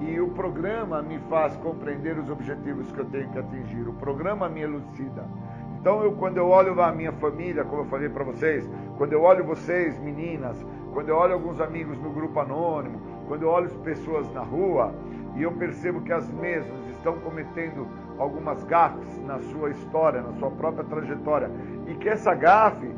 E 0.00 0.18
o 0.18 0.28
programa 0.28 1.02
me 1.02 1.18
faz 1.28 1.54
compreender 1.58 2.18
os 2.18 2.30
objetivos 2.30 2.90
que 2.90 2.98
eu 2.98 3.04
tenho 3.04 3.28
que 3.28 3.38
atingir. 3.38 3.86
O 3.86 3.92
programa 3.92 4.48
me 4.48 4.62
elucida. 4.62 5.26
Então, 5.78 6.02
eu, 6.02 6.12
quando 6.12 6.36
eu 6.36 6.48
olho 6.48 6.80
a 6.80 6.92
minha 6.92 7.12
família, 7.12 7.64
como 7.64 7.82
eu 7.82 7.86
falei 7.86 8.08
para 8.08 8.24
vocês, 8.24 8.68
quando 8.98 9.12
eu 9.12 9.22
olho 9.22 9.44
vocês, 9.44 9.98
meninas, 9.98 10.56
quando 10.92 11.08
eu 11.08 11.16
olho 11.16 11.34
alguns 11.34 11.60
amigos 11.60 11.98
no 11.98 12.10
grupo 12.10 12.38
anônimo, 12.40 13.00
quando 13.28 13.42
eu 13.42 13.48
olho 13.48 13.66
as 13.66 13.76
pessoas 13.78 14.32
na 14.32 14.40
rua, 14.40 14.92
e 15.36 15.42
eu 15.42 15.52
percebo 15.52 16.00
que 16.00 16.12
as 16.12 16.28
mesmas 16.30 16.88
estão 16.90 17.18
cometendo 17.20 17.86
algumas 18.18 18.62
gafes 18.64 19.18
na 19.24 19.38
sua 19.38 19.70
história, 19.70 20.20
na 20.20 20.32
sua 20.34 20.50
própria 20.50 20.84
trajetória, 20.84 21.50
e 21.86 21.94
que 21.94 22.08
essa 22.08 22.34
gafe 22.34 22.90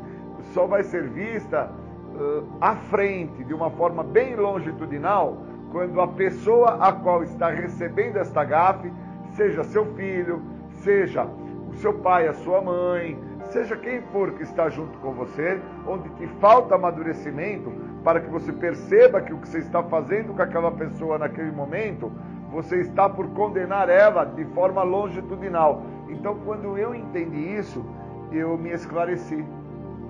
só 0.53 0.65
vai 0.65 0.83
ser 0.83 1.07
vista 1.09 1.71
uh, 2.15 2.45
à 2.59 2.75
frente, 2.75 3.43
de 3.43 3.53
uma 3.53 3.69
forma 3.71 4.03
bem 4.03 4.35
longitudinal, 4.35 5.37
quando 5.71 6.01
a 6.01 6.07
pessoa 6.07 6.77
a 6.79 6.91
qual 6.91 7.23
está 7.23 7.49
recebendo 7.49 8.17
esta 8.17 8.43
gafe, 8.43 8.91
seja 9.31 9.63
seu 9.63 9.85
filho, 9.93 10.41
seja 10.83 11.25
o 11.69 11.73
seu 11.75 11.93
pai, 11.95 12.27
a 12.27 12.33
sua 12.33 12.61
mãe, 12.61 13.17
seja 13.53 13.77
quem 13.77 14.01
for 14.11 14.31
que 14.31 14.43
está 14.43 14.67
junto 14.67 14.97
com 14.97 15.13
você, 15.13 15.61
onde 15.87 16.09
te 16.15 16.27
falta 16.41 16.73
amadurecimento 16.73 17.71
para 18.03 18.19
que 18.19 18.29
você 18.29 18.51
perceba 18.51 19.21
que 19.21 19.31
o 19.31 19.37
que 19.37 19.47
você 19.47 19.59
está 19.59 19.83
fazendo 19.83 20.33
com 20.33 20.41
aquela 20.41 20.71
pessoa 20.71 21.19
naquele 21.19 21.51
momento 21.51 22.11
você 22.51 22.81
está 22.81 23.09
por 23.09 23.27
condenar 23.29 23.89
ela 23.89 24.25
de 24.25 24.45
forma 24.45 24.83
longitudinal. 24.83 25.83
Então, 26.07 26.37
quando 26.45 26.77
eu 26.77 26.93
entendi 26.93 27.55
isso, 27.57 27.83
eu 28.31 28.57
me 28.57 28.71
esclareci, 28.71 29.43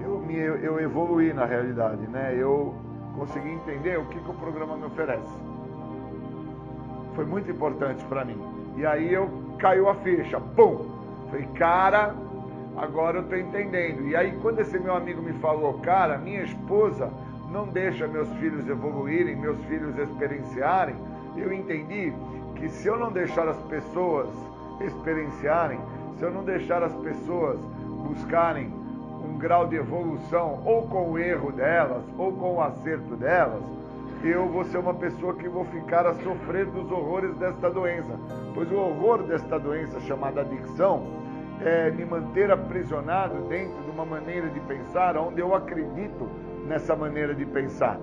eu, 0.01 0.19
me, 0.19 0.35
eu 0.35 0.79
evoluí 0.79 1.31
na 1.31 1.45
realidade, 1.45 2.05
né? 2.07 2.35
Eu 2.37 2.75
consegui 3.17 3.49
entender 3.49 3.97
o 3.97 4.05
que, 4.07 4.19
que 4.19 4.29
o 4.29 4.33
programa 4.33 4.75
me 4.75 4.85
oferece. 4.85 5.33
Foi 7.15 7.25
muito 7.25 7.49
importante 7.49 8.03
para 8.05 8.25
mim. 8.25 8.37
E 8.75 8.85
aí 8.85 9.13
eu 9.13 9.29
caiu 9.57 9.87
a 9.87 9.95
ficha, 9.95 10.39
pum! 10.39 10.85
Falei, 11.29 11.47
cara, 11.55 12.13
agora 12.77 13.17
eu 13.17 13.23
estou 13.23 13.37
entendendo. 13.37 14.07
E 14.07 14.15
aí 14.15 14.37
quando 14.41 14.59
esse 14.59 14.77
meu 14.79 14.95
amigo 14.95 15.21
me 15.21 15.33
falou, 15.33 15.75
cara, 15.79 16.17
minha 16.17 16.43
esposa 16.43 17.11
não 17.51 17.67
deixa 17.67 18.07
meus 18.07 18.29
filhos 18.35 18.67
evoluírem, 18.67 19.35
meus 19.35 19.57
filhos 19.65 19.97
experienciarem, 19.97 20.95
eu 21.37 21.53
entendi 21.53 22.13
que 22.55 22.69
se 22.69 22.87
eu 22.87 22.97
não 22.97 23.11
deixar 23.11 23.47
as 23.47 23.57
pessoas 23.63 24.29
experienciarem, 24.81 25.79
se 26.17 26.23
eu 26.23 26.31
não 26.31 26.43
deixar 26.43 26.81
as 26.83 26.93
pessoas 26.95 27.59
buscarem 28.07 28.67
um 29.23 29.37
grau 29.37 29.67
de 29.67 29.75
evolução, 29.75 30.61
ou 30.65 30.87
com 30.87 31.11
o 31.11 31.19
erro 31.19 31.51
delas, 31.51 32.03
ou 32.17 32.31
com 32.33 32.55
o 32.55 32.61
acerto 32.61 33.15
delas, 33.15 33.63
eu 34.23 34.47
vou 34.47 34.63
ser 34.65 34.77
uma 34.77 34.93
pessoa 34.93 35.33
que 35.33 35.49
vou 35.49 35.65
ficar 35.65 36.07
a 36.07 36.13
sofrer 36.15 36.65
dos 36.67 36.89
horrores 36.91 37.35
desta 37.35 37.69
doença. 37.69 38.17
Pois 38.53 38.71
o 38.71 38.75
horror 38.75 39.23
desta 39.23 39.59
doença 39.59 39.99
chamada 40.01 40.41
adicção 40.41 41.22
é 41.61 41.91
me 41.91 42.05
manter 42.05 42.51
aprisionado 42.51 43.47
dentro 43.47 43.81
de 43.83 43.91
uma 43.91 44.05
maneira 44.05 44.49
de 44.49 44.59
pensar 44.61 45.17
onde 45.17 45.39
eu 45.39 45.55
acredito 45.55 46.27
nessa 46.67 46.95
maneira 46.95 47.33
de 47.33 47.45
pensar. 47.45 47.99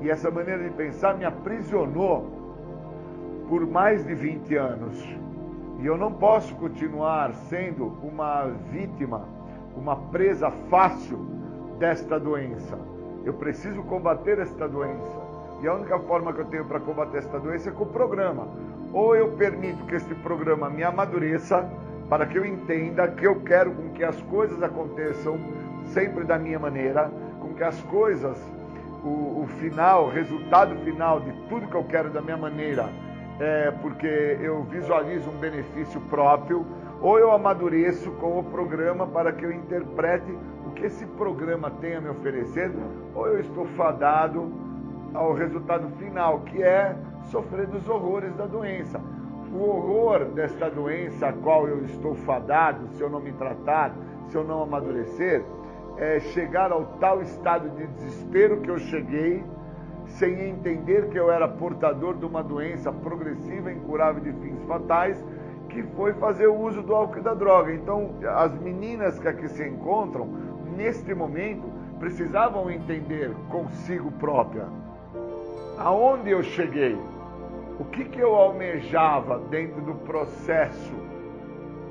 E 0.00 0.10
essa 0.10 0.30
maneira 0.30 0.62
de 0.62 0.70
pensar 0.70 1.16
me 1.16 1.24
aprisionou 1.24 2.44
por 3.48 3.66
mais 3.66 4.04
de 4.04 4.14
20 4.14 4.56
anos. 4.56 5.16
E 5.80 5.86
eu 5.86 5.96
não 5.96 6.12
posso 6.12 6.54
continuar 6.56 7.34
sendo 7.34 7.86
uma 8.02 8.46
vítima, 8.70 9.26
uma 9.76 9.96
presa 9.96 10.50
fácil 10.70 11.18
desta 11.78 12.18
doença. 12.18 12.78
Eu 13.24 13.34
preciso 13.34 13.82
combater 13.82 14.38
esta 14.38 14.68
doença. 14.68 15.24
E 15.62 15.66
a 15.66 15.74
única 15.74 15.98
forma 16.00 16.32
que 16.32 16.40
eu 16.40 16.44
tenho 16.46 16.64
para 16.64 16.80
combater 16.80 17.18
esta 17.18 17.38
doença 17.38 17.70
é 17.70 17.72
com 17.72 17.84
o 17.84 17.86
programa. 17.86 18.48
Ou 18.92 19.16
eu 19.16 19.32
permito 19.32 19.84
que 19.86 19.94
este 19.94 20.14
programa 20.16 20.68
me 20.68 20.84
amadureça 20.84 21.68
para 22.08 22.26
que 22.26 22.38
eu 22.38 22.44
entenda 22.44 23.08
que 23.08 23.26
eu 23.26 23.40
quero 23.40 23.72
com 23.72 23.90
que 23.90 24.04
as 24.04 24.20
coisas 24.22 24.62
aconteçam 24.62 25.38
sempre 25.86 26.24
da 26.24 26.38
minha 26.38 26.58
maneira, 26.58 27.10
com 27.40 27.54
que 27.54 27.62
as 27.62 27.80
coisas, 27.82 28.38
o, 29.02 29.42
o 29.42 29.48
final, 29.58 30.06
o 30.06 30.10
resultado 30.10 30.74
final 30.84 31.20
de 31.20 31.32
tudo 31.48 31.66
que 31.66 31.74
eu 31.74 31.84
quero 31.84 32.10
da 32.10 32.20
minha 32.20 32.36
maneira, 32.36 32.88
é, 33.40 33.70
porque 33.82 34.38
eu 34.40 34.62
visualizo 34.64 35.28
um 35.30 35.38
benefício 35.38 36.00
próprio, 36.02 36.64
ou 37.00 37.18
eu 37.18 37.32
amadureço 37.32 38.10
com 38.12 38.38
o 38.38 38.44
programa 38.44 39.06
para 39.06 39.32
que 39.32 39.44
eu 39.44 39.52
interprete 39.52 40.30
o 40.66 40.70
que 40.70 40.86
esse 40.86 41.04
programa 41.06 41.70
tem 41.70 41.96
a 41.96 42.00
me 42.00 42.08
oferecer, 42.08 42.70
ou 43.14 43.26
eu 43.26 43.40
estou 43.40 43.66
fadado 43.76 44.52
ao 45.12 45.32
resultado 45.32 45.88
final, 45.98 46.40
que 46.40 46.62
é 46.62 46.96
sofrer 47.30 47.66
dos 47.66 47.88
horrores 47.88 48.34
da 48.36 48.46
doença. 48.46 49.00
O 49.54 49.68
horror 49.68 50.24
desta 50.34 50.68
doença 50.68 51.28
a 51.28 51.32
qual 51.32 51.68
eu 51.68 51.84
estou 51.84 52.16
fadado, 52.16 52.88
se 52.88 53.00
eu 53.00 53.08
não 53.08 53.20
me 53.20 53.32
tratar, 53.32 53.94
se 54.26 54.36
eu 54.36 54.42
não 54.42 54.60
amadurecer, 54.64 55.44
é 55.96 56.18
chegar 56.18 56.72
ao 56.72 56.84
tal 56.98 57.22
estado 57.22 57.70
de 57.70 57.86
desespero 57.86 58.60
que 58.60 58.68
eu 58.68 58.78
cheguei 58.80 59.44
sem 60.06 60.48
entender 60.48 61.08
que 61.08 61.16
eu 61.16 61.30
era 61.30 61.46
portador 61.46 62.16
de 62.16 62.26
uma 62.26 62.42
doença 62.42 62.90
progressiva, 62.92 63.72
incurável 63.72 64.20
de 64.20 64.32
fins 64.40 64.60
fatais, 64.66 65.24
que 65.68 65.82
foi 65.82 66.12
fazer 66.14 66.48
o 66.48 66.60
uso 66.60 66.82
do 66.82 66.92
álcool 66.92 67.18
e 67.18 67.22
da 67.22 67.34
droga. 67.34 67.72
Então, 67.72 68.10
as 68.36 68.52
meninas 68.58 69.20
que 69.20 69.28
aqui 69.28 69.48
se 69.48 69.64
encontram, 69.64 70.26
neste 70.76 71.14
momento, 71.14 71.62
precisavam 72.00 72.68
entender 72.68 73.32
consigo 73.48 74.10
própria 74.12 74.66
aonde 75.78 76.30
eu 76.30 76.42
cheguei, 76.42 76.96
o 77.78 77.84
que, 77.84 78.04
que 78.04 78.20
eu 78.20 78.34
almejava 78.34 79.38
dentro 79.50 79.80
do 79.82 79.94
processo 79.94 80.94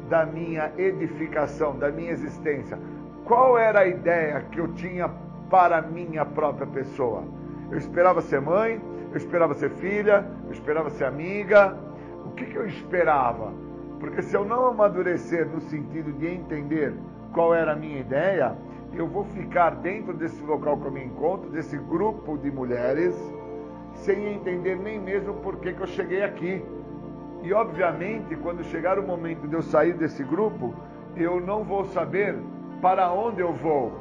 da 0.10 0.26
minha 0.26 0.72
edificação, 0.78 1.78
da 1.78 1.90
minha 1.90 2.12
existência, 2.12 2.78
qual 3.26 3.58
era 3.58 3.82
a 3.82 3.88
ideia 3.88 4.42
que 4.52 4.60
eu 4.60 4.68
tinha 4.74 5.10
para 5.54 5.78
a 5.78 5.82
minha 5.84 6.26
própria 6.26 6.66
pessoa. 6.66 7.24
Eu 7.70 7.78
esperava 7.78 8.22
ser 8.22 8.42
mãe, 8.42 8.82
eu 9.12 9.18
esperava 9.18 9.54
ser 9.54 9.70
filha, 9.70 10.26
eu 10.48 10.52
esperava 10.52 10.90
ser 10.90 11.06
amiga. 11.06 11.78
O 12.26 12.32
que, 12.32 12.46
que 12.46 12.56
eu 12.56 12.66
esperava? 12.66 13.54
Porque 14.00 14.24
se 14.24 14.36
eu 14.36 14.44
não 14.44 14.66
amadurecer 14.66 15.48
no 15.48 15.62
sentido 15.62 16.12
de 16.14 16.28
entender 16.28 16.94
qual 17.32 17.54
era 17.54 17.74
a 17.74 17.76
minha 17.76 18.00
ideia, 18.00 18.58
eu 18.94 19.08
vou 19.08 19.26
ficar 19.26 19.76
dentro 19.76 20.14
desse 20.14 20.42
local 20.44 20.78
que 20.78 20.88
eu 20.88 20.92
me 20.92 21.04
encontro, 21.04 21.52
desse 21.52 21.78
grupo 21.78 22.36
de 22.38 22.50
mulheres, 22.50 23.16
sem 24.04 24.34
entender 24.36 24.78
nem 24.78 25.00
mesmo 25.00 25.34
por 25.36 25.58
que, 25.58 25.74
que 25.74 25.82
eu 25.82 25.88
cheguei 25.88 26.24
aqui. 26.24 26.64
E 27.42 27.54
obviamente, 27.54 28.36
quando 28.38 28.64
chegar 28.64 28.98
o 29.00 29.04
momento 29.04 29.48
de 29.48 29.56
eu 29.56 29.62
sair 29.62 29.94
desse 29.94 30.24
grupo, 30.24 30.74
eu 31.16 31.42
não 31.42 31.64
vou 31.64 31.86
saber 31.86 32.38
para 32.82 33.12
onde 33.12 33.42
eu 33.42 33.54
vou. 33.54 33.92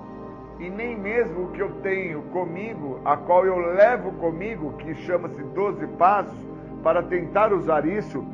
e 0.59 0.70
nem 0.70 0.97
mesmo 0.97 1.45
o 1.45 1.49
que 1.49 1.61
eu 1.61 1.70
tenho 1.83 2.23
comigo, 2.24 3.01
a 3.05 3.16
qual 3.16 3.45
eu 3.45 3.57
levo 3.74 4.12
comigo, 4.12 4.74
que 4.74 4.95
chama-se 4.95 5.43
12 5.43 5.87
passos, 5.99 6.39
para 6.83 7.03
tentar 7.03 7.53
usar 7.53 7.85
isso 7.87 8.24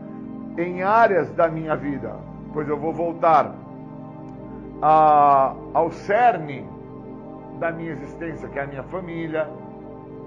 em 0.58 0.82
áreas 0.82 1.30
da 1.32 1.48
minha 1.48 1.74
vida, 1.76 2.16
pois 2.52 2.68
eu 2.68 2.76
vou 2.76 2.92
voltar 2.92 3.54
a, 4.82 5.54
ao 5.72 5.90
cerne 5.90 6.68
da 7.58 7.70
minha 7.70 7.92
existência, 7.92 8.48
que 8.48 8.58
é 8.58 8.62
a 8.62 8.66
minha 8.66 8.82
família, 8.82 9.48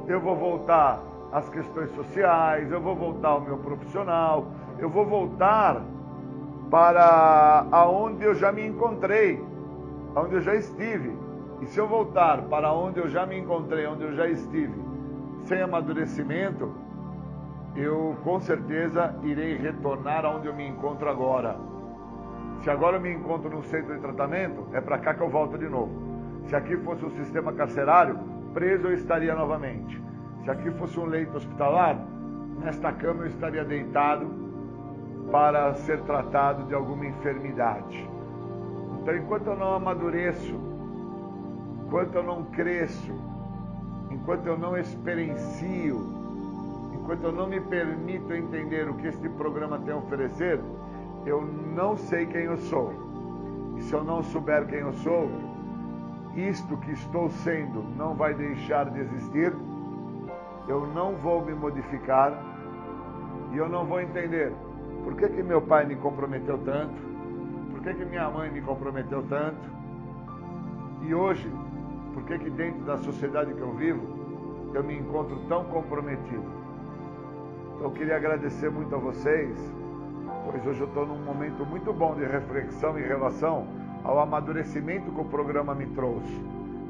eu 0.07 0.19
vou 0.19 0.35
voltar 0.35 1.10
às 1.31 1.47
questões 1.49 1.89
sociais, 1.91 2.71
eu 2.71 2.81
vou 2.81 2.95
voltar 2.95 3.29
ao 3.29 3.41
meu 3.41 3.57
profissional, 3.57 4.47
eu 4.77 4.89
vou 4.89 5.05
voltar 5.05 5.81
para 6.69 7.65
aonde 7.71 8.23
eu 8.23 8.35
já 8.35 8.51
me 8.51 8.65
encontrei, 8.65 9.43
aonde 10.15 10.35
eu 10.35 10.41
já 10.41 10.55
estive. 10.55 11.15
E 11.61 11.67
se 11.67 11.79
eu 11.79 11.87
voltar 11.87 12.41
para 12.43 12.73
onde 12.73 12.99
eu 12.99 13.07
já 13.07 13.25
me 13.25 13.37
encontrei, 13.37 13.85
onde 13.85 14.03
eu 14.03 14.13
já 14.13 14.27
estive, 14.27 14.73
sem 15.43 15.61
amadurecimento, 15.61 16.73
eu 17.75 18.17
com 18.23 18.39
certeza 18.39 19.15
irei 19.23 19.55
retornar 19.57 20.25
aonde 20.25 20.47
eu 20.47 20.55
me 20.55 20.67
encontro 20.67 21.09
agora. 21.09 21.55
Se 22.61 22.69
agora 22.69 22.97
eu 22.97 23.01
me 23.01 23.11
encontro 23.11 23.49
no 23.49 23.63
centro 23.63 23.93
de 23.93 24.01
tratamento, 24.01 24.67
é 24.73 24.81
para 24.81 24.97
cá 24.97 25.13
que 25.13 25.21
eu 25.21 25.29
volto 25.29 25.57
de 25.57 25.69
novo. 25.69 25.91
Se 26.45 26.55
aqui 26.55 26.75
fosse 26.77 27.05
um 27.05 27.11
sistema 27.11 27.53
carcerário, 27.53 28.19
preso 28.53 28.87
eu 28.87 28.93
estaria 28.93 29.33
novamente. 29.33 30.10
Se 30.43 30.49
aqui 30.49 30.71
fosse 30.71 30.99
um 30.99 31.05
leito 31.05 31.37
hospitalar, 31.37 31.97
nesta 32.63 32.91
cama 32.91 33.23
eu 33.23 33.27
estaria 33.27 33.63
deitado 33.63 34.27
para 35.31 35.73
ser 35.75 36.01
tratado 36.01 36.63
de 36.63 36.73
alguma 36.73 37.05
enfermidade. 37.05 38.09
Então, 38.99 39.15
enquanto 39.15 39.47
eu 39.47 39.55
não 39.55 39.75
amadureço, 39.75 40.59
enquanto 41.85 42.15
eu 42.15 42.23
não 42.23 42.43
cresço, 42.45 43.13
enquanto 44.09 44.47
eu 44.47 44.57
não 44.57 44.75
experiencio, 44.75 45.99
enquanto 46.93 47.23
eu 47.23 47.31
não 47.31 47.47
me 47.47 47.59
permito 47.59 48.33
entender 48.33 48.89
o 48.89 48.95
que 48.95 49.07
este 49.07 49.29
programa 49.29 49.79
tem 49.79 49.93
a 49.93 49.97
oferecer, 49.97 50.59
eu 51.25 51.41
não 51.41 51.95
sei 51.95 52.25
quem 52.25 52.41
eu 52.41 52.57
sou. 52.57 52.93
E 53.77 53.81
se 53.81 53.93
eu 53.93 54.03
não 54.03 54.23
souber 54.23 54.65
quem 54.67 54.79
eu 54.79 54.93
sou, 54.93 55.29
isto 56.35 56.77
que 56.77 56.91
estou 56.91 57.29
sendo 57.29 57.83
não 57.95 58.15
vai 58.15 58.33
deixar 58.33 58.89
de 58.89 58.99
existir, 58.99 59.53
eu 60.71 60.87
não 60.87 61.15
vou 61.17 61.43
me 61.43 61.53
modificar 61.53 62.31
e 63.51 63.57
eu 63.57 63.67
não 63.67 63.85
vou 63.85 63.99
entender 63.99 64.53
por 65.03 65.15
que, 65.15 65.27
que 65.27 65.43
meu 65.43 65.61
pai 65.61 65.85
me 65.85 65.97
comprometeu 65.97 66.57
tanto, 66.59 66.95
por 67.71 67.81
que, 67.81 67.93
que 67.93 68.05
minha 68.05 68.29
mãe 68.29 68.49
me 68.49 68.61
comprometeu 68.61 69.21
tanto, 69.23 69.69
e 71.01 71.13
hoje, 71.13 71.51
por 72.13 72.23
que, 72.23 72.37
que 72.39 72.49
dentro 72.49 72.85
da 72.85 72.97
sociedade 72.99 73.53
que 73.53 73.59
eu 73.59 73.73
vivo, 73.73 74.01
eu 74.73 74.81
me 74.81 74.97
encontro 74.97 75.37
tão 75.49 75.65
comprometido. 75.65 76.45
Então 77.75 77.87
eu 77.87 77.91
queria 77.91 78.15
agradecer 78.15 78.71
muito 78.71 78.95
a 78.95 78.97
vocês, 78.97 79.57
pois 80.45 80.65
hoje 80.65 80.79
eu 80.79 80.87
estou 80.87 81.05
num 81.05 81.21
momento 81.21 81.65
muito 81.65 81.91
bom 81.91 82.15
de 82.15 82.23
reflexão 82.23 82.97
em 82.97 83.03
relação 83.03 83.67
ao 84.05 84.19
amadurecimento 84.19 85.11
que 85.11 85.19
o 85.19 85.25
programa 85.25 85.75
me 85.75 85.87
trouxe. 85.87 86.39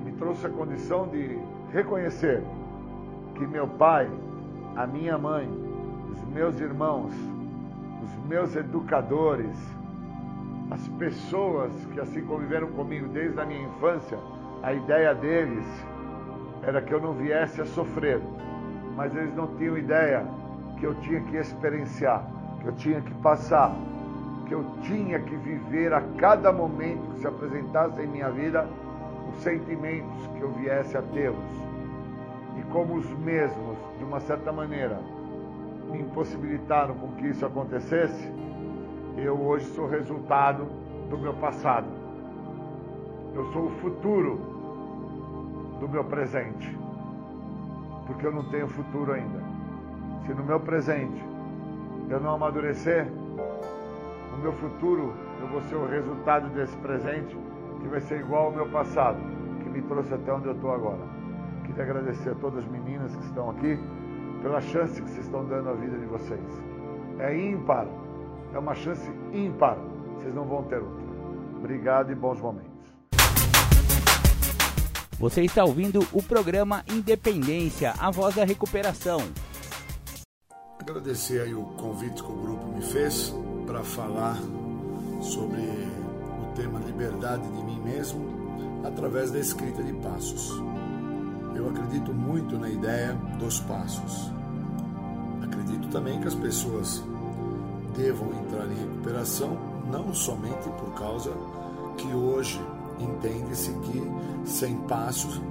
Me 0.05 0.11
trouxe 0.11 0.45
a 0.45 0.49
condição 0.49 1.07
de 1.07 1.39
reconhecer 1.73 2.43
que 3.41 3.47
meu 3.47 3.67
pai, 3.67 4.07
a 4.75 4.85
minha 4.85 5.17
mãe, 5.17 5.49
os 6.11 6.23
meus 6.25 6.59
irmãos, 6.59 7.11
os 8.03 8.29
meus 8.29 8.55
educadores, 8.55 9.57
as 10.69 10.87
pessoas 10.89 11.73
que 11.91 11.99
assim 11.99 12.21
conviveram 12.21 12.67
comigo 12.67 13.07
desde 13.07 13.41
a 13.41 13.45
minha 13.45 13.63
infância, 13.63 14.19
a 14.61 14.71
ideia 14.71 15.15
deles 15.15 15.65
era 16.61 16.83
que 16.83 16.93
eu 16.93 17.01
não 17.01 17.13
viesse 17.13 17.59
a 17.59 17.65
sofrer, 17.65 18.21
mas 18.95 19.15
eles 19.15 19.33
não 19.33 19.47
tinham 19.57 19.75
ideia 19.75 20.23
que 20.79 20.85
eu 20.85 20.93
tinha 21.01 21.21
que 21.21 21.35
experienciar, 21.35 22.23
que 22.61 22.67
eu 22.67 22.73
tinha 22.73 23.01
que 23.01 23.13
passar, 23.15 23.75
que 24.47 24.53
eu 24.53 24.63
tinha 24.83 25.19
que 25.19 25.35
viver 25.35 25.91
a 25.93 26.01
cada 26.19 26.53
momento 26.53 27.15
que 27.15 27.21
se 27.21 27.27
apresentasse 27.27 28.03
em 28.03 28.07
minha 28.07 28.29
vida 28.29 28.67
os 29.31 29.37
sentimentos 29.37 30.27
que 30.27 30.41
eu 30.41 30.51
viesse 30.51 30.95
a 30.95 31.01
tê-los. 31.01 31.60
Como 32.71 32.95
os 32.95 33.09
mesmos, 33.19 33.77
de 33.97 34.03
uma 34.05 34.21
certa 34.21 34.51
maneira, 34.51 34.97
me 35.91 35.99
impossibilitaram 35.99 36.95
com 36.95 37.09
que 37.13 37.27
isso 37.27 37.45
acontecesse, 37.45 38.31
eu 39.17 39.37
hoje 39.37 39.65
sou 39.75 39.87
resultado 39.87 40.65
do 41.09 41.17
meu 41.17 41.33
passado. 41.33 41.87
Eu 43.35 43.45
sou 43.51 43.65
o 43.65 43.71
futuro 43.81 44.39
do 45.81 45.89
meu 45.89 46.05
presente. 46.05 46.77
Porque 48.07 48.25
eu 48.25 48.31
não 48.31 48.43
tenho 48.49 48.69
futuro 48.69 49.11
ainda. 49.11 49.43
Se 50.25 50.33
no 50.33 50.43
meu 50.43 50.59
presente 50.59 51.21
eu 52.09 52.21
não 52.21 52.35
amadurecer, 52.35 53.05
no 54.31 54.37
meu 54.37 54.53
futuro 54.53 55.13
eu 55.41 55.47
vou 55.47 55.61
ser 55.63 55.75
o 55.75 55.87
resultado 55.87 56.47
desse 56.49 56.75
presente 56.77 57.37
que 57.81 57.87
vai 57.89 57.99
ser 57.99 58.21
igual 58.21 58.45
ao 58.45 58.51
meu 58.51 58.69
passado, 58.69 59.17
que 59.61 59.69
me 59.69 59.81
trouxe 59.81 60.13
até 60.13 60.31
onde 60.31 60.47
eu 60.47 60.53
estou 60.53 60.71
agora. 60.73 61.20
Queria 61.71 61.85
agradecer 61.85 62.31
a 62.31 62.35
todas 62.35 62.65
as 62.65 62.69
meninas 62.69 63.15
que 63.15 63.25
estão 63.27 63.49
aqui 63.49 63.79
pela 64.41 64.59
chance 64.59 65.01
que 65.01 65.09
vocês 65.09 65.25
estão 65.25 65.45
dando 65.45 65.69
à 65.69 65.73
vida 65.73 65.97
de 65.97 66.05
vocês. 66.05 66.41
É 67.17 67.33
ímpar, 67.33 67.87
é 68.53 68.59
uma 68.59 68.75
chance 68.75 69.09
ímpar, 69.31 69.77
vocês 70.17 70.35
não 70.35 70.43
vão 70.43 70.63
ter 70.63 70.81
outra. 70.81 71.01
Obrigado 71.57 72.11
e 72.11 72.15
bons 72.15 72.41
momentos. 72.41 72.69
Você 75.17 75.43
está 75.43 75.63
ouvindo 75.63 76.05
o 76.11 76.21
programa 76.21 76.83
Independência, 76.91 77.93
a 77.97 78.11
voz 78.11 78.35
da 78.35 78.43
recuperação. 78.43 79.19
Agradecer 80.77 81.41
aí 81.41 81.53
o 81.53 81.63
convite 81.63 82.21
que 82.21 82.31
o 82.31 82.35
grupo 82.35 82.67
me 82.67 82.81
fez 82.81 83.33
para 83.65 83.81
falar 83.81 84.35
sobre 85.21 85.61
o 85.61 86.53
tema 86.53 86.79
liberdade 86.79 87.47
de 87.47 87.63
mim 87.63 87.79
mesmo 87.79 88.81
através 88.83 89.31
da 89.31 89.39
escrita 89.39 89.81
de 89.81 89.93
passos. 89.93 90.70
Eu 91.55 91.69
acredito 91.69 92.13
muito 92.13 92.57
na 92.57 92.69
ideia 92.69 93.13
dos 93.37 93.59
passos. 93.61 94.31
Acredito 95.43 95.87
também 95.89 96.19
que 96.19 96.27
as 96.27 96.35
pessoas 96.35 97.03
devam 97.95 98.29
entrar 98.33 98.65
em 98.65 98.75
recuperação 98.75 99.57
não 99.91 100.13
somente 100.13 100.69
por 100.79 100.93
causa 100.93 101.31
que 101.97 102.07
hoje 102.13 102.61
entende-se 102.99 103.71
que 103.71 104.01
sem 104.45 104.75
passos 104.83 105.41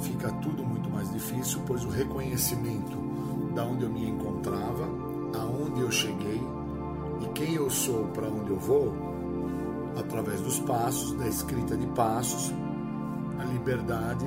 fica 0.00 0.30
tudo 0.42 0.64
muito 0.64 0.90
mais 0.90 1.10
difícil, 1.12 1.60
pois 1.66 1.84
o 1.84 1.88
reconhecimento 1.88 2.96
da 3.54 3.64
onde 3.64 3.84
eu 3.84 3.90
me 3.90 4.08
encontrava, 4.08 4.88
aonde 5.34 5.80
eu 5.80 5.90
cheguei 5.90 6.40
e 7.20 7.26
quem 7.34 7.54
eu 7.54 7.68
sou 7.70 8.04
para 8.08 8.28
onde 8.28 8.50
eu 8.50 8.58
vou, 8.58 8.92
através 9.98 10.40
dos 10.40 10.58
passos, 10.60 11.12
da 11.14 11.26
escrita 11.26 11.76
de 11.76 11.86
passos, 11.88 12.52
a 13.38 13.44
liberdade 13.44 14.24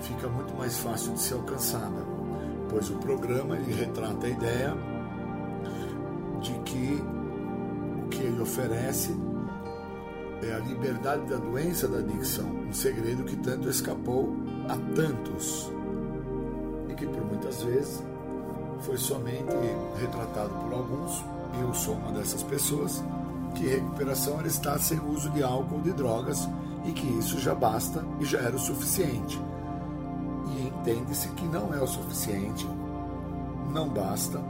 fica 0.00 0.28
muito 0.28 0.54
mais 0.56 0.76
fácil 0.78 1.12
de 1.12 1.20
ser 1.20 1.34
alcançada, 1.34 2.04
pois 2.68 2.90
o 2.90 2.94
programa 2.94 3.56
ele 3.56 3.72
retrata 3.72 4.26
a 4.26 4.30
ideia 4.30 4.74
de 6.40 6.52
que 6.60 7.02
o 8.04 8.08
que 8.08 8.22
ele 8.22 8.40
oferece 8.40 9.14
é 10.42 10.54
a 10.54 10.58
liberdade 10.58 11.26
da 11.26 11.36
doença 11.36 11.88
da 11.88 11.98
adicção, 11.98 12.46
um 12.46 12.72
segredo 12.72 13.24
que 13.24 13.36
tanto 13.36 13.68
escapou 13.68 14.36
a 14.68 14.76
tantos 14.94 15.70
e 16.88 16.94
que 16.94 17.06
por 17.06 17.24
muitas 17.24 17.62
vezes 17.62 18.02
foi 18.80 18.96
somente 18.96 19.56
retratado 19.98 20.50
por 20.50 20.72
alguns, 20.72 21.24
eu 21.60 21.74
sou 21.74 21.94
uma 21.94 22.12
dessas 22.12 22.42
pessoas, 22.44 23.02
que 23.54 23.66
recuperação 23.66 24.38
era 24.38 24.46
estar 24.46 24.78
sem 24.78 25.00
uso 25.00 25.30
de 25.30 25.42
álcool 25.42 25.76
ou 25.76 25.80
de 25.80 25.92
drogas 25.92 26.48
e 26.84 26.92
que 26.92 27.06
isso 27.18 27.40
já 27.40 27.54
basta 27.54 28.04
e 28.20 28.24
já 28.24 28.38
era 28.38 28.54
o 28.54 28.58
suficiente. 28.58 29.40
Entende-se 30.80 31.28
que 31.28 31.46
não 31.46 31.74
é 31.74 31.82
o 31.82 31.86
suficiente, 31.86 32.68
não 33.72 33.88
basta 33.88 34.40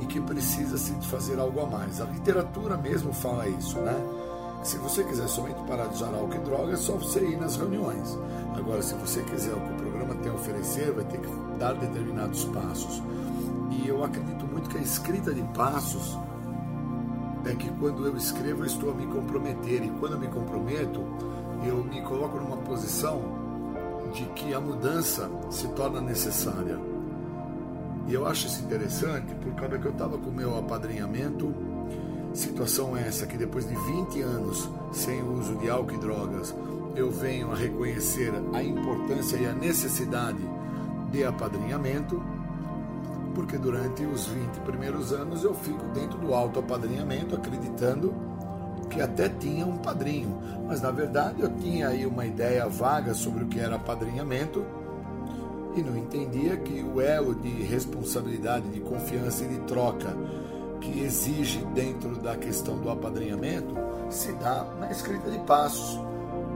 e 0.00 0.06
que 0.06 0.20
precisa-se 0.20 0.92
de 0.92 1.08
fazer 1.08 1.38
algo 1.38 1.60
a 1.60 1.66
mais. 1.66 2.00
A 2.00 2.04
literatura 2.04 2.76
mesmo 2.76 3.12
fala 3.12 3.48
isso, 3.48 3.78
né? 3.78 3.94
Se 4.62 4.78
você 4.78 5.04
quiser 5.04 5.28
somente 5.28 5.60
parar 5.62 5.86
de 5.86 5.94
usar 5.94 6.12
álcool 6.12 6.34
e 6.34 6.38
droga, 6.38 6.72
é 6.72 6.76
só 6.76 6.94
você 6.94 7.20
ir 7.20 7.38
nas 7.38 7.56
reuniões. 7.56 8.18
Agora, 8.56 8.82
se 8.82 8.94
você 8.94 9.22
quiser 9.22 9.54
o 9.54 9.60
que 9.60 9.72
o 9.72 9.76
programa 9.76 10.14
tem 10.16 10.32
a 10.32 10.34
oferecer, 10.34 10.90
vai 10.92 11.04
ter 11.04 11.18
que 11.18 11.28
dar 11.58 11.74
determinados 11.74 12.44
passos. 12.46 13.02
E 13.70 13.86
eu 13.86 14.02
acredito 14.02 14.44
muito 14.46 14.68
que 14.68 14.78
a 14.78 14.82
escrita 14.82 15.32
de 15.32 15.42
passos 15.54 16.18
é 17.44 17.54
que 17.54 17.70
quando 17.78 18.06
eu 18.06 18.16
escrevo, 18.16 18.62
eu 18.62 18.66
estou 18.66 18.90
a 18.90 18.94
me 18.94 19.06
comprometer. 19.06 19.84
E 19.84 19.90
quando 20.00 20.12
eu 20.12 20.18
me 20.18 20.28
comprometo, 20.28 21.00
eu 21.64 21.84
me 21.84 22.02
coloco 22.02 22.38
numa 22.38 22.56
posição 22.56 23.45
de 24.16 24.24
que 24.30 24.54
a 24.54 24.60
mudança 24.60 25.30
se 25.50 25.68
torna 25.68 26.00
necessária. 26.00 26.78
E 28.08 28.14
eu 28.14 28.26
acho 28.26 28.46
isso 28.46 28.64
interessante 28.64 29.34
por 29.34 29.52
causa 29.54 29.78
que 29.78 29.86
eu 29.86 29.92
estava 29.92 30.16
com 30.16 30.30
o 30.30 30.34
meu 30.34 30.58
apadrinhamento 30.58 31.54
situação 32.32 32.96
essa 32.96 33.26
que 33.26 33.36
depois 33.36 33.66
de 33.66 33.74
20 33.74 34.20
anos 34.20 34.68
sem 34.92 35.22
o 35.22 35.38
uso 35.38 35.54
de 35.56 35.70
álcool 35.70 35.94
e 35.94 35.98
drogas, 35.98 36.54
eu 36.94 37.10
venho 37.10 37.50
a 37.50 37.54
reconhecer 37.54 38.32
a 38.52 38.62
importância 38.62 39.36
e 39.36 39.46
a 39.46 39.52
necessidade 39.52 40.38
de 41.10 41.24
apadrinhamento, 41.24 42.22
porque 43.34 43.58
durante 43.58 44.04
os 44.04 44.26
20 44.26 44.60
primeiros 44.60 45.12
anos 45.12 45.44
eu 45.44 45.54
fico 45.54 45.84
dentro 45.94 46.18
do 46.18 46.34
auto-apadrinhamento, 46.34 47.34
acreditando 47.34 48.14
que 48.88 49.00
até 49.00 49.28
tinha 49.28 49.66
um 49.66 49.78
padrinho, 49.78 50.36
mas 50.66 50.80
na 50.80 50.90
verdade 50.90 51.42
eu 51.42 51.50
tinha 51.56 51.88
aí 51.88 52.06
uma 52.06 52.26
ideia 52.26 52.68
vaga 52.68 53.14
sobre 53.14 53.44
o 53.44 53.46
que 53.46 53.58
era 53.58 53.76
apadrinhamento 53.76 54.64
e 55.76 55.82
não 55.82 55.96
entendia 55.96 56.56
que 56.56 56.82
o 56.82 57.00
elo 57.00 57.34
de 57.34 57.50
responsabilidade, 57.64 58.68
de 58.68 58.80
confiança 58.80 59.44
e 59.44 59.48
de 59.48 59.58
troca 59.60 60.16
que 60.80 61.00
exige 61.00 61.58
dentro 61.74 62.16
da 62.16 62.36
questão 62.36 62.78
do 62.78 62.90
apadrinhamento 62.90 63.74
se 64.08 64.32
dá 64.32 64.64
na 64.78 64.90
escrita 64.90 65.30
de 65.30 65.38
passos, 65.40 66.00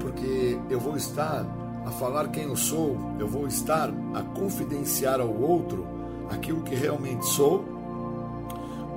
porque 0.01 0.59
eu 0.70 0.81
vou 0.81 0.97
estar 0.97 1.44
a 1.85 1.90
falar 1.93 2.28
quem 2.28 2.44
eu 2.44 2.57
sou, 2.57 2.97
eu 3.19 3.27
vou 3.27 3.47
estar 3.47 3.90
a 4.15 4.23
confidenciar 4.39 5.20
ao 5.20 5.35
outro 5.35 5.86
aquilo 6.31 6.62
que 6.62 6.74
realmente 6.74 7.27
sou, 7.27 7.65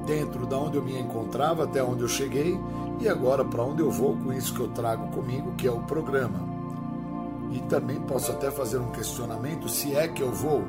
dentro 0.06 0.46
da 0.46 0.58
onde 0.58 0.78
eu 0.78 0.84
me 0.84 1.00
encontrava 1.00 1.64
até 1.64 1.84
onde 1.84 2.02
eu 2.02 2.08
cheguei 2.08 2.60
e 3.00 3.08
agora 3.08 3.44
para 3.44 3.64
onde 3.64 3.82
eu 3.82 3.92
vou 3.92 4.16
com 4.18 4.32
isso 4.32 4.54
que 4.54 4.60
eu 4.60 4.68
trago 4.70 5.08
comigo, 5.08 5.54
que 5.58 5.68
é 5.68 5.72
o 5.72 5.80
programa. 5.80 6.40
E 7.52 7.60
também 7.62 8.00
posso 8.02 8.32
até 8.32 8.50
fazer 8.50 8.78
um 8.78 8.92
questionamento 8.92 9.70
se 9.70 9.96
é 9.96 10.08
que 10.08 10.22
eu 10.22 10.32
vou, 10.32 10.64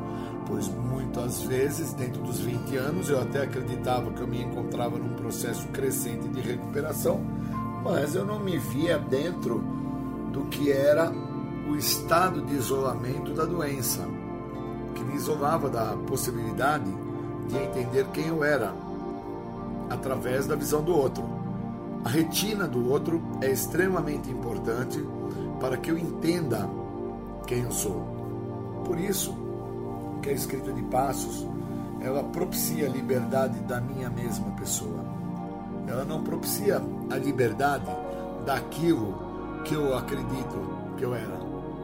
pois 0.46 0.68
muitas 0.68 1.42
vezes, 1.42 1.92
dentro 1.92 2.22
dos 2.22 2.40
20 2.40 2.76
anos, 2.76 3.08
eu 3.08 3.20
até 3.20 3.42
acreditava 3.42 4.10
que 4.10 4.20
eu 4.20 4.26
me 4.26 4.42
encontrava 4.42 4.98
num 4.98 5.14
processo 5.14 5.66
crescente 5.68 6.28
de 6.28 6.40
recuperação, 6.40 7.20
mas 7.82 8.14
eu 8.14 8.24
não 8.24 8.40
me 8.40 8.58
via 8.58 8.98
dentro 8.98 9.64
do 10.32 10.42
que 10.46 10.70
era 10.70 11.10
o 11.70 11.76
estado 11.76 12.42
de 12.42 12.54
isolamento 12.54 13.32
da 13.32 13.44
doença, 13.44 14.06
que 14.94 15.02
me 15.02 15.14
isolava 15.14 15.70
da 15.70 15.96
possibilidade 16.06 16.90
de 17.48 17.56
entender 17.56 18.06
quem 18.12 18.26
eu 18.26 18.44
era 18.44 18.83
através 19.90 20.46
da 20.46 20.56
visão 20.56 20.82
do 20.82 20.96
outro. 20.96 21.24
A 22.04 22.08
retina 22.08 22.66
do 22.66 22.90
outro 22.90 23.22
é 23.40 23.50
extremamente 23.50 24.30
importante 24.30 25.02
para 25.60 25.76
que 25.76 25.90
eu 25.90 25.98
entenda 25.98 26.68
quem 27.46 27.62
eu 27.62 27.72
sou. 27.72 28.02
Por 28.84 28.98
isso 28.98 29.34
que 30.20 30.28
a 30.28 30.32
escrita 30.32 30.72
de 30.72 30.82
passos 30.82 31.46
ela 32.00 32.22
propicia 32.22 32.86
a 32.86 32.90
liberdade 32.90 33.58
da 33.60 33.80
minha 33.80 34.10
mesma 34.10 34.50
pessoa. 34.52 35.04
Ela 35.86 36.04
não 36.04 36.22
propicia 36.22 36.82
a 37.10 37.16
liberdade 37.16 37.86
daquilo 38.44 39.14
que 39.64 39.74
eu 39.74 39.96
acredito 39.96 40.94
que 40.96 41.04
eu 41.04 41.14
era. 41.14 41.38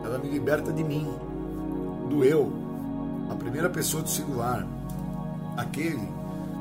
Ela 0.04 0.18
me 0.18 0.28
liberta 0.28 0.72
de 0.72 0.84
mim, 0.84 1.08
do 2.08 2.24
eu, 2.24 2.52
a 3.30 3.34
primeira 3.34 3.70
pessoa 3.70 4.02
do 4.02 4.08
singular, 4.08 4.66
aquele 5.56 6.08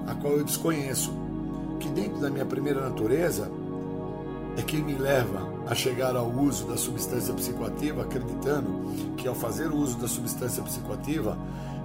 a 0.07 0.15
qual 0.15 0.33
eu 0.33 0.43
desconheço, 0.43 1.13
que 1.79 1.89
dentro 1.89 2.19
da 2.19 2.29
minha 2.29 2.45
primeira 2.45 2.81
natureza 2.81 3.49
é 4.57 4.61
quem 4.61 4.83
me 4.83 4.95
leva 4.95 5.47
a 5.67 5.75
chegar 5.75 6.15
ao 6.15 6.27
uso 6.27 6.67
da 6.67 6.75
substância 6.75 7.33
psicoativa, 7.33 8.01
acreditando 8.01 9.15
que 9.15 9.27
ao 9.27 9.35
fazer 9.35 9.71
uso 9.71 9.97
da 9.97 10.07
substância 10.07 10.61
psicoativa 10.63 11.37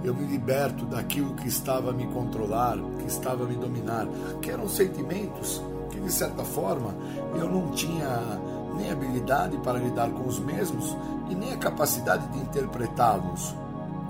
eu 0.03 0.13
me 0.13 0.25
liberto 0.25 0.85
daquilo 0.85 1.33
que 1.35 1.47
estava 1.47 1.91
a 1.91 1.93
me 1.93 2.05
controlar, 2.07 2.77
que 2.99 3.07
estava 3.07 3.43
a 3.43 3.47
me 3.47 3.55
dominar, 3.55 4.07
que 4.41 4.51
eram 4.51 4.67
sentimentos 4.67 5.61
que 5.89 5.99
de 5.99 6.11
certa 6.11 6.43
forma 6.43 6.93
eu 7.35 7.49
não 7.49 7.71
tinha 7.71 8.39
nem 8.77 8.91
habilidade 8.91 9.57
para 9.59 9.79
lidar 9.79 10.09
com 10.09 10.27
os 10.27 10.39
mesmos 10.39 10.95
e 11.29 11.35
nem 11.35 11.53
a 11.53 11.57
capacidade 11.57 12.27
de 12.27 12.39
interpretá-los. 12.39 13.55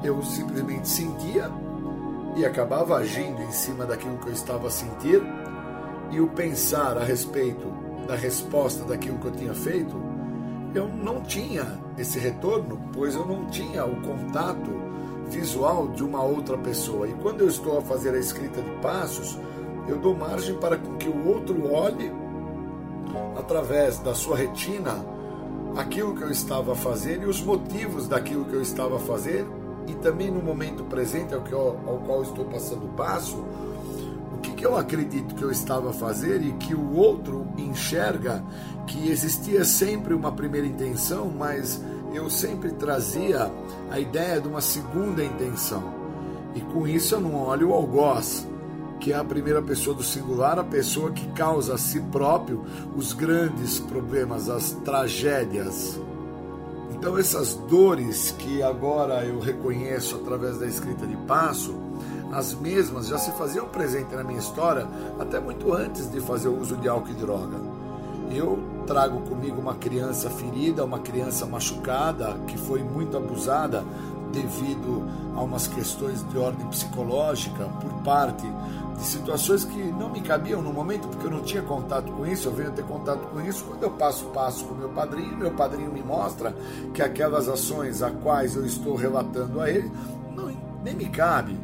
Eu 0.03 0.21
simplesmente 0.23 0.87
sentia 0.87 1.51
e 2.35 2.45
acabava 2.45 2.97
agindo 2.97 3.41
em 3.41 3.51
cima 3.51 3.85
daquilo 3.85 4.17
que 4.17 4.27
eu 4.27 4.33
estava 4.33 4.67
a 4.67 4.71
sentir 4.71 5.21
e 6.15 6.21
o 6.21 6.27
pensar 6.27 6.97
a 6.97 7.03
respeito 7.03 7.67
da 8.07 8.15
resposta 8.15 8.85
daquilo 8.85 9.17
que 9.17 9.25
eu 9.25 9.31
tinha 9.31 9.53
feito, 9.53 10.01
eu 10.73 10.87
não 10.87 11.21
tinha 11.21 11.77
esse 11.97 12.17
retorno, 12.19 12.79
pois 12.93 13.15
eu 13.15 13.25
não 13.25 13.45
tinha 13.47 13.85
o 13.85 14.01
contato 14.01 14.71
visual 15.29 15.89
de 15.89 16.03
uma 16.03 16.23
outra 16.23 16.57
pessoa. 16.57 17.05
E 17.07 17.13
quando 17.15 17.41
eu 17.41 17.49
estou 17.49 17.77
a 17.77 17.81
fazer 17.81 18.13
a 18.13 18.17
escrita 18.17 18.61
de 18.61 18.69
passos, 18.81 19.37
eu 19.89 19.97
dou 19.97 20.15
margem 20.15 20.55
para 20.55 20.77
que 20.77 21.09
o 21.09 21.27
outro 21.27 21.69
olhe 21.69 22.09
através 23.37 23.99
da 23.99 24.13
sua 24.13 24.37
retina 24.37 25.05
aquilo 25.75 26.15
que 26.15 26.23
eu 26.23 26.31
estava 26.31 26.71
a 26.71 26.75
fazer 26.75 27.21
e 27.21 27.25
os 27.25 27.41
motivos 27.41 28.07
daquilo 28.07 28.45
que 28.45 28.53
eu 28.53 28.61
estava 28.61 28.95
a 28.95 28.99
fazer 28.99 29.45
e 29.87 29.93
também 29.95 30.31
no 30.31 30.41
momento 30.41 30.85
presente 30.85 31.33
ao, 31.33 31.41
que 31.41 31.51
eu, 31.51 31.77
ao 31.85 31.97
qual 32.05 32.21
estou 32.21 32.45
passando 32.45 32.85
o 32.85 32.89
passo, 32.89 33.43
eu 34.65 34.75
acredito 34.75 35.35
que 35.35 35.43
eu 35.43 35.51
estava 35.51 35.91
a 35.91 35.93
fazer 35.93 36.41
e 36.41 36.51
que 36.53 36.73
o 36.73 36.95
outro 36.95 37.47
enxerga 37.55 38.43
que 38.87 39.09
existia 39.09 39.63
sempre 39.63 40.13
uma 40.13 40.31
primeira 40.31 40.65
intenção, 40.65 41.31
mas 41.31 41.79
eu 42.13 42.29
sempre 42.31 42.71
trazia 42.71 43.51
a 43.91 43.99
ideia 43.99 44.41
de 44.41 44.47
uma 44.47 44.61
segunda 44.61 45.23
intenção. 45.23 45.83
E 46.55 46.61
com 46.61 46.87
isso 46.87 47.13
eu 47.13 47.21
não 47.21 47.35
olho 47.35 47.69
o 47.69 47.73
algoz, 47.73 48.47
que 48.99 49.13
é 49.13 49.15
a 49.15 49.23
primeira 49.23 49.61
pessoa 49.61 49.95
do 49.95 50.03
singular, 50.03 50.57
a 50.57 50.63
pessoa 50.63 51.11
que 51.11 51.27
causa 51.33 51.75
a 51.75 51.77
si 51.77 51.99
próprio 51.99 52.63
os 52.95 53.13
grandes 53.13 53.77
problemas, 53.79 54.49
as 54.49 54.71
tragédias. 54.83 55.99
Então, 56.91 57.19
essas 57.19 57.53
dores 57.69 58.31
que 58.31 58.63
agora 58.63 59.23
eu 59.25 59.39
reconheço 59.39 60.15
através 60.15 60.57
da 60.57 60.65
escrita 60.65 61.05
de 61.05 61.15
passo, 61.27 61.84
as 62.31 62.53
mesmas 62.53 63.07
já 63.07 63.17
se 63.17 63.31
faziam 63.31 63.67
presente 63.67 64.13
na 64.15 64.23
minha 64.23 64.39
história 64.39 64.87
até 65.19 65.39
muito 65.39 65.73
antes 65.73 66.09
de 66.11 66.19
fazer 66.19 66.47
o 66.47 66.59
uso 66.59 66.75
de 66.77 66.87
álcool 66.87 67.11
e 67.11 67.13
droga. 67.13 67.57
Eu 68.31 68.59
trago 68.85 69.21
comigo 69.21 69.61
uma 69.61 69.75
criança 69.75 70.29
ferida, 70.29 70.83
uma 70.83 70.99
criança 70.99 71.45
machucada, 71.45 72.37
que 72.47 72.57
foi 72.57 72.83
muito 72.83 73.15
abusada 73.15 73.83
devido 74.31 75.07
a 75.35 75.41
umas 75.41 75.67
questões 75.67 76.27
de 76.29 76.37
ordem 76.37 76.67
psicológica 76.67 77.65
por 77.81 77.91
parte 78.03 78.45
de 78.97 79.03
situações 79.03 79.63
que 79.63 79.77
não 79.77 80.09
me 80.09 80.21
cabiam 80.21 80.61
no 80.61 80.73
momento, 80.73 81.07
porque 81.07 81.27
eu 81.27 81.31
não 81.31 81.41
tinha 81.41 81.61
contato 81.61 82.11
com 82.11 82.25
isso, 82.25 82.47
eu 82.47 82.53
venho 82.53 82.71
ter 82.71 82.83
contato 82.83 83.27
com 83.27 83.41
isso 83.41 83.63
quando 83.63 83.83
eu 83.83 83.91
passo 83.91 84.25
passo 84.25 84.65
com 84.65 84.75
meu 84.75 84.89
padrinho, 84.89 85.37
meu 85.37 85.51
padrinho 85.51 85.91
me 85.91 86.01
mostra 86.01 86.55
que 86.93 87.01
aquelas 87.01 87.47
ações 87.47 88.01
a 88.01 88.11
quais 88.11 88.55
eu 88.55 88.65
estou 88.65 88.95
relatando 88.95 89.59
a 89.59 89.69
ele, 89.69 89.91
não, 90.35 90.51
nem 90.83 90.95
me 90.95 91.05
cabe. 91.05 91.57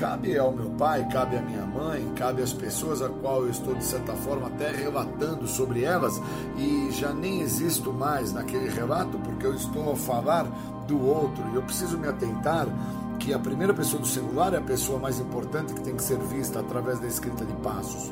Cabe 0.00 0.38
ao 0.38 0.50
meu 0.50 0.70
pai, 0.70 1.06
cabe 1.12 1.36
à 1.36 1.42
minha 1.42 1.66
mãe, 1.66 2.10
cabe 2.16 2.40
às 2.40 2.54
pessoas 2.54 3.02
a 3.02 3.10
qual 3.10 3.42
eu 3.42 3.50
estou, 3.50 3.74
de 3.74 3.84
certa 3.84 4.14
forma, 4.14 4.46
até 4.46 4.72
relatando 4.72 5.46
sobre 5.46 5.84
elas 5.84 6.18
e 6.56 6.88
já 6.90 7.12
nem 7.12 7.42
existo 7.42 7.92
mais 7.92 8.32
naquele 8.32 8.70
relato 8.70 9.18
porque 9.18 9.44
eu 9.44 9.54
estou 9.54 9.92
a 9.92 9.96
falar 9.96 10.44
do 10.88 11.06
outro 11.06 11.44
e 11.52 11.56
eu 11.56 11.62
preciso 11.62 11.98
me 11.98 12.08
atentar 12.08 12.66
que 13.18 13.34
a 13.34 13.38
primeira 13.38 13.74
pessoa 13.74 14.00
do 14.00 14.08
singular 14.08 14.54
é 14.54 14.56
a 14.56 14.62
pessoa 14.62 14.98
mais 14.98 15.20
importante 15.20 15.74
que 15.74 15.82
tem 15.82 15.94
que 15.94 16.02
ser 16.02 16.18
vista 16.18 16.60
através 16.60 16.98
da 16.98 17.06
escrita 17.06 17.44
de 17.44 17.52
passos. 17.56 18.10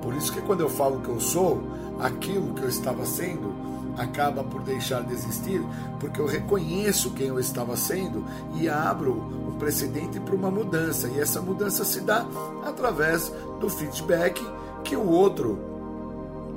Por 0.00 0.14
isso 0.14 0.32
que 0.32 0.40
quando 0.40 0.62
eu 0.62 0.70
falo 0.70 1.00
que 1.00 1.08
eu 1.10 1.20
sou, 1.20 1.62
aquilo 2.00 2.54
que 2.54 2.62
eu 2.62 2.68
estava 2.70 3.04
sendo 3.04 3.52
acaba 3.96 4.44
por 4.44 4.62
deixar 4.62 5.02
de 5.02 5.12
existir, 5.12 5.62
porque 5.98 6.20
eu 6.20 6.26
reconheço 6.26 7.12
quem 7.12 7.28
eu 7.28 7.40
estava 7.40 7.76
sendo 7.76 8.24
e 8.54 8.68
abro 8.68 9.12
um 9.12 9.56
precedente 9.58 10.20
para 10.20 10.34
uma 10.34 10.50
mudança. 10.50 11.08
E 11.08 11.18
essa 11.18 11.40
mudança 11.40 11.84
se 11.84 12.00
dá 12.00 12.26
através 12.64 13.32
do 13.60 13.68
feedback 13.68 14.44
que 14.84 14.96
o 14.96 15.08
outro 15.08 15.58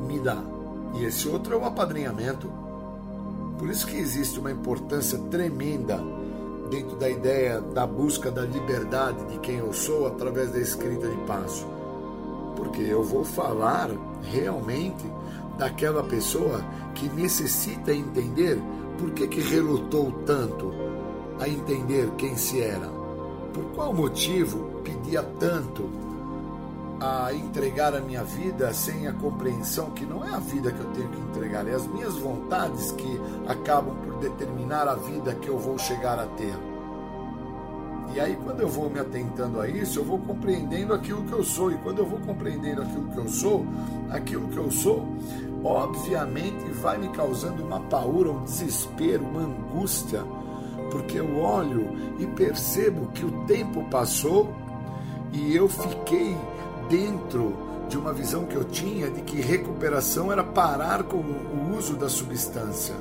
me 0.07 0.19
dá. 0.19 0.37
E 0.95 1.05
esse 1.05 1.27
outro 1.27 1.53
é 1.53 1.57
o 1.57 1.65
apadrinhamento. 1.65 2.51
Por 3.57 3.69
isso 3.69 3.85
que 3.85 3.97
existe 3.97 4.39
uma 4.39 4.51
importância 4.51 5.17
tremenda 5.29 6.01
dentro 6.69 6.95
da 6.97 7.09
ideia 7.09 7.59
da 7.59 7.85
busca 7.85 8.31
da 8.31 8.43
liberdade 8.43 9.23
de 9.25 9.39
quem 9.39 9.57
eu 9.57 9.73
sou 9.73 10.07
através 10.07 10.51
da 10.51 10.59
escrita 10.59 11.07
de 11.07 11.17
passo. 11.25 11.67
Porque 12.55 12.81
eu 12.81 13.03
vou 13.03 13.23
falar 13.23 13.89
realmente 14.23 15.05
daquela 15.59 16.01
pessoa 16.01 16.63
que 16.95 17.09
necessita 17.09 17.93
entender 17.93 18.57
por 18.97 19.11
que, 19.11 19.27
que 19.27 19.41
relutou 19.41 20.11
tanto 20.25 20.73
a 21.39 21.47
entender 21.47 22.09
quem 22.17 22.35
se 22.35 22.61
era. 22.61 22.87
Por 23.53 23.65
qual 23.75 23.93
motivo 23.93 24.81
pedia 24.83 25.21
tanto 25.39 25.89
a 27.01 27.33
entregar 27.33 27.93
a 27.93 28.01
minha 28.01 28.23
vida 28.23 28.73
sem 28.73 29.07
a 29.07 29.13
compreensão 29.13 29.91
que 29.91 30.05
não 30.05 30.25
é 30.25 30.33
a 30.33 30.39
vida 30.39 30.71
que 30.71 30.79
eu 30.79 30.91
tenho 30.91 31.09
que 31.09 31.19
entregar, 31.19 31.67
é 31.67 31.73
as 31.73 31.87
minhas 31.87 32.17
vontades 32.17 32.91
que 32.91 33.21
acabam 33.47 33.95
por 33.97 34.19
determinar 34.19 34.87
a 34.87 34.95
vida 34.95 35.33
que 35.35 35.47
eu 35.47 35.57
vou 35.57 35.77
chegar 35.77 36.19
a 36.19 36.25
ter. 36.25 36.53
E 38.13 38.19
aí, 38.19 38.35
quando 38.43 38.61
eu 38.61 38.67
vou 38.67 38.89
me 38.89 38.99
atentando 38.99 39.61
a 39.61 39.69
isso, 39.69 39.99
eu 39.99 40.03
vou 40.03 40.17
compreendendo 40.17 40.93
aquilo 40.93 41.23
que 41.25 41.31
eu 41.31 41.43
sou. 41.43 41.71
E 41.71 41.75
quando 41.75 41.99
eu 41.99 42.05
vou 42.07 42.19
compreendendo 42.19 42.81
aquilo 42.81 43.07
que 43.09 43.17
eu 43.17 43.29
sou, 43.29 43.65
aquilo 44.09 44.47
que 44.47 44.57
eu 44.57 44.71
sou 44.71 45.05
obviamente 45.63 46.63
vai 46.71 46.97
me 46.97 47.09
causando 47.09 47.63
uma 47.63 47.79
paura, 47.81 48.31
um 48.31 48.43
desespero, 48.43 49.23
uma 49.23 49.41
angústia, 49.41 50.23
porque 50.91 51.19
eu 51.19 51.39
olho 51.39 51.95
e 52.19 52.25
percebo 52.25 53.11
que 53.11 53.25
o 53.25 53.45
tempo 53.45 53.83
passou 53.89 54.53
e 55.31 55.55
eu 55.55 55.67
fiquei 55.67 56.35
dentro 56.89 57.55
de 57.87 57.97
uma 57.97 58.13
visão 58.13 58.45
que 58.45 58.55
eu 58.55 58.63
tinha 58.63 59.09
de 59.09 59.21
que 59.21 59.41
recuperação 59.41 60.31
era 60.31 60.43
parar 60.43 61.03
com 61.03 61.17
o 61.17 61.75
uso 61.77 61.95
da 61.95 62.07
substância. 62.07 62.95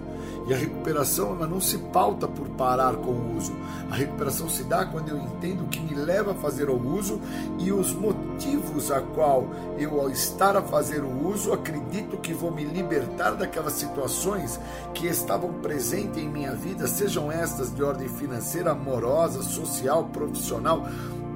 E 0.49 0.55
a 0.55 0.57
recuperação 0.57 1.35
ela 1.35 1.47
não 1.47 1.61
se 1.61 1.77
pauta 1.77 2.27
por 2.27 2.49
parar 2.49 2.97
com 2.97 3.11
o 3.11 3.37
uso. 3.37 3.53
A 3.91 3.95
recuperação 3.95 4.49
se 4.49 4.65
dá 4.65 4.87
quando 4.87 5.11
eu 5.11 5.19
entendo 5.19 5.65
o 5.65 5.69
que 5.69 5.79
me 5.79 5.95
leva 5.95 6.33
a 6.33 6.35
fazer 6.35 6.71
o 6.71 6.75
uso 6.77 7.21
e 7.59 7.71
os 7.71 7.93
motivos 7.93 8.91
a 8.91 9.03
qual 9.03 9.47
eu 9.79 10.01
ao 10.01 10.09
estar 10.09 10.57
a 10.57 10.63
fazer 10.63 11.03
o 11.05 11.29
uso 11.29 11.53
acredito 11.53 12.17
que 12.17 12.33
vou 12.33 12.51
me 12.51 12.65
libertar 12.65 13.33
daquelas 13.33 13.75
situações 13.75 14.59
que 14.95 15.07
estavam 15.07 15.53
presentes 15.53 16.17
em 16.17 16.29
minha 16.29 16.55
vida, 16.55 16.87
sejam 16.87 17.31
estas 17.31 17.75
de 17.75 17.83
ordem 17.83 18.09
financeira, 18.09 18.71
amorosa, 18.71 19.43
social, 19.43 20.05
profissional, 20.05 20.87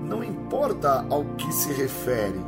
não 0.02 0.24
importa 0.24 1.04
ao 1.10 1.22
que 1.36 1.52
se 1.52 1.70
refere. 1.70 2.40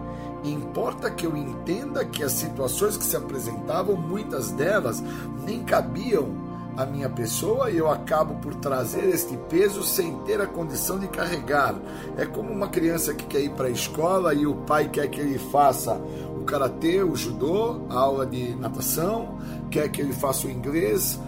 Importa 0.42 1.10
que 1.10 1.26
eu 1.26 1.36
entenda 1.36 2.04
que 2.04 2.22
as 2.22 2.32
situações 2.32 2.96
que 2.96 3.04
se 3.04 3.16
apresentavam, 3.16 3.96
muitas 3.96 4.50
delas 4.50 5.02
nem 5.42 5.62
cabiam 5.62 6.43
a 6.76 6.84
minha 6.84 7.08
pessoa 7.08 7.70
e 7.70 7.78
eu 7.78 7.90
acabo 7.90 8.34
por 8.36 8.54
trazer 8.56 9.04
este 9.08 9.36
peso 9.48 9.82
sem 9.82 10.16
ter 10.20 10.40
a 10.40 10.46
condição 10.46 10.98
de 10.98 11.06
carregar. 11.08 11.74
É 12.16 12.26
como 12.26 12.52
uma 12.52 12.68
criança 12.68 13.14
que 13.14 13.24
quer 13.26 13.40
ir 13.40 13.50
para 13.50 13.66
a 13.66 13.70
escola 13.70 14.34
e 14.34 14.46
o 14.46 14.54
pai 14.54 14.88
quer 14.88 15.08
que 15.08 15.20
ele 15.20 15.38
faça 15.38 16.00
o 16.36 16.44
karatê, 16.44 17.02
o 17.02 17.14
judô, 17.14 17.80
a 17.88 17.98
aula 17.98 18.26
de 18.26 18.54
natação, 18.56 19.38
quer 19.70 19.88
que 19.88 20.00
ele 20.00 20.12
faça 20.12 20.46
o 20.46 20.50
inglês, 20.50 21.18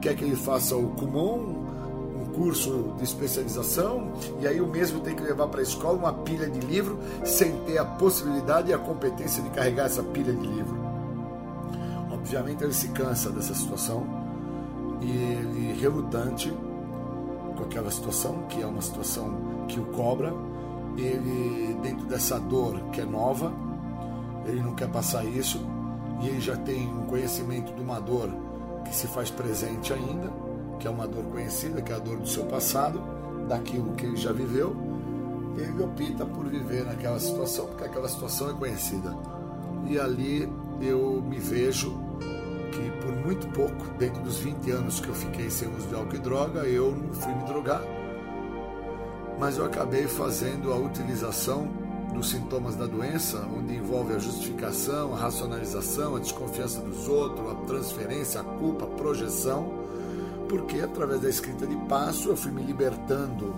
quer 0.00 0.14
que 0.14 0.24
ele 0.24 0.36
faça 0.36 0.76
o 0.76 0.90
kumon, 0.90 1.62
um 2.20 2.32
curso 2.32 2.94
de 2.96 3.04
especialização, 3.04 4.12
e 4.40 4.46
aí 4.46 4.60
o 4.60 4.66
mesmo 4.66 5.00
tem 5.00 5.14
que 5.14 5.22
levar 5.22 5.48
para 5.48 5.60
a 5.60 5.64
escola 5.64 5.98
uma 5.98 6.12
pilha 6.12 6.48
de 6.48 6.60
livro 6.60 6.98
sem 7.24 7.52
ter 7.64 7.76
a 7.78 7.84
possibilidade 7.84 8.70
e 8.70 8.72
a 8.72 8.78
competência 8.78 9.42
de 9.42 9.50
carregar 9.50 9.86
essa 9.86 10.02
pilha 10.02 10.32
de 10.32 10.46
livro. 10.46 10.80
Obviamente 12.10 12.62
ele 12.62 12.72
se 12.72 12.88
cansa 12.88 13.30
dessa 13.30 13.52
situação 13.52 14.21
e 15.02 15.10
ele 15.10 15.80
relutante 15.80 16.52
com 17.56 17.64
aquela 17.64 17.90
situação, 17.90 18.42
que 18.48 18.62
é 18.62 18.66
uma 18.66 18.80
situação 18.80 19.34
que 19.68 19.78
o 19.78 19.84
cobra, 19.86 20.32
ele 20.96 21.76
dentro 21.82 22.06
dessa 22.06 22.38
dor 22.38 22.78
que 22.92 23.00
é 23.00 23.04
nova, 23.04 23.52
ele 24.46 24.60
não 24.60 24.74
quer 24.74 24.88
passar 24.88 25.24
isso. 25.24 25.60
E 26.20 26.28
ele 26.28 26.40
já 26.40 26.56
tem 26.56 26.86
um 26.86 27.06
conhecimento 27.06 27.74
de 27.74 27.80
uma 27.80 28.00
dor 28.00 28.30
que 28.84 28.94
se 28.94 29.06
faz 29.08 29.30
presente 29.30 29.92
ainda, 29.92 30.32
que 30.78 30.86
é 30.86 30.90
uma 30.90 31.06
dor 31.06 31.24
conhecida, 31.24 31.82
que 31.82 31.92
é 31.92 31.96
a 31.96 31.98
dor 31.98 32.18
do 32.18 32.28
seu 32.28 32.44
passado, 32.44 33.00
daquilo 33.48 33.92
que 33.94 34.06
ele 34.06 34.16
já 34.16 34.32
viveu, 34.32 34.76
ele 35.56 35.82
opta 35.82 36.24
por 36.24 36.46
viver 36.46 36.84
naquela 36.84 37.18
situação, 37.18 37.66
porque 37.66 37.84
aquela 37.84 38.08
situação 38.08 38.50
é 38.50 38.52
conhecida. 38.54 39.16
E 39.88 39.98
ali 39.98 40.50
eu 40.80 41.22
me 41.22 41.38
vejo 41.38 41.92
que 42.72 42.90
por 43.02 43.14
muito 43.14 43.46
pouco, 43.48 43.86
dentro 43.98 44.22
dos 44.22 44.38
20 44.38 44.70
anos 44.70 44.98
que 44.98 45.08
eu 45.08 45.14
fiquei 45.14 45.50
sem 45.50 45.68
uso 45.76 45.86
de 45.86 45.94
álcool 45.94 46.16
e 46.16 46.18
droga, 46.18 46.60
eu 46.60 46.90
não 46.90 47.12
fui 47.14 47.32
me 47.34 47.44
drogar, 47.44 47.82
mas 49.38 49.58
eu 49.58 49.64
acabei 49.64 50.08
fazendo 50.08 50.72
a 50.72 50.76
utilização 50.76 51.68
dos 52.12 52.30
sintomas 52.30 52.74
da 52.76 52.86
doença, 52.86 53.46
onde 53.56 53.74
envolve 53.74 54.14
a 54.14 54.18
justificação, 54.18 55.14
a 55.14 55.18
racionalização, 55.18 56.16
a 56.16 56.18
desconfiança 56.18 56.80
dos 56.80 57.08
outros, 57.08 57.50
a 57.50 57.54
transferência, 57.66 58.40
a 58.40 58.44
culpa, 58.44 58.84
a 58.84 58.88
projeção, 58.88 59.72
porque 60.48 60.80
através 60.80 61.20
da 61.20 61.28
escrita 61.28 61.66
de 61.66 61.76
passo 61.86 62.28
eu 62.28 62.36
fui 62.36 62.50
me 62.50 62.62
libertando 62.62 63.54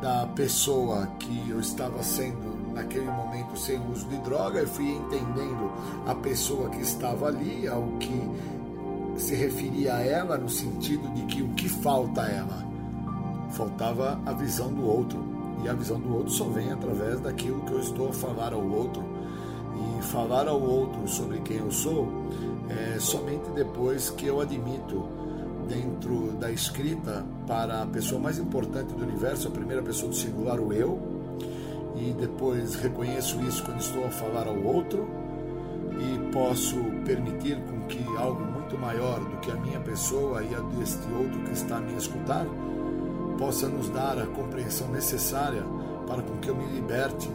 da 0.00 0.26
pessoa 0.28 1.06
que 1.18 1.50
eu 1.50 1.58
estava 1.58 2.02
sendo 2.02 2.47
naquele 2.78 3.10
momento 3.10 3.58
sem 3.58 3.80
uso 3.90 4.06
de 4.06 4.16
droga, 4.18 4.60
eu 4.60 4.68
fui 4.68 4.88
entendendo 4.88 5.70
a 6.06 6.14
pessoa 6.14 6.70
que 6.70 6.80
estava 6.80 7.26
ali, 7.26 7.66
ao 7.66 7.82
que 7.98 8.30
se 9.16 9.34
referia 9.34 9.96
a 9.96 10.00
ela, 10.00 10.38
no 10.38 10.48
sentido 10.48 11.12
de 11.12 11.22
que 11.22 11.42
o 11.42 11.48
que 11.48 11.68
falta 11.68 12.22
a 12.22 12.30
ela? 12.30 12.64
Faltava 13.50 14.20
a 14.24 14.32
visão 14.32 14.72
do 14.72 14.86
outro. 14.86 15.18
E 15.64 15.68
a 15.68 15.72
visão 15.72 15.98
do 15.98 16.14
outro 16.14 16.30
só 16.30 16.44
vem 16.44 16.70
através 16.70 17.18
daquilo 17.20 17.60
que 17.62 17.72
eu 17.72 17.80
estou 17.80 18.10
a 18.10 18.12
falar 18.12 18.52
ao 18.52 18.64
outro. 18.64 19.02
E 19.98 20.02
falar 20.04 20.46
ao 20.46 20.60
outro 20.60 21.06
sobre 21.08 21.40
quem 21.40 21.56
eu 21.56 21.70
sou 21.72 22.08
é 22.68 23.00
somente 23.00 23.50
depois 23.50 24.10
que 24.10 24.26
eu 24.26 24.40
admito 24.40 25.04
dentro 25.68 26.32
da 26.38 26.50
escrita 26.50 27.26
para 27.46 27.82
a 27.82 27.86
pessoa 27.86 28.20
mais 28.20 28.38
importante 28.38 28.94
do 28.94 29.02
universo, 29.02 29.48
a 29.48 29.50
primeira 29.50 29.82
pessoa 29.82 30.10
do 30.10 30.16
singular, 30.16 30.60
o 30.60 30.72
eu, 30.72 31.17
e 32.00 32.12
depois 32.12 32.76
reconheço 32.76 33.40
isso 33.40 33.64
quando 33.64 33.80
estou 33.80 34.06
a 34.06 34.10
falar 34.10 34.46
ao 34.46 34.56
outro 34.62 35.08
e 35.98 36.32
posso 36.32 36.76
permitir 37.04 37.56
com 37.62 37.80
que 37.86 38.04
algo 38.16 38.40
muito 38.44 38.78
maior 38.78 39.18
do 39.18 39.36
que 39.38 39.50
a 39.50 39.56
minha 39.56 39.80
pessoa 39.80 40.42
e 40.42 40.54
a 40.54 40.60
deste 40.60 41.10
outro 41.12 41.40
que 41.40 41.52
está 41.52 41.78
a 41.78 41.80
me 41.80 41.96
escutar 41.96 42.46
possa 43.36 43.68
nos 43.68 43.88
dar 43.88 44.18
a 44.18 44.26
compreensão 44.26 44.88
necessária 44.88 45.64
para 46.06 46.22
com 46.22 46.36
que 46.38 46.48
eu 46.48 46.56
me 46.56 46.66
liberte 46.66 47.28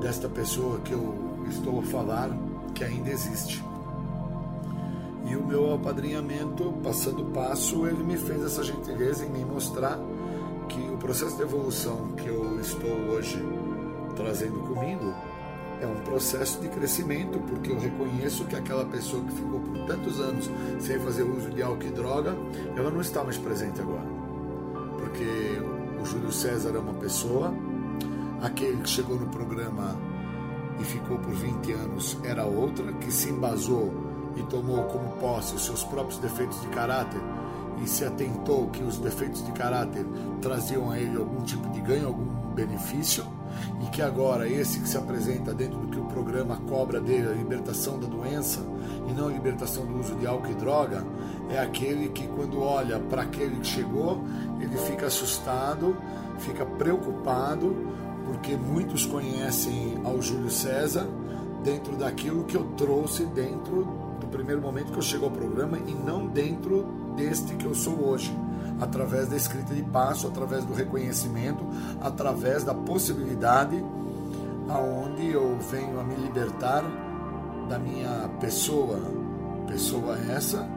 desta 0.00 0.28
pessoa 0.28 0.78
que 0.80 0.92
eu 0.92 1.14
estou 1.48 1.80
a 1.80 1.82
falar 1.82 2.30
que 2.74 2.84
ainda 2.84 3.10
existe. 3.10 3.64
E 5.28 5.34
o 5.34 5.44
meu 5.44 5.74
apadrinhamento, 5.74 6.72
passando 6.84 7.24
passo, 7.32 7.86
ele 7.86 8.04
me 8.04 8.16
fez 8.16 8.44
essa 8.44 8.62
gentileza 8.62 9.24
em 9.24 9.30
me 9.30 9.44
mostrar 9.44 9.98
que 10.68 10.80
o 10.92 10.96
processo 10.96 11.36
de 11.36 11.42
evolução 11.42 12.12
que 12.16 12.26
eu 12.26 12.60
estou 12.60 12.90
hoje 13.10 13.42
trazendo 14.14 14.58
comigo 14.60 15.14
é 15.80 15.86
um 15.86 15.96
processo 16.00 16.60
de 16.60 16.68
crescimento, 16.68 17.38
porque 17.40 17.70
eu 17.70 17.78
reconheço 17.78 18.44
que 18.46 18.56
aquela 18.56 18.84
pessoa 18.86 19.22
que 19.24 19.32
ficou 19.32 19.60
por 19.60 19.78
tantos 19.86 20.20
anos 20.20 20.50
sem 20.80 20.98
fazer 20.98 21.22
uso 21.22 21.50
de 21.50 21.62
álcool 21.62 21.86
e 21.86 21.90
droga, 21.90 22.34
ela 22.74 22.90
não 22.90 23.00
está 23.00 23.22
mais 23.22 23.36
presente 23.36 23.80
agora. 23.80 24.06
Porque 24.98 25.60
o 26.00 26.04
Júlio 26.04 26.32
César 26.32 26.74
é 26.74 26.78
uma 26.78 26.94
pessoa, 26.94 27.52
aquele 28.40 28.78
que 28.82 28.88
chegou 28.88 29.16
no 29.16 29.26
programa 29.26 29.96
e 30.80 30.84
ficou 30.84 31.18
por 31.18 31.34
20 31.34 31.72
anos 31.72 32.18
era 32.24 32.44
outra, 32.44 32.92
que 32.94 33.12
se 33.12 33.28
embasou 33.28 33.92
e 34.34 34.42
tomou 34.44 34.84
como 34.84 35.16
posse 35.16 35.54
os 35.54 35.64
seus 35.64 35.84
próprios 35.84 36.18
defeitos 36.18 36.60
de 36.60 36.68
caráter 36.68 37.20
e 37.82 37.88
se 37.88 38.04
atentou 38.04 38.68
que 38.68 38.82
os 38.82 38.98
defeitos 38.98 39.44
de 39.44 39.52
caráter 39.52 40.04
traziam 40.40 40.90
a 40.90 40.98
ele 40.98 41.16
algum 41.16 41.42
tipo 41.42 41.68
de 41.70 41.80
ganho, 41.80 42.08
algum 42.08 42.24
benefício, 42.54 43.24
e 43.82 43.86
que 43.86 44.02
agora 44.02 44.48
esse 44.48 44.80
que 44.80 44.88
se 44.88 44.96
apresenta 44.96 45.54
dentro 45.54 45.78
do 45.78 45.88
que 45.88 45.98
o 45.98 46.04
programa 46.04 46.56
cobra 46.68 47.00
dele, 47.00 47.28
a 47.28 47.32
libertação 47.32 47.98
da 47.98 48.06
doença 48.06 48.60
e 49.08 49.12
não 49.12 49.28
a 49.28 49.32
libertação 49.32 49.84
do 49.86 49.98
uso 49.98 50.14
de 50.16 50.26
álcool 50.26 50.50
e 50.50 50.54
droga, 50.54 51.04
é 51.50 51.58
aquele 51.58 52.08
que 52.08 52.26
quando 52.28 52.60
olha 52.60 52.98
para 52.98 53.22
aquele 53.22 53.56
que 53.60 53.66
chegou, 53.66 54.24
ele 54.60 54.76
fica 54.78 55.06
assustado, 55.06 55.96
fica 56.38 56.64
preocupado, 56.64 57.74
porque 58.26 58.56
muitos 58.56 59.06
conhecem 59.06 60.00
ao 60.04 60.20
Júlio 60.20 60.50
César 60.50 61.06
dentro 61.62 61.96
daquilo 61.96 62.44
que 62.44 62.56
eu 62.56 62.64
trouxe 62.76 63.24
dentro 63.26 63.84
do 64.20 64.26
primeiro 64.26 64.60
momento 64.60 64.92
que 64.92 64.98
eu 64.98 65.02
chego 65.02 65.26
ao 65.26 65.30
programa 65.30 65.78
e 65.78 65.92
não 65.92 66.26
dentro 66.26 66.95
deste 67.16 67.54
que 67.56 67.64
eu 67.64 67.74
sou 67.74 68.08
hoje, 68.08 68.32
através 68.80 69.28
da 69.28 69.36
escrita 69.36 69.74
de 69.74 69.82
passo, 69.82 70.26
através 70.26 70.64
do 70.64 70.74
reconhecimento, 70.74 71.64
através 72.00 72.62
da 72.62 72.74
possibilidade 72.74 73.82
aonde 74.68 75.30
eu 75.30 75.56
venho 75.70 76.00
a 76.00 76.04
me 76.04 76.14
libertar 76.16 76.82
da 77.68 77.78
minha 77.78 78.28
pessoa, 78.40 79.00
pessoa 79.66 80.16
essa 80.30 80.68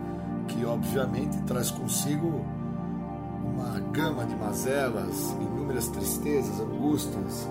que 0.48 0.66
obviamente 0.66 1.38
traz 1.44 1.70
consigo 1.72 2.46
uma 3.44 3.80
gama 3.92 4.26
de 4.26 4.36
mazelas, 4.36 5.32
inúmeras 5.40 5.88
tristezas, 5.88 6.60
angústias, 6.60 7.48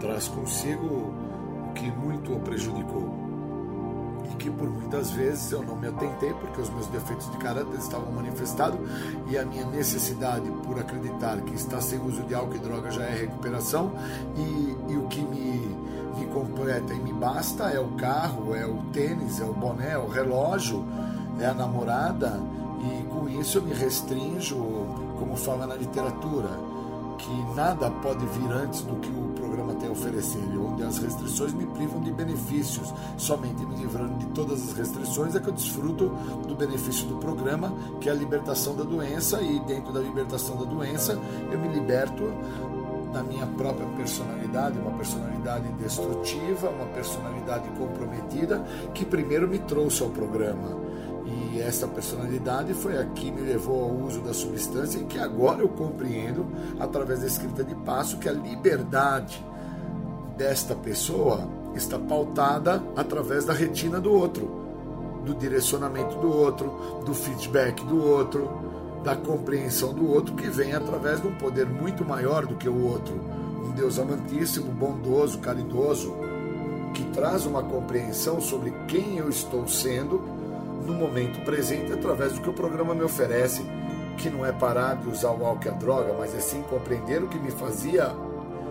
traz 0.00 0.28
consigo 0.28 0.86
o 0.86 1.72
que 1.74 1.90
muito 1.90 2.34
o 2.34 2.40
prejudicou 2.40 3.27
e 4.30 4.34
que 4.36 4.50
por 4.50 4.68
muitas 4.68 5.10
vezes 5.10 5.50
eu 5.52 5.62
não 5.62 5.76
me 5.76 5.88
atentei 5.88 6.32
porque 6.34 6.60
os 6.60 6.70
meus 6.70 6.86
defeitos 6.86 7.30
de 7.30 7.36
caráter 7.38 7.78
estavam 7.78 8.10
manifestados 8.12 8.78
e 9.28 9.38
a 9.38 9.44
minha 9.44 9.64
necessidade 9.66 10.48
por 10.64 10.78
acreditar 10.78 11.40
que 11.42 11.54
estar 11.54 11.80
sem 11.80 12.00
uso 12.00 12.22
de 12.22 12.34
álcool 12.34 12.56
e 12.56 12.58
droga 12.58 12.90
já 12.90 13.04
é 13.04 13.14
recuperação 13.14 13.92
e, 14.36 14.92
e 14.92 14.96
o 14.96 15.06
que 15.08 15.20
me, 15.20 15.76
me 16.18 16.26
completa 16.32 16.92
e 16.92 16.98
me 16.98 17.12
basta 17.12 17.64
é 17.70 17.80
o 17.80 17.88
carro, 17.92 18.54
é 18.54 18.66
o 18.66 18.76
tênis, 18.92 19.40
é 19.40 19.44
o 19.44 19.52
boné, 19.52 19.92
é 19.92 19.98
o 19.98 20.08
relógio, 20.08 20.84
é 21.40 21.46
a 21.46 21.54
namorada 21.54 22.40
e 22.80 23.02
com 23.08 23.28
isso 23.28 23.58
eu 23.58 23.62
me 23.62 23.74
restringo, 23.74 25.18
como 25.18 25.36
fala 25.36 25.66
na 25.66 25.74
literatura, 25.74 26.48
que 27.18 27.54
nada 27.54 27.90
pode 27.90 28.24
vir 28.26 28.52
antes 28.52 28.82
do 28.82 28.96
que 28.96 29.08
o 29.08 29.32
tem 29.78 29.88
a 29.88 29.92
oferecer, 29.92 30.42
onde 30.58 30.82
as 30.82 30.98
restrições 30.98 31.52
me 31.52 31.66
privam 31.66 32.00
de 32.00 32.12
benefícios. 32.12 32.92
Somente 33.16 33.64
me 33.64 33.76
livrando 33.76 34.18
de 34.18 34.26
todas 34.26 34.68
as 34.68 34.76
restrições 34.76 35.34
é 35.34 35.40
que 35.40 35.48
eu 35.48 35.52
desfruto 35.52 36.08
do 36.46 36.54
benefício 36.54 37.06
do 37.06 37.16
programa, 37.16 37.72
que 38.00 38.08
é 38.08 38.12
a 38.12 38.14
libertação 38.14 38.74
da 38.76 38.84
doença, 38.84 39.40
e 39.40 39.58
dentro 39.60 39.92
da 39.92 40.00
libertação 40.00 40.56
da 40.56 40.64
doença 40.64 41.18
eu 41.50 41.58
me 41.58 41.68
liberto 41.68 42.24
da 43.12 43.22
minha 43.22 43.46
própria 43.46 43.86
personalidade, 43.96 44.78
uma 44.78 44.92
personalidade 44.92 45.68
destrutiva, 45.74 46.68
uma 46.68 46.86
personalidade 46.86 47.68
comprometida, 47.70 48.62
que 48.94 49.04
primeiro 49.04 49.48
me 49.48 49.58
trouxe 49.58 50.02
ao 50.02 50.10
programa. 50.10 50.76
E 51.26 51.60
essa 51.60 51.86
personalidade 51.86 52.72
foi 52.74 52.98
a 52.98 53.04
que 53.04 53.30
me 53.30 53.40
levou 53.40 53.82
ao 53.82 53.90
uso 54.06 54.20
da 54.20 54.32
substância 54.32 54.98
e 54.98 55.04
que 55.04 55.18
agora 55.18 55.60
eu 55.60 55.68
compreendo, 55.68 56.46
através 56.78 57.20
da 57.20 57.26
escrita 57.26 57.64
de 57.64 57.74
passo, 57.74 58.18
que 58.18 58.28
a 58.28 58.32
liberdade 58.32 59.44
desta 60.38 60.74
pessoa 60.76 61.48
está 61.74 61.98
pautada 61.98 62.80
através 62.96 63.44
da 63.44 63.52
retina 63.52 64.00
do 64.00 64.12
outro, 64.12 64.48
do 65.24 65.34
direcionamento 65.34 66.16
do 66.16 66.32
outro, 66.32 67.02
do 67.04 67.12
feedback 67.12 67.84
do 67.84 68.02
outro, 68.02 68.48
da 69.02 69.16
compreensão 69.16 69.92
do 69.92 70.08
outro, 70.08 70.34
que 70.34 70.48
vem 70.48 70.72
através 70.72 71.20
de 71.20 71.26
um 71.26 71.34
poder 71.34 71.66
muito 71.66 72.04
maior 72.04 72.46
do 72.46 72.54
que 72.54 72.68
o 72.68 72.86
outro. 72.86 73.14
Um 73.64 73.72
Deus 73.72 73.98
amantíssimo, 73.98 74.70
bondoso, 74.70 75.38
caridoso, 75.40 76.14
que 76.94 77.02
traz 77.06 77.44
uma 77.44 77.62
compreensão 77.62 78.40
sobre 78.40 78.72
quem 78.86 79.18
eu 79.18 79.28
estou 79.28 79.66
sendo 79.66 80.22
no 80.86 80.94
momento 80.94 81.44
presente 81.44 81.92
através 81.92 82.32
do 82.32 82.40
que 82.40 82.48
o 82.48 82.54
programa 82.54 82.94
me 82.94 83.02
oferece, 83.02 83.62
que 84.16 84.30
não 84.30 84.46
é 84.46 84.52
parar 84.52 84.94
de 84.94 85.08
usar 85.08 85.30
a 85.30 85.70
droga, 85.72 86.14
mas 86.16 86.34
é 86.34 86.40
sim 86.40 86.62
compreender 86.62 87.22
o 87.22 87.28
que 87.28 87.38
me 87.38 87.50
fazia 87.50 88.14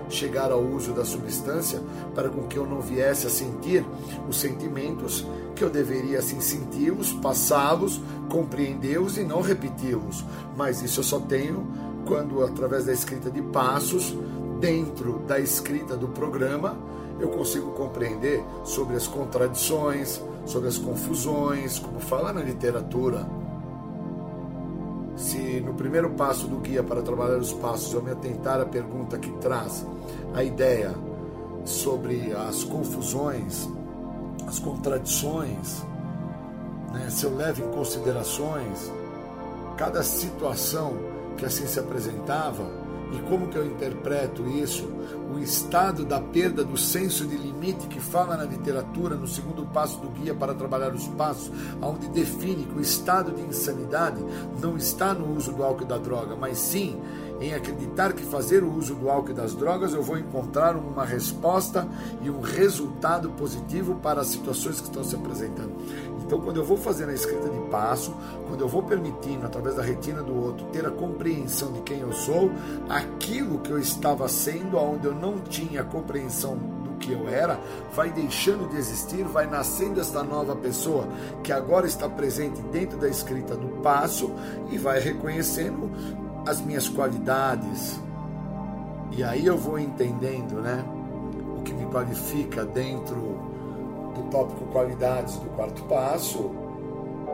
chegar 0.09 0.51
ao 0.51 0.61
uso 0.61 0.93
da 0.93 1.05
substância 1.05 1.81
para 2.15 2.29
com 2.29 2.43
que 2.43 2.57
eu 2.57 2.65
não 2.65 2.81
viesse 2.81 3.27
a 3.27 3.29
sentir 3.29 3.85
os 4.27 4.39
sentimentos 4.39 5.25
que 5.55 5.63
eu 5.63 5.69
deveria 5.69 6.19
assim 6.19 6.39
senti-los, 6.39 7.11
passá-los, 7.13 7.99
compreendê-los 8.29 9.17
e 9.17 9.23
não 9.23 9.41
repeti-los. 9.41 10.23
Mas 10.55 10.81
isso 10.81 10.99
eu 10.99 11.03
só 11.03 11.19
tenho 11.19 11.67
quando 12.05 12.43
através 12.43 12.85
da 12.85 12.93
escrita 12.93 13.29
de 13.29 13.41
passos, 13.41 14.15
dentro 14.59 15.19
da 15.27 15.39
escrita 15.39 15.95
do 15.95 16.07
programa, 16.07 16.77
eu 17.19 17.29
consigo 17.29 17.71
compreender 17.71 18.43
sobre 18.63 18.95
as 18.95 19.07
contradições, 19.07 20.21
sobre 20.45 20.69
as 20.69 20.77
confusões, 20.77 21.79
como 21.79 21.99
fala 21.99 22.31
na 22.31 22.41
literatura. 22.41 23.27
Se 25.17 25.59
no 25.61 25.73
primeiro 25.73 26.11
passo 26.11 26.47
do 26.47 26.57
guia 26.57 26.83
para 26.83 27.01
trabalhar 27.01 27.37
os 27.37 27.51
passos 27.51 27.91
eu 27.91 28.01
me 28.01 28.11
atentar 28.11 28.61
à 28.61 28.65
pergunta 28.65 29.17
que 29.17 29.31
traz 29.39 29.85
a 30.33 30.43
ideia 30.43 30.93
sobre 31.65 32.31
as 32.33 32.63
confusões, 32.63 33.67
as 34.47 34.59
contradições, 34.59 35.83
né? 36.93 37.09
se 37.09 37.25
eu 37.25 37.35
levo 37.35 37.63
em 37.63 37.71
considerações 37.71 38.91
cada 39.75 40.03
situação 40.03 40.93
que 41.35 41.45
assim 41.45 41.67
se 41.67 41.79
apresentava, 41.79 42.63
e 43.13 43.21
como 43.29 43.47
que 43.47 43.57
eu 43.57 43.65
interpreto 43.65 44.45
isso? 44.47 44.87
O 45.33 45.39
estado 45.39 46.03
da 46.03 46.19
perda 46.19 46.63
do 46.63 46.77
senso 46.77 47.25
de 47.25 47.37
limite 47.37 47.87
que 47.87 47.99
fala 47.99 48.35
na 48.35 48.43
literatura, 48.43 49.15
no 49.15 49.27
segundo 49.27 49.65
passo 49.67 49.99
do 49.99 50.09
guia 50.09 50.33
para 50.33 50.53
trabalhar 50.53 50.93
os 50.93 51.07
passos, 51.09 51.51
onde 51.81 52.07
define 52.09 52.65
que 52.65 52.77
o 52.77 52.81
estado 52.81 53.31
de 53.31 53.41
insanidade 53.41 54.21
não 54.61 54.75
está 54.75 55.13
no 55.13 55.35
uso 55.35 55.51
do 55.51 55.63
álcool 55.63 55.83
e 55.83 55.87
da 55.87 55.97
droga, 55.97 56.35
mas 56.35 56.57
sim 56.57 56.99
em 57.39 57.53
acreditar 57.53 58.13
que 58.13 58.23
fazer 58.23 58.63
o 58.63 58.73
uso 58.73 58.95
do 58.95 59.09
álcool 59.09 59.31
e 59.31 59.33
das 59.33 59.53
drogas 59.53 59.93
eu 59.93 60.01
vou 60.01 60.17
encontrar 60.17 60.75
uma 60.75 61.05
resposta 61.05 61.87
e 62.21 62.29
um 62.29 62.41
resultado 62.41 63.29
positivo 63.31 63.95
para 63.95 64.21
as 64.21 64.27
situações 64.27 64.81
que 64.81 64.87
estão 64.87 65.03
se 65.03 65.15
apresentando. 65.15 65.71
Então, 66.27 66.41
quando 66.41 66.57
eu 66.57 66.65
vou 66.65 66.75
fazendo 66.75 67.09
a 67.09 67.13
escrita 67.13 67.47
de 67.47 67.57
passo, 67.69 68.13
quando 68.49 68.59
eu 68.59 68.67
vou 68.67 68.83
permitindo, 68.83 69.45
através 69.45 69.75
da 69.75 69.81
retina 69.81 70.21
do 70.21 70.37
outro, 70.37 70.65
ter 70.67 70.85
a 70.85 70.91
compreensão 70.91 71.71
de 71.71 71.79
quem 71.79 72.01
eu 72.01 72.11
sou, 72.11 72.51
aquilo 72.89 73.59
que 73.59 73.71
eu 73.71 73.79
estava 73.79 74.27
sendo, 74.27 74.77
aonde 74.77 75.07
eu 75.07 75.15
não 75.15 75.39
tinha 75.39 75.85
compreensão 75.85 76.57
do 76.57 76.97
que 76.99 77.13
eu 77.13 77.29
era, 77.29 77.57
vai 77.95 78.11
deixando 78.11 78.67
de 78.69 78.75
existir, 78.75 79.23
vai 79.23 79.47
nascendo 79.47 80.01
esta 80.01 80.21
nova 80.21 80.53
pessoa 80.53 81.07
que 81.41 81.53
agora 81.53 81.87
está 81.87 82.09
presente 82.09 82.61
dentro 82.73 82.97
da 82.97 83.07
escrita 83.07 83.55
do 83.55 83.81
passo 83.81 84.29
e 84.69 84.77
vai 84.77 84.99
reconhecendo 84.99 85.89
as 86.45 86.59
minhas 86.59 86.89
qualidades. 86.89 88.01
E 89.13 89.23
aí 89.23 89.45
eu 89.45 89.57
vou 89.57 89.79
entendendo, 89.79 90.61
né? 90.61 90.83
O 91.57 91.61
que 91.61 91.73
me 91.73 91.85
qualifica 91.85 92.65
dentro 92.65 93.36
do 94.17 94.29
tópico 94.29 94.65
qualidades 94.71 95.37
do 95.37 95.49
quarto 95.55 95.83
passo. 95.83 96.51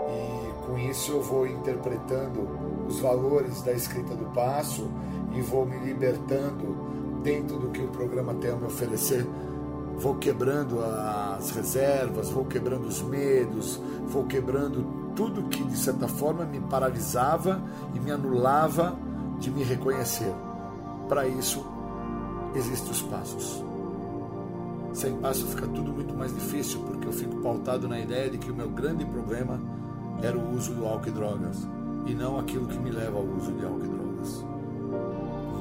E 0.10 0.66
com 0.66 0.78
isso 0.78 1.14
eu 1.14 1.22
vou 1.22 1.48
interpretando 1.48 2.48
os 2.88 3.00
valores 3.00 3.62
da 3.62 3.72
escrita 3.72 4.14
do 4.16 4.26
passo 4.34 4.90
e 5.34 5.42
vou 5.42 5.66
me 5.66 5.78
libertando 5.80 7.22
dentro 7.24 7.58
do 7.58 7.70
que 7.70 7.82
o 7.82 7.88
programa 7.88 8.34
tem 8.36 8.52
a 8.52 8.56
me 8.56 8.66
oferecer. 8.66 9.26
Vou 9.98 10.16
quebrando 10.16 10.80
as 10.82 11.52
reservas, 11.52 12.30
vou 12.30 12.46
quebrando 12.46 12.86
os 12.88 13.02
medos, 13.02 13.80
vou 14.08 14.26
quebrando 14.26 15.14
tudo 15.16 15.44
que 15.44 15.64
de 15.64 15.78
certa 15.78 16.08
forma 16.08 16.44
me 16.44 16.60
paralisava 16.60 17.62
e 17.94 18.00
me 18.00 18.12
anulava 18.12 18.98
de 19.40 19.52
me 19.52 19.64
reconhecer. 19.64 20.34
Para 21.08 21.28
isso, 21.28 21.64
existem 22.56 22.92
os 22.92 23.02
passos. 23.04 23.73
Sem 24.94 25.16
passo 25.18 25.48
fica 25.48 25.68
tudo 25.68 25.92
muito 25.92 26.14
mais 26.14 26.34
difícil, 26.34 26.80
porque 26.82 27.08
eu 27.08 27.14
fico 27.14 27.38
pautado 27.42 27.88
na 27.88 28.00
ideia 28.00 28.30
de 28.30 28.38
que 28.38 28.52
o 28.52 28.56
meu 28.56 28.70
grande 28.70 29.04
problema 29.06 29.60
era 30.22 30.38
o 30.38 30.56
uso 30.56 30.74
do 30.74 30.86
álcool 30.86 31.10
e 31.10 31.12
drogas, 31.12 31.68
e 32.06 32.14
não 32.14 32.40
aquilo 32.40 32.68
que 32.68 32.78
me 32.78 32.92
leva 32.92 33.18
ao 33.18 33.26
uso 33.26 33.52
de 33.52 33.66
álcool 33.66 33.86
e 33.86 33.88
drogas. 33.88 34.46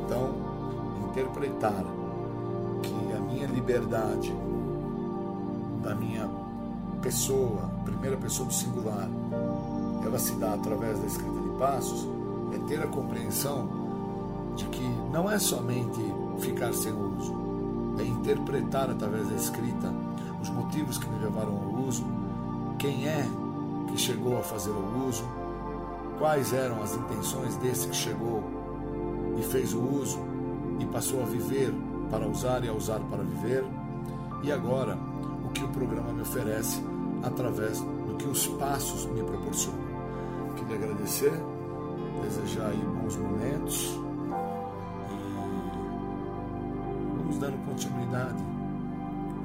Então, 0.04 0.34
interpretar 1.10 1.84
que 2.82 3.12
a 3.16 3.20
minha 3.20 3.46
liberdade, 3.46 4.32
da 5.82 5.94
minha 5.94 6.28
pessoa, 7.00 7.70
primeira 7.84 8.16
pessoa 8.18 8.46
do 8.46 8.54
singular, 8.54 9.08
ela 10.04 10.18
se 10.18 10.34
dá 10.34 10.54
através 10.54 10.98
da 10.98 11.06
escrita 11.06 11.40
de 11.40 11.58
passos, 11.58 12.06
é 12.54 12.58
ter 12.68 12.82
a 12.82 12.86
compreensão 12.86 13.68
de 14.56 14.66
que 14.66 14.86
não 15.10 15.30
é 15.30 15.38
somente 15.38 16.00
ficar 16.38 16.72
sem 16.74 16.92
uso, 16.92 17.41
é 17.98 18.04
interpretar 18.04 18.90
através 18.90 19.28
da 19.28 19.34
escrita 19.34 19.92
os 20.40 20.48
motivos 20.50 20.98
que 20.98 21.08
me 21.08 21.18
levaram 21.18 21.56
ao 21.56 21.86
uso, 21.86 22.04
quem 22.78 23.06
é 23.06 23.26
que 23.88 23.96
chegou 23.96 24.38
a 24.38 24.42
fazer 24.42 24.70
o 24.70 25.06
uso, 25.06 25.24
quais 26.18 26.52
eram 26.52 26.82
as 26.82 26.94
intenções 26.94 27.56
desse 27.56 27.88
que 27.88 27.96
chegou 27.96 28.42
e 29.38 29.42
fez 29.42 29.72
o 29.72 29.80
uso 29.80 30.18
e 30.78 30.86
passou 30.86 31.22
a 31.22 31.26
viver 31.26 31.72
para 32.10 32.26
usar 32.26 32.64
e 32.64 32.68
a 32.68 32.72
usar 32.72 33.00
para 33.00 33.22
viver, 33.22 33.64
e 34.42 34.50
agora 34.50 34.98
o 35.44 35.48
que 35.50 35.64
o 35.64 35.68
programa 35.68 36.12
me 36.12 36.22
oferece 36.22 36.82
através 37.22 37.80
do 37.80 38.16
que 38.16 38.26
os 38.26 38.46
passos 38.46 39.06
me 39.06 39.22
proporcionam. 39.22 39.80
Queria 40.56 40.76
agradecer, 40.76 41.32
desejar 42.22 42.68
aí 42.68 42.84
bons 43.00 43.16
momentos 43.16 43.98
dando 47.38 47.64
continuidade, 47.66 48.42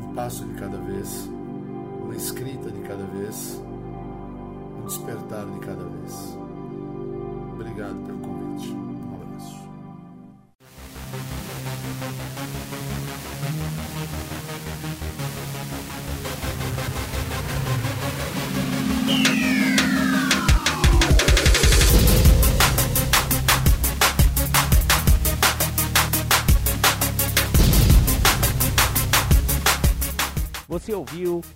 um 0.02 0.14
passo 0.14 0.46
de 0.46 0.54
cada 0.56 0.78
vez, 0.78 1.30
uma 2.04 2.16
escrita 2.16 2.72
de 2.72 2.82
cada 2.82 3.04
vez, 3.06 3.62
um 4.80 4.86
despertar 4.86 5.46
de 5.46 5.60
cada 5.60 5.84
vez. 5.84 6.38
Obrigado 7.54 8.06
pelo 8.06 8.20
convite. 8.20 8.87